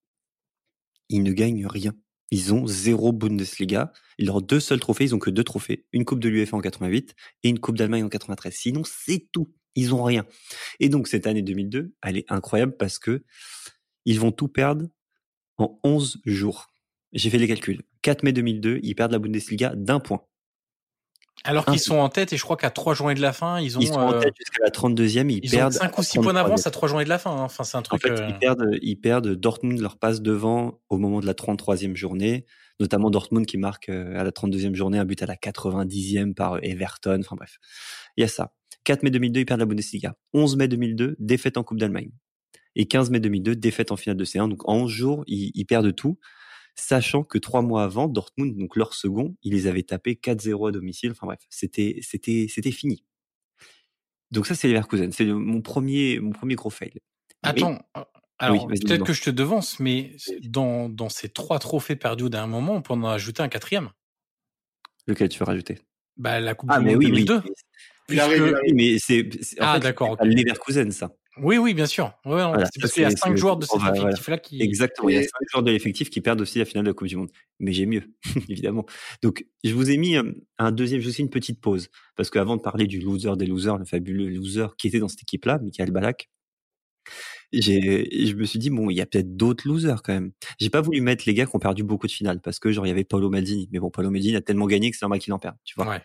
ils 1.09 1.23
ne 1.23 1.31
gagnent 1.31 1.67
rien. 1.67 1.93
Ils 2.31 2.53
ont 2.53 2.65
zéro 2.65 3.11
Bundesliga. 3.11 3.91
Leurs 4.17 4.41
deux 4.41 4.59
seuls 4.59 4.79
trophées, 4.79 5.05
ils 5.05 5.15
ont 5.15 5.19
que 5.19 5.29
deux 5.29 5.43
trophées. 5.43 5.85
Une 5.93 6.05
Coupe 6.05 6.19
de 6.19 6.29
l'UEFA 6.29 6.57
en 6.57 6.61
88 6.61 7.15
et 7.43 7.49
une 7.49 7.59
Coupe 7.59 7.77
d'Allemagne 7.77 8.03
en 8.03 8.09
93. 8.09 8.53
Sinon, 8.53 8.81
c'est 8.83 9.29
tout. 9.31 9.53
Ils 9.75 9.93
ont 9.93 10.03
rien. 10.03 10.25
Et 10.79 10.89
donc, 10.89 11.07
cette 11.07 11.27
année 11.27 11.41
2002, 11.41 11.93
elle 12.01 12.17
est 12.17 12.25
incroyable 12.29 12.75
parce 12.77 12.97
que 12.97 13.23
ils 14.05 14.19
vont 14.19 14.31
tout 14.31 14.47
perdre 14.47 14.87
en 15.57 15.79
11 15.83 16.21
jours. 16.25 16.67
J'ai 17.13 17.29
fait 17.29 17.37
les 17.37 17.47
calculs. 17.47 17.81
4 18.01 18.23
mai 18.23 18.33
2002, 18.33 18.79
ils 18.83 18.95
perdent 18.95 19.11
la 19.11 19.19
Bundesliga 19.19 19.73
d'un 19.75 19.99
point. 19.99 20.25
Alors 21.45 21.65
qu'ils 21.65 21.79
sont 21.79 21.97
en 21.97 22.09
tête 22.09 22.33
et 22.33 22.37
je 22.37 22.41
crois 22.41 22.57
qu'à 22.57 22.71
trois 22.71 22.93
journées 22.93 23.13
de 23.13 23.21
la 23.21 23.31
fin, 23.31 23.59
ils 23.59 23.77
ont. 23.77 23.81
Ils 23.81 23.87
sont 23.87 23.99
en 23.99 24.19
tête 24.19 24.33
jusqu'à 24.37 24.63
la 24.63 24.71
32e, 24.71 25.29
ils, 25.29 25.39
ils 25.43 25.49
perdent. 25.49 25.75
Ont 25.75 25.79
5 25.79 25.97
ou 25.97 26.03
6 26.03 26.19
points 26.19 26.33
d'avance 26.33 26.65
à 26.67 26.71
trois 26.71 26.89
journées 26.89 27.03
de 27.03 27.09
la 27.09 27.19
fin. 27.19 27.31
Hein. 27.31 27.43
Enfin, 27.43 27.63
c'est 27.63 27.77
un 27.77 27.81
truc. 27.81 28.03
En 28.03 28.07
fait, 28.07 28.19
euh... 28.19 28.27
ils 28.29 28.39
perdent, 28.39 28.77
ils 28.81 28.95
perdent. 28.95 29.35
Dortmund 29.35 29.79
leur 29.79 29.97
passe 29.97 30.21
devant 30.21 30.79
au 30.89 30.97
moment 30.97 31.19
de 31.19 31.25
la 31.25 31.33
33e 31.33 31.95
journée, 31.95 32.45
notamment 32.79 33.09
Dortmund 33.09 33.45
qui 33.45 33.57
marque 33.57 33.89
à 33.89 34.23
la 34.23 34.31
32e 34.31 34.73
journée 34.73 34.97
un 34.97 35.05
but 35.05 35.21
à 35.21 35.27
la 35.27 35.35
90e 35.35 36.33
par 36.33 36.57
Everton. 36.63 37.19
Enfin 37.19 37.35
bref, 37.35 37.57
il 38.17 38.21
y 38.21 38.23
a 38.23 38.27
ça. 38.27 38.53
4 38.83 39.03
mai 39.03 39.11
2002, 39.11 39.39
ils 39.41 39.45
perdent 39.45 39.59
la 39.61 39.65
Bundesliga. 39.65 40.15
11 40.33 40.57
mai 40.57 40.67
2002, 40.67 41.15
défaite 41.19 41.57
en 41.57 41.63
Coupe 41.63 41.79
d'Allemagne. 41.79 42.11
Et 42.75 42.87
15 42.87 43.09
mai 43.09 43.19
2002, 43.19 43.55
défaite 43.55 43.91
en 43.91 43.95
finale 43.95 44.17
de 44.17 44.25
C1. 44.25 44.49
Donc 44.49 44.67
en 44.67 44.75
11 44.75 44.91
jours, 44.91 45.23
ils, 45.27 45.51
ils 45.53 45.65
perdent 45.65 45.95
tout 45.95 46.17
sachant 46.75 47.23
que 47.23 47.37
trois 47.37 47.61
mois 47.61 47.83
avant, 47.83 48.07
Dortmund, 48.07 48.57
donc 48.57 48.75
leur 48.75 48.93
second, 48.93 49.35
ils 49.41 49.53
les 49.53 49.67
avaient 49.67 49.83
tapés 49.83 50.13
4-0 50.21 50.69
à 50.69 50.71
domicile. 50.71 51.11
Enfin 51.11 51.27
bref, 51.27 51.39
c'était 51.49 51.99
c'était 52.01 52.47
c'était 52.49 52.71
fini. 52.71 53.03
Donc 54.31 54.47
ça, 54.47 54.55
c'est 54.55 54.67
Leverkusen. 54.67 55.11
C'est 55.11 55.25
mon 55.25 55.61
premier 55.61 56.19
mon 56.19 56.31
premier 56.31 56.55
gros 56.55 56.69
fail. 56.69 56.93
Attends. 57.43 57.79
Mais... 57.95 58.03
Alors, 58.37 58.65
oui, 58.65 58.79
peut-être 58.79 59.05
que 59.05 59.13
je 59.13 59.21
te 59.21 59.29
devance, 59.29 59.79
mais 59.79 60.17
dans, 60.43 60.89
dans 60.89 61.07
ces 61.07 61.29
trois 61.29 61.57
trophées 61.57 61.95
perdus 61.95 62.29
d'un 62.29 62.47
moment, 62.47 62.73
on 62.73 62.81
peut 62.81 62.93
en 62.93 63.05
ajouter 63.05 63.41
un 63.41 63.47
quatrième. 63.47 63.91
Lequel 65.07 65.29
tu 65.29 65.39
veux 65.39 65.45
rajouter? 65.45 65.79
Bah, 66.17 66.41
La 66.41 66.53
Coupe 66.53 66.69
ah, 66.73 66.79
du 66.79 66.85
mais 66.85 66.91
Monde 66.95 67.03
oui, 67.03 67.11
2002. 67.11 67.35
Oui. 67.45 67.51
Puisque... 68.07 68.27
Oui, 68.27 68.73
mais 68.73 68.99
c'est 68.99 69.29
ah, 69.59 69.75
fait, 69.75 69.79
d'accord. 69.79 70.11
Okay. 70.11 70.27
Leverkusen, 70.27 70.91
ça. 70.91 71.15
Oui, 71.41 71.57
oui, 71.57 71.73
bien 71.73 71.85
sûr. 71.85 72.05
Ouais, 72.25 72.31
Voilà, 72.31 72.67
parce 72.79 72.93
qu'il 72.93 73.03
y 73.03 73.05
a 73.05 73.09
cinq 73.11 73.35
joueurs 73.35 73.57
de 73.57 73.65
cet 73.65 73.81
effectif-là 73.95 74.37
qui. 74.37 74.61
Exactement. 74.61 75.09
Il 75.09 75.15
y 75.15 75.17
a 75.17 75.23
cinq 75.23 75.45
joueurs 75.51 75.63
de 75.63 75.71
l'effectif 75.71 76.09
qui 76.09 76.21
perdent 76.21 76.41
aussi 76.41 76.59
la 76.59 76.65
finale 76.65 76.85
de 76.85 76.89
la 76.89 76.93
Coupe 76.93 77.07
du 77.07 77.17
Monde. 77.17 77.31
Mais 77.59 77.73
j'ai 77.73 77.85
mieux, 77.85 78.03
évidemment. 78.49 78.85
Donc, 79.21 79.45
je 79.63 79.73
vous 79.73 79.91
ai 79.91 79.97
mis 79.97 80.15
euh, 80.15 80.23
un 80.57 80.71
deuxième, 80.71 81.01
je 81.01 81.07
vous 81.07 81.15
ai 81.15 81.19
une 81.19 81.29
petite 81.29 81.59
pause. 81.59 81.89
Parce 82.15 82.29
qu'avant 82.29 82.55
de 82.55 82.61
parler 82.61 82.87
du 82.87 82.99
loser 82.99 83.35
des 83.37 83.45
losers, 83.45 83.77
le 83.77 83.85
fabuleux 83.85 84.29
loser 84.29 84.67
qui 84.77 84.87
était 84.87 84.99
dans 84.99 85.09
cette 85.09 85.23
équipe-là, 85.23 85.59
Michael 85.59 85.91
Balak, 85.91 86.29
je 87.53 88.33
me 88.35 88.45
suis 88.45 88.59
dit, 88.59 88.69
bon, 88.69 88.89
il 88.89 88.95
y 88.95 89.01
a 89.01 89.05
peut-être 89.05 89.35
d'autres 89.35 89.67
losers 89.67 90.01
quand 90.03 90.13
même. 90.13 90.31
J'ai 90.59 90.69
pas 90.69 90.81
voulu 90.81 91.01
mettre 91.01 91.23
les 91.27 91.33
gars 91.33 91.45
qui 91.45 91.55
ont 91.55 91.59
perdu 91.59 91.83
beaucoup 91.83 92.07
de 92.07 92.11
finales 92.11 92.41
parce 92.41 92.59
que, 92.59 92.71
genre, 92.71 92.85
il 92.85 92.89
y 92.89 92.91
avait 92.91 93.03
Paolo 93.03 93.29
Maldini. 93.29 93.69
Mais 93.71 93.79
bon, 93.79 93.89
Paolo 93.89 94.09
Maldini 94.09 94.35
a 94.35 94.41
tellement 94.41 94.67
gagné 94.67 94.91
que 94.91 94.97
c'est 94.97 95.03
normal 95.03 95.19
qu'il 95.19 95.33
en 95.33 95.39
perde, 95.39 95.57
tu 95.63 95.75
vois. 95.75 95.87
Ouais. 95.87 96.01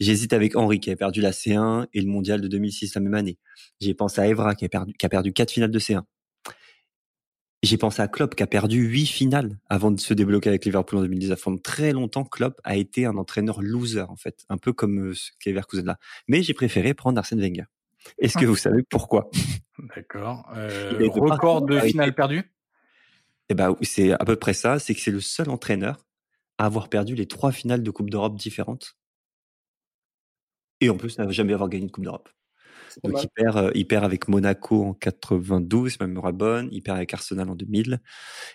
J'hésite 0.00 0.32
avec 0.32 0.56
Henri 0.56 0.80
qui 0.80 0.90
a 0.90 0.96
perdu 0.96 1.20
la 1.20 1.32
C1 1.32 1.86
et 1.92 2.00
le 2.00 2.08
mondial 2.08 2.40
de 2.40 2.48
2006 2.48 2.94
la 2.94 3.00
même 3.00 3.14
année. 3.14 3.38
J'ai 3.80 3.94
pensé 3.94 4.20
à 4.20 4.28
Evra 4.28 4.54
qui 4.54 4.64
a 4.64 4.68
perdu, 4.68 4.92
qui 4.98 5.06
a 5.06 5.08
perdu 5.08 5.32
quatre 5.32 5.50
finales 5.50 5.70
de 5.70 5.78
C1. 5.78 6.02
J'ai 7.62 7.78
pensé 7.78 8.00
à 8.02 8.06
Klopp 8.06 8.34
qui 8.34 8.42
a 8.42 8.46
perdu 8.46 8.80
huit 8.80 9.06
finales 9.06 9.58
avant 9.68 9.90
de 9.90 9.98
se 9.98 10.14
débloquer 10.14 10.50
avec 10.50 10.64
Liverpool 10.64 10.98
en 10.98 11.02
2019. 11.02 11.42
Pendant 11.42 11.58
très 11.58 11.92
longtemps, 11.92 12.24
Klopp 12.24 12.60
a 12.64 12.76
été 12.76 13.06
un 13.06 13.16
entraîneur 13.16 13.62
loser 13.62 14.02
en 14.02 14.16
fait, 14.16 14.44
un 14.48 14.58
peu 14.58 14.72
comme 14.72 15.08
euh, 15.08 15.14
ce 15.14 15.30
Leverkusen 15.46 15.84
là. 15.84 15.98
Mais 16.28 16.42
j'ai 16.42 16.54
préféré 16.54 16.94
prendre 16.94 17.18
Arsène 17.18 17.40
Wenger. 17.40 17.64
Est-ce 18.18 18.38
que 18.38 18.44
vous 18.44 18.56
savez 18.56 18.82
pourquoi? 18.88 19.30
D'accord. 19.94 20.50
Euh, 20.56 21.08
record 21.14 21.62
de 21.62 21.80
finale 21.80 22.14
perdue 22.14 22.50
Eh 23.48 23.54
ben, 23.54 23.76
c'est 23.82 24.12
à 24.12 24.24
peu 24.24 24.36
près 24.36 24.54
ça. 24.54 24.78
C'est 24.78 24.94
que 24.94 25.00
c'est 25.00 25.10
le 25.10 25.20
seul 25.20 25.50
entraîneur 25.50 26.06
à 26.58 26.66
avoir 26.66 26.88
perdu 26.88 27.14
les 27.14 27.26
trois 27.26 27.52
finales 27.52 27.82
de 27.82 27.90
Coupe 27.90 28.10
d'Europe 28.10 28.36
différentes. 28.36 28.96
Et 30.80 30.90
en 30.90 30.96
plus, 30.96 31.18
n'a 31.18 31.28
jamais 31.30 31.52
avoir 31.52 31.68
gagné 31.68 31.84
une 31.84 31.90
Coupe 31.90 32.04
d'Europe. 32.04 32.28
Donc 33.02 33.12
mal. 33.12 33.24
il 33.24 33.28
perd, 33.28 33.56
euh, 33.58 33.70
il 33.74 33.86
perd 33.86 34.04
avec 34.04 34.28
Monaco 34.28 34.84
en 34.84 34.94
92, 34.94 35.92
si 35.92 35.98
ma 36.00 36.06
mémoire 36.06 36.28
est 36.28 36.32
bonne. 36.32 36.68
Il 36.72 36.82
perd 36.82 36.96
avec 36.96 37.12
Arsenal 37.12 37.48
en 37.50 37.54
2000 37.54 38.00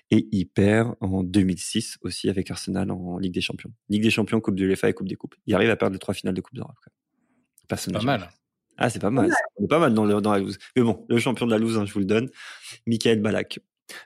et 0.09 0.27
il 0.31 0.45
perd 0.45 0.95
en 0.99 1.23
2006 1.23 1.99
aussi 2.01 2.29
avec 2.29 2.49
Arsenal 2.49 2.91
en 2.91 3.17
Ligue 3.19 3.33
des 3.33 3.41
Champions. 3.41 3.71
Ligue 3.89 4.03
des 4.03 4.09
Champions, 4.09 4.39
Coupe 4.41 4.55
de 4.55 4.65
l'UEFA 4.65 4.89
et 4.89 4.93
Coupe 4.93 5.07
des 5.07 5.15
Coupes. 5.15 5.35
Il 5.45 5.53
arrive 5.53 5.69
à 5.69 5.75
perdre 5.75 5.93
les 5.93 5.99
trois 5.99 6.13
finales 6.13 6.33
de 6.33 6.41
Coupe 6.41 6.55
d'Europe. 6.55 6.75
même. 7.69 7.93
Pas 7.93 8.01
mal. 8.03 8.29
Ah, 8.83 8.89
c'est 8.89 8.99
pas 8.99 9.11
mal. 9.11 9.29
ça. 9.29 9.35
On 9.57 9.65
est 9.65 9.67
pas 9.67 9.79
mal 9.79 9.93
dans, 9.93 10.05
le- 10.05 10.21
dans 10.21 10.31
la 10.33 10.39
loose. 10.39 10.57
Mais 10.75 10.81
bon, 10.81 11.05
le 11.07 11.17
champion 11.19 11.45
de 11.45 11.51
la 11.51 11.57
loose, 11.59 11.77
hein, 11.77 11.85
je 11.85 11.93
vous 11.93 11.99
le 11.99 12.05
donne, 12.05 12.29
Michael 12.87 13.21
Balak. 13.21 13.59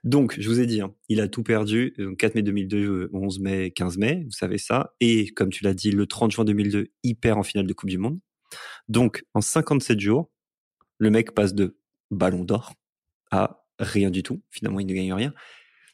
Donc, 0.03 0.35
je 0.39 0.49
vous 0.49 0.59
ai 0.59 0.65
dit, 0.65 0.81
hein, 0.81 0.93
il 1.09 1.21
a 1.21 1.27
tout 1.27 1.43
perdu. 1.43 1.93
Donc, 1.97 2.17
4 2.17 2.35
mai 2.35 2.41
2002, 2.41 2.77
euh, 2.85 3.09
11 3.13 3.39
mai, 3.39 3.71
15 3.71 3.97
mai, 3.97 4.23
vous 4.25 4.31
savez 4.31 4.57
ça. 4.57 4.93
Et 4.99 5.27
comme 5.29 5.49
tu 5.49 5.63
l'as 5.63 5.73
dit, 5.75 5.91
le 5.91 6.05
30 6.07 6.31
juin 6.31 6.43
2002, 6.43 6.87
il 7.03 7.15
perd 7.15 7.37
en 7.39 7.43
finale 7.43 7.67
de 7.67 7.73
Coupe 7.73 7.89
du 7.89 7.97
Monde. 7.99 8.19
Donc, 8.89 9.23
en 9.33 9.41
57 9.41 9.99
jours, 9.99 10.29
le 10.97 11.09
mec 11.09 11.33
passe 11.33 11.53
de 11.53 11.77
ballon 12.11 12.43
d'or 12.43 12.73
à 13.31 13.63
rien 13.79 14.09
du 14.09 14.23
tout. 14.23 14.41
Finalement, 14.49 14.79
il 14.79 14.87
ne 14.87 14.93
gagne 14.93 15.13
rien. 15.13 15.33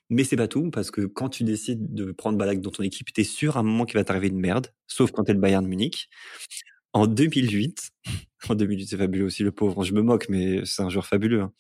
Mais 0.10 0.24
c'est 0.26 0.36
pas 0.36 0.48
tout, 0.50 0.70
parce 0.72 0.92
que 0.92 1.02
quand 1.02 1.30
tu 1.30 1.44
décides 1.44 1.94
de 1.94 2.12
prendre 2.12 2.38
Balak 2.38 2.60
dans 2.62 2.70
ton 2.72 2.84
équipe, 2.84 3.12
t'es 3.14 3.24
sûr 3.24 3.56
à 3.58 3.62
un 3.62 3.64
moment 3.64 3.86
qu'il 3.86 3.98
va 3.98 4.04
t'arriver 4.04 4.28
une 4.28 4.40
merde, 4.40 4.68
sauf 4.88 5.12
quand 5.12 5.24
t'es 5.24 5.34
le 5.34 5.40
Bayern 5.40 5.66
Munich. 5.66 6.10
En 6.94 7.08
2008, 7.08 7.92
en 8.50 8.56
2008, 8.56 8.88
c'est 8.88 8.98
fabuleux 8.98 9.26
aussi, 9.26 9.44
le 9.44 9.52
pauvre. 9.52 9.84
Je 9.84 9.94
me 9.94 10.02
moque, 10.02 10.28
mais 10.30 10.62
c'est 10.66 10.82
un 10.82 10.90
joueur 10.90 11.06
fabuleux. 11.06 11.42
hein. 11.42 11.54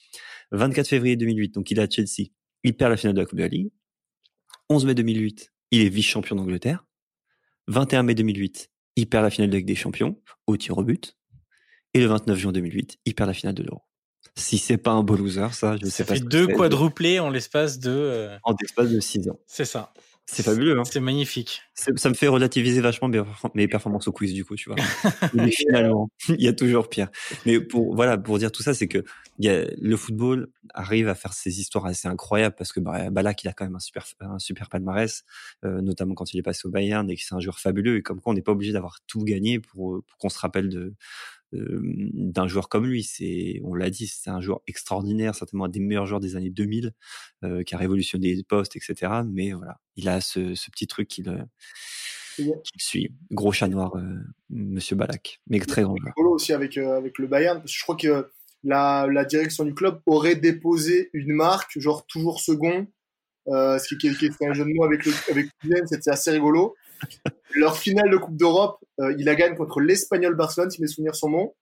24 0.51 0.87
février 0.87 1.15
2008, 1.15 1.53
donc 1.55 1.71
il 1.71 1.79
est 1.79 1.81
à 1.81 1.89
Chelsea. 1.89 2.29
Il 2.63 2.75
perd 2.75 2.91
la 2.91 2.97
finale 2.97 3.15
de 3.15 3.21
la 3.21 3.25
Coupe 3.25 3.37
de 3.37 3.43
la 3.43 3.47
Ligue. 3.49 3.71
11 4.69 4.85
mai 4.85 4.95
2008, 4.95 5.51
il 5.71 5.81
est 5.81 5.89
vice-champion 5.89 6.35
d'Angleterre. 6.35 6.85
21 7.67 8.03
mai 8.03 8.15
2008, 8.15 8.69
il 8.97 9.07
perd 9.07 9.23
la 9.23 9.29
finale 9.29 9.49
de 9.49 9.53
la 9.53 9.57
Ligue 9.59 9.67
des 9.67 9.75
Champions 9.75 10.19
au 10.47 10.57
tir 10.57 10.77
au 10.77 10.83
but. 10.83 11.17
Et 11.93 11.99
le 11.99 12.05
29 12.07 12.37
juin 12.37 12.51
2008, 12.51 12.99
il 13.05 13.15
perd 13.15 13.27
la 13.27 13.33
finale 13.33 13.55
de 13.55 13.63
l'Euro. 13.63 13.81
Si 14.35 14.57
c'est 14.57 14.77
pas 14.77 14.91
un 14.91 15.03
beau 15.03 15.15
loser, 15.15 15.47
ça, 15.51 15.75
je 15.77 15.85
Ça 15.85 15.91
sais 15.91 16.05
pas. 16.05 16.13
fait 16.13 16.19
ce 16.19 16.23
que 16.23 16.29
deux 16.29 16.47
quadruplés 16.47 17.19
en 17.19 17.29
l'espace 17.29 17.79
de. 17.79 17.89
euh, 17.91 18.37
En 18.43 18.55
l'espace 18.61 18.89
de 18.89 18.99
6 18.99 19.27
ans. 19.29 19.39
C'est 19.47 19.65
ça. 19.65 19.93
C'est 20.25 20.43
fabuleux, 20.43 20.79
hein. 20.79 20.85
C'est 20.85 21.01
magnifique. 21.01 21.61
Ça 21.73 22.07
me 22.09 22.13
fait 22.13 22.27
relativiser 22.27 22.79
vachement 22.79 23.09
mes 23.09 23.19
perfor- 23.19 23.51
mes 23.53 23.67
performances 23.67 24.07
au 24.07 24.13
quiz, 24.13 24.33
du 24.33 24.45
coup, 24.45 24.55
tu 24.55 24.69
vois. 24.69 24.77
Mais 25.33 25.51
finalement, 25.51 26.09
il 26.29 26.41
y 26.41 26.47
a 26.47 26.53
toujours 26.53 26.87
pire. 26.87 27.09
Mais 27.45 27.59
pour, 27.59 27.95
voilà, 27.95 28.17
pour 28.17 28.37
dire 28.37 28.51
tout 28.51 28.63
ça, 28.63 28.73
c'est 28.73 28.87
que 28.87 29.03
il 29.39 29.45
y 29.45 29.49
a, 29.49 29.65
le 29.77 29.97
football 29.97 30.47
arrive 30.73 31.09
à 31.09 31.15
faire 31.15 31.33
ces 31.33 31.59
histoires 31.59 31.85
assez 31.85 32.07
incroyables 32.07 32.55
parce 32.55 32.71
que 32.71 32.79
bah, 32.79 33.09
Balak, 33.09 33.43
il 33.43 33.49
a 33.49 33.53
quand 33.53 33.65
même 33.65 33.75
un 33.75 33.79
super, 33.79 34.05
un 34.21 34.39
super 34.39 34.69
palmarès, 34.69 35.23
euh, 35.65 35.81
notamment 35.81 36.13
quand 36.13 36.33
il 36.33 36.37
est 36.39 36.43
passé 36.43 36.65
au 36.65 36.71
Bayern 36.71 37.09
et 37.09 37.15
que 37.17 37.21
c'est 37.23 37.35
un 37.35 37.39
joueur 37.39 37.59
fabuleux 37.59 37.97
et 37.97 38.01
comme 38.01 38.21
quoi 38.21 38.31
on 38.31 38.35
n'est 38.35 38.41
pas 38.41 38.51
obligé 38.53 38.71
d'avoir 38.71 38.99
tout 39.07 39.23
gagné 39.23 39.59
pour, 39.59 40.01
pour 40.07 40.17
qu'on 40.17 40.29
se 40.29 40.39
rappelle 40.39 40.69
de, 40.69 40.93
d'un 41.53 42.47
joueur 42.47 42.69
comme 42.69 42.85
lui. 42.85 43.03
C'est, 43.03 43.61
on 43.63 43.73
l'a 43.73 43.89
dit, 43.89 44.07
c'est 44.07 44.29
un 44.29 44.41
joueur 44.41 44.61
extraordinaire, 44.67 45.35
certainement 45.35 45.65
un 45.65 45.69
des 45.69 45.79
meilleurs 45.79 46.05
joueurs 46.05 46.21
des 46.21 46.35
années 46.35 46.49
2000, 46.49 46.93
euh, 47.43 47.63
qui 47.63 47.75
a 47.75 47.77
révolutionné 47.77 48.33
les 48.33 48.43
postes, 48.43 48.75
etc. 48.75 49.11
Mais 49.25 49.51
voilà, 49.51 49.79
il 49.95 50.07
a 50.07 50.21
ce, 50.21 50.55
ce 50.55 50.71
petit 50.71 50.87
truc 50.87 51.07
qui 51.07 51.23
le, 51.23 51.39
qui 52.35 52.43
le 52.45 52.53
suit. 52.77 53.11
Gros 53.31 53.51
chat 53.51 53.67
noir, 53.67 53.95
euh, 53.97 54.19
Monsieur 54.49 54.95
Balak, 54.95 55.41
mais 55.47 55.59
très 55.59 55.83
grand 55.83 55.95
joueur. 55.97 56.13
rigolo 56.15 56.35
aussi 56.35 56.53
avec, 56.53 56.77
euh, 56.77 56.97
avec 56.97 57.17
le 57.17 57.27
Bayern. 57.27 57.59
Parce 57.59 57.71
que 57.71 57.77
je 57.77 57.83
crois 57.83 57.97
que 57.97 58.31
la, 58.63 59.07
la 59.11 59.25
direction 59.25 59.65
du 59.65 59.73
club 59.73 60.01
aurait 60.05 60.35
déposé 60.35 61.09
une 61.13 61.33
marque, 61.33 61.77
genre 61.79 62.05
toujours 62.05 62.39
second, 62.39 62.87
ce 63.47 63.95
qui, 63.95 64.09
fait 64.09 64.47
un 64.47 64.53
jeu 64.53 64.63
de 64.63 64.69
mots 64.73 64.85
avec 64.85 65.05
le 65.05 65.11
avec 65.31 65.47
c'était 65.87 66.11
assez 66.11 66.31
rigolo. 66.31 66.75
Leur 67.55 67.77
finale 67.77 68.09
de 68.09 68.17
Coupe 68.17 68.37
d'Europe, 68.37 68.83
il 69.17 69.25
la 69.25 69.35
gagne 69.35 69.55
contre 69.55 69.79
l'Espagnol 69.79 70.35
Barcelone, 70.35 70.71
si 70.71 70.81
mes 70.81 70.87
souvenirs 70.87 71.15
sont 71.15 71.29
bons. 71.29 71.55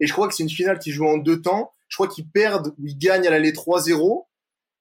Et 0.00 0.06
je 0.06 0.12
crois 0.12 0.28
que 0.28 0.34
c'est 0.34 0.42
une 0.42 0.50
finale 0.50 0.78
qui 0.78 0.90
joue 0.92 1.06
en 1.06 1.18
deux 1.18 1.40
temps. 1.40 1.72
Je 1.88 1.96
crois 1.96 2.08
qu'ils 2.08 2.28
perdent 2.28 2.68
ou 2.78 2.86
ils 2.86 2.98
gagnent 2.98 3.26
à 3.26 3.30
l'aller 3.30 3.52
3-0. 3.52 4.26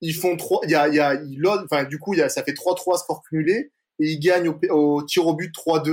Ils 0.02 0.14
font 0.14 0.36
3, 0.36 0.62
il 0.64 0.72
y 0.72 0.76
a, 0.76 1.22
enfin, 1.64 1.86
du 1.86 2.00
coup, 2.00 2.16
ça 2.16 2.44
fait 2.44 2.52
3-3 2.52 3.00
score 3.00 3.24
cumulé 3.24 3.72
et 4.00 4.10
ils 4.10 4.20
gagnent 4.20 4.50
au, 4.50 4.60
au 4.72 5.04
tir 5.04 5.26
au 5.26 5.34
but 5.34 5.54
3-2. 5.56 5.90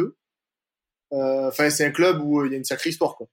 Euh, 1.12 1.48
Enfin, 1.48 1.70
c'est 1.70 1.84
un 1.84 1.90
club 1.90 2.20
où 2.22 2.40
euh, 2.40 2.46
il 2.46 2.52
y 2.52 2.54
a 2.54 2.58
une 2.58 2.64
sacrée 2.64 2.90
histoire, 2.90 3.16
quoi. 3.16 3.28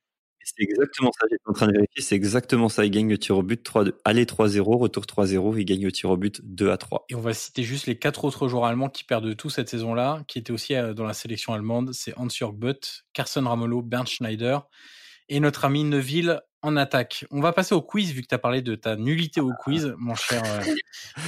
C'est 0.58 0.64
exactement 0.64 1.12
ça, 1.12 1.28
j'étais 1.30 1.44
en 1.46 1.54
train 1.54 1.68
de 1.68 1.74
vérifier, 1.74 2.02
c'est 2.02 2.16
exactement 2.16 2.70
ça. 2.70 2.86
Il 2.86 2.92
gagne 2.92 3.10
le 3.10 3.18
tir 3.18 3.38
au 3.38 3.44
but 3.44 3.62
3 3.62 3.86
aller 4.04 4.26
3-0, 4.26 4.62
retour 4.78 5.04
3-0, 5.04 5.58
il 5.58 5.66
gagne 5.66 5.88
au 5.88 5.92
tir 5.92 6.10
au 6.10 6.18
but 6.18 6.42
2 6.44 6.72
à 6.72 6.78
3. 6.78 7.06
Et 7.10 7.16
on 7.16 7.22
va 7.22 7.34
citer 7.34 7.64
juste 7.64 7.88
les 7.88 7.98
quatre 7.98 8.26
autres 8.26 8.48
joueurs 8.48 8.66
allemands 8.66 8.90
qui 8.90 9.04
perdent 9.04 9.36
tout 9.36 9.50
cette 9.50 9.70
saison-là, 9.70 10.24
qui 10.28 10.40
étaient 10.40 10.52
aussi 10.52 10.76
euh, 10.76 10.94
dans 10.94 11.06
la 11.06 11.14
sélection 11.14 11.54
allemande. 11.54 11.94
C'est 11.94 12.18
Hans-Jörg 12.18 12.56
Butt, 12.56 13.06
Carson 13.14 13.44
Ramolo, 13.46 13.82
Bernd 13.82 14.08
Schneider 14.08 14.68
et 15.30 15.40
notre 15.40 15.66
ami 15.66 15.84
Neville 15.84 16.42
en 16.62 16.76
attaque. 16.76 17.26
On 17.32 17.40
va 17.40 17.54
passer 17.54 17.74
au 17.74 17.82
quiz, 17.82 18.12
vu 18.12 18.22
que 18.22 18.28
tu 18.28 18.36
as 18.36 18.40
parlé 18.40 18.62
de 18.62 18.76
ta 18.76 18.96
nullité 18.96 19.40
au 19.42 19.52
quiz, 19.64 19.94
mon 19.98 20.16
cher, 20.16 20.44
euh, 20.46 20.76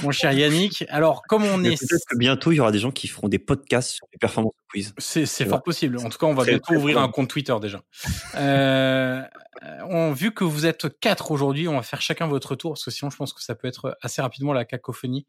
mon 0.02 0.10
cher 0.10 0.32
Yannick. 0.32 0.84
Alors, 0.88 1.22
comme 1.22 1.44
on 1.44 1.58
Mais 1.58 1.72
est... 1.72 1.80
Peut-être 1.80 2.04
que 2.06 2.16
bientôt 2.16 2.52
il 2.52 2.56
y 2.56 2.60
aura 2.60 2.72
des 2.72 2.78
gens 2.78 2.90
qui 2.90 3.08
feront 3.08 3.28
des 3.28 3.38
podcasts 3.38 3.90
sur 3.90 4.06
les 4.12 4.18
performances 4.18 4.54
de 4.54 4.70
quiz. 4.70 4.94
C'est 4.98 5.26
c'est 5.26 5.46
fort 5.46 5.62
possible. 5.62 5.98
En 5.98 6.10
tout 6.10 6.18
cas, 6.18 6.26
on 6.26 6.34
va 6.34 6.44
bientôt 6.44 6.74
ouvrir 6.74 6.98
un 6.98 7.08
compte 7.08 7.28
Twitter 7.28 7.54
déjà. 7.60 7.82
Euh, 8.34 9.22
on, 9.88 10.12
vu 10.12 10.32
que 10.32 10.44
vous 10.44 10.66
êtes 10.66 10.98
quatre 11.00 11.30
aujourd'hui, 11.30 11.68
on 11.68 11.76
va 11.76 11.82
faire 11.82 12.02
chacun 12.02 12.26
votre 12.26 12.54
tour 12.54 12.72
parce 12.72 12.84
que 12.84 12.90
sinon, 12.90 13.10
je 13.10 13.16
pense 13.16 13.32
que 13.32 13.42
ça 13.42 13.54
peut 13.54 13.68
être 13.68 13.96
assez 14.02 14.20
rapidement 14.20 14.52
la 14.52 14.64
cacophonie 14.64 15.26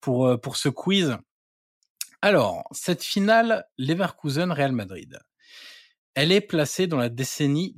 pour 0.00 0.26
euh, 0.26 0.36
pour 0.38 0.56
ce 0.56 0.68
quiz. 0.68 1.16
Alors, 2.22 2.62
cette 2.70 3.02
finale 3.02 3.66
Leverkusen-Real 3.78 4.70
Madrid, 4.70 5.18
elle 6.14 6.30
est 6.30 6.40
placée 6.40 6.86
dans 6.86 6.98
la 6.98 7.08
décennie 7.08 7.74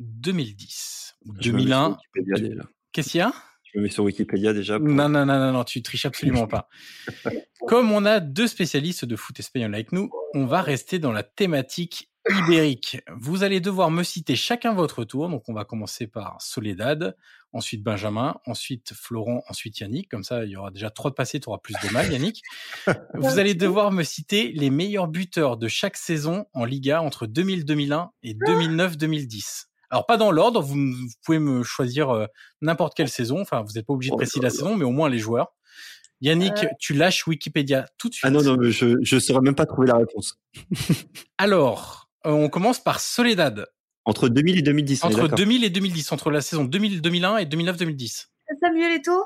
2000-2010 0.00 1.12
ou 1.26 1.34
Je 1.40 1.50
me 1.52 1.56
mets 1.56 1.62
sur 1.62 1.68
2001. 1.68 1.88
Wikipédia 1.90 2.48
déjà. 2.48 2.62
Qu'est-ce 2.92 3.10
qu'il 3.10 3.18
y 3.18 3.22
a? 3.22 3.32
Je 3.72 3.78
me 3.78 3.84
mets 3.84 3.90
sur 3.90 4.04
Wikipédia 4.04 4.52
déjà. 4.52 4.78
pour- 4.78 4.88
non, 4.88 5.08
non, 5.08 5.26
non, 5.26 5.38
non, 5.38 5.52
non, 5.52 5.64
tu 5.64 5.82
triches 5.82 6.06
absolument 6.06 6.46
pas. 6.46 6.68
Comme 7.66 7.92
on 7.92 8.04
a 8.04 8.20
deux 8.20 8.46
spécialistes 8.46 9.04
de 9.04 9.16
foot 9.16 9.38
espagnol 9.40 9.74
avec 9.74 9.90
nous, 9.92 10.10
on 10.34 10.46
va 10.46 10.62
rester 10.62 10.98
dans 10.98 11.12
la 11.12 11.22
thématique 11.22 12.10
ibérique. 12.38 13.02
Vous 13.18 13.42
allez 13.42 13.60
devoir 13.60 13.90
me 13.90 14.02
citer 14.02 14.36
chacun 14.36 14.72
votre 14.74 15.04
tour. 15.04 15.28
Donc, 15.28 15.48
on 15.48 15.52
va 15.54 15.64
commencer 15.64 16.06
par 16.06 16.40
Soledad, 16.40 17.16
ensuite 17.52 17.82
Benjamin, 17.82 18.36
ensuite 18.46 18.92
Florent, 18.94 19.42
ensuite 19.48 19.78
Yannick. 19.80 20.10
Comme 20.10 20.24
ça, 20.24 20.44
il 20.44 20.50
y 20.52 20.56
aura 20.56 20.70
déjà 20.70 20.90
trois 20.90 21.10
de 21.10 21.14
passés, 21.14 21.40
tu 21.40 21.48
auras 21.48 21.58
plus 21.58 21.74
de 21.82 21.92
mal, 21.92 22.10
Yannick. 22.12 22.40
Vous 23.14 23.38
allez 23.38 23.54
devoir 23.54 23.92
me 23.92 24.02
citer 24.04 24.52
les 24.52 24.70
meilleurs 24.70 25.08
buteurs 25.08 25.56
de 25.58 25.68
chaque 25.68 25.96
saison 25.96 26.46
en 26.54 26.64
Liga 26.64 27.02
entre 27.02 27.26
2000-2001 27.26 28.08
et 28.22 28.34
2009-2010. 28.34 29.64
Alors, 29.94 30.06
pas 30.06 30.16
dans 30.16 30.32
l'ordre, 30.32 30.60
vous, 30.60 30.74
vous 30.74 31.08
pouvez 31.24 31.38
me 31.38 31.62
choisir 31.62 32.10
euh, 32.10 32.26
n'importe 32.60 32.94
quelle 32.96 33.08
saison. 33.08 33.40
Enfin, 33.40 33.62
vous 33.62 33.74
n'êtes 33.74 33.86
pas 33.86 33.92
obligé 33.92 34.10
de 34.10 34.14
Oh 34.14 34.16
préciser 34.16 34.40
la 34.40 34.50
saison, 34.50 34.74
mais 34.74 34.84
au 34.84 34.90
moins 34.90 35.08
les 35.08 35.20
joueurs. 35.20 35.54
Yannick, 36.20 36.66
tu 36.80 36.94
lâches 36.94 37.28
Wikipédia 37.28 37.86
tout 37.96 38.08
de 38.08 38.14
suite. 38.14 38.24
Ah 38.26 38.30
non, 38.32 38.42
non, 38.42 38.56
mais 38.56 38.72
je 38.72 38.86
ne 39.14 39.20
saurais 39.20 39.40
même 39.40 39.54
pas 39.54 39.66
trouver 39.66 39.86
la 39.86 39.96
réponse. 39.96 40.40
Alors, 41.38 42.08
euh, 42.26 42.30
on 42.32 42.48
commence 42.48 42.82
par 42.82 42.98
Soledad. 42.98 43.68
Entre 44.04 44.28
2000 44.28 44.58
et 44.58 44.62
2010, 44.62 45.04
on 45.04 45.10
est 45.10 45.12
Entre 45.12 45.22
d'accord 45.22 45.38
2000 45.38 45.62
et 45.62 45.70
2010, 45.70 46.10
entre 46.10 46.32
la 46.32 46.40
saison 46.40 46.64
2000-2001 46.64 47.42
et 47.42 47.44
2009-2010. 47.44 48.26
Samuel 48.60 48.96
Eto'o? 48.96 49.22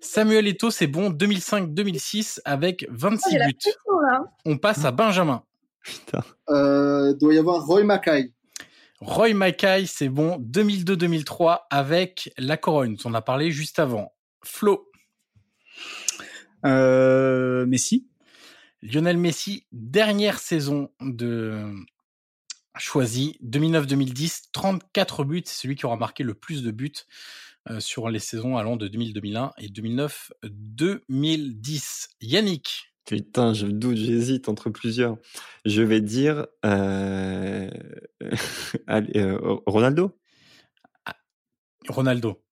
Samuel 0.00 0.48
Eto'o, 0.48 0.70
c'est 0.70 0.86
bon, 0.86 1.10
2005-2006 1.10 2.40
avec 2.46 2.86
26 2.88 3.30
J'ai 3.30 3.38
la 3.38 3.46
buts. 3.48 3.54
pression, 3.60 4.00
là. 4.08 4.24
On 4.46 4.56
passe 4.56 4.86
à 4.86 4.90
Benjamin. 4.90 5.42
Putain. 5.84 6.24
Euh, 6.48 7.12
doit 7.12 7.34
y 7.34 7.38
avoir 7.38 7.66
Roy 7.66 7.84
Mackay. 7.84 8.32
Roy 9.00 9.34
Mackay, 9.34 9.84
c'est 9.86 10.08
bon. 10.08 10.38
2002-2003 10.38 11.66
avec 11.70 12.32
la 12.38 12.56
Corogne. 12.56 12.96
On 13.04 13.14
a 13.14 13.22
parlé 13.22 13.50
juste 13.50 13.78
avant. 13.78 14.12
Flo. 14.42 14.90
Euh, 16.64 17.66
Messi. 17.66 18.08
Lionel 18.82 19.18
Messi, 19.18 19.66
dernière 19.72 20.38
saison 20.38 20.90
de 21.00 21.74
choisi 22.78 23.38
2009-2010, 23.42 24.50
34 24.52 25.24
buts, 25.24 25.42
c'est 25.44 25.62
celui 25.62 25.76
qui 25.76 25.86
aura 25.86 25.96
marqué 25.96 26.22
le 26.22 26.34
plus 26.34 26.62
de 26.62 26.70
buts 26.70 26.92
euh, 27.70 27.80
sur 27.80 28.10
les 28.10 28.18
saisons 28.18 28.56
allant 28.56 28.76
de 28.76 28.88
2000-2001 28.88 29.52
et 29.58 29.68
2009-2010. 29.68 32.08
Yannick. 32.20 32.92
Putain, 33.06 33.54
je 33.54 33.66
doute, 33.66 33.96
j'hésite 33.96 34.48
entre 34.48 34.68
plusieurs. 34.68 35.16
Je 35.64 35.82
vais 35.82 36.00
dire 36.00 36.46
euh... 36.64 37.70
Allez, 38.88 39.20
euh, 39.20 39.38
Ronaldo? 39.66 40.18
Ronaldo. 41.88 42.42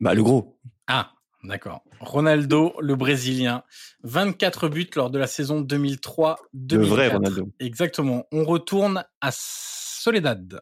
Bah 0.00 0.14
le 0.14 0.22
gros. 0.22 0.60
Ah, 0.86 1.12
d'accord. 1.42 1.82
Ronaldo, 2.00 2.74
le 2.80 2.96
Brésilien, 2.96 3.64
24 4.02 4.68
buts 4.68 4.90
lors 4.94 5.10
de 5.10 5.18
la 5.18 5.26
saison 5.26 5.62
2003-2004. 5.62 6.36
Le 6.72 6.84
vrai 6.84 7.08
Ronaldo. 7.08 7.48
Exactement. 7.58 8.26
On 8.30 8.44
retourne 8.44 9.04
à 9.22 9.30
Soledad. 9.32 10.60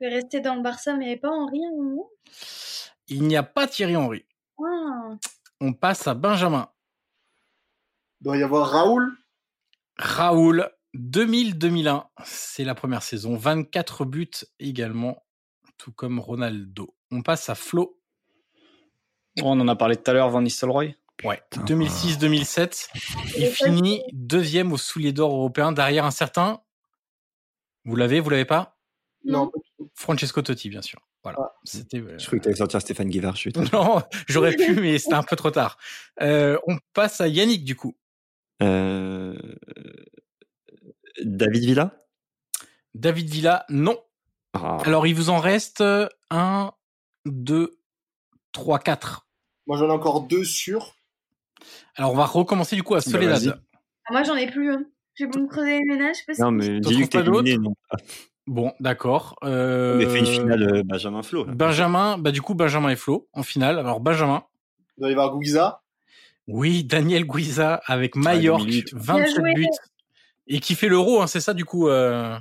Je 0.00 0.06
vais 0.06 0.14
rester 0.14 0.40
dans 0.40 0.54
le 0.54 0.62
Barça, 0.62 0.96
mais 0.96 1.16
pas 1.16 1.30
Henri 1.30 1.64
à 1.64 1.68
un 1.68 1.82
moment? 1.82 2.10
Il 3.08 3.22
n'y 3.22 3.36
a 3.36 3.42
pas 3.42 3.66
Thierry 3.66 3.96
Henry. 3.96 4.26
Ah. 4.62 5.14
On 5.60 5.72
passe 5.72 6.06
à 6.06 6.12
Benjamin. 6.12 6.68
Il 8.20 8.24
doit 8.24 8.36
y 8.38 8.42
avoir 8.42 8.70
Raoul. 8.70 9.16
Raoul, 9.98 10.70
2000-2001, 10.94 12.04
c'est 12.24 12.64
la 12.64 12.74
première 12.74 13.02
saison. 13.02 13.36
24 13.36 14.04
buts 14.04 14.30
également, 14.58 15.24
tout 15.78 15.92
comme 15.92 16.18
Ronaldo. 16.18 16.94
On 17.10 17.22
passe 17.22 17.48
à 17.48 17.54
Flo. 17.54 17.98
on 19.42 19.58
en 19.60 19.68
a 19.68 19.76
parlé 19.76 19.96
tout 19.96 20.10
à 20.10 20.14
l'heure, 20.14 20.30
Van 20.30 20.40
Nistelrooy. 20.42 20.96
Ouais, 21.24 21.42
2006-2007. 21.52 22.88
Il 23.38 23.46
finit 23.46 24.02
deuxième 24.12 24.72
au 24.72 24.76
soulier 24.76 25.12
d'or 25.12 25.32
européen 25.32 25.72
derrière 25.72 26.04
un 26.04 26.10
certain. 26.10 26.60
Vous 27.86 27.96
l'avez, 27.96 28.20
vous 28.20 28.28
l'avez 28.30 28.44
pas? 28.44 28.76
Non. 29.24 29.50
Francesco 29.94 30.42
Totti, 30.42 30.68
bien 30.68 30.82
sûr. 30.82 31.00
Voilà. 31.22 31.38
Ah. 31.40 31.54
C'était. 31.64 31.98
euh, 32.00 32.18
Je 32.18 32.26
croyais 32.26 32.38
que 32.40 32.44
tu 32.44 32.48
allais 32.48 32.56
sortir 32.58 32.80
Stéphane 32.80 33.08
Guivard. 33.08 33.34
Je 33.34 33.40
suis 33.40 33.52
Non, 33.72 34.02
j'aurais 34.28 34.54
pu, 34.54 34.74
mais 34.74 34.98
c'était 34.98 35.14
un 35.14 35.22
peu 35.22 35.36
trop 35.36 35.50
tard. 35.50 35.78
Euh, 36.20 36.58
on 36.66 36.76
passe 36.92 37.20
à 37.20 37.28
Yannick, 37.28 37.64
du 37.64 37.76
coup. 37.76 37.96
Euh... 38.62 39.34
David 41.24 41.64
Villa? 41.64 41.96
David 42.94 43.28
Villa, 43.28 43.64
non. 43.68 43.98
Ah. 44.54 44.78
Alors, 44.84 45.06
il 45.06 45.14
vous 45.14 45.30
en 45.30 45.38
reste 45.38 45.82
1, 46.30 46.72
2, 47.26 47.78
3, 48.52 48.78
4. 48.78 49.26
Moi, 49.66 49.76
j'en 49.76 49.88
ai 49.88 49.92
encore 49.92 50.22
deux 50.22 50.44
sûrs. 50.44 50.94
Alors, 51.96 52.12
on 52.12 52.16
va 52.16 52.24
recommencer 52.26 52.76
du 52.76 52.82
coup 52.82 52.94
à 52.94 52.98
Bah, 52.98 53.02
Soledad. 53.02 53.60
Ah, 54.06 54.12
moi, 54.12 54.22
j'en 54.22 54.36
ai 54.36 54.46
plus. 54.50 54.70
Hein. 54.72 54.84
J'ai 55.14 55.26
beau 55.26 55.40
me 55.40 55.48
creuser 55.48 55.78
les 55.78 55.84
ménages. 55.84 56.16
Je 56.26 56.32
sais 56.34 56.42
pas 56.42 56.50
Non, 56.50 56.60
si- 56.62 56.70
mais 56.70 56.82
j'ai 56.82 57.08
que 57.08 57.18
éliminé. 57.18 57.54
d'autres 57.56 57.62
non. 57.62 57.74
Bon, 58.46 58.72
d'accord. 58.80 59.36
Euh, 59.42 59.98
On 59.98 60.06
a 60.06 60.10
fait 60.10 60.18
une 60.20 60.26
finale 60.26 60.62
euh, 60.62 60.82
Benjamin 60.84 61.22
Flo. 61.22 61.44
là. 61.46 61.52
Benjamin, 61.52 62.16
bah 62.18 62.30
du 62.30 62.42
coup 62.42 62.54
Benjamin 62.54 62.90
et 62.90 62.96
Flo 62.96 63.28
en 63.32 63.42
finale. 63.42 63.78
Alors 63.78 63.98
Benjamin, 63.98 64.44
Il 64.96 65.00
doit 65.00 65.08
y 65.08 65.12
avoir 65.12 65.36
Guiza. 65.38 65.82
Oui, 66.46 66.84
Daniel 66.84 67.24
Guiza 67.26 67.80
avec 67.86 68.14
Mallorca, 68.16 68.64
2008. 68.64 68.94
27 68.94 69.16
Bien 69.16 69.34
joué. 69.34 69.54
buts 69.54 69.66
et 70.48 70.60
qui 70.60 70.74
fait 70.74 70.88
l'Euro, 70.88 71.20
hein, 71.22 71.26
c'est 71.26 71.40
ça 71.40 71.54
du 71.54 71.64
coup. 71.64 71.88
euh, 71.88 72.36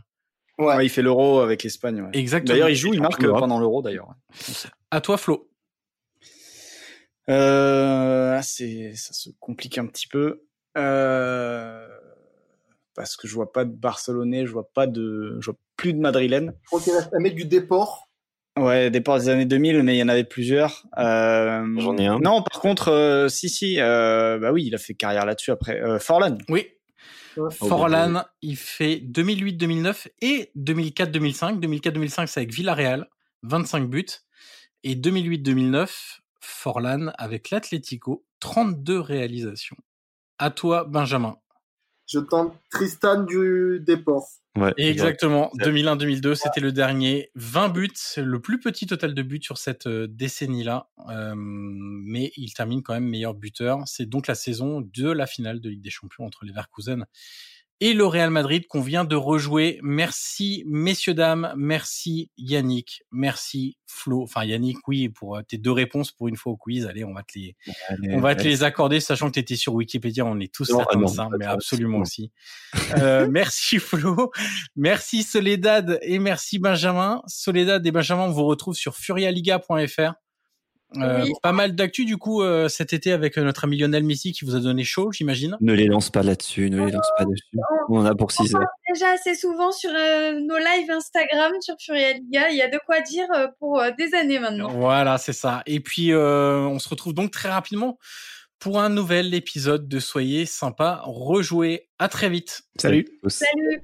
Ouais. 0.57 0.67
Ouais, 0.77 0.85
il 0.85 0.89
fait 0.89 1.01
l'euro 1.01 1.39
avec 1.41 1.63
l'Espagne. 1.63 2.01
ouais. 2.01 2.09
Exactement. 2.13 2.53
D'ailleurs, 2.53 2.69
il 2.69 2.75
joue, 2.77 2.93
il 2.93 3.01
marque 3.01 3.27
pendant 3.27 3.59
l'euro 3.59 3.81
d'ailleurs. 3.81 4.07
À 4.89 5.01
toi 5.01 5.17
Flo. 5.17 5.49
Euh, 7.29 8.35
ah, 8.37 8.41
c'est, 8.41 8.93
ça 8.95 9.13
se 9.13 9.29
complique 9.39 9.77
un 9.77 9.85
petit 9.87 10.07
peu. 10.07 10.43
Euh, 10.77 11.87
parce 12.93 13.17
que 13.17 13.27
je 13.27 13.33
vois 13.33 13.51
pas 13.51 13.65
de 13.65 13.71
Barcelonais, 13.71 14.45
je 14.45 14.51
vois 14.51 14.69
pas 14.73 14.87
de, 14.87 15.37
je 15.41 15.45
vois 15.51 15.59
plus 15.75 15.93
de 15.93 15.99
Madrilène. 15.99 16.53
Je 16.63 16.67
crois 16.67 16.79
qu'il 16.81 16.93
reste 16.93 17.13
un 17.13 17.19
mec 17.19 17.35
du 17.35 17.45
déport. 17.45 18.04
Ouais, 18.57 18.89
départ 18.89 19.19
des 19.19 19.27
années 19.27 19.45
2000, 19.45 19.83
mais 19.83 19.95
il 19.95 19.99
y 19.99 20.03
en 20.03 20.07
avait 20.07 20.23
plusieurs. 20.23 20.85
Euh, 20.97 21.65
J'en 21.77 21.97
ai 21.97 22.07
un. 22.07 22.19
Non, 22.19 22.41
par 22.41 22.61
contre, 22.61 22.89
euh, 22.89 23.27
si, 23.27 23.49
si, 23.49 23.81
euh, 23.81 24.39
bah 24.39 24.53
oui, 24.53 24.63
il 24.65 24.75
a 24.75 24.77
fait 24.77 24.93
carrière 24.93 25.25
là-dessus 25.25 25.51
après. 25.51 25.81
Euh, 25.81 25.99
Forlan. 25.99 26.37
Oui. 26.49 26.67
Ouais. 27.35 27.51
Forlan, 27.51 28.23
il 28.41 28.55
fait 28.55 28.95
2008-2009 28.95 30.07
et 30.21 30.51
2004-2005. 30.55 31.59
2004-2005, 31.59 32.27
c'est 32.27 32.39
avec 32.39 32.53
Villarreal, 32.53 33.09
25 33.43 33.89
buts. 33.89 34.05
Et 34.83 34.95
2008-2009, 34.95 35.89
Forlan 36.39 37.11
avec 37.17 37.49
l'Atlético, 37.49 38.25
32 38.39 38.99
réalisations. 39.01 39.75
À 40.37 40.49
toi, 40.49 40.85
Benjamin. 40.85 41.35
Je 42.07 42.19
tente 42.19 42.53
Tristan 42.69 43.23
du 43.23 43.81
déport. 43.85 44.29
Ouais, 44.55 44.73
Exactement. 44.77 45.51
Ouais. 45.55 45.65
2001-2002, 45.65 46.35
c'était 46.35 46.61
le 46.61 46.71
dernier. 46.71 47.29
20 47.35 47.69
buts, 47.69 47.91
le 48.17 48.39
plus 48.39 48.59
petit 48.59 48.87
total 48.87 49.13
de 49.13 49.21
buts 49.21 49.41
sur 49.41 49.57
cette 49.57 49.87
euh, 49.87 50.07
décennie-là. 50.07 50.87
Euh, 51.09 51.33
mais 51.35 52.31
il 52.37 52.53
termine 52.53 52.81
quand 52.81 52.93
même 52.93 53.07
meilleur 53.07 53.33
buteur. 53.33 53.81
C'est 53.85 54.05
donc 54.05 54.27
la 54.27 54.35
saison 54.35 54.81
de 54.81 55.11
la 55.11 55.27
finale 55.27 55.59
de 55.59 55.69
Ligue 55.69 55.81
des 55.81 55.89
Champions 55.89 56.25
entre 56.25 56.45
les 56.45 56.51
Leverkusen 56.51 57.05
et 57.81 57.93
le 57.93 58.05
Real 58.05 58.29
Madrid 58.29 58.65
qu'on 58.67 58.81
vient 58.81 59.03
de 59.03 59.15
rejouer. 59.15 59.79
Merci, 59.83 60.63
messieurs, 60.67 61.13
dames. 61.13 61.53
Merci, 61.57 62.31
Yannick. 62.37 63.03
Merci, 63.11 63.77
Flo. 63.85 64.23
Enfin, 64.23 64.45
Yannick, 64.45 64.77
oui, 64.87 65.09
pour 65.09 65.37
euh, 65.37 65.41
tes 65.41 65.57
deux 65.57 65.71
réponses 65.71 66.11
pour 66.11 66.27
une 66.27 66.37
fois 66.37 66.53
au 66.53 66.57
quiz. 66.57 66.85
Allez, 66.85 67.03
on 67.03 67.13
va 67.13 67.23
te 67.23 67.37
les, 67.37 67.55
on 68.09 68.19
va 68.19 68.35
te 68.35 68.43
les 68.43 68.63
accorder, 68.63 68.99
sachant 68.99 69.27
que 69.27 69.33
tu 69.33 69.39
étais 69.39 69.55
sur 69.55 69.73
Wikipédia, 69.73 70.25
on 70.25 70.39
est 70.39 70.53
tous 70.53 70.65
certains 70.65 70.99
ah 70.99 71.01
de 71.01 71.07
ça, 71.07 71.29
mais 71.37 71.45
absolument 71.45 71.99
aussi. 71.99 72.31
Euh, 72.97 73.27
merci 73.31 73.79
Flo, 73.79 74.31
merci 74.75 75.23
Soledad 75.23 75.99
et 76.01 76.19
merci 76.19 76.59
Benjamin. 76.59 77.21
Soledad 77.27 77.85
et 77.85 77.91
Benjamin, 77.91 78.23
on 78.23 78.31
vous 78.31 78.45
retrouve 78.45 78.75
sur 78.75 78.95
furialiga.fr. 78.95 80.13
Euh, 81.01 81.23
Oui. 81.23 81.31
Pas 81.41 81.51
mal 81.51 81.75
d'actu 81.75 82.05
du 82.05 82.17
coup 82.17 82.41
euh, 82.41 82.67
cet 82.69 82.93
été 82.93 83.11
avec 83.11 83.37
euh, 83.37 83.43
notre 83.43 83.63
ami 83.65 83.77
Lionel 83.77 84.03
Messi 84.03 84.31
qui 84.31 84.45
vous 84.45 84.55
a 84.55 84.59
donné 84.59 84.83
chaud, 84.83 85.11
j'imagine. 85.11 85.57
Ne 85.61 85.73
les 85.73 85.87
lance 85.87 86.09
pas 86.09 86.23
là-dessus, 86.23 86.69
ne 86.69 86.85
les 86.85 86.91
lance 86.91 87.09
pas 87.17 87.25
dessus. 87.25 87.43
On 87.89 87.99
en 87.99 88.05
a 88.05 88.15
pour 88.15 88.31
6 88.31 88.55
heures. 88.55 88.67
Déjà 88.93 89.11
assez 89.11 89.35
souvent 89.35 89.71
sur 89.71 89.89
euh, 89.93 90.39
nos 90.39 90.57
lives 90.57 90.89
Instagram 90.91 91.51
sur 91.61 91.75
Furia 91.79 92.13
Liga. 92.13 92.49
Il 92.49 92.57
y 92.57 92.61
a 92.61 92.69
de 92.69 92.79
quoi 92.85 93.01
dire 93.01 93.27
euh, 93.35 93.47
pour 93.59 93.79
euh, 93.79 93.91
des 93.97 94.13
années 94.13 94.39
maintenant. 94.39 94.69
Voilà, 94.69 95.17
c'est 95.17 95.33
ça. 95.33 95.61
Et 95.65 95.79
puis 95.79 96.11
euh, 96.11 96.59
on 96.59 96.79
se 96.79 96.89
retrouve 96.89 97.13
donc 97.13 97.31
très 97.31 97.49
rapidement 97.49 97.97
pour 98.59 98.79
un 98.79 98.89
nouvel 98.89 99.33
épisode 99.33 99.87
de 99.87 99.99
Soyez 99.99 100.45
sympa, 100.45 101.01
rejouez. 101.03 101.87
À 101.99 102.07
très 102.07 102.29
vite. 102.29 102.63
Salut. 102.77 103.05
Tous. 103.21 103.29
Salut 103.29 103.81